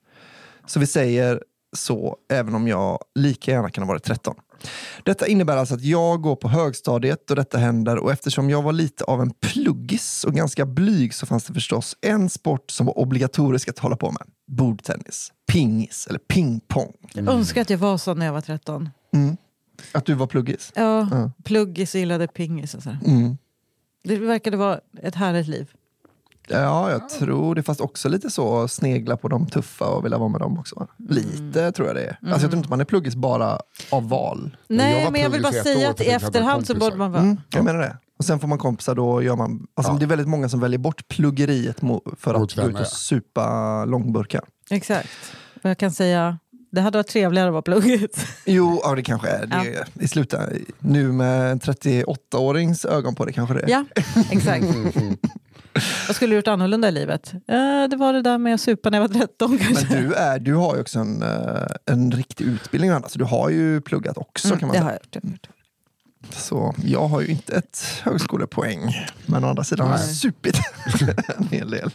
Så 0.67 0.81
vi 0.81 0.87
säger 0.87 1.43
så, 1.77 2.17
även 2.33 2.55
om 2.55 2.69
jag 2.69 2.99
lika 3.15 3.51
gärna 3.51 3.71
kan 3.71 3.83
ha 3.85 3.89
varit 3.89 4.05
13. 4.05 4.35
Detta 5.03 5.27
innebär 5.27 5.57
alltså 5.57 5.75
att 5.75 5.83
jag 5.83 6.23
går 6.23 6.37
på 6.37 6.49
högstadiet 6.49 7.31
och 7.31 7.37
detta 7.37 7.59
händer 7.59 7.97
och 7.99 8.13
eftersom 8.13 8.51
jag 8.51 8.63
var 8.63 8.73
lite 8.73 9.05
av 9.05 9.23
en 9.23 9.31
pluggis 9.31 10.25
och 10.25 10.35
ganska 10.35 10.67
blyg 10.67 11.15
så 11.15 11.27
fanns 11.27 11.45
det 11.45 11.55
förstås 11.55 11.97
en 12.01 12.31
sport 12.31 12.71
som 12.71 12.87
var 12.87 12.99
obligatorisk 12.99 13.69
att 13.69 13.79
hålla 13.79 13.97
på 13.97 14.11
med. 14.11 14.23
Bordtennis, 14.47 15.33
pingis 15.53 16.07
eller 16.07 16.19
pingpong. 16.19 16.93
Jag 17.13 17.29
önskar 17.29 17.61
att 17.61 17.71
jag 17.71 17.79
var 17.79 17.99
så 17.99 18.15
när 18.15 18.27
jag 18.27 18.33
var 18.33 18.41
13. 18.41 18.89
Mm. 19.15 19.37
Att 19.93 20.07
du 20.07 20.15
var 20.15 20.27
pluggis? 20.27 20.73
Ja, 20.75 21.09
Ja. 21.11 21.31
pluggis 21.45 21.95
och 21.95 21.99
gillade 22.01 22.27
pingis 22.27 22.75
och 22.75 22.83
så. 22.83 22.97
Mm. 23.07 23.39
Det 24.05 24.17
verkade 24.19 24.57
vara 24.57 24.81
ett 25.03 25.15
härligt 25.15 25.49
liv. 25.49 25.71
Ja, 26.49 26.91
jag 26.91 27.09
tror 27.09 27.55
det. 27.55 27.63
Fast 27.63 27.81
också 27.81 28.09
lite 28.09 28.31
så 28.31 28.69
snegla 28.69 29.17
på 29.17 29.29
de 29.29 29.47
tuffa 29.47 29.85
och 29.89 30.05
vilja 30.05 30.19
vara 30.19 30.29
med 30.29 30.41
dem 30.41 30.59
också. 30.59 30.87
Lite 31.09 31.73
tror 31.73 31.89
jag 31.89 31.97
det 31.97 32.05
är. 32.05 32.19
Alltså, 32.23 32.31
jag 32.31 32.41
tror 32.41 32.57
inte 32.57 32.69
man 32.71 32.81
är 32.81 32.85
pluggis 32.85 33.15
bara 33.17 33.59
av 33.91 34.09
val. 34.09 34.57
jag 34.69 34.77
Nej, 34.77 35.05
var 35.05 35.11
men 35.11 35.21
jag 35.21 35.31
vill 35.31 35.43
bara 35.43 35.53
säga 35.53 35.91
att 35.91 36.01
i 36.01 36.05
att 36.05 36.07
jag 36.07 36.15
efterhand 36.23 36.67
så 36.67 36.75
borde 36.75 36.97
man 36.97 37.13
vara... 37.13 37.23
Mm, 37.23 37.37
jag 37.51 37.65
menar 37.65 37.81
det. 37.81 37.97
Och 38.19 38.25
sen 38.25 38.41
får 38.41 38.49
man 38.49 38.59
kompisar, 38.59 38.95
då 38.95 39.23
gör 39.23 39.37
man... 39.37 39.67
Alltså, 39.75 39.93
Ja. 39.93 39.99
Det 39.99 40.05
är 40.05 40.07
väldigt 40.07 40.29
många 40.29 40.49
som 40.49 40.61
väljer 40.61 40.79
bort 40.79 41.09
pluggeriet 41.09 41.81
för 42.17 42.35
att 42.35 42.55
gå 42.57 42.63
ut 42.63 42.81
och 42.81 42.87
supa 42.87 43.85
långburkar. 43.85 44.41
Exakt. 44.71 45.09
Och 45.63 45.71
jag 45.71 45.79
kan 45.79 45.91
säga, 45.93 46.39
det 46.71 46.81
hade 46.81 46.99
varit 46.99 47.07
trevligare 47.07 47.49
att 47.49 47.53
vara 47.53 47.63
pluggis. 47.63 48.11
Jo, 48.45 48.81
ja, 48.85 48.95
det 48.95 49.03
kanske 49.03 49.29
är 49.29 49.47
det. 49.47 49.73
Ja. 49.75 49.85
I 50.05 50.09
slutet, 50.09 50.41
nu 50.79 51.13
med 51.13 51.51
en 51.51 51.61
38-årings 51.61 52.87
ögon 52.87 53.15
på 53.15 53.25
det 53.25 53.33
kanske 53.33 53.55
det 53.55 53.61
är. 53.61 53.69
Ja, 53.69 53.85
exakt. 54.31 54.65
Vad 56.07 56.17
skulle 56.17 56.33
du 56.33 56.37
gjort 56.37 56.49
annorlunda 56.49 56.89
i 56.89 56.93
livet? 56.93 57.33
Eh, 57.35 57.89
det 57.91 57.97
var 57.97 58.13
det 58.13 58.23
där 58.23 58.39
med 58.39 58.55
att 58.55 58.61
supa 58.61 58.91
när 58.91 58.99
jag 58.99 59.09
var 59.09 59.15
13 59.15 59.59
kanske. 59.59 59.87
Men 59.95 60.03
du, 60.03 60.15
är, 60.15 60.39
du 60.39 60.55
har 60.55 60.75
ju 60.75 60.81
också 60.81 60.99
en, 60.99 61.23
eh, 61.23 61.67
en 61.87 62.13
riktig 62.13 62.45
utbildning, 62.45 62.91
Anna, 62.91 63.09
så 63.09 63.19
du 63.19 63.25
har 63.25 63.51
ju 63.51 63.81
pluggat 63.81 64.19
också 64.19 64.49
kan 64.49 64.59
man 64.61 64.69
det 64.69 64.75
säga. 64.75 64.85
har 64.85 64.91
jag 64.91 65.25
gjort. 65.25 65.49
Så 66.31 66.75
jag 66.85 67.09
har 67.09 67.21
ju 67.21 67.27
inte 67.27 67.57
ett 67.57 68.01
högskolepoäng. 68.03 69.07
Men 69.27 69.45
å 69.45 69.49
andra 69.49 69.65
sidan 69.65 69.87
har 69.87 69.95
jag 69.95 70.05
supit 70.07 70.57
en 71.39 71.49
hel 71.49 71.71
del. 71.71 71.91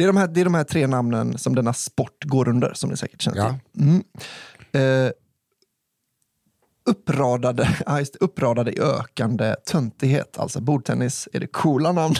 Det 0.00 0.04
är, 0.04 0.06
de 0.06 0.16
här, 0.16 0.28
det 0.28 0.40
är 0.40 0.44
de 0.44 0.54
här 0.54 0.64
tre 0.64 0.86
namnen 0.86 1.38
som 1.38 1.54
denna 1.54 1.72
sport 1.72 2.24
går 2.24 2.48
under, 2.48 2.74
som 2.74 2.90
ni 2.90 2.96
säkert 2.96 3.22
känner 3.22 3.38
Ja. 3.38 3.54
till. 3.72 3.82
Mm. 3.82 4.02
Eh, 5.06 5.12
uppradade, 6.84 7.76
ja, 7.86 8.04
uppradade 8.20 8.72
i 8.72 8.80
ökande 8.80 9.54
töntighet. 9.66 10.38
Alltså 10.38 10.60
bordtennis 10.60 11.28
är 11.32 11.40
det 11.40 11.46
coola 11.46 11.92
namn. 11.92 12.14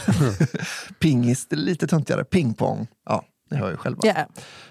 Pingis, 0.99 1.47
det 1.49 1.57
är 1.57 1.61
lite 1.61 1.87
töntigare. 1.87 2.25
Pingpong, 2.25 2.87
ja, 3.07 3.25
ni 3.51 3.57
hör 3.57 3.71
ju 3.71 3.77
själva. 3.77 4.01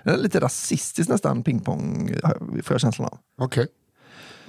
Är 0.03 0.17
lite 0.17 0.39
rasistiskt 0.39 1.09
nästan, 1.09 1.43
pingpong, 1.43 2.15
får 2.63 2.73
jag 2.73 2.81
känslan 2.81 3.07
av. 3.07 3.17
Okej. 3.41 3.67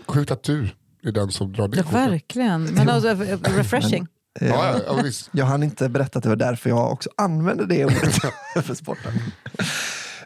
Sjukt 0.07 0.31
att 0.31 0.43
du 0.43 0.69
är 1.03 1.13
den 1.13 1.31
som 1.31 1.53
drar 1.53 1.69
det 1.69 1.77
Ja, 1.77 1.83
kortet. 1.83 1.95
verkligen. 2.11 2.65
Men 2.65 2.89
alltså, 2.89 3.09
eh, 3.09 3.39
refreshing. 3.57 4.07
Eh, 4.41 4.49
Ja, 4.49 4.67
ja, 4.73 4.81
ja, 4.87 5.03
visst. 5.03 5.29
Jag 5.33 5.45
hann 5.47 5.63
inte 5.63 5.89
berätta 5.89 6.19
att 6.19 6.23
det 6.23 6.29
var 6.29 6.37
därför 6.37 6.71
jag 6.71 6.93
också 6.93 7.11
använde 7.17 7.67
det 7.67 7.85
ordet 7.85 8.15
för 8.65 8.75
sporten. 8.75 9.13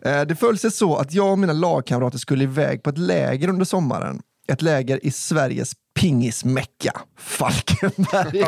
Eh, 0.02 0.22
Det 0.22 0.36
föll 0.36 0.58
sig 0.58 0.70
så 0.70 0.96
att 0.96 1.12
jag 1.12 1.30
och 1.32 1.38
mina 1.38 1.52
lagkamrater 1.52 2.18
skulle 2.18 2.44
iväg 2.44 2.82
på 2.82 2.90
ett 2.90 2.98
läger 2.98 3.48
under 3.48 3.64
sommaren. 3.64 4.20
Ett 4.48 4.62
läger 4.62 5.06
i 5.06 5.10
Sveriges 5.10 5.72
pingismecka, 6.00 6.92
Falkenberg. 7.18 8.44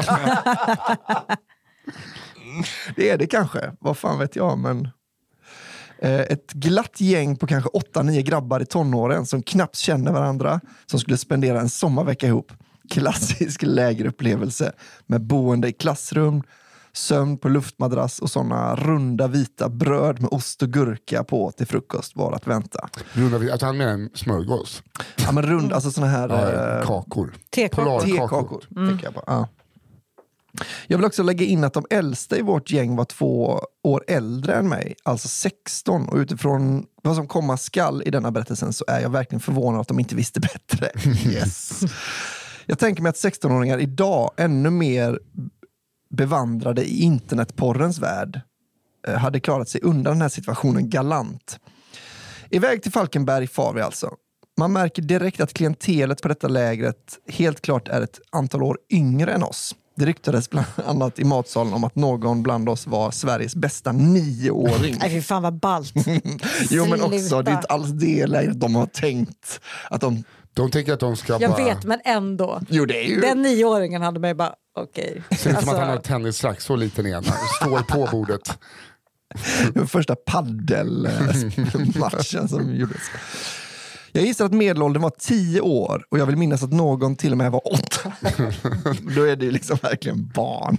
det 2.97 3.11
är 3.11 3.19
det 3.19 3.27
kanske, 3.27 3.73
vad 3.81 3.97
fan 3.99 4.19
vet 4.19 4.37
jag. 4.37 4.59
Men... 4.59 4.89
Eh, 5.99 6.21
Ett 6.21 6.53
glatt 6.53 7.01
gäng 7.01 7.37
på 7.37 7.47
kanske 7.47 7.71
8-9 7.71 8.21
grabbar 8.23 8.61
i 8.61 8.67
tonåren 8.67 9.27
som 9.27 9.43
knappt 9.43 9.77
känner 9.77 10.13
varandra, 10.13 10.61
som 10.87 11.01
skulle 11.01 11.17
spendera 11.17 11.61
en 11.61 11.69
sommarvecka 11.69 12.27
ihop. 12.27 12.53
Klassisk 12.91 13.63
lägerupplevelse 13.63 14.73
med 15.07 15.21
boende 15.27 15.69
i 15.69 15.73
klassrum, 15.73 16.43
sömn 16.93 17.39
på 17.39 17.49
luftmadrass 17.49 18.19
och 18.19 18.31
såna 18.31 18.75
runda 18.77 19.27
vita 19.29 19.69
bröd 19.69 20.21
med 20.21 20.29
ost 20.33 20.63
och 20.63 20.69
gurka 20.69 21.25
på 21.25 21.51
till 21.51 21.67
frukost 21.67 22.17
var 22.17 22.33
att 22.33 22.47
vänta. 22.47 22.89
Vi- 23.15 23.51
Att 23.51 23.63
han 23.63 23.77
menar 23.77 23.93
en 23.93 24.11
smörgås. 24.15 24.83
Ja, 25.17 25.33
men 25.33 25.43
rund, 25.47 25.73
alltså 25.73 25.91
såna 25.91 26.07
här... 26.07 26.29
Ja, 26.29 26.79
eh, 26.81 26.87
kakor. 26.87 27.35
Tekakor. 27.55 28.01
Tekakor, 28.01 28.65
tänker 28.89 29.05
jag 29.05 29.15
på. 29.15 29.23
Ja. 29.27 29.49
Jag 30.87 30.99
vill 30.99 31.07
också 31.07 31.23
lägga 31.23 31.47
in 31.47 31.65
att 31.65 31.73
de 31.73 31.87
äldsta 31.91 32.37
i 32.39 32.43
vårt 32.43 32.71
gäng 32.71 32.97
var 32.97 33.05
två 33.05 33.61
år 33.83 34.05
äldre 34.09 34.55
än 34.55 34.69
mig, 34.69 34.95
alltså 35.03 35.29
16. 35.29 36.09
Och 36.09 36.17
utifrån 36.17 36.87
vad 37.03 37.17
som 37.17 37.27
komma 37.27 37.57
skall 37.57 38.03
i 38.07 38.11
denna 38.11 38.31
berättelsen 38.31 38.73
så 38.73 38.85
är 38.89 39.01
jag 39.01 39.11
verkligen 39.11 39.41
förvånad 39.41 39.81
att 39.81 39.89
de 39.89 39.99
inte 39.99 40.15
visste 40.15 40.41
bättre. 40.41 40.91
Yes. 41.31 41.81
Jag 42.67 42.79
tänker 42.79 43.03
mig 43.03 43.11
att 43.11 43.17
16-åringar 43.17 43.79
idag, 43.79 44.31
ännu 44.37 44.71
mer 44.71 45.21
bevandrade 46.11 46.85
i 46.85 47.03
internetporrens 47.03 47.99
värld, 47.99 48.41
eh, 49.09 49.15
hade 49.15 49.41
klarat 49.41 49.69
sig 49.69 49.81
undan 49.85 50.13
den 50.13 50.23
här 50.23 50.29
situationen 50.29 50.91
galant. 50.91 51.59
Iväg 52.51 52.83
till 52.83 52.93
Falkenberg 52.93 53.47
far 53.47 53.73
vi 53.73 53.81
alltså. 53.81 54.11
Man 54.59 54.73
märker 54.73 55.03
direkt 55.03 55.41
att 55.41 55.53
klientelet 55.53 56.23
på 56.23 56.29
detta 56.29 56.49
lägret 56.49 57.19
helt 57.29 57.61
klart 57.61 57.89
är 57.89 58.01
ett 58.01 58.21
antal 58.31 58.63
år 58.63 58.79
yngre 58.91 59.33
än 59.33 59.43
oss. 59.43 59.75
Det 59.97 60.07
ryktades 60.07 60.51
bland 60.51 60.67
annat 60.87 61.19
i 61.19 61.25
matsalen 61.25 61.73
om 61.73 61.85
att 61.85 61.95
någon 61.97 62.43
bland 62.43 62.69
oss 62.69 62.87
var 62.87 63.11
Sveriges 63.11 63.57
bästa 63.57 63.93
nioåring. 63.93 64.97
Nej 65.01 65.11
fy 65.11 65.23
fan 65.23 65.43
vad 65.43 65.59
ballt. 65.59 65.93
Jo 66.71 66.87
men 66.87 67.03
också, 67.03 67.43
det 67.43 67.51
är 67.51 67.55
inte 67.55 67.69
alls 67.69 67.89
det 67.89 68.27
lägret 68.27 68.61
de 68.61 68.75
har 68.75 68.87
tänkt. 68.87 69.61
Att 69.91 70.01
de, 70.01 70.25
De 70.57 70.71
tänker 70.71 70.93
att 70.93 71.01
de 71.01 71.17
ska 71.17 71.39
Jag 71.41 71.51
bara... 71.51 71.65
vet 71.65 71.85
men 71.85 72.01
ändå. 72.05 72.61
jo 72.69 72.85
det 72.87 73.05
är 73.05 73.09
ju... 73.09 73.21
Den 73.21 73.43
nioåringen 73.43 74.03
hade 74.03 74.21
mig 74.21 74.35
bara 74.35 74.55
okej. 74.79 75.23
Ser 75.39 75.51
ut 75.51 75.59
som 75.61 75.69
att 75.69 75.77
han 75.77 75.77
har 75.77 75.83
Alltså, 75.83 75.99
ett 75.99 76.05
tennisrack, 76.05 76.61
så 76.61 76.77
liten 76.77 77.07
är 77.07 77.15
han. 77.15 77.25
Står 77.25 77.81
på 77.81 78.09
bordet. 78.13 78.59
Den 79.75 79.87
första 79.87 80.17
paddelmatchen 80.17 82.49
som 82.49 82.75
gjordes. 82.77 83.01
Jag 84.13 84.25
gissar 84.25 84.45
att 84.47 84.53
medelåldern 84.53 85.03
var 85.03 85.13
10 85.19 85.61
år 85.61 86.05
och 86.11 86.19
jag 86.19 86.27
vill 86.27 86.37
minnas 86.37 86.63
att 86.63 86.73
någon 86.73 87.17
till 87.17 87.33
och 87.33 87.39
med 87.39 87.53
var 87.53 87.73
8. 87.75 87.83
Då 89.17 89.23
är 89.23 89.37
det 89.37 89.45
ju 89.45 89.51
liksom 89.51 89.79
verkligen 89.83 90.29
barn. 90.29 90.79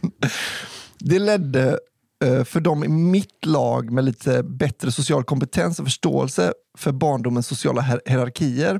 Det 0.99 1.19
ledde 1.19 1.79
eh, 2.25 2.43
för 2.43 2.59
dem 2.59 2.83
i 2.83 2.87
mitt 2.87 3.45
lag 3.45 3.91
med 3.91 4.03
lite 4.03 4.43
bättre 4.43 4.91
social 4.91 5.23
kompetens 5.23 5.79
och 5.79 5.85
förståelse 5.85 6.53
för 6.77 6.91
barndomens 6.91 7.47
sociala 7.47 7.81
hier- 7.81 8.01
hierarkier 8.05 8.79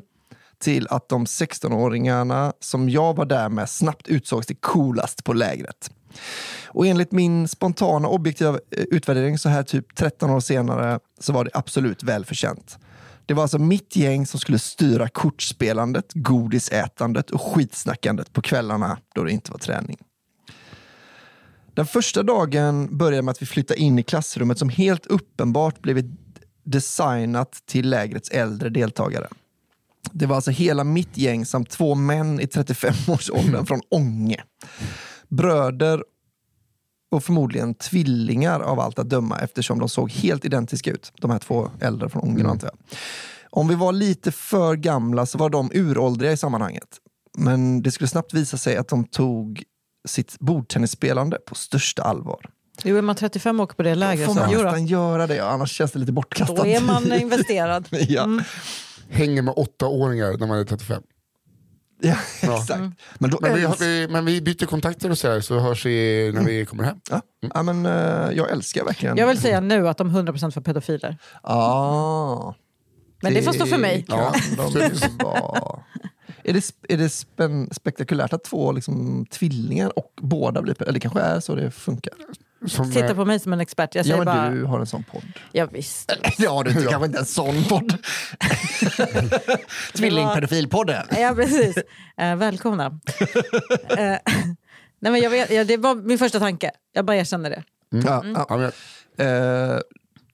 till 0.60 0.88
att 0.90 1.10
de 1.10 1.26
16-åringarna 1.26 2.54
som 2.60 2.90
jag 2.90 3.16
var 3.16 3.26
där 3.26 3.50
med 3.50 3.70
snabbt 3.70 4.08
utsågs 4.08 4.48
till 4.48 4.58
coolast 4.58 5.24
på 5.24 5.34
lägret. 5.34 5.92
Och 6.66 6.88
enligt 6.88 7.12
min 7.12 7.48
spontana 7.48 8.08
objektiva 8.08 8.50
eh, 8.50 8.84
utvärdering 8.92 9.38
så 9.38 9.50
här 9.50 9.64
typ 9.64 9.96
13 9.96 10.30
år 10.30 10.40
senare 10.40 11.00
så 11.20 11.34
var 11.34 11.46
det 11.46 11.52
absolut 11.54 12.04
välförtjänt. 12.04 12.78
Det 13.26 13.34
var 13.34 13.44
alltså 13.44 13.60
mitt 13.60 13.96
gäng 13.96 14.26
som 14.26 14.40
skulle 14.40 14.60
styra 14.60 15.10
kortspelandet, 15.10 16.14
godisätandet 16.14 17.32
och 17.32 17.42
skitsnackandet 17.42 18.34
på 18.34 18.42
kvällarna 18.42 18.98
då 19.16 19.24
det 19.24 19.32
inte 19.32 19.52
var 19.52 19.60
träning. 19.60 19.98
Den 21.74 21.86
första 21.86 22.24
dagen 22.24 22.98
började 22.98 23.22
med 23.22 23.32
att 23.32 23.42
vi 23.42 23.46
flyttade 23.46 23.80
in 23.80 24.00
i 24.00 24.04
klassrummet 24.04 24.60
som 24.60 24.70
helt 24.70 25.06
uppenbart 25.06 25.82
blivit 25.82 26.06
designat 26.64 27.62
till 27.66 27.90
lägrets 27.90 28.30
äldre 28.30 28.70
deltagare. 28.70 29.28
Det 30.12 30.26
var 30.26 30.36
alltså 30.36 30.52
hela 30.52 30.84
mitt 30.84 31.18
gäng 31.18 31.46
samt 31.46 31.70
två 31.70 31.96
män 31.96 32.40
i 32.40 32.46
35-årsåldern 32.46 33.66
från 33.66 33.82
Ånge. 33.90 34.44
Bröder 35.28 36.04
och 37.12 37.24
förmodligen 37.24 37.74
tvillingar 37.76 38.60
av 38.60 38.80
allt 38.80 39.00
att 39.00 39.10
döma 39.10 39.40
eftersom 39.40 39.80
de 39.80 39.90
såg 39.90 40.12
helt 40.12 40.46
identiska 40.46 40.92
ut. 40.92 41.12
De 41.22 41.32
här 41.32 41.40
två 41.40 41.70
äldre 41.80 42.10
från 42.10 42.24
Ånge 42.24 42.48
antar 42.48 42.68
jag. 42.68 42.78
Om 43.50 43.68
vi 43.68 43.76
var 43.76 43.92
lite 43.92 44.32
för 44.32 44.76
gamla 44.76 45.26
så 45.26 45.38
var 45.38 45.50
de 45.50 45.72
uråldriga 45.74 46.32
i 46.32 46.38
sammanhanget. 46.38 46.88
Men 47.38 47.82
det 47.82 47.92
skulle 47.92 48.08
snabbt 48.08 48.34
visa 48.34 48.58
sig 48.58 48.78
att 48.78 48.88
de 48.88 49.04
tog 49.04 49.64
sitt 50.08 50.40
bordtennisspelande 50.40 51.38
på 51.48 51.56
största 51.56 52.04
allvar. 52.04 52.50
Jo, 52.84 52.98
är 52.98 53.02
man 53.02 53.16
35 53.16 53.60
och 53.60 53.64
åker 53.64 53.76
på 53.76 53.84
det 53.84 53.96
lägret 53.96 54.26
Får 54.26 54.34
så 54.34 54.40
man 54.40 54.54
då, 54.54 54.62
nästan 54.62 54.86
göra 54.86 55.28
det? 55.28 55.40
Annars 55.40 55.72
känns 55.72 55.92
det 55.92 56.00
lite 56.00 56.12
bortkastat. 56.12 56.58
då 56.58 56.66
är 56.66 56.82
man 56.82 57.14
investerad. 57.22 57.88
ja. 57.92 58.28
Hänger 59.10 59.42
med 59.42 59.54
åttaåringar 59.58 60.38
när 60.38 60.48
man 60.48 60.60
är 60.60 60.64
35. 60.64 61.04
ja, 62.02 62.16
exakt. 62.42 62.82
Men, 63.20 63.30
då 63.30 63.38
Men 63.42 63.56
vi, 63.56 63.68
vi, 63.80 64.08
men 64.08 64.26
vi 64.26 64.42
byter 64.42 64.66
kontakter 64.66 65.12
och 65.12 65.18
så 65.18 65.28
här, 65.28 65.40
så 65.40 65.60
hörs 65.60 65.86
vi 65.86 66.32
när 66.34 66.44
vi 66.44 66.66
kommer 66.66 66.84
hem. 66.84 66.98
ja. 67.10 67.22
Ja, 67.54 67.64
men, 67.64 67.86
eh, 67.86 68.32
jag 68.38 68.52
älskar 68.52 68.86
verkligen... 68.86 69.18
Jag 69.18 69.28
vill 69.28 69.38
säga 69.38 69.60
nu 69.60 69.88
att 69.88 69.98
de 69.98 70.10
100% 70.18 70.56
var 70.56 70.62
pedofiler. 70.62 71.18
Ah, 71.42 72.54
Men 73.22 73.34
det 73.34 73.42
får 73.42 73.54
stå 73.54 73.66
för 73.66 73.78
mig. 73.78 74.06
Ja. 74.08 74.34
de. 74.58 74.76
Är 76.44 76.54
det, 76.54 76.72
är 76.90 76.98
det 76.98 77.10
spektakulärt 77.76 78.34
att 78.34 78.44
två 78.44 78.72
liksom, 78.72 79.26
tvillingar 79.26 80.00
och 80.00 80.14
båda 80.22 80.62
blir... 80.62 80.82
Eller 80.82 80.94
det 80.94 81.00
kanske 81.00 81.20
är 81.20 81.40
så 81.40 81.56
det 81.56 81.72
funkar? 81.72 82.14
Som, 82.66 82.92
Titta 82.92 83.16
på 83.16 83.26
mig 83.26 83.40
som 83.40 83.54
en 83.54 83.60
expert. 83.60 83.96
Jag 83.96 84.06
säger 84.06 84.18
Ja, 84.18 84.24
men 84.24 84.36
bara, 84.36 84.50
du 84.50 84.64
har 84.64 84.80
en 84.80 84.86
sån 84.86 85.04
podd. 85.04 85.24
ja, 85.52 85.66
visst. 85.66 86.12
Ja, 86.38 86.64
du 86.64 86.74
kanske 86.74 87.06
inte 87.06 87.20
en 87.20 87.26
sån 87.26 87.64
podd. 87.64 87.94
Tvillingpedofilpodden. 89.94 91.06
Ja, 91.18 91.34
precis. 91.36 91.78
Eh, 92.18 92.36
välkomna. 92.36 92.86
eh, 93.90 94.18
nej, 95.00 95.12
men 95.12 95.20
jag 95.20 95.30
vet, 95.30 95.52
ja, 95.52 95.64
det 95.64 95.78
var 95.78 95.96
min 95.96 96.18
första 96.18 96.40
tanke. 96.40 96.72
Jag 96.94 97.06
bara 97.06 97.18
erkänner 97.18 97.50
det. 97.50 97.64
Ja, 97.90 98.24
ja. 98.26 98.46
ja, 98.50 98.58
men, 98.58 98.72
Eh, 99.20 99.80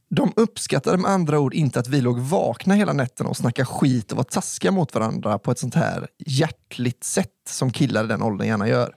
de 0.09 0.34
uppskattade 0.36 0.97
med 0.97 1.11
andra 1.11 1.39
ord 1.39 1.53
inte 1.53 1.80
att 1.80 1.88
vi 1.88 2.01
låg 2.01 2.19
vakna 2.19 2.74
hela 2.74 2.93
nätterna 2.93 3.30
och 3.30 3.38
snackade 3.38 3.65
skit 3.65 4.11
och 4.11 4.17
var 4.17 4.24
taskiga 4.24 4.71
mot 4.71 4.95
varandra 4.95 5.39
på 5.39 5.51
ett 5.51 5.59
sånt 5.59 5.76
här 5.76 6.07
hjärtligt 6.26 7.03
sätt 7.03 7.30
som 7.49 7.71
killar 7.71 8.03
i 8.03 8.07
den 8.07 8.21
åldern 8.21 8.47
gärna 8.47 8.67
gör. 8.67 8.95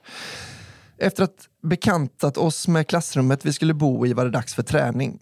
Efter 0.97 1.23
att 1.23 1.47
bekantat 1.63 2.37
oss 2.37 2.67
med 2.67 2.87
klassrummet 2.87 3.45
vi 3.45 3.53
skulle 3.53 3.73
bo 3.73 4.05
i 4.05 4.13
var 4.13 4.25
det 4.25 4.31
dags 4.31 4.55
för 4.55 4.63
träning. 4.63 5.19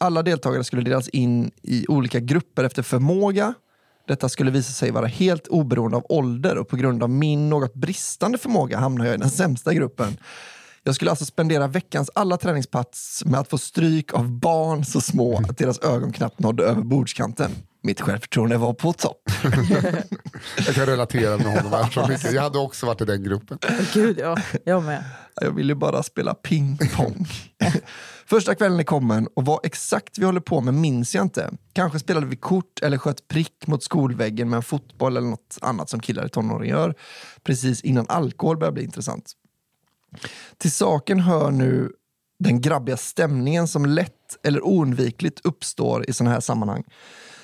Alla 0.00 0.22
deltagare 0.22 0.64
skulle 0.64 0.82
delas 0.82 1.08
in 1.08 1.50
i 1.62 1.86
olika 1.88 2.20
grupper 2.20 2.64
efter 2.64 2.82
förmåga. 2.82 3.54
Detta 4.08 4.28
skulle 4.28 4.50
visa 4.50 4.72
sig 4.72 4.90
vara 4.90 5.06
helt 5.06 5.46
oberoende 5.46 5.96
av 5.96 6.06
ålder 6.08 6.58
och 6.58 6.68
på 6.68 6.76
grund 6.76 7.02
av 7.02 7.10
min 7.10 7.50
något 7.50 7.74
bristande 7.74 8.38
förmåga 8.38 8.78
hamnade 8.78 9.10
jag 9.10 9.16
i 9.16 9.20
den 9.20 9.30
sämsta 9.30 9.74
gruppen. 9.74 10.16
Jag 10.84 10.94
skulle 10.94 11.10
alltså 11.10 11.24
spendera 11.24 11.66
veckans 11.66 12.10
alla 12.14 12.36
träningspass 12.36 13.22
med 13.26 13.40
att 13.40 13.50
få 13.50 13.58
stryk 13.58 14.14
av 14.14 14.30
barn 14.30 14.84
så 14.84 15.00
små 15.00 15.38
att 15.48 15.58
deras 15.58 15.78
ögon 15.78 16.12
knappt 16.12 16.38
nådde 16.38 16.64
över 16.64 16.82
bordskanten. 16.82 17.50
Mitt 17.82 18.00
självförtroende 18.00 18.56
var 18.56 18.74
på 18.74 18.92
topp. 18.92 19.22
jag 20.66 20.74
kan 20.74 20.86
relatera 20.86 21.36
med 21.36 21.46
honom 21.46 21.72
här 21.72 21.90
så 21.90 22.08
mycket. 22.08 22.32
Jag 22.32 22.42
hade 22.42 22.58
också 22.58 22.86
varit 22.86 23.00
i 23.00 23.04
den 23.04 23.22
gruppen. 23.22 23.58
Gud, 23.94 24.18
ja. 24.18 24.36
Jag 24.64 24.82
med. 24.82 25.04
Jag 25.40 25.50
ville 25.50 25.74
bara 25.74 26.02
spela 26.02 26.34
pingpong. 26.34 27.26
Första 28.26 28.54
kvällen 28.54 28.80
är 28.80 28.84
kommen 28.84 29.28
och 29.36 29.44
vad 29.44 29.66
exakt 29.66 30.18
vi 30.18 30.24
håller 30.24 30.40
på 30.40 30.60
med 30.60 30.74
minns 30.74 31.14
jag 31.14 31.24
inte. 31.24 31.50
Kanske 31.72 31.98
spelade 31.98 32.26
vi 32.26 32.36
kort 32.36 32.82
eller 32.82 32.98
sköt 32.98 33.28
prick 33.28 33.66
mot 33.66 33.82
skolväggen 33.82 34.50
med 34.50 34.56
en 34.56 34.62
fotboll 34.62 35.16
eller 35.16 35.28
något 35.28 35.58
annat 35.60 35.90
som 35.90 36.00
killar 36.00 36.26
i 36.26 36.28
tonåren 36.28 36.68
gör. 36.68 36.94
Precis 37.42 37.80
innan 37.80 38.06
alkohol 38.08 38.56
börjar 38.58 38.72
bli 38.72 38.84
intressant. 38.84 39.32
Till 40.58 40.72
saken 40.72 41.20
hör 41.20 41.50
nu 41.50 41.92
den 42.38 42.60
grabbiga 42.60 42.96
stämningen 42.96 43.68
som 43.68 43.86
lätt 43.86 44.12
eller 44.42 44.66
oundvikligt 44.66 45.40
uppstår 45.44 46.10
i 46.10 46.12
sådana 46.12 46.34
här 46.34 46.40
sammanhang. 46.40 46.84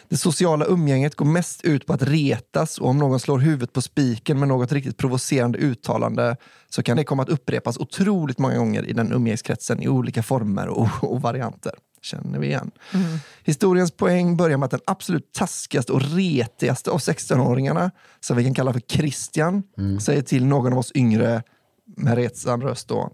Det 0.08 0.16
sociala 0.16 0.64
umgänget 0.64 1.14
går 1.14 1.26
mest 1.26 1.64
ut 1.64 1.86
på 1.86 1.92
att 1.92 2.02
retas 2.02 2.78
och 2.78 2.88
om 2.88 2.98
någon 2.98 3.20
slår 3.20 3.38
huvudet 3.38 3.72
på 3.72 3.82
spiken 3.82 4.38
med 4.38 4.48
något 4.48 4.72
riktigt 4.72 4.96
provocerande 4.96 5.58
uttalande 5.58 6.36
så 6.68 6.82
kan 6.82 6.96
det 6.96 7.04
komma 7.04 7.22
att 7.22 7.28
upprepas 7.28 7.78
otroligt 7.78 8.38
många 8.38 8.56
gånger 8.56 8.88
i 8.88 8.92
den 8.92 9.12
umgängeskretsen 9.12 9.82
i 9.82 9.88
olika 9.88 10.22
former 10.22 10.68
och, 10.68 10.88
och 11.00 11.22
varianter. 11.22 11.72
Känner 12.02 12.38
vi 12.38 12.46
igen. 12.46 12.70
Historiens 13.44 13.90
poäng 13.90 14.36
börjar 14.36 14.58
med 14.58 14.64
att 14.64 14.70
den 14.70 14.80
absolut 14.86 15.32
taskigaste 15.32 15.92
och 15.92 16.02
retigaste 16.16 16.90
av 16.90 16.98
16-åringarna, 16.98 17.90
som 18.20 18.36
vi 18.36 18.44
kan 18.44 18.54
kalla 18.54 18.72
för 18.72 18.80
Christian, 18.80 19.62
säger 20.00 20.22
till 20.22 20.44
någon 20.44 20.72
av 20.72 20.78
oss 20.78 20.92
yngre 20.94 21.42
med 21.96 22.14
retsam 22.14 22.62
röst 22.62 22.88
då. 22.88 23.12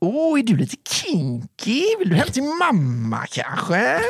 Åh, 0.00 0.38
är 0.38 0.42
du 0.42 0.56
lite 0.56 0.76
kinky? 0.90 1.82
Vill 1.98 2.08
du 2.08 2.14
hem 2.14 2.28
till 2.32 2.42
mamma 2.42 3.26
kanske? 3.30 4.00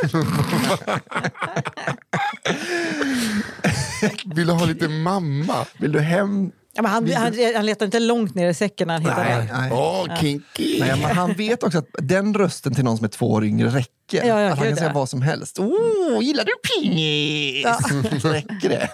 Vill 4.34 4.46
du 4.46 4.52
ha 4.52 4.66
lite 4.66 4.88
mamma? 4.88 5.66
Vill 5.78 5.92
du 5.92 6.00
hem? 6.00 6.50
Ja, 6.74 6.82
men 6.82 6.90
han, 6.90 7.12
han, 7.12 7.34
han 7.54 7.66
letar 7.66 7.86
inte 7.86 7.98
långt 7.98 8.34
ner 8.34 8.48
i 8.48 8.54
säcken 8.54 8.86
när 8.88 8.94
han 8.94 9.02
hittar 9.02 9.24
Nej, 9.24 9.36
den. 9.36 9.60
nej. 9.60 9.72
Åh, 9.72 10.20
kinky! 10.20 10.80
Nej, 10.80 11.00
men 11.02 11.16
han 11.16 11.32
vet 11.32 11.62
också 11.62 11.78
att 11.78 11.88
den 11.92 12.34
rösten 12.34 12.74
till 12.74 12.84
någon 12.84 12.96
som 12.96 13.04
är 13.04 13.08
två 13.08 13.32
år 13.32 13.44
yngre 13.44 13.68
räcker. 13.68 14.24
Ja, 14.24 14.40
ja, 14.40 14.50
att 14.50 14.58
han 14.58 14.68
kan 14.68 14.76
säga 14.76 14.88
ja. 14.88 14.94
vad 14.94 15.08
som 15.08 15.22
helst. 15.22 15.58
Oh, 15.58 16.24
gillar 16.24 16.44
du 16.44 16.52
pingis? 16.68 17.66
räcker 18.24 18.68
det? 18.68 18.90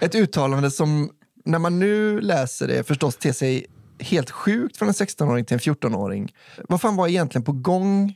Ett 0.00 0.14
uttalande 0.14 0.70
som 0.70 1.10
när 1.44 1.58
man 1.58 1.78
nu 1.78 2.20
läser 2.20 2.68
det 2.68 2.86
förstås 2.86 3.16
ter 3.16 3.32
sig 3.32 3.66
helt 4.02 4.30
sjukt 4.30 4.76
från 4.76 4.88
en 4.88 4.94
16-åring 4.94 5.44
till 5.44 5.54
en 5.54 5.60
14-åring. 5.60 6.34
Vad 6.68 6.80
fan 6.80 6.96
var 6.96 7.08
egentligen 7.08 7.44
på 7.44 7.52
gång 7.52 8.14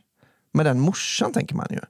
med 0.52 0.66
den 0.66 0.80
morsan, 0.80 1.32
tänker 1.32 1.54
man 1.54 1.66
ju. 1.70 1.80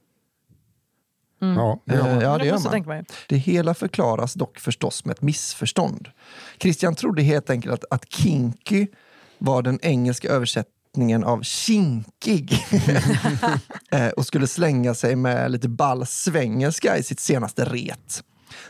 Ja, 1.39 1.79
det 1.85 1.95
gör 1.95 2.03
man. 2.03 2.17
Eh, 2.17 2.23
ja, 2.23 2.29
Men 2.29 2.39
det 2.39 2.45
gör 2.45 2.85
man. 2.85 3.05
Det 3.29 3.37
hela 3.37 3.73
förklaras 3.73 4.33
dock 4.33 4.59
förstås 4.59 5.05
med 5.05 5.13
ett 5.13 5.21
missförstånd. 5.21 6.09
Christian 6.59 6.95
trodde 6.95 7.21
helt 7.21 7.49
enkelt 7.49 7.73
att, 7.73 7.85
att 7.89 8.11
kinky 8.11 8.87
var 9.37 9.61
den 9.61 9.79
engelska 9.81 10.29
översättningen 10.29 11.23
av 11.23 11.41
kinkig 11.41 12.59
Eh, 13.91 14.07
och 14.07 14.25
skulle 14.25 14.47
slänga 14.47 14.93
sig 14.93 15.15
med 15.15 15.51
lite 15.51 15.69
ball 15.69 16.05
svengelska 16.05 16.97
i 16.97 17.03
sitt 17.03 17.19
senaste 17.19 17.65
ret. 17.65 18.23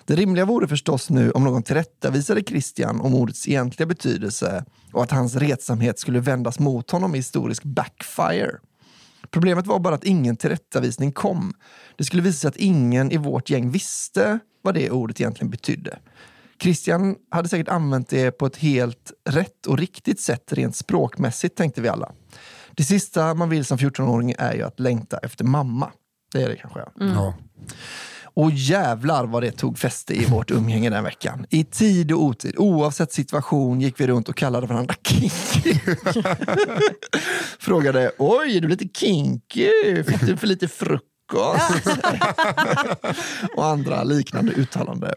Det 0.05 0.15
rimliga 0.15 0.45
vore 0.45 0.67
förstås 0.67 1.09
nu 1.09 1.31
om 1.31 1.43
någon 1.43 1.63
tillrättavisade 1.63 2.43
Christian 2.43 3.01
om 3.01 3.15
ordets 3.15 3.47
egentliga 3.47 3.87
betydelse 3.87 4.65
och 4.93 5.03
att 5.03 5.11
hans 5.11 5.35
retsamhet 5.35 5.99
skulle 5.99 6.19
vändas 6.19 6.59
mot 6.59 6.91
honom 6.91 7.15
i 7.15 7.17
historisk 7.17 7.63
backfire. 7.63 8.51
Problemet 9.31 9.67
var 9.67 9.79
bara 9.79 9.95
att 9.95 10.03
ingen 10.03 10.37
tillrättavisning 10.37 11.11
kom. 11.11 11.53
Det 11.97 12.03
skulle 12.03 12.21
visa 12.21 12.39
sig 12.39 12.47
att 12.47 12.55
ingen 12.55 13.11
i 13.11 13.17
vårt 13.17 13.49
gäng 13.49 13.71
visste 13.71 14.39
vad 14.61 14.73
det 14.73 14.91
ordet 14.91 15.21
egentligen 15.21 15.49
betydde. 15.49 15.99
Christian 16.61 17.15
hade 17.31 17.49
säkert 17.49 17.67
använt 17.67 18.09
det 18.09 18.31
på 18.31 18.45
ett 18.45 18.57
helt 18.57 19.11
rätt 19.29 19.65
och 19.65 19.77
riktigt 19.77 20.19
sätt 20.19 20.53
rent 20.53 20.75
språkmässigt, 20.75 21.57
tänkte 21.57 21.81
vi 21.81 21.89
alla. 21.89 22.11
Det 22.71 22.83
sista 22.83 23.33
man 23.33 23.49
vill 23.49 23.65
som 23.65 23.77
14-åring 23.77 24.35
är 24.37 24.53
ju 24.53 24.63
att 24.63 24.79
längta 24.79 25.17
efter 25.17 25.45
mamma. 25.45 25.91
Det 26.33 26.43
är 26.43 26.49
det 26.49 26.55
kanske. 26.55 26.79
Ja. 26.79 26.89
Ja. 26.99 27.33
Och 28.37 28.51
jävlar 28.51 29.25
vad 29.25 29.43
det 29.43 29.51
tog 29.51 29.79
fäste 29.79 30.13
i 30.13 30.25
vårt 30.25 30.51
umgänge 30.51 30.89
den 30.89 31.03
veckan. 31.03 31.45
I 31.49 31.63
tid 31.63 32.11
och 32.11 32.23
otid, 32.23 32.55
oavsett 32.57 33.13
situation 33.13 33.81
gick 33.81 33.99
vi 33.99 34.07
runt 34.07 34.29
och 34.29 34.35
kallade 34.35 34.67
varandra 34.67 34.95
kinky. 35.03 35.79
Frågade, 37.59 38.11
oj 38.17 38.57
är 38.57 38.61
du 38.61 38.67
lite 38.67 38.87
kinky? 38.93 39.69
Fick 40.03 40.21
du 40.21 40.37
för 40.37 40.47
lite 40.47 40.67
frukost? 40.67 41.87
och 43.55 43.65
andra 43.65 44.03
liknande 44.03 44.51
uttalande. 44.51 45.13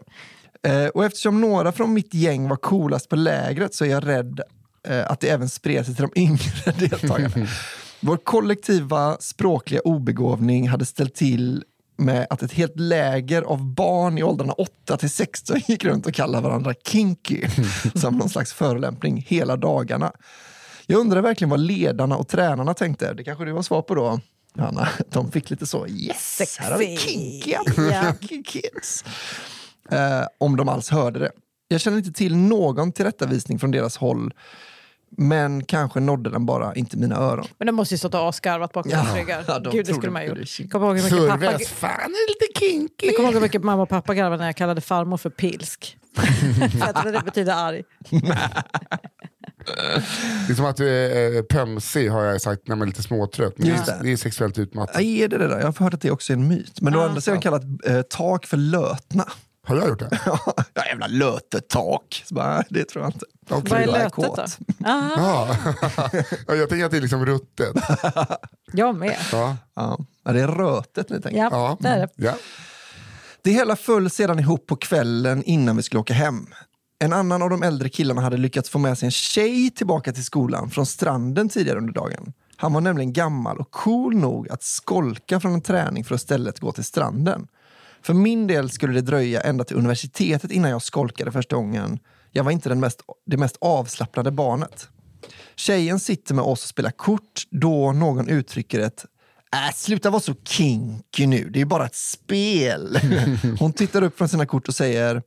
Eh, 0.63 0.85
och 0.85 1.05
eftersom 1.05 1.41
några 1.41 1.71
från 1.71 1.93
mitt 1.93 2.13
gäng 2.13 2.47
var 2.47 2.57
coolast 2.57 3.09
på 3.09 3.15
lägret 3.15 3.75
så 3.75 3.85
är 3.85 3.89
jag 3.89 4.07
rädd 4.07 4.41
eh, 4.87 5.11
att 5.11 5.19
det 5.19 5.29
även 5.29 5.49
spred 5.49 5.85
sig 5.85 5.95
till 5.95 6.07
de 6.13 6.21
yngre 6.21 6.71
deltagarna. 6.79 7.47
Vår 7.99 8.17
kollektiva 8.17 9.17
språkliga 9.19 9.81
obegåvning 9.81 10.69
hade 10.69 10.85
ställt 10.85 11.15
till 11.15 11.63
med 12.01 12.27
att 12.29 12.43
ett 12.43 12.51
helt 12.51 12.79
läger 12.79 13.41
av 13.41 13.65
barn 13.65 14.17
i 14.17 14.23
åldrarna 14.23 14.53
8 14.53 14.97
till 14.97 15.09
16 15.09 15.57
gick 15.67 15.85
runt 15.85 16.05
och 16.05 16.13
kallade 16.13 16.43
varandra 16.43 16.73
kinky 16.85 17.47
som 17.95 18.17
någon 18.17 18.29
slags 18.29 18.53
förolämpning 18.53 19.25
hela 19.27 19.55
dagarna. 19.57 20.11
Jag 20.85 20.99
undrar 20.99 21.21
verkligen 21.21 21.49
vad 21.49 21.59
ledarna 21.59 22.17
och 22.17 22.27
tränarna 22.27 22.73
tänkte. 22.73 23.13
Det 23.13 23.23
kanske 23.23 23.45
du 23.45 23.53
har 23.53 23.61
svar 23.61 23.81
på 23.81 23.95
då? 23.95 24.19
Johanna, 24.55 24.89
de 25.11 25.31
fick 25.31 25.49
lite 25.49 25.65
så, 25.65 25.87
yes, 25.87 26.57
här 26.59 26.71
har 26.71 26.79
vi 26.79 26.97
Sexy. 26.97 27.09
kinkiga 27.09 27.61
Ja. 27.77 28.13
kids. 28.45 29.05
Eh, 29.91 30.23
om 30.37 30.57
de 30.57 30.69
alls 30.69 30.89
hörde 30.89 31.19
det. 31.19 31.31
Jag 31.67 31.81
känner 31.81 31.97
inte 31.97 32.11
till 32.11 32.35
någon 32.35 32.91
tillrättavisning 32.91 33.59
från 33.59 33.71
deras 33.71 33.97
håll, 33.97 34.33
men 35.17 35.63
kanske 35.65 35.99
nådde 35.99 36.29
den 36.29 36.45
bara 36.45 36.75
inte 36.75 36.97
mina 36.97 37.15
öron. 37.15 37.45
Men 37.57 37.65
de 37.65 37.71
måste 37.71 37.93
ju 37.93 37.97
stått 37.97 38.13
och 38.13 38.29
asgarvat 38.29 38.71
bakom 38.73 38.91
Ja, 38.91 39.05
ryggar. 39.15 39.43
ja, 39.47 39.59
de 39.59 39.69
Gud, 39.69 39.85
det 39.85 39.93
skulle 39.93 40.11
man 40.11 40.21
ha 40.21 40.29
inte 40.29 40.61
gjort. 40.63 40.71
Kommer 40.71 40.87
ihåg 40.87 40.97
hur 40.97 41.03
mycket 41.03 41.29
pappa... 41.29 41.59
Fan 41.59 42.11
är 42.11 42.29
lite 42.29 42.59
kinky. 42.59 43.05
Jag 43.05 43.15
kommer 43.15 43.27
ihåg 43.29 43.33
hur 43.33 43.41
mycket 43.41 43.63
mamma 43.63 43.83
och 43.83 43.89
pappa 43.89 44.13
garvade 44.15 44.37
när 44.37 44.45
jag 44.45 44.55
kallade 44.55 44.81
farmor 44.81 45.17
för 45.17 45.29
pilsk. 45.29 45.97
för 46.79 46.87
att 46.93 47.03
det 47.13 47.21
betyder 47.25 47.53
arg. 47.53 47.83
Det 50.47 50.53
är 50.53 50.55
som 50.55 50.65
att 50.65 50.79
eh, 50.79 50.87
eh, 50.87 51.41
pömsig 51.49 52.09
har 52.09 52.23
jag 52.23 52.41
sagt 52.41 52.67
när 52.67 52.75
man 52.75 52.81
är 52.87 52.91
lite 52.91 53.03
småtrött. 53.03 53.57
Men 53.57 53.67
Just 53.67 53.85
det, 53.85 53.91
är, 53.91 54.03
det. 54.03 54.11
är 54.11 54.17
sexuellt 54.17 54.57
utmattad. 54.57 54.95
Ja, 54.95 55.23
är 55.23 55.27
det 55.27 55.37
det 55.37 55.47
där? 55.47 55.59
Jag 55.59 55.65
har 55.65 55.73
hört 55.83 55.93
att 55.93 56.01
det 56.01 56.11
också 56.11 56.33
är 56.33 56.37
en 56.37 56.47
myt. 56.47 56.81
Men 56.81 56.95
å 56.95 56.99
Ja. 56.99 57.05
andra 57.05 57.21
sidan 57.21 57.39
kallat 57.41 57.61
eh, 57.87 58.01
tak 58.01 58.45
för 58.45 58.57
lötna. 58.57 59.25
Har 59.75 59.81
jag 59.81 59.89
gjort 59.89 59.99
det? 59.99 60.19
ja, 60.73 60.85
jävla 60.85 61.07
lötetak. 61.07 62.23
Bara, 62.29 62.63
det 62.69 62.83
tror 62.85 63.03
jag 63.05 63.13
inte. 63.13 63.25
Okej. 63.49 63.69
Vad 63.71 63.81
är 63.81 63.87
lötet 63.87 64.57
då? 64.77 64.87
Aha, 64.89 65.11
Ja. 65.17 65.57
ja, 66.47 66.55
jag 66.55 66.69
tänker 66.69 66.85
att 66.85 66.91
det 66.91 66.97
är 66.97 67.01
liksom 67.01 67.25
ruttet. 67.25 67.75
jag 68.73 68.95
med. 68.95 69.17
Ja. 69.31 69.57
Ja. 69.75 69.97
Ja, 70.23 70.31
det 70.33 70.41
är 70.41 70.47
rötet 70.47 71.09
ni 71.09 71.21
tänker. 71.21 71.39
Ja, 71.39 71.49
Ja. 71.51 71.77
det 71.79 71.87
är 71.87 71.97
det. 71.99 72.09
Ja. 72.15 72.33
Det 73.43 73.51
hela 73.51 73.75
föll 73.75 74.09
sedan 74.09 74.39
ihop 74.39 74.67
på 74.67 74.75
kvällen 74.75 75.43
innan 75.43 75.77
vi 75.77 75.83
skulle 75.83 75.99
åka 75.99 76.13
hem. 76.13 76.47
En 76.99 77.13
annan 77.13 77.41
av 77.41 77.49
de 77.49 77.63
äldre 77.63 77.89
killarna 77.89 78.21
hade 78.21 78.37
lyckats 78.37 78.69
få 78.69 78.79
med 78.79 78.97
sig 78.97 79.05
en 79.05 79.11
tjej 79.11 79.69
tillbaka 79.69 80.13
till 80.13 80.25
skolan 80.25 80.69
från 80.69 80.85
stranden 80.85 81.49
tidigare 81.49 81.77
under 81.77 81.93
dagen. 81.93 82.33
Han 82.55 82.73
var 82.73 82.81
nämligen 82.81 83.13
gammal 83.13 83.57
och 83.57 83.71
cool 83.71 84.15
nog 84.15 84.49
att 84.49 84.63
skolka 84.63 85.39
från 85.39 85.53
en 85.53 85.61
träning 85.61 86.05
för 86.05 86.15
att 86.15 86.21
istället 86.21 86.59
gå 86.59 86.71
till 86.71 86.83
stranden. 86.83 87.47
För 88.01 88.13
min 88.13 88.47
del 88.47 88.69
skulle 88.69 88.93
det 88.93 89.01
dröja 89.01 89.41
ända 89.41 89.63
till 89.63 89.77
universitetet 89.77 90.51
innan 90.51 90.71
jag 90.71 90.81
skolkade 90.81 91.31
första 91.31 91.55
gången. 91.55 91.99
Jag 92.31 92.43
var 92.43 92.51
inte 92.51 92.69
den 92.69 92.79
mest, 92.79 93.01
det 93.25 93.37
mest 93.37 93.57
avslappnade 93.61 94.31
barnet. 94.31 94.89
Tjejen 95.55 95.99
sitter 95.99 96.35
med 96.35 96.43
oss 96.43 96.63
och 96.63 96.69
spelar 96.69 96.91
kort 96.91 97.43
då 97.49 97.91
någon 97.91 98.29
uttrycker 98.29 98.79
ett 98.79 99.05
Äh, 99.53 99.73
sluta 99.75 100.09
vara 100.09 100.21
så 100.21 100.35
kinky 100.43 101.27
nu, 101.27 101.49
det 101.49 101.61
är 101.61 101.65
bara 101.65 101.85
ett 101.85 101.95
spel. 101.95 102.99
Hon 103.59 103.73
tittar 103.73 104.01
upp 104.01 104.17
från 104.17 104.29
sina 104.29 104.45
kort 104.45 104.67
och 104.67 104.75
säger 104.75 105.21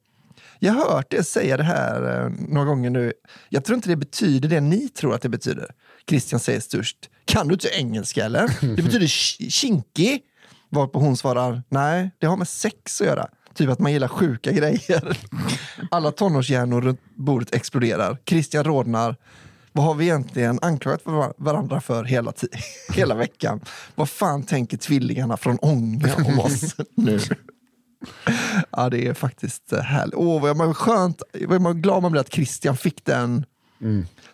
Jag 0.59 0.73
har 0.73 0.95
hört 0.95 1.13
er 1.15 1.23
säga 1.23 1.57
det 1.57 1.63
här 1.63 2.25
eh, 2.25 2.33
några 2.49 2.67
gånger 2.67 2.91
nu. 2.91 3.13
Jag 3.49 3.65
tror 3.65 3.77
inte 3.77 3.89
det 3.89 3.97
betyder 3.97 4.49
det 4.49 4.61
ni 4.61 4.89
tror 4.89 5.15
att 5.15 5.23
det 5.23 5.29
betyder. 5.29 5.71
Christian 6.09 6.41
säger 6.41 6.61
störst. 6.61 6.97
Kan 7.25 7.49
du 7.49 7.55
inte 7.55 7.69
engelska 7.69 8.25
eller? 8.25 8.77
Det 8.77 8.83
betyder 8.83 9.07
kinky. 9.51 10.19
Varpå 10.75 10.99
hon 10.99 11.17
svarar, 11.17 11.63
nej, 11.69 12.11
det 12.19 12.27
har 12.27 12.37
med 12.37 12.49
sex 12.49 13.01
att 13.01 13.07
göra. 13.07 13.29
Typ 13.55 13.71
att 13.71 13.79
man 13.79 13.93
gillar 13.93 14.09
sjuka 14.09 14.53
grejer. 14.53 15.19
Alla 15.91 16.11
tonårshjärnor 16.13 16.81
runt 16.81 17.01
bordet 17.17 17.55
exploderar. 17.55 18.19
Christian 18.27 18.65
rodnar. 18.65 19.17
Vad 19.73 19.85
har 19.85 19.95
vi 19.95 20.05
egentligen 20.05 20.59
anklagat 20.63 21.01
var- 21.05 21.35
varandra 21.37 21.81
för 21.81 22.05
hela, 22.05 22.33
hela 22.95 23.15
veckan? 23.15 23.61
Vad 23.95 24.09
fan 24.09 24.43
tänker 24.43 24.77
tvillingarna 24.77 25.37
från 25.37 25.59
Ånge 25.63 26.15
om 26.27 26.39
oss 26.41 26.75
nu? 26.97 27.21
Ja, 28.71 28.91
det 28.91 29.07
är 29.07 29.15
faktiskt 29.15 29.73
eh, 29.73 29.81
härligt. 29.81 30.15
Åh, 30.15 30.43
vad 30.43 30.57
man 30.57 30.75
skönt, 30.75 31.23
vad 31.49 31.83
glad 31.83 32.03
man 32.03 32.11
blir 32.13 32.21
att 32.21 32.33
Christian 32.33 32.77
fick 32.77 33.05
den 33.05 33.45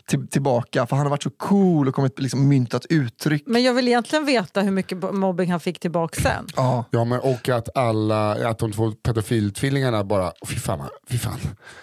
till, 0.06 0.28
tillbaka. 0.28 0.86
För 0.86 0.96
han 0.96 1.06
har 1.06 1.10
varit 1.10 1.22
så 1.22 1.30
cool 1.30 1.88
och 1.88 1.94
kommit 1.94 2.18
liksom 2.20 2.48
myntat 2.48 2.86
uttryck. 2.88 3.42
Men 3.46 3.62
jag 3.62 3.74
vill 3.74 3.88
egentligen 3.88 4.24
veta 4.26 4.60
hur 4.60 4.70
mycket 4.70 5.14
mobbing 5.14 5.50
han 5.50 5.60
fick 5.60 5.80
tillbaka 5.80 6.22
sen. 6.22 6.46
Ja, 6.56 6.84
Ja, 6.90 7.04
men, 7.04 7.20
och 7.20 7.48
att, 7.48 7.76
alla, 7.76 8.48
att 8.48 8.58
de 8.58 8.72
två 8.72 8.90
pedofiltvillingarna 8.92 10.04
bara, 10.04 10.24
"Åh, 10.40 10.48
fy 10.48 10.56
fan, 10.56 10.88
fy 11.08 11.18
fan. 11.18 11.38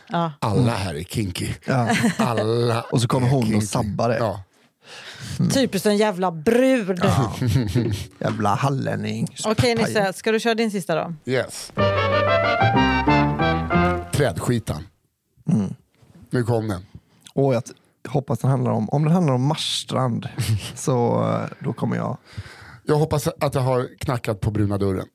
Ja. 0.09 0.31
alla 0.39 0.71
här 0.71 0.95
är 0.95 1.03
kinky. 1.03 1.47
ja. 1.65 1.89
Alla 2.17 2.81
Och 2.91 3.01
så 3.01 3.07
kommer 3.07 3.27
hon 3.29 3.39
och 3.43 3.47
kinky. 3.47 3.65
sabbar 3.65 4.09
det. 4.09 4.17
Ja. 4.17 4.43
Typiskt 5.53 5.85
en 5.85 5.97
jävla 5.97 6.31
brud. 6.31 6.99
Jävla 8.19 8.55
hallänning. 8.55 9.27
Okej 9.45 9.75
Nisse, 9.75 10.13
ska 10.13 10.31
du 10.31 10.39
köra 10.39 10.55
din 10.55 10.71
sista 10.71 10.95
då? 10.95 11.13
Yes. 11.31 11.71
Trädskitan. 14.11 14.87
Nu 16.29 16.43
kom 16.43 16.67
den. 16.67 16.85
Och 17.37 17.55
jag 17.55 17.63
hoppas 18.07 18.39
den 18.39 18.49
handlar 18.49 18.71
om, 18.71 18.89
om 18.89 19.03
den 19.03 19.13
handlar 19.13 19.33
om 19.33 19.41
Marstrand, 19.41 20.29
så 20.75 21.23
eh, 21.23 21.65
då 21.65 21.73
kommer 21.73 21.95
jag... 21.95 22.17
Jag 22.85 22.95
hoppas 22.95 23.27
att 23.27 23.55
jag 23.55 23.61
har 23.61 23.87
knackat 23.99 24.41
på 24.41 24.51
bruna 24.51 24.77
dörren. 24.77 25.07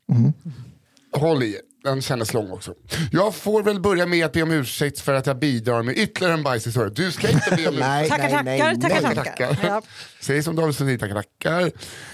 Håll 1.12 1.42
i. 1.42 1.56
Den 1.84 2.02
kändes 2.02 2.34
lång 2.34 2.50
också. 2.50 2.74
Jag 3.12 3.34
får 3.34 3.62
väl 3.62 3.80
börja 3.80 4.06
med 4.06 4.26
att 4.26 4.32
be 4.32 4.42
om 4.42 4.50
ursäkt 4.50 5.00
för 5.00 5.14
att 5.14 5.26
jag 5.26 5.38
bidrar 5.38 5.82
med 5.82 5.98
ytterligare 5.98 6.34
en 6.34 6.42
bajshistoria. 6.42 6.90
Du 6.90 7.12
ska 7.12 7.28
inte 7.30 7.50
be 7.50 7.68
om 7.68 7.74
ursäkt. 7.74 7.80
Nej, 7.80 8.08
Tackar, 8.08 8.30
tackar, 8.30 8.74
tackar, 8.74 9.14
tackar. 9.14 9.48
Tackar. 9.48 9.68
Ja. 9.68 9.82
Säg 10.20 10.42
som 10.42 10.56
David 10.56 10.74
Sundin, 10.74 10.98
tackar, 10.98 11.14
tackar. 11.14 11.70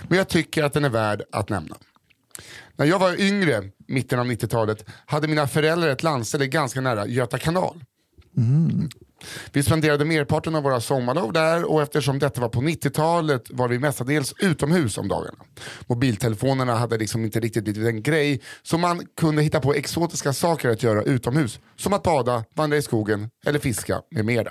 Men 0.08 0.18
jag 0.18 0.28
tycker 0.28 0.64
att 0.64 0.72
den 0.72 0.84
är 0.84 0.90
värd 0.90 1.22
att 1.32 1.48
nämna. 1.48 1.76
När 2.76 2.86
jag 2.86 2.98
var 2.98 3.20
yngre, 3.20 3.62
mitten 3.88 4.18
av 4.18 4.26
90-talet, 4.26 4.84
hade 5.06 5.28
mina 5.28 5.48
föräldrar 5.48 5.88
ett 5.88 6.02
landställe 6.02 6.46
ganska 6.46 6.80
nära 6.80 7.06
Göta 7.06 7.38
kanal. 7.38 7.84
Vi 9.52 9.62
spenderade 9.62 10.04
merparten 10.04 10.54
av 10.54 10.62
våra 10.62 10.80
sommarlov 10.80 11.32
där 11.32 11.64
och 11.70 11.82
eftersom 11.82 12.18
detta 12.18 12.40
var 12.40 12.48
på 12.48 12.60
90-talet 12.60 13.44
var 13.50 13.68
vi 13.68 13.78
mestadels 13.78 14.34
utomhus 14.38 14.98
om 14.98 15.08
dagarna. 15.08 15.38
Mobiltelefonerna 15.86 16.74
hade 16.74 16.98
liksom 16.98 17.24
inte 17.24 17.40
riktigt 17.40 17.64
blivit 17.64 17.86
en 17.88 18.02
grej 18.02 18.40
så 18.62 18.78
man 18.78 19.06
kunde 19.20 19.42
hitta 19.42 19.60
på 19.60 19.74
exotiska 19.74 20.32
saker 20.32 20.68
att 20.68 20.82
göra 20.82 21.02
utomhus. 21.02 21.60
Som 21.76 21.92
att 21.92 22.02
bada, 22.02 22.44
vandra 22.54 22.76
i 22.76 22.82
skogen 22.82 23.30
eller 23.46 23.58
fiska 23.58 24.00
med 24.10 24.24
mera. 24.24 24.50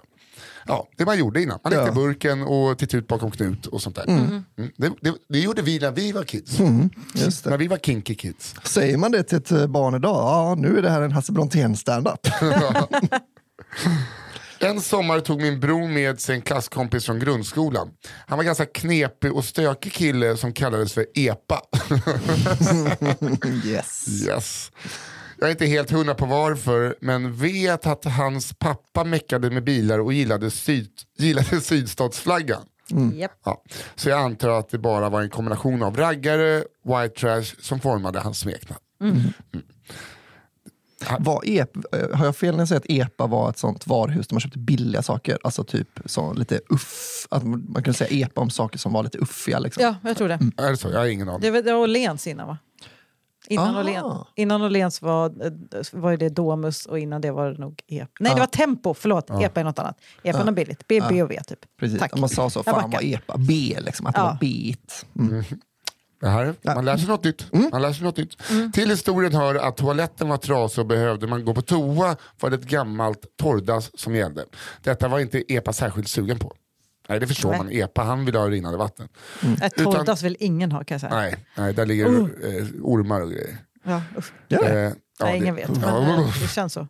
Ja, 0.66 0.88
det 0.98 1.06
man 1.06 1.20
gjorde 1.20 1.42
innan. 1.42 1.60
Man 1.64 1.72
lekte 1.74 1.88
Ja. 1.88 1.92
burken 1.94 2.42
och 2.44 2.78
tittade 2.78 2.98
ut 2.98 3.08
bakom 3.08 3.32
knut 3.32 3.66
och 3.66 3.82
sånt 3.82 3.96
där. 3.96 4.08
Mm. 4.08 4.44
Det, 4.78 4.92
det, 5.02 5.14
det 5.30 5.40
gjorde 5.40 5.62
vi 5.62 5.80
när 5.80 5.92
vi 5.92 6.12
var 6.12 6.24
kids. 6.24 6.58
Det. 6.58 7.50
När 7.50 7.58
vi 7.58 7.68
var 7.68 7.78
kinky 7.78 8.16
kids. 8.16 8.56
Säger 8.64 8.98
man 8.98 9.12
det 9.12 9.24
till 9.24 9.38
ett 9.38 9.52
eh, 9.52 9.68
barn 9.68 9.96
idag? 9.96 10.16
Ja, 10.16 10.56
nu 10.58 10.78
är 10.78 10.82
det 10.82 10.90
här 10.90 11.02
en 11.02 11.12
Hasse 11.12 11.32
Brontén 11.32 11.76
standup. 11.76 12.20
En 14.60 14.82
sommar 14.82 15.20
tog 15.20 15.42
min 15.42 15.60
bror 15.60 15.88
med 15.88 16.20
sig 16.20 16.36
en 16.36 16.42
klasskompis 16.42 17.06
från 17.06 17.20
grundskolan. 17.20 17.90
Han 18.28 18.38
var 18.38 18.46
ganska 18.46 18.66
knepig 18.66 19.34
och 19.34 19.46
stökig 19.46 19.94
kille 19.94 20.38
som 20.38 20.54
kallades 20.54 20.94
för 20.94 21.06
EPA. 21.16 21.62
yes. 23.66 24.08
yes. 24.28 24.72
Jag 25.40 25.48
är 25.48 25.52
inte 25.52 25.66
helt 25.66 25.92
hundra 25.92 26.16
på 26.16 26.26
varför, 26.26 26.96
men 27.02 27.36
vet 27.36 27.88
att 27.88 28.06
hans 28.06 28.54
pappa 28.54 29.04
meckade 29.04 29.50
med 29.50 29.64
bilar 29.64 30.00
och 30.00 30.14
gillade, 30.14 30.52
syd, 30.52 30.92
gillade 31.18 31.62
sydstatsflaggan. 31.62 32.62
Japp. 33.14 33.32
Ja. 33.46 33.64
Så 33.96 34.10
jag 34.10 34.20
antar 34.20 34.50
att 34.50 34.70
det 34.70 34.78
bara 34.78 35.10
var 35.10 35.22
en 35.22 35.30
kombination 35.30 35.84
av 35.84 35.98
raggare, 35.98 36.64
white 36.84 37.20
trash 37.20 37.56
som 37.62 37.80
formade 37.80 38.20
hans 38.20 38.40
smeknamn. 38.40 38.80
Var 41.20 41.42
ep, 41.46 41.78
eh, 41.96 42.18
har 42.18 42.26
jag 42.26 42.36
fel 42.36 42.56
när 42.56 42.62
jag 42.62 42.68
säger 42.68 42.80
att 42.82 42.90
EPA 42.90 43.28
var 43.28 43.50
ett 43.50 43.58
sånt 43.58 43.88
varuhus 43.88 44.28
där 44.28 44.34
man 44.36 44.42
köpte 44.42 44.60
billiga 44.60 45.02
saker? 45.02 45.38
Alltså 45.44 45.64
typ 45.64 46.00
så 46.06 46.34
lite 46.34 46.60
uff. 46.70 47.28
Att 47.30 47.44
man 47.44 47.66
man 47.70 47.84
kunde 47.84 47.98
säga 47.98 48.26
EPA 48.28 48.42
om 48.42 48.50
saker 48.50 48.80
som 48.80 48.94
var 48.94 49.04
lite 49.04 49.18
uffiga. 49.18 49.60
Liksom. 49.60 49.84
Ja, 49.84 49.96
jag 50.04 50.18
tror 50.18 50.28
det. 50.28 50.40
Är 50.58 50.72
det 50.72 50.78
så? 50.78 50.90
Jag 50.90 51.00
har 51.00 51.06
ingen 51.06 51.30
aning. 51.30 51.42
Det 51.42 51.52
var, 51.52 51.62
det 51.62 51.74
var 51.74 51.80
Åhléns 51.80 52.28
innan 52.28 52.48
va? 52.48 52.58
Innan, 53.50 53.76
Ah. 53.76 53.80
Åhlén, 53.80 54.04
innan 54.36 54.62
Åhléns 54.62 55.02
var, 55.02 55.46
eh, 55.46 55.52
var 55.92 56.18
det 56.18 56.30
Domus 56.30 56.86
och 56.86 57.00
innan 57.00 57.22
det 57.22 57.32
var 57.32 57.52
det 57.52 57.58
nog 57.58 57.82
EP. 57.88 58.10
Nej, 58.20 58.34
det 58.34 58.40
var 58.40 58.48
Tempo, 58.48 58.94
förlåt. 58.94 59.30
EPA 59.42 59.60
är 59.60 59.64
något 59.64 59.80
annat. 59.80 59.98
EPA 60.24 60.40
är 60.40 60.46
något 60.46 60.56
billigt. 60.56 60.88
B, 60.88 61.02
B 61.10 61.24
och 61.24 61.32
V 61.32 61.42
typ. 61.48 61.60
Precis. 61.80 62.00
Tack. 62.00 62.18
Man 62.20 62.30
sa 62.30 62.50
så, 62.50 62.64
fan 62.64 62.92
vad 62.92 63.04
EPA, 63.04 63.36
B 63.38 63.78
liksom, 63.80 64.06
att 64.08 64.16
det 64.16 64.22
var 64.22 64.38
bit. 64.40 65.06
Mm. 65.20 65.44
Det 66.20 66.28
här, 66.28 66.56
man 66.76 66.86
lär 66.86 66.98
sig 66.98 67.08
något 67.08 67.24
nytt. 67.24 67.46
Man 67.72 67.82
lär 67.82 67.94
sig 67.94 68.04
något 68.04 68.18
nytt. 68.18 68.38
Till 68.74 68.90
historien 68.90 69.34
hör 69.36 69.56
att 69.56 69.78
toaletten 69.78 70.30
var 70.30 70.38
trasig 70.38 70.80
och 70.82 70.86
behövde 70.88 71.28
man 71.28 71.46
gå 71.46 71.54
på 71.54 71.62
toa 71.62 72.16
var 72.40 72.50
det 72.50 72.56
ett 72.56 72.64
gammalt 72.68 73.20
torrdass 73.42 73.92
som 74.00 74.16
gällde. 74.16 74.46
Detta 74.84 75.08
var 75.08 75.20
inte 75.20 75.54
EPA 75.54 75.74
särskilt 75.74 76.08
sugen 76.08 76.40
på. 76.40 76.54
Nej, 77.10 77.20
det 77.20 77.28
förstår 77.28 77.50
Nej. 77.50 77.58
man. 77.60 77.72
EPA, 77.72 78.04
han 78.04 78.26
vill 78.26 78.36
ha 78.36 78.50
rinnande 78.50 78.78
vatten. 78.78 79.10
Ett 79.62 79.74
Utan- 79.78 79.94
torrdass 79.94 80.24
vill 80.24 80.38
ingen 80.40 80.72
ha 80.72 80.84
kan 80.84 80.96
jag 80.96 81.02
säga. 81.02 81.16
Nej, 81.16 81.46
nej 81.58 81.74
där 81.74 81.86
ligger 81.86 82.06
eh, 82.06 82.66
ormar 82.82 83.22
och 83.22 83.32
grejer. 83.32 83.58
Ja. 83.84 84.02
Gör 84.48 84.64
det? 84.64 84.80
Eh, 84.80 84.84
ja, 85.20 85.26
Nej, 85.26 85.32
det- 85.32 85.38
ingen 85.38 85.56
vet. 85.56 85.70
Ja, 85.82 86.02
Men 86.02 86.20
eh, 86.20 86.42
det 86.42 86.48
känns 86.48 86.74
så. 86.74 86.88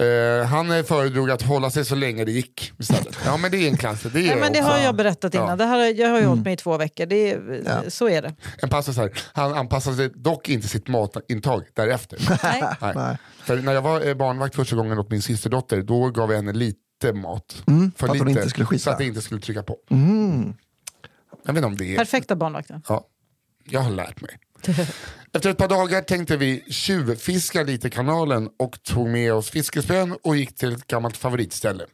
Eh, 0.00 0.46
han 0.46 0.70
eh, 0.70 0.82
föredrog 0.82 1.30
att 1.30 1.42
hålla 1.42 1.70
sig 1.70 1.84
så 1.84 1.94
länge 1.94 2.24
det 2.24 2.32
gick 2.32 2.72
istället. 2.78 3.18
Ja 3.24 3.36
men 3.36 3.50
det 3.50 3.56
är 3.56 3.68
en 3.68 3.76
klass. 3.76 4.02
Det 4.02 4.08
är 4.08 4.12
Nej, 4.12 4.36
men 4.36 4.52
det 4.52 4.58
också. 4.58 4.70
har 4.70 4.78
jag 4.78 4.94
berättat 4.96 5.34
innan. 5.34 5.48
Ja. 5.48 5.56
Det 5.56 5.64
här, 5.64 6.00
jag 6.00 6.08
har 6.08 6.20
ju 6.20 6.26
hållit 6.26 6.44
mig 6.44 6.52
i 6.52 6.56
två 6.56 6.76
veckor. 6.76 7.06
Det 7.06 7.30
är, 7.30 7.62
Ja. 7.64 7.90
Så 7.90 8.08
är 8.08 8.22
det. 8.22 8.34
En 8.62 8.68
passus 8.68 8.96
här. 8.96 9.10
Han 9.32 9.54
anpassade 9.54 10.08
dock 10.08 10.48
inte 10.48 10.68
sitt 10.68 10.88
matintag 10.88 11.62
därefter. 11.74 12.18
Nej. 12.42 12.62
Nej. 12.80 12.92
Nej. 12.96 13.16
För 13.42 13.56
när 13.56 13.72
jag 13.72 13.82
var 13.82 14.08
eh, 14.08 14.14
barnvakt 14.14 14.54
första 14.54 14.76
gången 14.76 14.98
åt 14.98 15.10
min 15.10 15.22
systerdotter, 15.22 15.82
då 15.82 16.10
gav 16.10 16.30
jag 16.30 16.36
henne 16.36 16.52
lite 16.52 17.12
mat. 17.14 17.62
Mm, 17.66 17.92
för 17.96 18.06
för 18.06 18.12
att 18.12 18.18
hon 18.18 18.28
lite, 18.28 18.40
inte 18.40 18.50
skulle 18.50 18.66
skissa. 18.66 18.84
Så 18.84 18.90
att 18.90 18.98
det 18.98 19.04
inte 19.04 19.22
skulle 19.22 19.40
trycka 19.40 19.62
på. 19.62 19.76
Mm. 19.90 20.54
Jag 21.44 21.52
vet 21.52 21.56
inte 21.56 21.66
om 21.66 21.76
det 21.76 21.94
är... 21.94 21.98
Perfekta 21.98 22.36
barnvakten. 22.36 22.82
Ja. 22.88 23.06
Jag 23.64 23.80
har 23.80 23.90
lärt 23.90 24.20
mig. 24.20 24.38
Efter 25.32 25.50
ett 25.50 25.58
par 25.58 25.68
dagar 25.68 26.02
tänkte 26.02 26.36
vi 26.36 26.64
tjuvfiska 26.68 27.62
lite 27.62 27.90
kanalen 27.90 28.48
och 28.58 28.82
tog 28.82 29.08
med 29.08 29.34
oss 29.34 29.50
fiskespön 29.50 30.16
och 30.22 30.36
gick 30.36 30.56
till 30.56 30.72
ett 30.72 30.86
gammalt 30.86 31.16
favoritställe. 31.16 31.86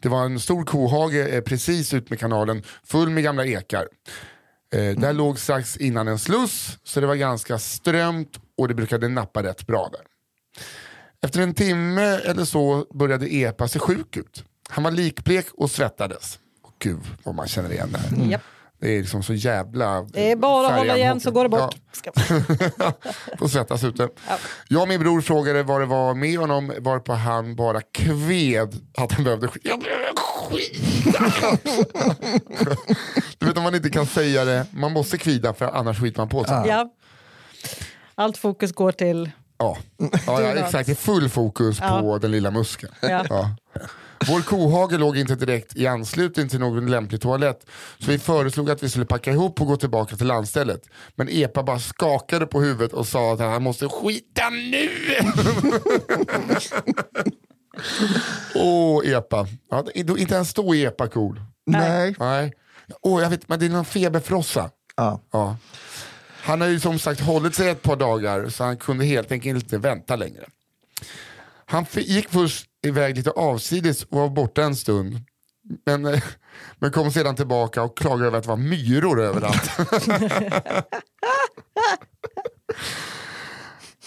Det 0.00 0.08
var 0.08 0.24
en 0.24 0.40
stor 0.40 0.64
kohage 0.64 1.14
eh, 1.14 1.40
precis 1.40 1.94
ut 1.94 2.10
med 2.10 2.18
kanalen 2.18 2.62
full 2.84 3.10
med 3.10 3.22
gamla 3.22 3.46
ekar. 3.46 3.88
Eh, 4.74 4.98
där 4.98 5.12
låg 5.12 5.38
strax 5.38 5.76
innan 5.76 6.08
en 6.08 6.18
sluss 6.18 6.78
så 6.84 7.00
det 7.00 7.06
var 7.06 7.14
ganska 7.14 7.58
strömt 7.58 8.40
och 8.58 8.68
det 8.68 8.74
brukade 8.74 9.08
nappa 9.08 9.42
rätt 9.42 9.66
bra 9.66 9.90
där. 9.92 10.00
Efter 11.22 11.40
en 11.40 11.54
timme 11.54 12.02
eller 12.02 12.44
så 12.44 12.86
började 12.94 13.34
Epa 13.34 13.68
se 13.68 13.78
sjuk 13.78 14.16
ut. 14.16 14.44
Han 14.68 14.84
var 14.84 14.90
likblek 14.90 15.46
och 15.54 15.70
svettades. 15.70 16.38
Gud 16.78 17.00
vad 17.22 17.34
man 17.34 17.48
känner 17.48 17.72
igen 17.72 17.88
det 17.92 17.98
här. 17.98 18.30
Japp. 18.30 18.42
Det 18.80 18.88
är 18.96 19.00
liksom 19.00 19.22
så 19.22 19.34
jävla... 19.34 20.02
Det 20.02 20.30
är 20.30 20.36
bara 20.36 20.66
att 20.68 20.78
hålla 20.78 20.96
igen 20.96 21.20
så 21.20 21.30
går 21.30 21.42
det 21.42 21.48
bort. 21.48 21.76
Ja, 22.04 22.12
får 23.38 23.48
svettas 23.48 23.84
ute. 23.84 24.08
Ja. 24.28 24.38
Jag 24.68 24.82
och 24.82 24.88
min 24.88 25.00
bror 25.00 25.20
frågade 25.20 25.62
vad 25.62 25.80
det 25.80 25.86
var 25.86 26.14
med 26.14 26.38
honom 26.38 26.72
varpå 26.78 27.12
han 27.12 27.56
bara 27.56 27.80
kved 27.80 28.74
att 28.96 29.12
han 29.12 29.24
behövde 29.24 29.48
skita. 29.48 29.68
Jag 29.68 29.80
behöver 29.80 30.14
skita! 30.16 31.58
du 33.38 33.46
vet 33.46 33.56
om 33.56 33.62
man 33.62 33.74
inte 33.74 33.90
kan 33.90 34.06
säga 34.06 34.44
det, 34.44 34.66
man 34.70 34.92
måste 34.92 35.18
kvida 35.18 35.54
för 35.54 35.64
annars 35.64 36.00
skiter 36.00 36.20
man 36.20 36.28
på 36.28 36.44
sig. 36.44 36.62
Ja. 36.66 36.90
Allt 38.14 38.36
fokus 38.38 38.72
går 38.72 38.92
till... 38.92 39.30
Ja, 39.58 39.78
ja, 39.96 40.08
ja 40.26 40.54
exakt. 40.64 40.86
Det 40.86 40.92
är 40.92 40.94
full 40.94 41.28
fokus 41.28 41.80
på 41.80 42.18
den 42.18 42.30
lilla 42.30 42.50
muskeln. 42.50 42.92
Vår 44.26 44.40
kohage 44.40 44.98
låg 44.98 45.16
inte 45.16 45.34
direkt 45.34 45.76
i 45.76 45.86
anslutning 45.86 46.48
till 46.48 46.60
någon 46.60 46.90
lämplig 46.90 47.20
toalett 47.20 47.66
så 47.98 48.10
vi 48.10 48.18
föreslog 48.18 48.70
att 48.70 48.82
vi 48.82 48.88
skulle 48.88 49.04
packa 49.06 49.32
ihop 49.32 49.60
och 49.60 49.66
gå 49.66 49.76
tillbaka 49.76 50.16
till 50.16 50.26
landstället. 50.26 50.82
Men 51.14 51.28
Epa 51.28 51.62
bara 51.62 51.78
skakade 51.78 52.46
på 52.46 52.60
huvudet 52.60 52.92
och 52.92 53.06
sa 53.06 53.32
att 53.32 53.40
han 53.40 53.62
måste 53.62 53.88
skita 53.88 54.50
nu! 54.50 54.90
Åh, 58.54 59.10
Epa. 59.10 59.46
Ja, 59.70 59.84
inte 59.94 60.34
ens 60.34 60.54
då 60.54 60.74
är 60.74 60.86
Epa 60.86 61.08
cool. 61.08 61.40
Nej. 61.66 62.14
Nej. 62.18 62.52
Åh, 63.02 63.22
jag 63.22 63.30
vet, 63.30 63.48
men 63.48 63.58
det 63.58 63.66
är 63.66 63.70
någon 63.70 63.84
feberfrossa. 63.84 64.70
Ja. 64.96 65.20
Ja. 65.32 65.56
Han 66.42 66.60
har 66.60 66.68
ju 66.68 66.80
som 66.80 66.98
sagt 66.98 67.20
hållit 67.20 67.54
sig 67.54 67.68
ett 67.68 67.82
par 67.82 67.96
dagar 67.96 68.48
så 68.48 68.64
han 68.64 68.76
kunde 68.76 69.04
helt 69.04 69.32
enkelt 69.32 69.62
inte 69.62 69.78
vänta 69.78 70.16
längre. 70.16 70.44
Han 71.66 71.86
gick 71.92 72.28
först 72.28 72.67
iväg 72.86 73.16
lite 73.16 73.30
avsides 73.30 74.04
och 74.04 74.18
var 74.18 74.28
borta 74.28 74.62
en 74.62 74.76
stund. 74.76 75.20
Men, 75.86 76.04
eh, 76.06 76.22
men 76.78 76.92
kom 76.92 77.12
sedan 77.12 77.36
tillbaka 77.36 77.82
och 77.82 77.98
klagade 77.98 78.26
över 78.26 78.38
att 78.38 78.44
det 78.44 78.48
var 78.48 78.56
myror 78.56 79.20
överallt. 79.20 79.70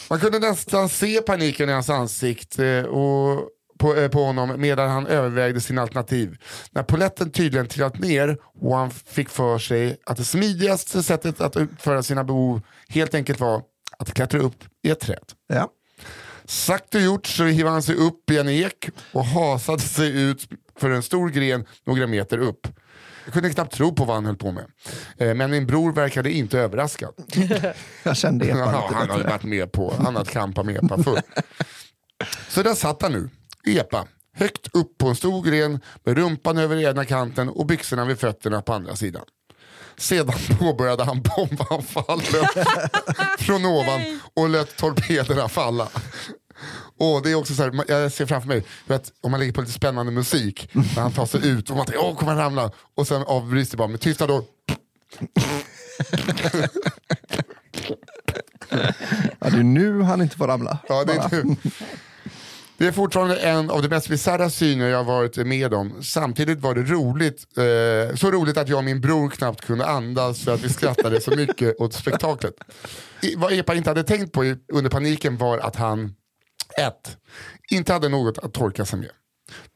Man 0.10 0.20
kunde 0.20 0.40
nästan 0.40 0.90
se 0.90 1.22
paniken 1.22 1.70
i 1.70 1.72
hans 1.72 1.90
ansikte 1.90 2.84
och 2.84 3.50
på, 3.80 3.96
eh, 3.96 4.10
på 4.10 4.24
honom 4.24 4.62
medan 4.62 4.90
han 4.90 5.08
övervägde 5.08 5.62
sina 5.62 5.82
alternativ. 5.82 6.38
När 6.72 6.84
poletten 6.84 7.32
tydligen 7.32 7.68
trillat 7.68 8.00
ner 8.00 8.38
och 8.62 8.78
han 8.78 8.92
fick 8.92 9.30
för 9.30 9.58
sig 9.58 9.98
att 10.06 10.18
det 10.18 10.24
smidigaste 10.24 11.04
sättet 11.04 11.42
att 11.42 11.58
utföra 11.58 12.04
sina 12.04 12.24
behov 12.24 12.62
helt 12.90 13.14
enkelt 13.14 13.40
var 13.40 13.64
att 13.98 14.14
klättra 14.14 14.40
upp 14.40 14.64
i 14.84 14.90
ett 14.90 15.00
träd. 15.00 15.24
Ja. 15.48 15.70
Sagt 16.52 16.96
och 16.96 17.02
gjort 17.02 17.28
så 17.28 17.44
hivade 17.44 17.74
han 17.74 17.84
sig 17.84 17.96
upp 17.96 18.32
i 18.32 18.38
en 18.38 18.50
ek 18.50 18.90
och 19.12 19.26
hasade 19.26 19.82
sig 19.82 20.22
ut 20.22 20.48
för 20.80 20.90
en 20.90 21.04
stor 21.04 21.30
gren 21.30 21.66
några 21.86 22.08
meter 22.08 22.38
upp. 22.38 22.68
Jag 23.26 23.34
kunde 23.34 23.50
knappt 23.50 23.74
tro 23.74 23.96
på 23.96 24.06
vad 24.06 24.16
han 24.16 24.26
höll 24.26 24.36
på 24.38 24.52
med. 24.52 24.66
Eh, 25.18 25.34
Men 25.36 25.52
min 25.52 25.68
bror 25.68 25.94
verkade 25.94 26.32
inte 26.32 26.60
överraskad. 26.60 27.14
Jag 28.04 28.18
kände 28.18 28.46
Ja, 28.48 28.56
epan 28.56 28.82
lite 28.82 28.96
han 28.96 29.10
har 29.10 29.18
ju 29.18 29.24
bättre. 29.24 29.30
varit 29.32 29.44
med 29.44 29.72
på, 29.72 29.94
han 30.04 30.16
har 30.16 30.26
kampat 30.26 30.66
med 30.66 30.76
epa 30.84 31.04
förr. 31.04 31.22
Så 32.50 32.64
där 32.64 32.74
satt 32.74 33.02
han 33.02 33.12
nu, 33.12 33.30
epa, 33.68 34.08
högt 34.36 34.68
upp 34.76 34.98
på 34.98 35.08
en 35.08 35.16
stor 35.16 35.44
gren 35.44 35.80
med 36.04 36.18
rumpan 36.18 36.58
över 36.58 36.78
ena 36.90 37.06
kanten 37.06 37.50
och 37.50 37.66
byxorna 37.66 38.06
vid 38.06 38.20
fötterna 38.20 38.62
på 38.62 38.74
andra 38.74 38.96
sidan. 38.96 39.24
Sedan 39.98 40.36
påbörjade 40.60 41.04
han 41.04 41.22
bombanfallet 41.22 42.28
från 43.40 43.66
ovan 43.66 44.20
och 44.34 44.50
lät 44.50 44.78
torpederna 44.78 45.50
falla. 45.50 45.88
Och 47.02 47.22
det 47.24 47.32
är 47.32 47.36
också 47.36 47.54
så 47.54 47.64
här, 47.64 47.84
jag 47.88 48.12
ser 48.12 48.26
framför 48.26 48.48
mig, 48.48 48.64
vet, 48.88 49.14
om 49.22 49.32
man 49.32 49.40
lägger 49.40 49.54
på 49.54 49.62
lite 49.62 49.74
spännande 49.74 50.12
musik, 50.12 50.70
när 50.74 51.02
han 51.02 51.12
tar 51.12 51.26
sig 51.26 51.48
ut 51.48 51.70
och 51.70 51.78
man 51.78 51.86
tänker 51.86 52.04
åh 52.04 52.16
kommer 52.16 52.32
han 52.32 52.42
ramla? 52.42 52.72
Och 52.96 53.08
sen 53.08 53.24
avbryts 53.24 53.72
det 53.72 53.78
bara 53.78 53.88
med 53.88 54.02
tystnad 54.02 54.30
då. 54.30 54.44
Ja, 59.40 59.50
det 59.50 59.58
är 59.58 59.64
nu 59.64 60.02
han 60.02 60.22
inte 60.22 60.38
får 60.38 60.48
ramla. 60.48 60.78
Ja, 60.88 61.04
det, 61.04 61.14
är 61.14 61.44
nu. 61.44 61.56
det 62.78 62.88
är 62.88 62.92
fortfarande 62.92 63.38
en 63.38 63.70
av 63.70 63.82
de 63.82 63.88
mest 63.88 64.10
bisarra 64.10 64.50
syner 64.50 64.88
jag 64.88 65.04
varit 65.04 65.38
med 65.38 65.74
om. 65.74 66.04
Samtidigt 66.04 66.60
var 66.60 66.76
det 66.76 66.84
roligt, 66.84 67.46
eh, 67.58 68.16
så 68.16 68.32
roligt 68.32 68.58
att 68.58 68.70
jag 68.70 68.78
och 68.78 68.84
min 68.84 69.02
bror 69.02 69.30
knappt 69.30 69.66
kunde 69.66 69.86
andas 69.86 70.44
för 70.44 70.54
att 70.54 70.64
vi 70.64 70.70
skrattade 70.70 71.22
så 71.22 71.32
mycket 71.32 71.80
åt 71.80 71.94
spektaklet. 71.94 72.54
I, 73.22 73.36
vad 73.36 73.54
Epa 73.54 73.76
inte 73.76 73.90
hade 73.90 74.04
tänkt 74.04 74.34
på 74.34 74.56
under 74.74 74.90
paniken 74.90 75.38
var 75.38 75.58
att 75.58 75.76
han 75.76 76.16
1. 76.78 77.18
Inte 77.70 77.94
hade 77.94 78.10
något 78.10 78.38
att 78.38 78.54
torka 78.54 78.86
sig 78.86 79.00
med. 79.00 79.12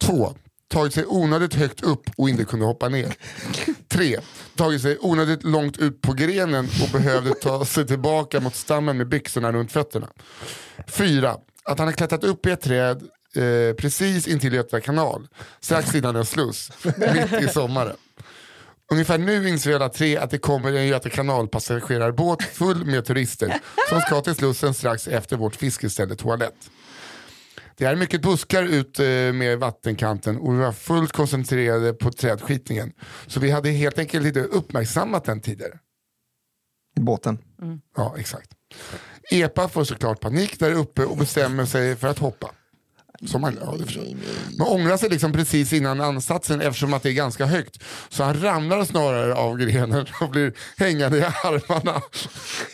2. 0.02 0.36
Tagit 0.68 0.94
sig 0.94 1.06
onödigt 1.08 1.54
högt 1.54 1.84
upp 1.84 2.10
och 2.18 2.30
inte 2.30 2.46
kunde 2.46 2.66
hoppa 2.66 2.90
ner. 2.90 3.14
3. 3.88 4.20
Tagit 4.56 4.82
sig 4.82 4.98
onödigt 5.02 5.44
långt 5.44 5.78
ut 5.78 6.02
på 6.02 6.14
grenen 6.14 6.70
och 6.84 6.90
behövde 6.92 7.34
ta 7.34 7.66
sig 7.66 7.88
tillbaka 7.88 8.40
mot 8.40 8.56
stammen 8.56 8.98
med 8.98 9.08
byxorna 9.08 9.52
runt 9.52 9.72
fötterna. 9.72 10.10
4. 10.88 11.38
Att 11.64 11.80
han 11.80 11.88
har 11.88 11.94
klättrat 11.94 12.24
upp 12.24 12.46
i 12.46 12.52
ett 12.52 12.62
träd 12.62 13.04
eh, 13.36 13.76
precis 13.76 14.28
intill 14.28 14.54
Göta 14.54 14.82
kanal, 14.82 15.28
strax 15.60 15.96
innan 15.96 16.16
en 16.16 16.26
sluss, 16.26 16.72
mitt 16.84 17.42
i 17.42 17.48
sommaren. 17.48 17.96
Ungefär 18.92 19.18
nu 19.18 19.50
inser 19.50 19.70
vi 19.70 19.76
alla 19.76 19.90
tre 19.90 20.18
att 20.18 20.30
det 20.30 20.38
kommer 20.38 20.74
en 20.74 20.88
Göta 20.88 21.10
kanalpassagerarbåt 21.10 22.44
full 22.44 22.86
med 22.86 23.06
turister 23.06 23.60
som 23.90 24.02
ska 24.02 24.22
till 24.22 24.36
Slussen 24.36 24.74
strax 24.74 25.08
efter 25.08 25.38
vårt 25.38 25.56
fiskeställe 25.56 26.16
toalett. 26.16 26.70
Det 27.78 27.86
är 27.86 27.96
mycket 27.96 28.22
buskar 28.22 28.64
ut 28.64 29.00
eh, 29.00 29.06
med 29.34 29.60
vattenkanten 29.60 30.38
och 30.38 30.54
vi 30.54 30.58
var 30.58 30.72
fullt 30.72 31.12
koncentrerade 31.12 31.94
på 31.94 32.12
trädskitningen. 32.12 32.92
Så 33.28 33.40
vi 33.40 33.52
hade 33.52 33.70
helt 33.70 34.00
enkelt 34.00 34.26
inte 34.26 34.42
uppmärksammat 34.44 35.26
den 35.26 35.42
tidigare. 35.42 35.80
I 36.98 37.00
båten. 37.00 37.38
Ja, 37.98 38.16
exakt. 38.18 38.52
Epa 39.32 39.70
får 39.70 39.84
såklart 39.84 40.20
panik 40.20 40.60
där 40.60 40.74
uppe 40.74 41.06
och 41.06 41.18
bestämmer 41.18 41.66
sig 41.66 41.96
för 41.96 42.08
att 42.08 42.20
hoppa. 42.20 42.52
Som 43.26 43.42
man, 43.42 43.58
ja. 43.62 43.78
Man 44.60 44.68
ångrar 44.68 44.98
sig 44.98 45.10
liksom 45.10 45.34
precis 45.34 45.74
innan 45.74 46.02
ansatsen 46.02 46.62
eftersom 46.62 46.94
att 46.94 47.04
det 47.04 47.10
är 47.10 47.14
ganska 47.14 47.46
högt. 47.46 47.84
Så 48.10 48.24
han 48.24 48.42
ramlar 48.42 48.86
snarare 48.86 49.36
av 49.36 49.58
grenen 49.58 50.06
och 50.22 50.30
blir 50.30 50.54
hängande 50.78 51.18
i 51.18 51.24
armarna 51.24 52.02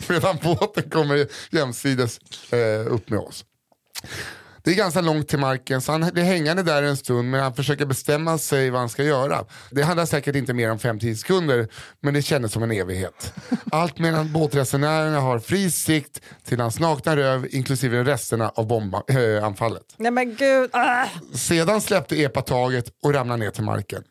medan 0.07 0.37
båten 0.43 0.89
kommer 0.89 1.27
jämsides 1.51 2.19
eh, 2.53 2.93
upp 2.93 3.09
med 3.09 3.19
oss. 3.19 3.45
Det 4.63 4.71
är 4.71 4.75
ganska 4.75 5.01
långt 5.01 5.27
till 5.27 5.39
marken 5.39 5.81
så 5.81 5.91
han 5.91 6.09
blir 6.13 6.23
hängande 6.23 6.63
där 6.63 6.83
en 6.83 6.97
stund 6.97 7.31
men 7.31 7.39
han 7.39 7.53
försöker 7.53 7.85
bestämma 7.85 8.37
sig 8.37 8.69
vad 8.69 8.79
han 8.79 8.89
ska 8.89 9.03
göra. 9.03 9.45
Det 9.71 9.81
handlar 9.81 10.05
säkert 10.05 10.35
inte 10.35 10.53
mer 10.53 10.69
än 10.69 10.79
5-10 10.79 11.15
sekunder 11.15 11.67
men 11.99 12.13
det 12.13 12.21
kändes 12.21 12.51
som 12.51 12.63
en 12.63 12.71
evighet. 12.71 13.33
Allt 13.71 13.99
medan 13.99 14.33
båtresenärerna 14.33 15.19
har 15.19 15.39
fri 15.39 15.71
sikt 15.71 16.21
till 16.45 16.59
hans 16.59 16.79
nakna 16.79 17.15
röv 17.15 17.47
inklusive 17.51 18.03
resterna 18.03 18.49
av 18.49 18.67
bombanfallet. 18.67 19.83
Nej 19.97 20.11
men 20.11 20.35
gud. 20.35 20.69
Ah. 20.73 21.05
Sedan 21.33 21.81
släppte 21.81 22.21
Epa 22.21 22.41
taget 22.41 22.85
och 23.03 23.13
ramlade 23.13 23.43
ner 23.43 23.51
till 23.51 23.63
marken. 23.63 24.03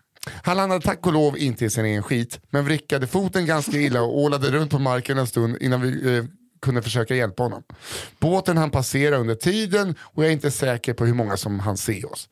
Han 0.43 0.57
landade 0.57 0.85
tack 0.85 1.07
och 1.07 1.13
lov 1.13 1.39
inte 1.39 1.65
i 1.65 1.71
sin 1.71 1.85
egen 1.85 2.03
skit 2.03 2.41
men 2.51 2.65
vrickade 2.65 3.07
foten 3.07 3.47
ganska 3.47 3.77
illa 3.77 4.03
och 4.03 4.19
ålade 4.19 4.51
runt 4.51 4.71
på 4.71 4.79
marken 4.79 5.19
en 5.19 5.27
stund 5.27 5.57
innan 5.61 5.81
vi 5.81 6.17
eh, 6.17 6.25
kunde 6.63 6.83
försöka 6.83 7.15
hjälpa 7.15 7.43
honom. 7.43 7.63
Båten 8.19 8.57
han 8.57 8.71
passera 8.71 9.17
under 9.17 9.35
tiden 9.35 9.95
och 10.01 10.23
jag 10.25 10.29
är 10.29 10.33
inte 10.33 10.51
säker 10.51 10.95
på 10.95 11.05
hur 11.07 11.15
många 11.15 11.37
som 11.37 11.61
han 11.61 11.77
se 11.77 12.05
oss. 12.05 12.29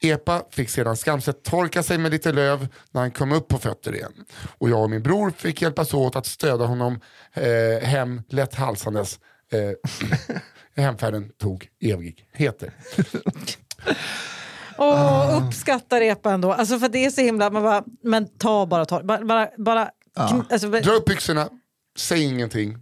Epa 0.00 0.42
fick 0.50 0.70
sedan 0.70 0.96
skamset 0.96 1.42
torka 1.42 1.82
sig 1.82 1.98
med 1.98 2.10
lite 2.12 2.32
löv 2.32 2.68
när 2.90 3.00
han 3.00 3.10
kom 3.10 3.32
upp 3.32 3.48
på 3.48 3.58
fötter 3.58 3.94
igen. 3.94 4.12
Och 4.58 4.70
jag 4.70 4.82
och 4.82 4.90
min 4.90 5.02
bror 5.02 5.30
fick 5.36 5.62
hjälpas 5.62 5.94
åt 5.94 6.16
att 6.16 6.26
stödja 6.26 6.66
honom 6.66 7.00
eh, 7.34 7.88
hem 7.88 8.22
lätt 8.28 8.54
halsandes. 8.54 9.18
Eh, 9.52 10.36
hemfärden 10.76 11.30
tog 11.40 11.68
evigheter. 11.80 12.72
Åh, 14.78 15.42
uppskattar 15.46 16.00
epa 16.00 16.32
ändå. 16.32 16.52
Alltså 16.52 16.78
för 16.78 16.88
det 16.88 17.04
är 17.04 17.10
så 17.10 17.20
himla, 17.20 17.50
man 17.50 17.62
bara, 17.62 17.84
men 18.02 18.28
ta 18.38 18.66
bara 18.66 18.84
torr. 18.84 19.02
Bara, 19.02 19.24
bara, 19.24 19.48
bara 19.58 19.90
kn- 20.16 20.44
alltså, 20.52 20.68
Dra 20.70 20.92
upp 20.92 21.04
byxorna, 21.04 21.48
säg 21.98 22.22
ingenting. 22.22 22.78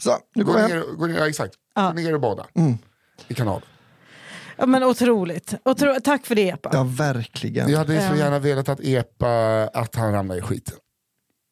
Så, 0.00 0.16
nu 0.34 0.44
Gå 0.44 0.52
går 0.52 0.58
hem. 0.58 0.70
ner, 0.70 0.80
gå 0.96 1.06
ner, 1.06 1.18
ja, 1.18 1.28
exakt. 1.28 1.54
Ja. 1.74 1.86
Gå 1.86 1.92
ner 2.02 2.14
och 2.14 2.20
bada 2.20 2.46
i 3.28 3.34
kanalen. 3.34 3.62
ja, 4.56 4.66
men 4.66 4.82
otroligt. 4.82 5.54
Otro, 5.64 5.94
tack 6.04 6.26
för 6.26 6.34
det 6.34 6.48
epa. 6.48 6.70
Ja, 6.72 6.84
verkligen. 6.84 7.70
Jag 7.70 7.78
hade 7.78 8.08
så 8.08 8.14
gärna 8.16 8.38
velat 8.38 8.68
att 8.68 8.80
Epa, 8.80 9.62
att 9.74 9.94
han 9.94 10.12
ramlade 10.12 10.40
i 10.40 10.42
skiten. 10.42 10.74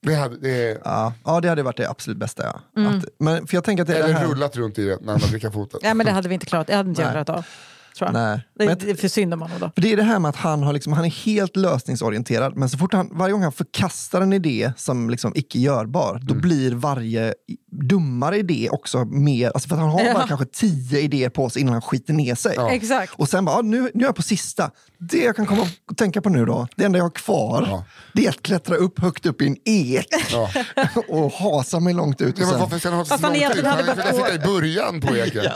Det 0.06 0.14
hade, 0.14 0.36
det, 0.36 0.80
Ja, 0.84 1.12
ja, 1.24 1.40
det 1.40 1.48
hade 1.48 1.62
varit 1.62 1.76
det 1.76 1.90
absolut 1.90 2.18
bästa. 2.18 2.42
Ja. 2.74 2.80
Mm. 2.82 2.98
Att, 2.98 3.04
men, 3.18 3.46
för 3.46 3.56
jag 3.56 3.64
tänker 3.64 3.82
att 3.82 3.86
det 3.88 3.94
är 3.94 3.98
det 3.98 4.04
eller 4.04 4.14
här... 4.14 4.26
rullat 4.26 4.56
runt 4.56 4.78
i 4.78 4.84
det 4.84 4.98
när 5.00 5.06
man 5.06 5.18
vrickar 5.18 5.50
foten. 5.50 5.80
Nej, 5.82 5.94
men 5.94 6.06
det 6.06 6.12
hade 6.12 6.28
vi 6.28 6.34
inte 6.34 6.46
klarat. 6.46 6.66
Det 6.66 6.74
hade 6.74 6.88
inte 6.88 7.02
jag 7.02 7.10
klarat 7.10 7.28
av. 7.28 7.46
Tror 7.98 8.08
jag. 8.08 8.12
Nej. 8.12 8.40
Det, 8.58 8.66
Men, 8.66 8.78
det 8.78 8.90
är 8.90 8.94
för 8.94 9.08
synd 9.08 9.34
om 9.34 9.42
honom 9.42 9.56
då. 9.60 9.70
för 9.74 9.82
det 9.82 9.92
är 9.92 9.96
det 9.96 10.02
här 10.02 10.18
med 10.18 10.28
att 10.28 10.36
han, 10.36 10.62
har 10.62 10.72
liksom, 10.72 10.92
han 10.92 11.04
är 11.04 11.10
helt 11.10 11.56
lösningsorienterad, 11.56 12.56
men 12.56 12.68
så 12.68 12.78
fort 12.78 12.92
han, 12.92 13.08
varje 13.12 13.32
gång 13.32 13.42
han 13.42 13.52
förkastar 13.52 14.20
en 14.20 14.32
idé 14.32 14.72
som 14.76 15.10
liksom 15.10 15.32
icke 15.34 15.58
görbar, 15.58 16.20
då 16.22 16.34
blir 16.34 16.72
varje 16.74 17.34
dummare 17.72 18.38
idé 18.38 18.68
också 18.72 19.04
mer... 19.04 19.50
Alltså 19.54 19.68
för 19.68 19.76
att 19.76 19.80
han 19.82 19.90
har 19.90 20.00
Ja. 20.00 20.14
bara 20.14 20.26
kanske 20.26 20.46
tio 20.46 21.00
idéer 21.00 21.28
på 21.30 21.50
sig 21.50 21.62
innan 21.62 21.72
han 21.72 21.82
skiter 21.82 22.12
ner 22.12 22.34
sig. 22.34 22.52
Ja. 22.56 22.70
Exakt. 22.70 23.12
Och 23.16 23.28
sen 23.28 23.44
bara, 23.44 23.56
ja, 23.56 23.62
nu, 23.62 23.90
nu 23.94 24.04
är 24.04 24.08
jag 24.08 24.16
på 24.16 24.22
sista. 24.22 24.70
Det 24.98 25.18
jag 25.18 25.36
kan 25.36 25.46
komma 25.46 25.62
att 25.90 25.96
tänka 25.98 26.20
på 26.22 26.28
nu 26.28 26.44
då, 26.46 26.68
det 26.76 26.84
enda 26.84 26.98
jag 26.98 27.04
har 27.04 27.10
kvar, 27.10 27.64
Ja. 27.70 27.84
det 28.14 28.24
är 28.26 28.30
att 28.30 28.42
klättra 28.42 28.76
upp 28.76 28.98
högt 29.00 29.26
upp 29.26 29.42
i 29.42 29.46
en 29.46 29.56
ek 29.64 30.06
Ja. 30.32 30.50
och 31.08 31.32
hasa 31.32 31.80
mig 31.80 31.94
långt 31.94 32.20
ut. 32.20 32.34
Och 32.34 32.40
Ja, 32.40 32.44
men 32.44 32.50
sen, 32.50 32.60
varför 32.60 32.78
ska 32.78 32.88
han 32.88 32.98
ha 32.98 33.04
så 33.04 33.08
Fast 33.08 33.22
han 33.24 33.32
lång 33.32 33.34
tid? 33.40 33.42
egentligen 33.42 33.70
Han 33.70 33.96
kunnat 33.96 34.16
sitta 34.16 34.34
i 34.34 34.38
början 34.38 35.00
på 35.00 35.16
eken. 35.16 35.44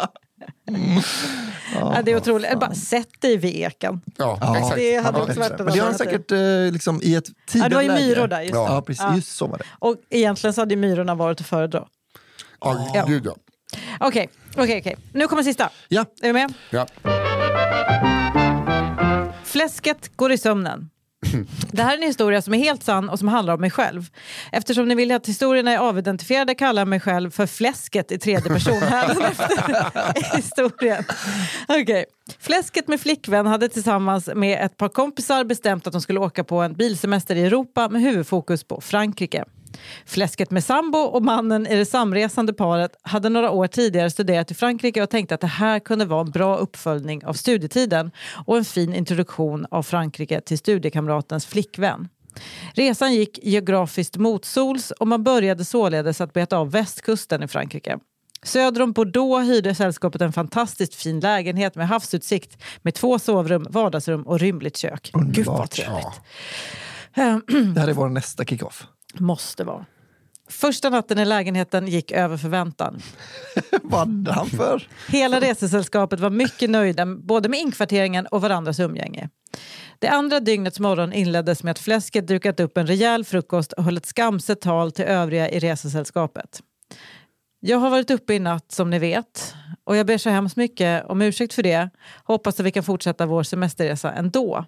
Ja, 1.74 1.94
Ja, 1.97 2.02
det 2.05 2.10
är 2.12 2.16
otroligt. 2.16 2.47
Eller 2.51 2.60
bara 2.60 2.74
sätt 2.74 3.09
dig 3.20 3.36
vid 3.36 3.56
eken. 3.56 4.01
Ja, 4.19 4.56
exakt. 4.56 4.77
det 4.77 4.97
hade 4.97 5.19
Ja, 5.19 5.24
också 5.24 5.40
varit 5.40 5.59
Men 5.59 5.66
det 5.66 5.78
har 5.78 5.86
han 5.86 5.94
säkert 5.98 6.32
eh, 6.32 6.73
liksom, 6.73 7.01
i 7.02 7.14
ett 7.14 7.24
tidigare 7.47 7.64
Ja, 7.64 7.69
det 7.69 7.74
var 7.74 7.82
ju 7.82 7.89
läge. 7.89 8.06
myror 8.06 8.27
där. 8.28 8.40
Just. 8.40 8.55
Ja. 8.55 8.74
Ja, 8.74 8.82
precis. 8.82 9.02
Ja. 9.09 9.14
Just 9.16 9.36
så 9.36 9.47
var 9.47 9.59
det. 9.59 9.64
Och 9.78 9.97
egentligen 10.10 10.55
så 10.55 10.60
hade 10.60 10.77
myrorna 10.77 11.14
varit 11.14 11.40
att 11.40 11.47
föredra. 11.47 11.85
Ja, 12.60 12.90
Ja. 12.94 13.05
gud 13.09 13.27
ja. 13.27 13.36
Okej, 14.01 14.28
okej, 14.56 14.78
okej. 14.81 14.97
Nu 15.12 15.27
kommer 15.27 15.43
sista. 15.43 15.70
Ja, 15.89 16.05
Är 16.23 16.27
du 16.27 16.32
med? 16.32 16.55
ja. 16.70 16.86
Fläsket 19.44 20.16
går 20.16 20.32
i 20.32 20.39
sömnen. 20.39 20.89
Det 21.73 21.82
här 21.82 21.93
är 21.93 21.97
en 21.97 22.07
historia 22.07 22.43
som 22.43 22.55
är 22.55 22.59
helt 22.59 22.82
sann 22.82 23.09
och 23.09 23.19
som 23.19 23.28
handlar 23.28 23.55
om 23.55 23.61
mig 23.61 23.70
själv. 23.70 24.11
Eftersom 24.53 24.89
ni 24.89 24.94
vill 24.94 25.12
att 25.12 25.28
historierna 25.28 25.73
är 25.73 25.78
avidentifierade 25.78 26.55
kallar 26.55 26.81
jag 26.81 26.89
mig 26.89 27.01
själv 27.01 27.31
för 27.31 27.47
Fläsket 27.47 28.12
i 28.12 28.19
tredje 28.19 28.51
person 28.51 28.82
efter 28.82 30.36
historien. 30.36 31.05
Okay. 31.69 32.05
Fläsket 32.39 32.89
med 32.89 33.01
flickvän 33.01 33.47
hade 33.47 33.69
tillsammans 33.69 34.31
med 34.35 34.65
ett 34.65 34.77
par 34.77 34.89
kompisar 34.89 35.44
bestämt 35.44 35.86
att 35.86 35.93
de 35.93 36.03
skulle 36.03 36.20
åka 36.20 36.44
på 36.44 36.61
en 36.61 36.74
bilsemester 36.74 37.36
i 37.36 37.44
Europa 37.44 37.89
med 37.89 38.03
huvudfokus 38.03 38.65
på 38.65 38.81
Frankrike. 38.81 39.44
Fläsket 40.07 40.51
med 40.51 40.65
sambo 40.65 40.99
och 40.99 41.23
mannen 41.23 41.66
i 41.66 41.77
det 41.77 41.86
samresande 41.86 42.53
paret 42.53 42.97
hade 43.03 43.28
några 43.28 43.51
år 43.51 43.66
tidigare 43.66 44.11
studerat 44.11 44.51
i 44.51 44.55
Frankrike 44.55 45.03
och 45.03 45.11
tänkte 45.11 45.35
att 45.35 45.40
det 45.40 45.47
här 45.47 45.78
kunde 45.78 46.05
vara 46.05 46.20
en 46.20 46.31
bra 46.31 46.57
uppföljning 46.57 47.24
av 47.24 47.32
studietiden 47.32 48.11
och 48.47 48.57
en 48.57 48.65
fin 48.65 48.94
introduktion 48.94 49.66
av 49.70 49.82
Frankrike 49.82 50.40
till 50.40 50.59
studiekamratens 50.59 51.47
flickvän. 51.47 52.09
Resan 52.74 53.15
gick 53.15 53.39
geografiskt 53.43 54.16
motsols 54.16 54.90
och 54.90 55.09
man 55.09 55.24
började 55.24 55.65
således 55.65 56.20
att 56.20 56.32
beta 56.32 56.57
av 56.57 56.70
västkusten 56.70 57.43
i 57.43 57.49
Frankrike. 57.49 57.99
Söder 58.44 58.82
om 58.82 58.93
Bordeaux 58.93 59.49
hyrde 59.49 59.74
sällskapet 59.74 60.23
en 60.23 60.32
fantastiskt 60.32 60.94
fin 60.94 61.20
lägenhet 61.20 61.74
med 61.74 61.89
havsutsikt 61.89 62.62
med 62.82 62.94
två 62.94 63.19
sovrum, 63.19 63.66
vardagsrum 63.70 64.23
och 64.23 64.40
rymligt 64.40 64.77
kök. 64.77 65.11
Gud 65.12 65.15
vad 65.15 65.24
Underbart. 65.24 65.70
trevligt. 65.70 66.07
Ja. 67.15 67.40
det 67.74 67.81
här 67.81 67.89
är 67.89 67.93
vår 67.93 68.09
nästa 68.09 68.44
kickoff. 68.44 68.86
Måste 69.12 69.64
vara. 69.64 69.86
Första 70.48 70.90
natten 70.90 71.18
i 71.18 71.24
lägenheten 71.24 71.89
gick 71.89 72.12
över 72.12 72.36
förväntan. 72.36 73.02
Vad 73.82 74.28
han 74.28 74.47
för? 74.47 74.89
Hela 75.09 75.40
resesällskapet 75.40 76.20
var 76.20 76.30
mycket 76.30 76.70
nöjda 76.70 77.06
både 77.06 77.48
med 77.48 77.60
inkvarteringen 77.60 78.26
och 78.26 78.40
varandras 78.40 78.80
umgänge. 78.80 79.28
Det 79.98 80.09
andra 80.09 80.40
dygnets 80.40 80.80
morgon 80.80 81.12
inleddes 81.12 81.62
med 81.62 81.70
att 81.70 81.78
fläsket 81.78 82.26
dukat 82.26 82.60
upp 82.60 82.76
en 82.78 82.86
rejäl 82.86 83.24
frukost 83.24 83.72
och 83.72 83.84
höll 83.84 83.97
ett 83.97 84.06
skamset 84.06 84.60
tal 84.60 84.93
till 84.93 85.05
övriga 85.05 85.51
i 85.51 85.59
resesällskapet. 85.59 86.60
Jag 87.60 87.78
har 87.78 87.90
varit 87.90 88.10
uppe 88.10 88.34
i 88.34 88.39
natt 88.39 88.72
som 88.72 88.90
ni 88.90 88.98
vet 88.98 89.55
och 89.84 89.97
jag 89.97 90.06
ber 90.06 90.18
så 90.18 90.30
hemskt 90.30 90.56
mycket 90.56 91.05
om 91.05 91.22
ursäkt 91.22 91.55
för 91.55 91.62
det. 91.62 91.90
Hoppas 92.24 92.60
att 92.60 92.66
vi 92.66 92.70
kan 92.70 92.82
fortsätta 92.82 93.26
vår 93.26 93.43
semesterresa 93.43 94.12
ändå. 94.12 94.64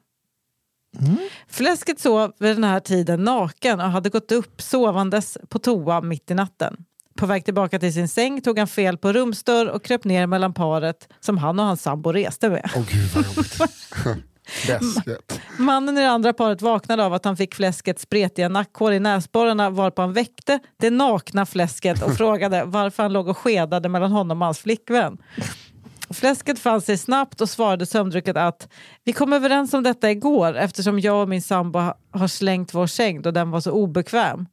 Fläsket 1.48 2.00
sov 2.00 2.32
vid 2.38 2.56
den 2.56 2.64
här 2.64 2.80
tiden 2.80 3.24
naken 3.24 3.80
och 3.80 3.90
hade 3.90 4.10
gått 4.10 4.32
upp 4.32 4.62
sovandes 4.62 5.38
på 5.48 5.58
toa 5.58 6.00
mitt 6.00 6.30
i 6.30 6.34
natten. 6.34 6.76
På 7.16 7.26
väg 7.26 7.44
tillbaka 7.44 7.78
till 7.78 7.92
sin 7.92 8.08
säng 8.08 8.40
tog 8.40 8.58
han 8.58 8.68
fel 8.68 8.98
på 8.98 9.12
rumsdörr 9.12 9.66
och 9.66 9.84
kröp 9.84 10.04
ner 10.04 10.26
mellan 10.26 10.54
paret 10.54 11.08
som 11.20 11.38
han 11.38 11.58
och 11.58 11.64
hans 11.64 11.82
sambo 11.82 12.12
reste 12.12 12.48
med. 12.48 12.70
Åh 12.76 12.82
gud 12.90 13.10
vad 13.14 13.24
jobbigt. 13.24 14.24
Läskigt. 14.68 15.40
Mannen 15.58 15.98
i 15.98 16.00
det 16.00 16.10
andra 16.10 16.32
paret 16.32 16.62
vaknade 16.62 17.04
av 17.04 17.14
att 17.14 17.24
han 17.24 17.36
fick 17.36 17.54
fläskets 17.54 18.02
spretiga 18.02 18.48
nackhår 18.48 18.92
i 18.92 19.00
näsborrarna 19.00 19.70
varpå 19.70 20.02
han 20.02 20.12
väckte 20.12 20.58
det 20.80 20.90
nakna 20.90 21.46
fläsket 21.46 22.02
och 22.02 22.14
frågade 22.16 22.64
varför 22.64 23.02
han 23.02 23.12
låg 23.12 23.28
och 23.28 23.38
skedade 23.38 23.88
mellan 23.88 24.12
honom 24.12 24.42
och 24.42 24.46
hans 24.46 24.58
flickvän. 24.58 25.18
Fläsket 26.14 26.58
fann 26.58 26.80
sig 26.80 26.98
snabbt 26.98 27.40
och 27.40 27.48
svarade 27.48 27.86
sömndrucket 27.86 28.36
att 28.36 28.68
vi 29.04 29.12
kom 29.12 29.32
överens 29.32 29.74
om 29.74 29.82
detta 29.82 30.10
igår 30.10 30.56
eftersom 30.56 31.00
jag 31.00 31.22
och 31.22 31.28
min 31.28 31.42
sambo 31.42 31.78
har 32.10 32.28
slängt 32.28 32.74
vår 32.74 32.86
säng 32.86 33.22
då 33.22 33.30
den 33.30 33.50
var 33.50 33.60
så 33.60 33.70
obekväm. 33.70 34.46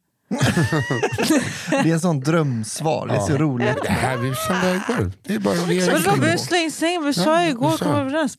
Det 1.70 1.76
är 1.90 1.92
en 1.92 2.00
sån 2.00 2.20
drömsvar. 2.20 3.06
Det 3.06 3.14
är 3.14 3.20
så 3.20 3.36
roligt. 3.36 3.76
Det 3.82 3.88
här 3.88 4.16
vi 4.16 4.34
kände 4.48 4.70
igår. 4.88 5.12
Det 5.22 5.34
är 5.34 5.38
bara 5.38 5.54
att 5.54 5.68
regera 5.68 5.92
Vadå, 5.92 6.16
vi 6.20 6.26
har 6.26 6.32
in. 6.32 6.38
slängt 6.38 6.74
sängen, 6.74 7.04
vi 7.04 7.14
sa 7.14 7.42
ju 7.44 7.48
igår, 7.50 7.70
vi 7.70 7.76
sa. 7.78 7.84
kom 7.84 7.94
överens. 7.94 8.38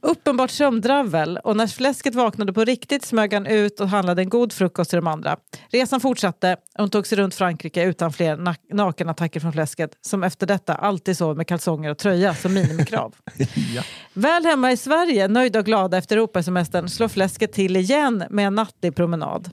Uppenbart 0.00 0.50
sömndravel 0.50 1.38
och 1.44 1.56
när 1.56 1.66
fläsket 1.66 2.14
vaknade 2.14 2.52
på 2.52 2.64
riktigt 2.64 3.04
smög 3.04 3.32
han 3.34 3.46
ut 3.46 3.80
och 3.80 3.88
handlade 3.88 4.22
en 4.22 4.28
god 4.28 4.52
frukost 4.52 4.90
till 4.90 4.96
de 4.96 5.06
andra. 5.06 5.36
Resan 5.72 6.00
fortsatte 6.00 6.52
och 6.52 6.80
hon 6.80 6.90
tog 6.90 7.06
sig 7.06 7.18
runt 7.18 7.34
Frankrike 7.34 7.82
utan 7.82 8.12
fler 8.12 8.36
nak- 8.36 8.72
nakenattacker 8.72 9.40
från 9.40 9.52
fläsket 9.52 9.90
som 10.00 10.24
efter 10.24 10.46
detta 10.46 10.74
alltid 10.74 11.16
sov 11.16 11.36
med 11.36 11.46
kalsonger 11.46 11.90
och 11.90 11.98
tröja 11.98 12.34
som 12.34 12.54
minimikrav. 12.54 13.14
Ja. 13.74 13.82
Väl 14.14 14.44
hemma 14.44 14.72
i 14.72 14.76
Sverige, 14.76 15.28
nöjda 15.28 15.58
och 15.58 15.64
glada 15.64 15.98
efter 15.98 16.16
Europasemestern, 16.16 16.88
slår 16.88 17.08
fläsket 17.08 17.52
till 17.52 17.76
igen 17.76 18.24
med 18.30 18.46
en 18.46 18.54
nattlig 18.54 18.96
promenad. 18.96 19.50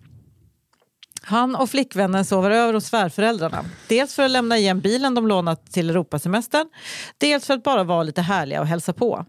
Han 1.23 1.55
och 1.55 1.69
flickvännen 1.69 2.25
sover 2.25 2.51
över 2.51 2.73
hos 2.73 2.85
svärföräldrarna. 2.85 3.65
Dels 3.87 4.15
för 4.15 4.23
att 4.23 4.31
lämna 4.31 4.57
igen 4.57 4.79
bilen 4.79 5.15
de 5.15 5.27
lånat 5.27 5.71
till 5.71 5.89
Europasemestern, 5.89 6.67
dels 7.17 7.45
för 7.45 7.53
att 7.53 7.63
bara 7.63 7.83
vara 7.83 8.03
lite 8.03 8.21
härliga 8.21 8.61
och 8.61 8.67
hälsa 8.67 8.93
på. 8.93 9.25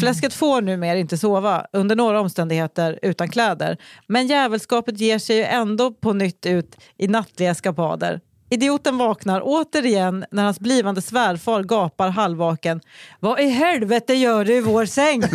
Fläsket 0.00 0.34
får 0.34 0.62
numera 0.62 0.98
inte 0.98 1.18
sova 1.18 1.66
under 1.72 1.96
några 1.96 2.20
omständigheter 2.20 2.98
utan 3.02 3.28
kläder, 3.28 3.76
men 4.06 4.26
jävelskapet 4.26 5.00
ger 5.00 5.18
sig 5.18 5.36
ju 5.36 5.44
ändå 5.44 5.92
på 5.92 6.12
nytt 6.12 6.46
ut 6.46 6.76
i 6.98 7.08
nattliga 7.08 7.50
eskapader. 7.50 8.20
Idioten 8.50 8.98
vaknar 8.98 9.40
återigen 9.44 10.24
när 10.30 10.44
hans 10.44 10.60
blivande 10.60 11.02
svärfar 11.02 11.62
gapar 11.62 12.08
halvvaken. 12.08 12.80
Vad 13.20 13.40
i 13.40 13.48
helvete 13.48 14.14
gör 14.14 14.44
du 14.44 14.54
i 14.54 14.60
vår 14.60 14.86
säng? 14.86 15.22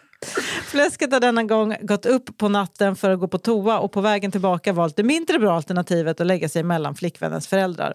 Fläsket 0.64 1.12
har 1.12 1.20
denna 1.20 1.42
gång 1.42 1.76
gått 1.80 2.06
upp 2.06 2.38
på 2.38 2.48
natten 2.48 2.96
för 2.96 3.10
att 3.10 3.20
gå 3.20 3.28
på 3.28 3.38
toa 3.38 3.78
och 3.78 3.92
på 3.92 4.00
vägen 4.00 4.30
tillbaka 4.30 4.72
valt 4.72 4.96
det 4.96 5.02
mindre 5.02 5.38
bra 5.38 5.56
alternativet 5.56 6.20
att 6.20 6.26
lägga 6.26 6.48
sig 6.48 6.62
mellan 6.62 6.94
flickvännens 6.94 7.48
föräldrar. 7.48 7.94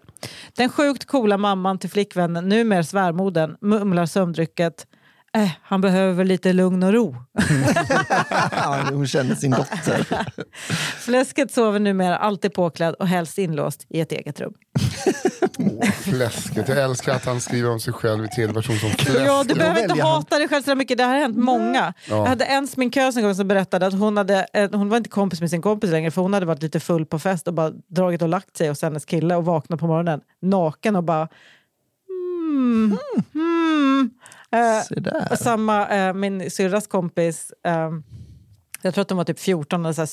Den 0.56 0.70
sjukt 0.70 1.06
coola 1.06 1.38
mamman 1.38 1.80
till 1.80 1.90
flickvännen, 1.90 2.50
numera 2.50 2.84
svärmodern, 2.84 3.58
mumlar 3.62 4.06
sömndrycket. 4.06 4.88
Äh, 5.36 5.50
han 5.62 5.82
behöver 5.82 6.24
lite 6.24 6.54
lugn 6.54 6.84
och 6.84 6.94
ro. 6.94 7.16
Hon 8.92 9.08
känner 9.08 9.36
sin 9.36 9.52
dotter. 9.52 10.08
Fläsket 11.00 11.52
sover 11.52 11.80
numera 11.80 12.18
alltid 12.18 12.54
påklädd 12.54 12.94
och 12.94 13.08
helst 13.08 13.38
inlåst 13.38 13.86
i 13.90 14.00
ett 14.00 14.12
eget 14.12 14.40
rum. 14.40 14.54
Åh, 15.60 15.92
fläsket. 15.92 16.68
Jag 16.68 16.78
älskar 16.78 17.16
att 17.16 17.26
han 17.26 17.42
skriver 17.42 17.70
om 17.70 17.80
sig 17.80 17.94
själv 17.94 18.26
i 18.26 18.28
tredje 18.28 18.54
person 18.54 18.78
som 18.78 18.90
fläsket. 18.90 19.26
Ja, 19.26 19.44
du 19.48 19.54
behöver 19.56 19.82
inte 19.82 20.02
hata 20.04 20.38
dig 20.40 20.48
själv 20.48 20.64
så 20.64 20.76
mycket. 20.76 20.98
Det 20.98 21.04
här 21.04 21.14
har 21.14 21.22
hänt 21.22 21.38
många. 21.38 21.94
Jag 22.10 22.26
hade 22.26 22.46
en 22.46 22.68
sminkös 22.68 23.18
en 23.18 23.24
gång 23.24 23.36
som 23.36 23.48
berättade 23.48 23.88
att 23.88 23.94
hon, 23.94 24.18
hade, 24.18 24.46
eh, 24.54 24.70
hon 24.72 24.90
var 24.90 24.98
inte 24.98 25.10
kompis 25.10 25.42
med 25.42 25.50
sin 25.50 25.62
kompis 25.62 25.92
längre 25.92 26.12
för 26.12 26.22
hon 26.22 26.34
hade 26.34 26.46
varit 26.46 26.62
lite 26.62 26.80
full 26.80 27.06
på 27.06 27.20
fest 27.20 27.48
och 27.48 27.54
bara 27.54 27.70
dragit 27.70 28.22
och 28.22 28.30
lagt 28.30 28.58
sig 28.58 28.70
hos 28.70 28.82
hennes 28.82 29.06
kille 29.06 29.36
och 29.36 29.46
vaknat 29.46 29.80
på 29.80 29.88
morgonen 29.88 30.22
naken 30.42 30.96
och 30.96 31.04
bara 31.04 31.28
mm, 32.10 32.98
mm. 33.34 34.10
Eh, 34.52 34.84
Se 34.84 35.00
där. 35.00 35.28
och 35.32 35.38
samma, 35.38 35.88
eh, 35.88 36.14
min 36.14 36.52
syrras 36.52 36.88
kompis, 36.88 37.54
eh, 37.66 37.92
jag 38.86 38.94
tror 38.94 39.02
att 39.02 39.08
de 39.08 39.18
var 39.18 39.26
typ 39.26 39.40
14, 39.40 39.86
och 39.86 39.96
så 39.96 40.02
här, 40.02 40.10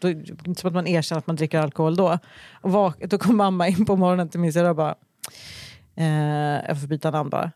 då, 0.00 0.08
inte 0.10 0.60
som 0.60 0.68
att 0.68 0.74
man 0.74 0.86
erkänner 0.86 1.18
att 1.18 1.26
man 1.26 1.36
dricker 1.36 1.58
alkohol 1.58 1.96
då. 1.96 2.18
Och 2.60 2.72
vak, 2.72 2.96
då 3.06 3.18
kom 3.18 3.36
mamma 3.36 3.68
in 3.68 3.86
på 3.86 3.96
morgonen 3.96 4.28
till 4.28 4.40
min 4.40 4.52
syrra 4.52 4.70
och 4.70 4.76
bara, 4.76 4.94
eh, 5.96 6.66
jag 6.68 6.80
får 6.80 6.86
byta 6.88 7.10
namn 7.10 7.30
bara. 7.30 7.50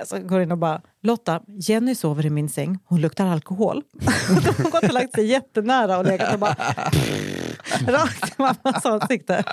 Eh, 0.00 0.06
Så 0.06 0.18
går 0.18 0.42
in 0.42 0.52
och 0.52 0.58
bara, 0.58 0.80
Lotta, 1.02 1.40
Jenny 1.60 1.94
sover 1.94 2.26
i 2.26 2.30
min 2.30 2.48
säng, 2.48 2.78
hon 2.84 3.00
luktar 3.00 3.26
alkohol. 3.26 3.82
hon 4.28 4.36
har 4.36 4.70
gått 4.70 4.84
och 4.84 4.92
lagt 4.92 5.14
sig 5.14 5.26
jättenära 5.26 5.98
och 5.98 6.04
legat 6.04 6.32
och 6.34 6.40
bara 6.40 6.54
rakt 7.86 8.28
i 8.38 8.42
mammas 8.42 8.86
ansikte. 8.86 9.44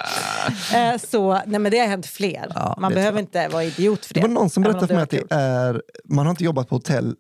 Eh, 0.75 0.97
så, 0.97 1.33
nej 1.45 1.59
men 1.59 1.71
det 1.71 1.79
har 1.79 1.87
hänt 1.87 2.05
fler. 2.05 2.51
Ja, 2.55 2.75
man 2.77 2.93
behöver 2.93 3.19
inte 3.19 3.47
vara 3.47 3.63
idiot 3.63 4.05
för 4.05 4.13
det. 4.13 4.19
Det 4.19 4.27
var 4.27 4.33
någon 4.33 4.49
som 4.49 4.63
berättade 4.63 4.87
för 4.87 4.93
mig 4.93 5.03
att 5.03 5.09
det 5.09 5.31
är, 5.31 5.81
man 6.05 6.25
har 6.25 6.31
inte 6.31 6.43
jobbat 6.43 6.69
på 6.69 6.75
hotell 6.75 7.15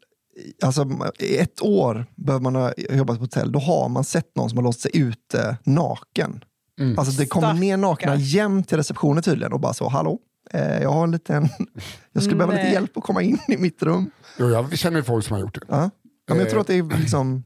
Alltså, 0.63 0.87
I 1.19 1.37
ett 1.37 1.61
år 1.61 2.05
behöver 2.15 2.43
man 2.43 2.55
ha 2.55 2.73
jobbat 2.77 3.17
på 3.17 3.23
hotell. 3.23 3.51
Då 3.51 3.59
har 3.59 3.89
man 3.89 4.03
sett 4.03 4.35
någon 4.35 4.49
som 4.49 4.57
har 4.57 4.63
låst 4.63 4.81
sig 4.81 4.91
ute 4.93 5.57
naken. 5.63 6.43
Mm. 6.79 6.99
Alltså 6.99 7.21
det 7.21 7.25
kommer 7.25 7.53
ner 7.53 7.77
nakna 7.77 8.15
jämt 8.15 8.67
till 8.67 8.77
receptionen 8.77 9.23
tydligen 9.23 9.53
och 9.53 9.59
bara 9.59 9.73
så, 9.73 9.89
hallå, 9.89 10.19
eh, 10.51 10.81
jag 10.81 10.91
har 10.91 11.03
en 11.03 11.11
liten, 11.11 11.49
jag 12.13 12.23
skulle 12.23 12.37
behöva 12.37 12.53
lite 12.53 12.73
hjälp 12.73 12.97
att 12.97 13.03
komma 13.03 13.21
in 13.21 13.39
i 13.47 13.57
mitt 13.57 13.83
rum. 13.83 14.11
Jo, 14.39 14.49
jag 14.49 14.77
känner 14.77 15.01
folk 15.01 15.25
som 15.25 15.33
har 15.33 15.41
gjort 15.41 15.55
det. 15.55 15.65
Ja. 15.67 15.89
Ja, 16.27 16.33
men 16.33 16.39
jag 16.39 16.49
tror 16.49 16.61
att 16.61 16.67
det 16.67 16.75
är 16.75 16.99
liksom, 16.99 17.43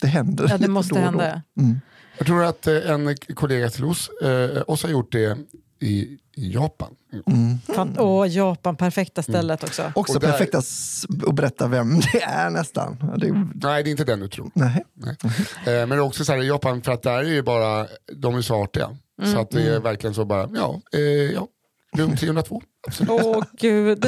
det 0.00 0.06
händer. 0.06 0.46
Ja, 0.50 0.58
det 0.58 0.68
måste 0.68 0.94
då 0.94 1.06
och 1.06 1.12
då. 1.12 1.20
hända. 1.20 1.42
Mm. 1.58 1.80
Jag 2.18 2.26
tror 2.26 2.44
att 2.44 2.66
eh, 2.66 2.90
en 2.90 3.16
kollega 3.34 3.70
till 3.70 3.84
oss, 3.84 4.10
eh, 4.22 4.62
oss 4.66 4.82
har 4.82 4.90
gjort 4.90 5.12
det 5.12 5.38
i, 5.82 6.18
i 6.36 6.52
Japan. 6.52 6.94
Mm. 7.26 7.58
Fan, 7.74 7.96
Åh, 7.98 8.28
Japan, 8.28 8.76
perfekta 8.76 9.22
stället 9.22 9.64
också. 9.64 9.92
Också 9.94 10.14
Och 10.14 10.20
där- 10.20 10.30
perfekt 10.30 10.54
att 10.54 11.34
berätta 11.34 11.68
vem 11.68 12.00
det 12.12 12.22
är 12.22 12.50
nästan. 12.50 12.96
Det 13.18 13.26
är, 13.26 13.48
Nej, 13.54 13.82
det 13.82 13.88
är 13.88 13.90
inte 13.90 14.04
den 14.04 14.20
du 14.20 14.28
tror. 14.28 14.50
nej. 14.54 14.84
Nej. 14.94 15.16
Eh, 15.66 15.86
men 15.86 15.88
det 15.88 15.94
är 15.94 16.00
också 16.00 16.24
så 16.24 16.32
här 16.32 16.42
i 16.42 16.46
Japan, 16.48 16.82
för 16.82 16.92
att 16.92 17.02
där 17.02 17.18
är 17.18 17.22
ju 17.22 17.42
bara, 17.42 17.86
de 18.16 18.34
är 18.34 18.40
så 18.42 18.62
artiga. 18.62 18.96
Så 19.32 19.40
att 19.40 19.50
det 19.50 19.62
är 19.74 19.80
verkligen 19.80 20.14
så 20.14 20.24
bara, 20.24 20.48
ja, 20.54 20.80
eh, 20.94 21.00
ja. 21.00 21.46
rum 21.96 22.16
302. 22.16 22.62
Absolut. 22.88 23.10
Åh 23.24 23.44
gud. 23.58 24.04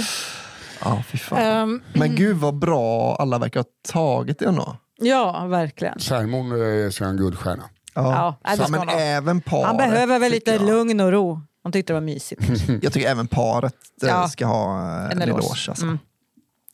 Ja, 0.84 1.02
fy 1.08 1.18
fan. 1.18 1.38
Ehm, 1.38 1.82
Men 1.94 2.14
gud 2.16 2.36
vad 2.36 2.54
bra 2.58 3.16
alla 3.16 3.38
verkar 3.38 3.60
ha 3.60 3.66
tagit 3.88 4.38
det 4.38 4.44
ändå. 4.46 4.76
ja, 5.00 5.46
verkligen. 5.46 6.00
Svärmor 6.00 6.56
eh, 6.62 6.68
är 6.86 7.02
en 7.02 7.16
guldstjärna. 7.16 7.62
Ja, 7.94 8.36
ska 8.54 8.68
men 8.68 8.88
även 8.88 9.40
paret. 9.40 9.66
Han 9.66 9.76
behöver 9.76 10.18
väl 10.18 10.32
lite 10.32 10.50
jag. 10.50 10.62
lugn 10.62 11.00
och 11.00 11.12
ro. 11.12 11.40
Han 11.64 11.72
tyckte 11.72 11.92
det 11.92 11.94
var 11.94 12.06
mysigt. 12.06 12.42
Jag 12.82 12.92
tycker 12.92 13.08
även 13.08 13.26
paret 13.26 13.74
eh, 14.02 14.08
Ja. 14.08 14.28
ska 14.28 14.46
ha 14.46 14.90
eh, 15.04 15.10
en 15.10 15.22
eloge. 15.22 15.40
Alltså. 15.68 15.82
Mm. 15.84 15.98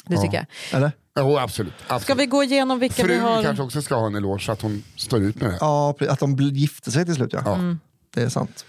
Det 0.07 0.17
tycker 0.17 0.37
jag. 0.37 0.47
Eller? 0.77 0.93
Jo, 1.19 1.39
absolut. 1.39 1.73
absolut. 1.87 2.03
Ska 2.03 2.15
vi 2.15 2.27
gå 2.27 2.43
igenom 2.45 2.79
vilka 2.79 3.03
vi 3.03 3.09
Frun 3.09 3.21
har? 3.21 3.43
kanske 3.43 3.63
också 3.63 3.83
ska 3.83 3.95
ha 3.95 4.07
en 4.07 4.15
eloge 4.15 4.41
så 4.45 4.53
att 4.53 4.63
hon 4.63 4.83
står 4.97 5.23
ut 5.23 5.41
med 5.41 5.51
det. 5.51 5.57
Ja, 5.61 5.95
att 6.09 6.19
de 6.19 6.37
gifte 6.37 6.91
sig 6.91 7.05
till 7.05 7.15
slut 7.15 7.33
ja. 7.33 7.43
Ja. 7.45 7.59
Det 8.15 8.23
är 8.23 8.29
sant. 8.29 8.65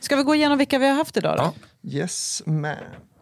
Ska 0.00 0.16
vi 0.16 0.22
gå 0.22 0.34
igenom 0.34 0.58
vilka 0.58 0.78
vi 0.78 0.88
har 0.88 0.94
haft 0.94 1.16
idag 1.16 1.36
då? 1.36 1.52
Ja. 1.80 1.98
Yes 1.98 2.42
man. 2.46 2.76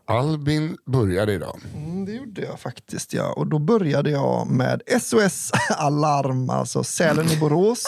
Albin 0.07 0.77
började 0.87 1.33
idag. 1.33 1.61
Mm, 1.75 2.05
det 2.05 2.13
gjorde 2.13 2.43
jag 2.43 2.61
faktiskt 2.61 3.13
ja. 3.13 3.33
Och 3.33 3.47
då 3.47 3.59
började 3.59 4.11
jag 4.11 4.47
med 4.47 4.83
SOS 5.03 5.51
Alarm, 5.71 6.51
alltså 6.51 6.85
Sälen 6.85 7.31
i 7.31 7.37
Borås. 7.37 7.85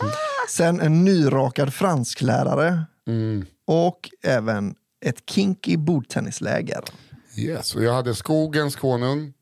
Sen 0.48 0.80
en 0.80 1.04
nyrakad 1.04 1.74
fransklärare. 1.74 2.84
Mm. 3.08 3.46
Och 3.66 4.10
även 4.22 4.74
ett 5.00 5.30
kinky 5.30 5.76
bordtennisläger. 5.76 6.80
Yes. 7.36 7.74
Och 7.74 7.82
jag 7.82 7.92
hade 7.92 8.14
skogens 8.14 8.76
konung, 8.76 9.32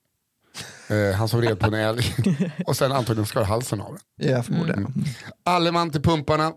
eh, 0.89 1.17
han 1.17 1.29
som 1.29 1.43
red 1.43 1.59
på 1.61 1.67
en 1.67 1.75
älg 1.75 2.03
och 2.67 2.77
sen 2.77 2.93
antagligen 2.93 3.27
skar 3.27 3.45
halsen 3.45 3.81
av 3.81 3.99
den. 4.17 4.31
Ja, 4.31 4.43
förmodligen. 4.43 5.05
Alleman 5.45 5.91
till 5.91 6.03
pumparna 6.03 6.49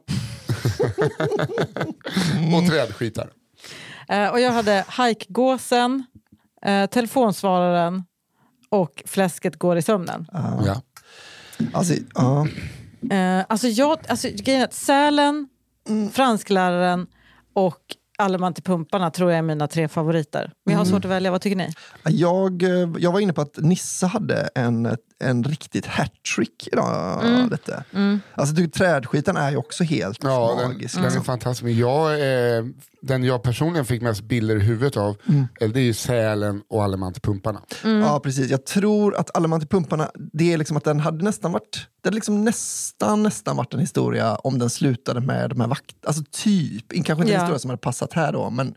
och 2.55 2.67
trädskitar. 2.69 3.29
Eh, 4.09 4.27
och 4.27 4.39
jag 4.39 4.51
hade 4.51 4.85
hajkgåsen, 4.87 6.05
eh, 6.65 6.85
telefonsvararen 6.85 8.03
och 8.69 9.03
fläsket 9.05 9.55
går 9.55 9.77
i 9.77 9.81
sömnen. 9.81 10.27
Ja. 10.33 10.81
Alltså, 11.73 11.93
ja. 12.13 12.47
Eh, 13.11 13.45
alltså 13.49 13.67
jag, 13.67 13.99
alltså, 14.07 14.27
grejen 14.33 14.61
är 14.61 14.65
att 14.65 14.73
Sälen, 14.73 15.47
franskläraren 16.13 17.07
och 17.57 17.81
Alleman 18.19 18.53
till 18.53 18.63
pumparna 18.63 19.11
tror 19.11 19.31
jag 19.31 19.37
är 19.37 19.41
mina 19.41 19.67
tre 19.67 19.87
favoriter. 19.87 20.51
Men 20.65 20.73
jag 20.73 20.79
har 20.79 20.85
svårt 20.85 21.05
att 21.05 21.11
välja, 21.11 21.31
vad 21.31 21.41
tycker 21.41 21.55
ni? 21.55 21.73
Jag, 22.03 22.63
eh, 22.63 22.89
jag 22.99 23.11
var 23.11 23.19
inne 23.19 23.33
på 23.33 23.41
att 23.41 23.57
Nissa 23.57 24.07
hade 24.07 24.49
en, 24.55 24.97
en 25.19 25.43
riktigt 25.43 25.85
hattrick 25.85 26.67
idag. 26.71 27.25
Mm. 27.25 27.49
Lite. 27.49 27.83
Alltså, 28.33 28.55
du, 28.55 28.67
trädskiten 28.67 29.37
är 29.37 29.51
ju 29.51 29.57
också 29.57 29.83
helt 29.83 30.23
Ja, 30.23 30.55
den, 30.59 30.67
magisk. 30.67 30.95
den 30.95 31.03
är 31.03 31.07
liksom. 31.07 31.23
fantastisk. 31.23 31.69
Jag, 31.69 32.11
eh, 32.13 32.65
den 33.01 33.23
jag 33.23 33.43
personligen 33.43 33.85
fick 33.85 34.01
mest 34.01 34.21
bilder 34.21 34.55
i 34.55 34.59
huvudet 34.59 34.97
av, 34.97 35.17
eh, 35.61 35.69
det 35.69 35.79
är 35.79 35.83
ju 35.83 35.93
sälen 35.93 36.61
och 36.69 36.83
Alleman 36.83 37.13
till 37.13 37.21
pumparna. 37.21 37.61
Ja, 37.83 38.19
precis. 38.23 38.49
Jag 38.51 38.65
tror 38.65 39.15
att 39.15 39.37
Alleman 39.37 39.59
till 39.59 39.69
pumparna, 39.69 40.11
det 40.33 40.53
är 40.53 40.57
liksom 40.57 40.77
att 40.77 40.83
den 40.83 40.99
hade 40.99 41.23
nästan 41.23 41.51
varit 41.51 41.87
det 42.01 42.07
hade 42.09 42.15
liksom 42.15 42.43
nästan, 42.43 43.23
nästan 43.23 43.55
varit 43.57 43.73
en 43.73 43.79
historia 43.79 44.35
om 44.35 44.59
den 44.59 44.69
slutade 44.69 45.21
med 45.21 45.49
de 45.49 45.61
här 45.61 45.67
vakt... 45.67 45.95
Alltså 46.05 46.23
typ, 46.31 46.89
kanske 46.89 47.11
inte 47.11 47.23
en 47.23 47.29
Ja. 47.29 47.39
historia 47.39 47.59
som 47.59 47.69
hade 47.69 47.79
passat 47.81 48.13
här 48.13 48.33
då, 48.33 48.49
men 48.49 48.75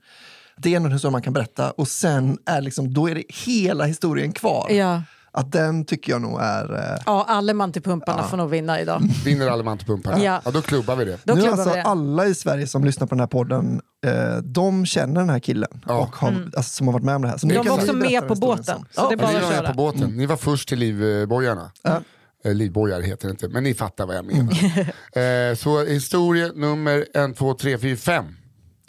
det 0.57 0.73
är 0.73 0.77
en 0.77 0.93
historia 0.93 1.13
man 1.13 1.23
kan 1.23 1.33
berätta 1.33 1.71
och 1.71 1.89
sen 1.89 2.39
är 2.47 2.61
liksom, 2.61 2.95
då 2.95 3.11
är 3.11 3.15
det 3.15 3.25
hela 3.47 3.85
historien 3.85 4.33
kvar. 4.33 4.71
Ja, 4.71 5.03
Att 5.33 5.53
den 5.53 5.85
tycker 5.85 6.13
jag 6.13 6.23
nog 6.23 6.41
är... 6.41 6.75
Eh, 6.95 7.03
ja 7.07 7.25
Alleman 7.29 7.73
till 7.73 7.83
pumparna 7.83 8.23
får 8.23 8.37
nog 8.37 8.51
vinna 8.51 8.81
idag. 8.81 9.03
Vinner 9.25 9.49
Alleman 9.49 9.79
till 9.79 9.87
pumparna? 9.87 10.19
Ja. 10.25 10.43
Ja. 10.45 10.51
då 10.51 10.63
klubbar 10.63 10.97
vi 10.97 11.05
det. 11.05 11.19
Då 11.25 11.35
nu 11.35 11.47
alltså 11.49 11.69
vi 11.71 11.77
det. 11.77 11.83
alla 11.83 12.27
i 12.27 12.35
Sverige 12.35 12.67
som 12.67 12.85
lyssnar 12.85 13.07
på 13.07 13.15
den 13.15 13.21
här 13.21 13.27
podden, 13.27 13.81
eh, 14.07 14.37
de 14.37 14.87
känner 14.87 15.21
den 15.21 15.31
här 15.31 15.39
killen 15.39 15.83
Ja. 15.87 15.99
och 15.99 16.17
har, 16.17 16.31
alltså, 16.57 16.63
som 16.63 16.87
har 16.87 16.93
varit 16.95 17.05
med 17.05 17.17
om 17.17 17.23
det 17.23 17.29
här. 17.29 17.37
Så 17.39 17.47
Mm. 17.47 17.63
De 17.65 17.69
var 17.69 17.77
också 17.77 17.93
med 17.93 18.29
på 18.29 18.35
båten. 18.35 18.85
Så 18.91 19.01
det 19.01 19.07
är 19.07 19.11
Ja, 19.11 19.17
bara 19.17 19.29
ni 19.33 19.41
var 19.41 19.49
med 19.49 19.59
köra. 19.59 19.69
på 19.69 19.75
båten. 19.75 20.11
Ni 20.17 20.27
var 20.27 20.37
först 20.37 20.69
till 20.69 20.79
livbojarna. 20.79 21.71
Ja. 21.83 22.01
Eh, 22.45 22.55
livbojar 22.55 23.01
heter 23.01 23.29
det 23.29 23.31
inte, 23.31 23.49
men 23.49 23.63
ni 23.65 23.75
fattar 23.75 24.07
vad 24.07 24.17
jag 24.17 24.25
menar. 24.25 24.53
eh, 25.51 25.55
så 25.57 25.85
historia 25.85 26.53
nummer 26.55 27.07
1, 27.15 27.37
2, 27.37 27.55
3, 27.55 27.79
4, 27.79 27.97
5. 27.97 28.25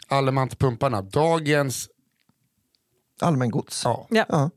Alleman 0.10 0.50
till 0.50 0.58
pumparna. 0.58 1.02
Dagens... 1.02 1.88
Allmängods. 3.22 3.82
Ja. 3.86 4.08
Ja. 4.10 4.50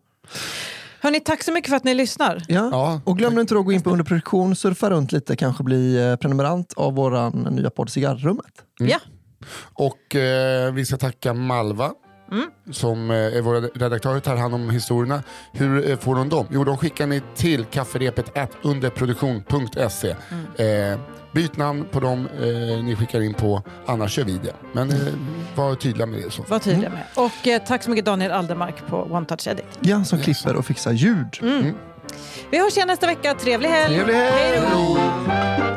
Hörni, 1.04 1.20
tack 1.20 1.42
så 1.42 1.52
mycket 1.52 1.70
för 1.70 1.76
att 1.76 1.84
ni 1.84 1.94
lyssnar. 1.94 2.42
Ja. 2.48 2.68
Ja. 2.72 3.00
Och 3.04 3.18
glöm 3.18 3.38
inte 3.38 3.58
att 3.58 3.64
gå 3.64 3.72
in 3.72 3.82
på 3.82 3.90
underproduktion, 3.90 4.56
surfa 4.56 4.90
runt 4.90 5.12
lite, 5.12 5.36
kanske 5.36 5.64
bli 5.64 6.10
eh, 6.10 6.16
prenumerant 6.16 6.72
av 6.76 6.94
vår 6.94 7.50
nya 7.50 7.70
podd 7.70 7.90
Cigarrummet. 7.90 8.54
Ja. 8.78 8.98
Och 9.74 10.16
eh, 10.16 10.72
vi 10.72 10.84
ska 10.84 10.96
tacka 10.96 11.34
Malva 11.34 11.90
som 12.72 13.10
eh, 13.10 13.16
är 13.16 13.42
vår 13.42 13.78
redaktör 13.78 14.16
och 14.16 14.22
tar 14.22 14.36
hand 14.36 14.54
om 14.54 14.70
historierna. 14.70 15.22
Hur 15.52 15.90
eh, 15.90 15.96
får 15.96 16.14
de 16.14 16.28
dem? 16.28 16.46
Jo, 16.50 16.64
de 16.64 16.76
skickar 16.76 17.06
ni 17.06 17.22
till 17.34 17.64
kafferepet 17.64 18.32
underproduktion.se. 18.62 20.10
Eh, 20.56 20.98
byt 21.34 21.56
namn 21.56 21.84
på 21.90 22.00
dem 22.00 22.28
eh, 22.40 22.84
ni 22.84 22.96
skickar 22.96 23.20
in 23.20 23.34
på, 23.34 23.62
annars 23.86 24.12
kör 24.12 24.24
vi 24.24 24.38
det. 24.38 24.52
Men 24.72 24.90
eh, 24.90 24.96
var 25.54 25.74
tydliga 25.74 26.06
med 26.06 26.22
det. 26.22 26.30
Så. 26.30 26.42
Var 26.48 26.58
tydliga 26.58 26.90
med. 26.90 27.04
Och 27.14 27.48
eh, 27.48 27.62
tack 27.62 27.82
så 27.82 27.90
mycket 27.90 28.04
Daniel 28.04 28.32
Aldermark 28.32 28.86
på 28.86 29.02
One 29.02 29.26
Touch 29.26 29.48
Edit. 29.48 29.64
Ja, 29.80 30.04
som 30.04 30.18
klipper 30.18 30.56
och 30.56 30.66
fixar 30.66 30.92
ljud. 30.92 31.38
Vi 32.50 32.58
hörs 32.58 32.76
igen 32.76 32.88
nästa 32.88 33.06
vecka. 33.06 33.34
Trevlig 33.34 33.68
helg! 33.68 33.94
Trevlig 33.94 34.14
helg! 34.14 34.32
Hej 34.32 34.60
då! 34.72 35.73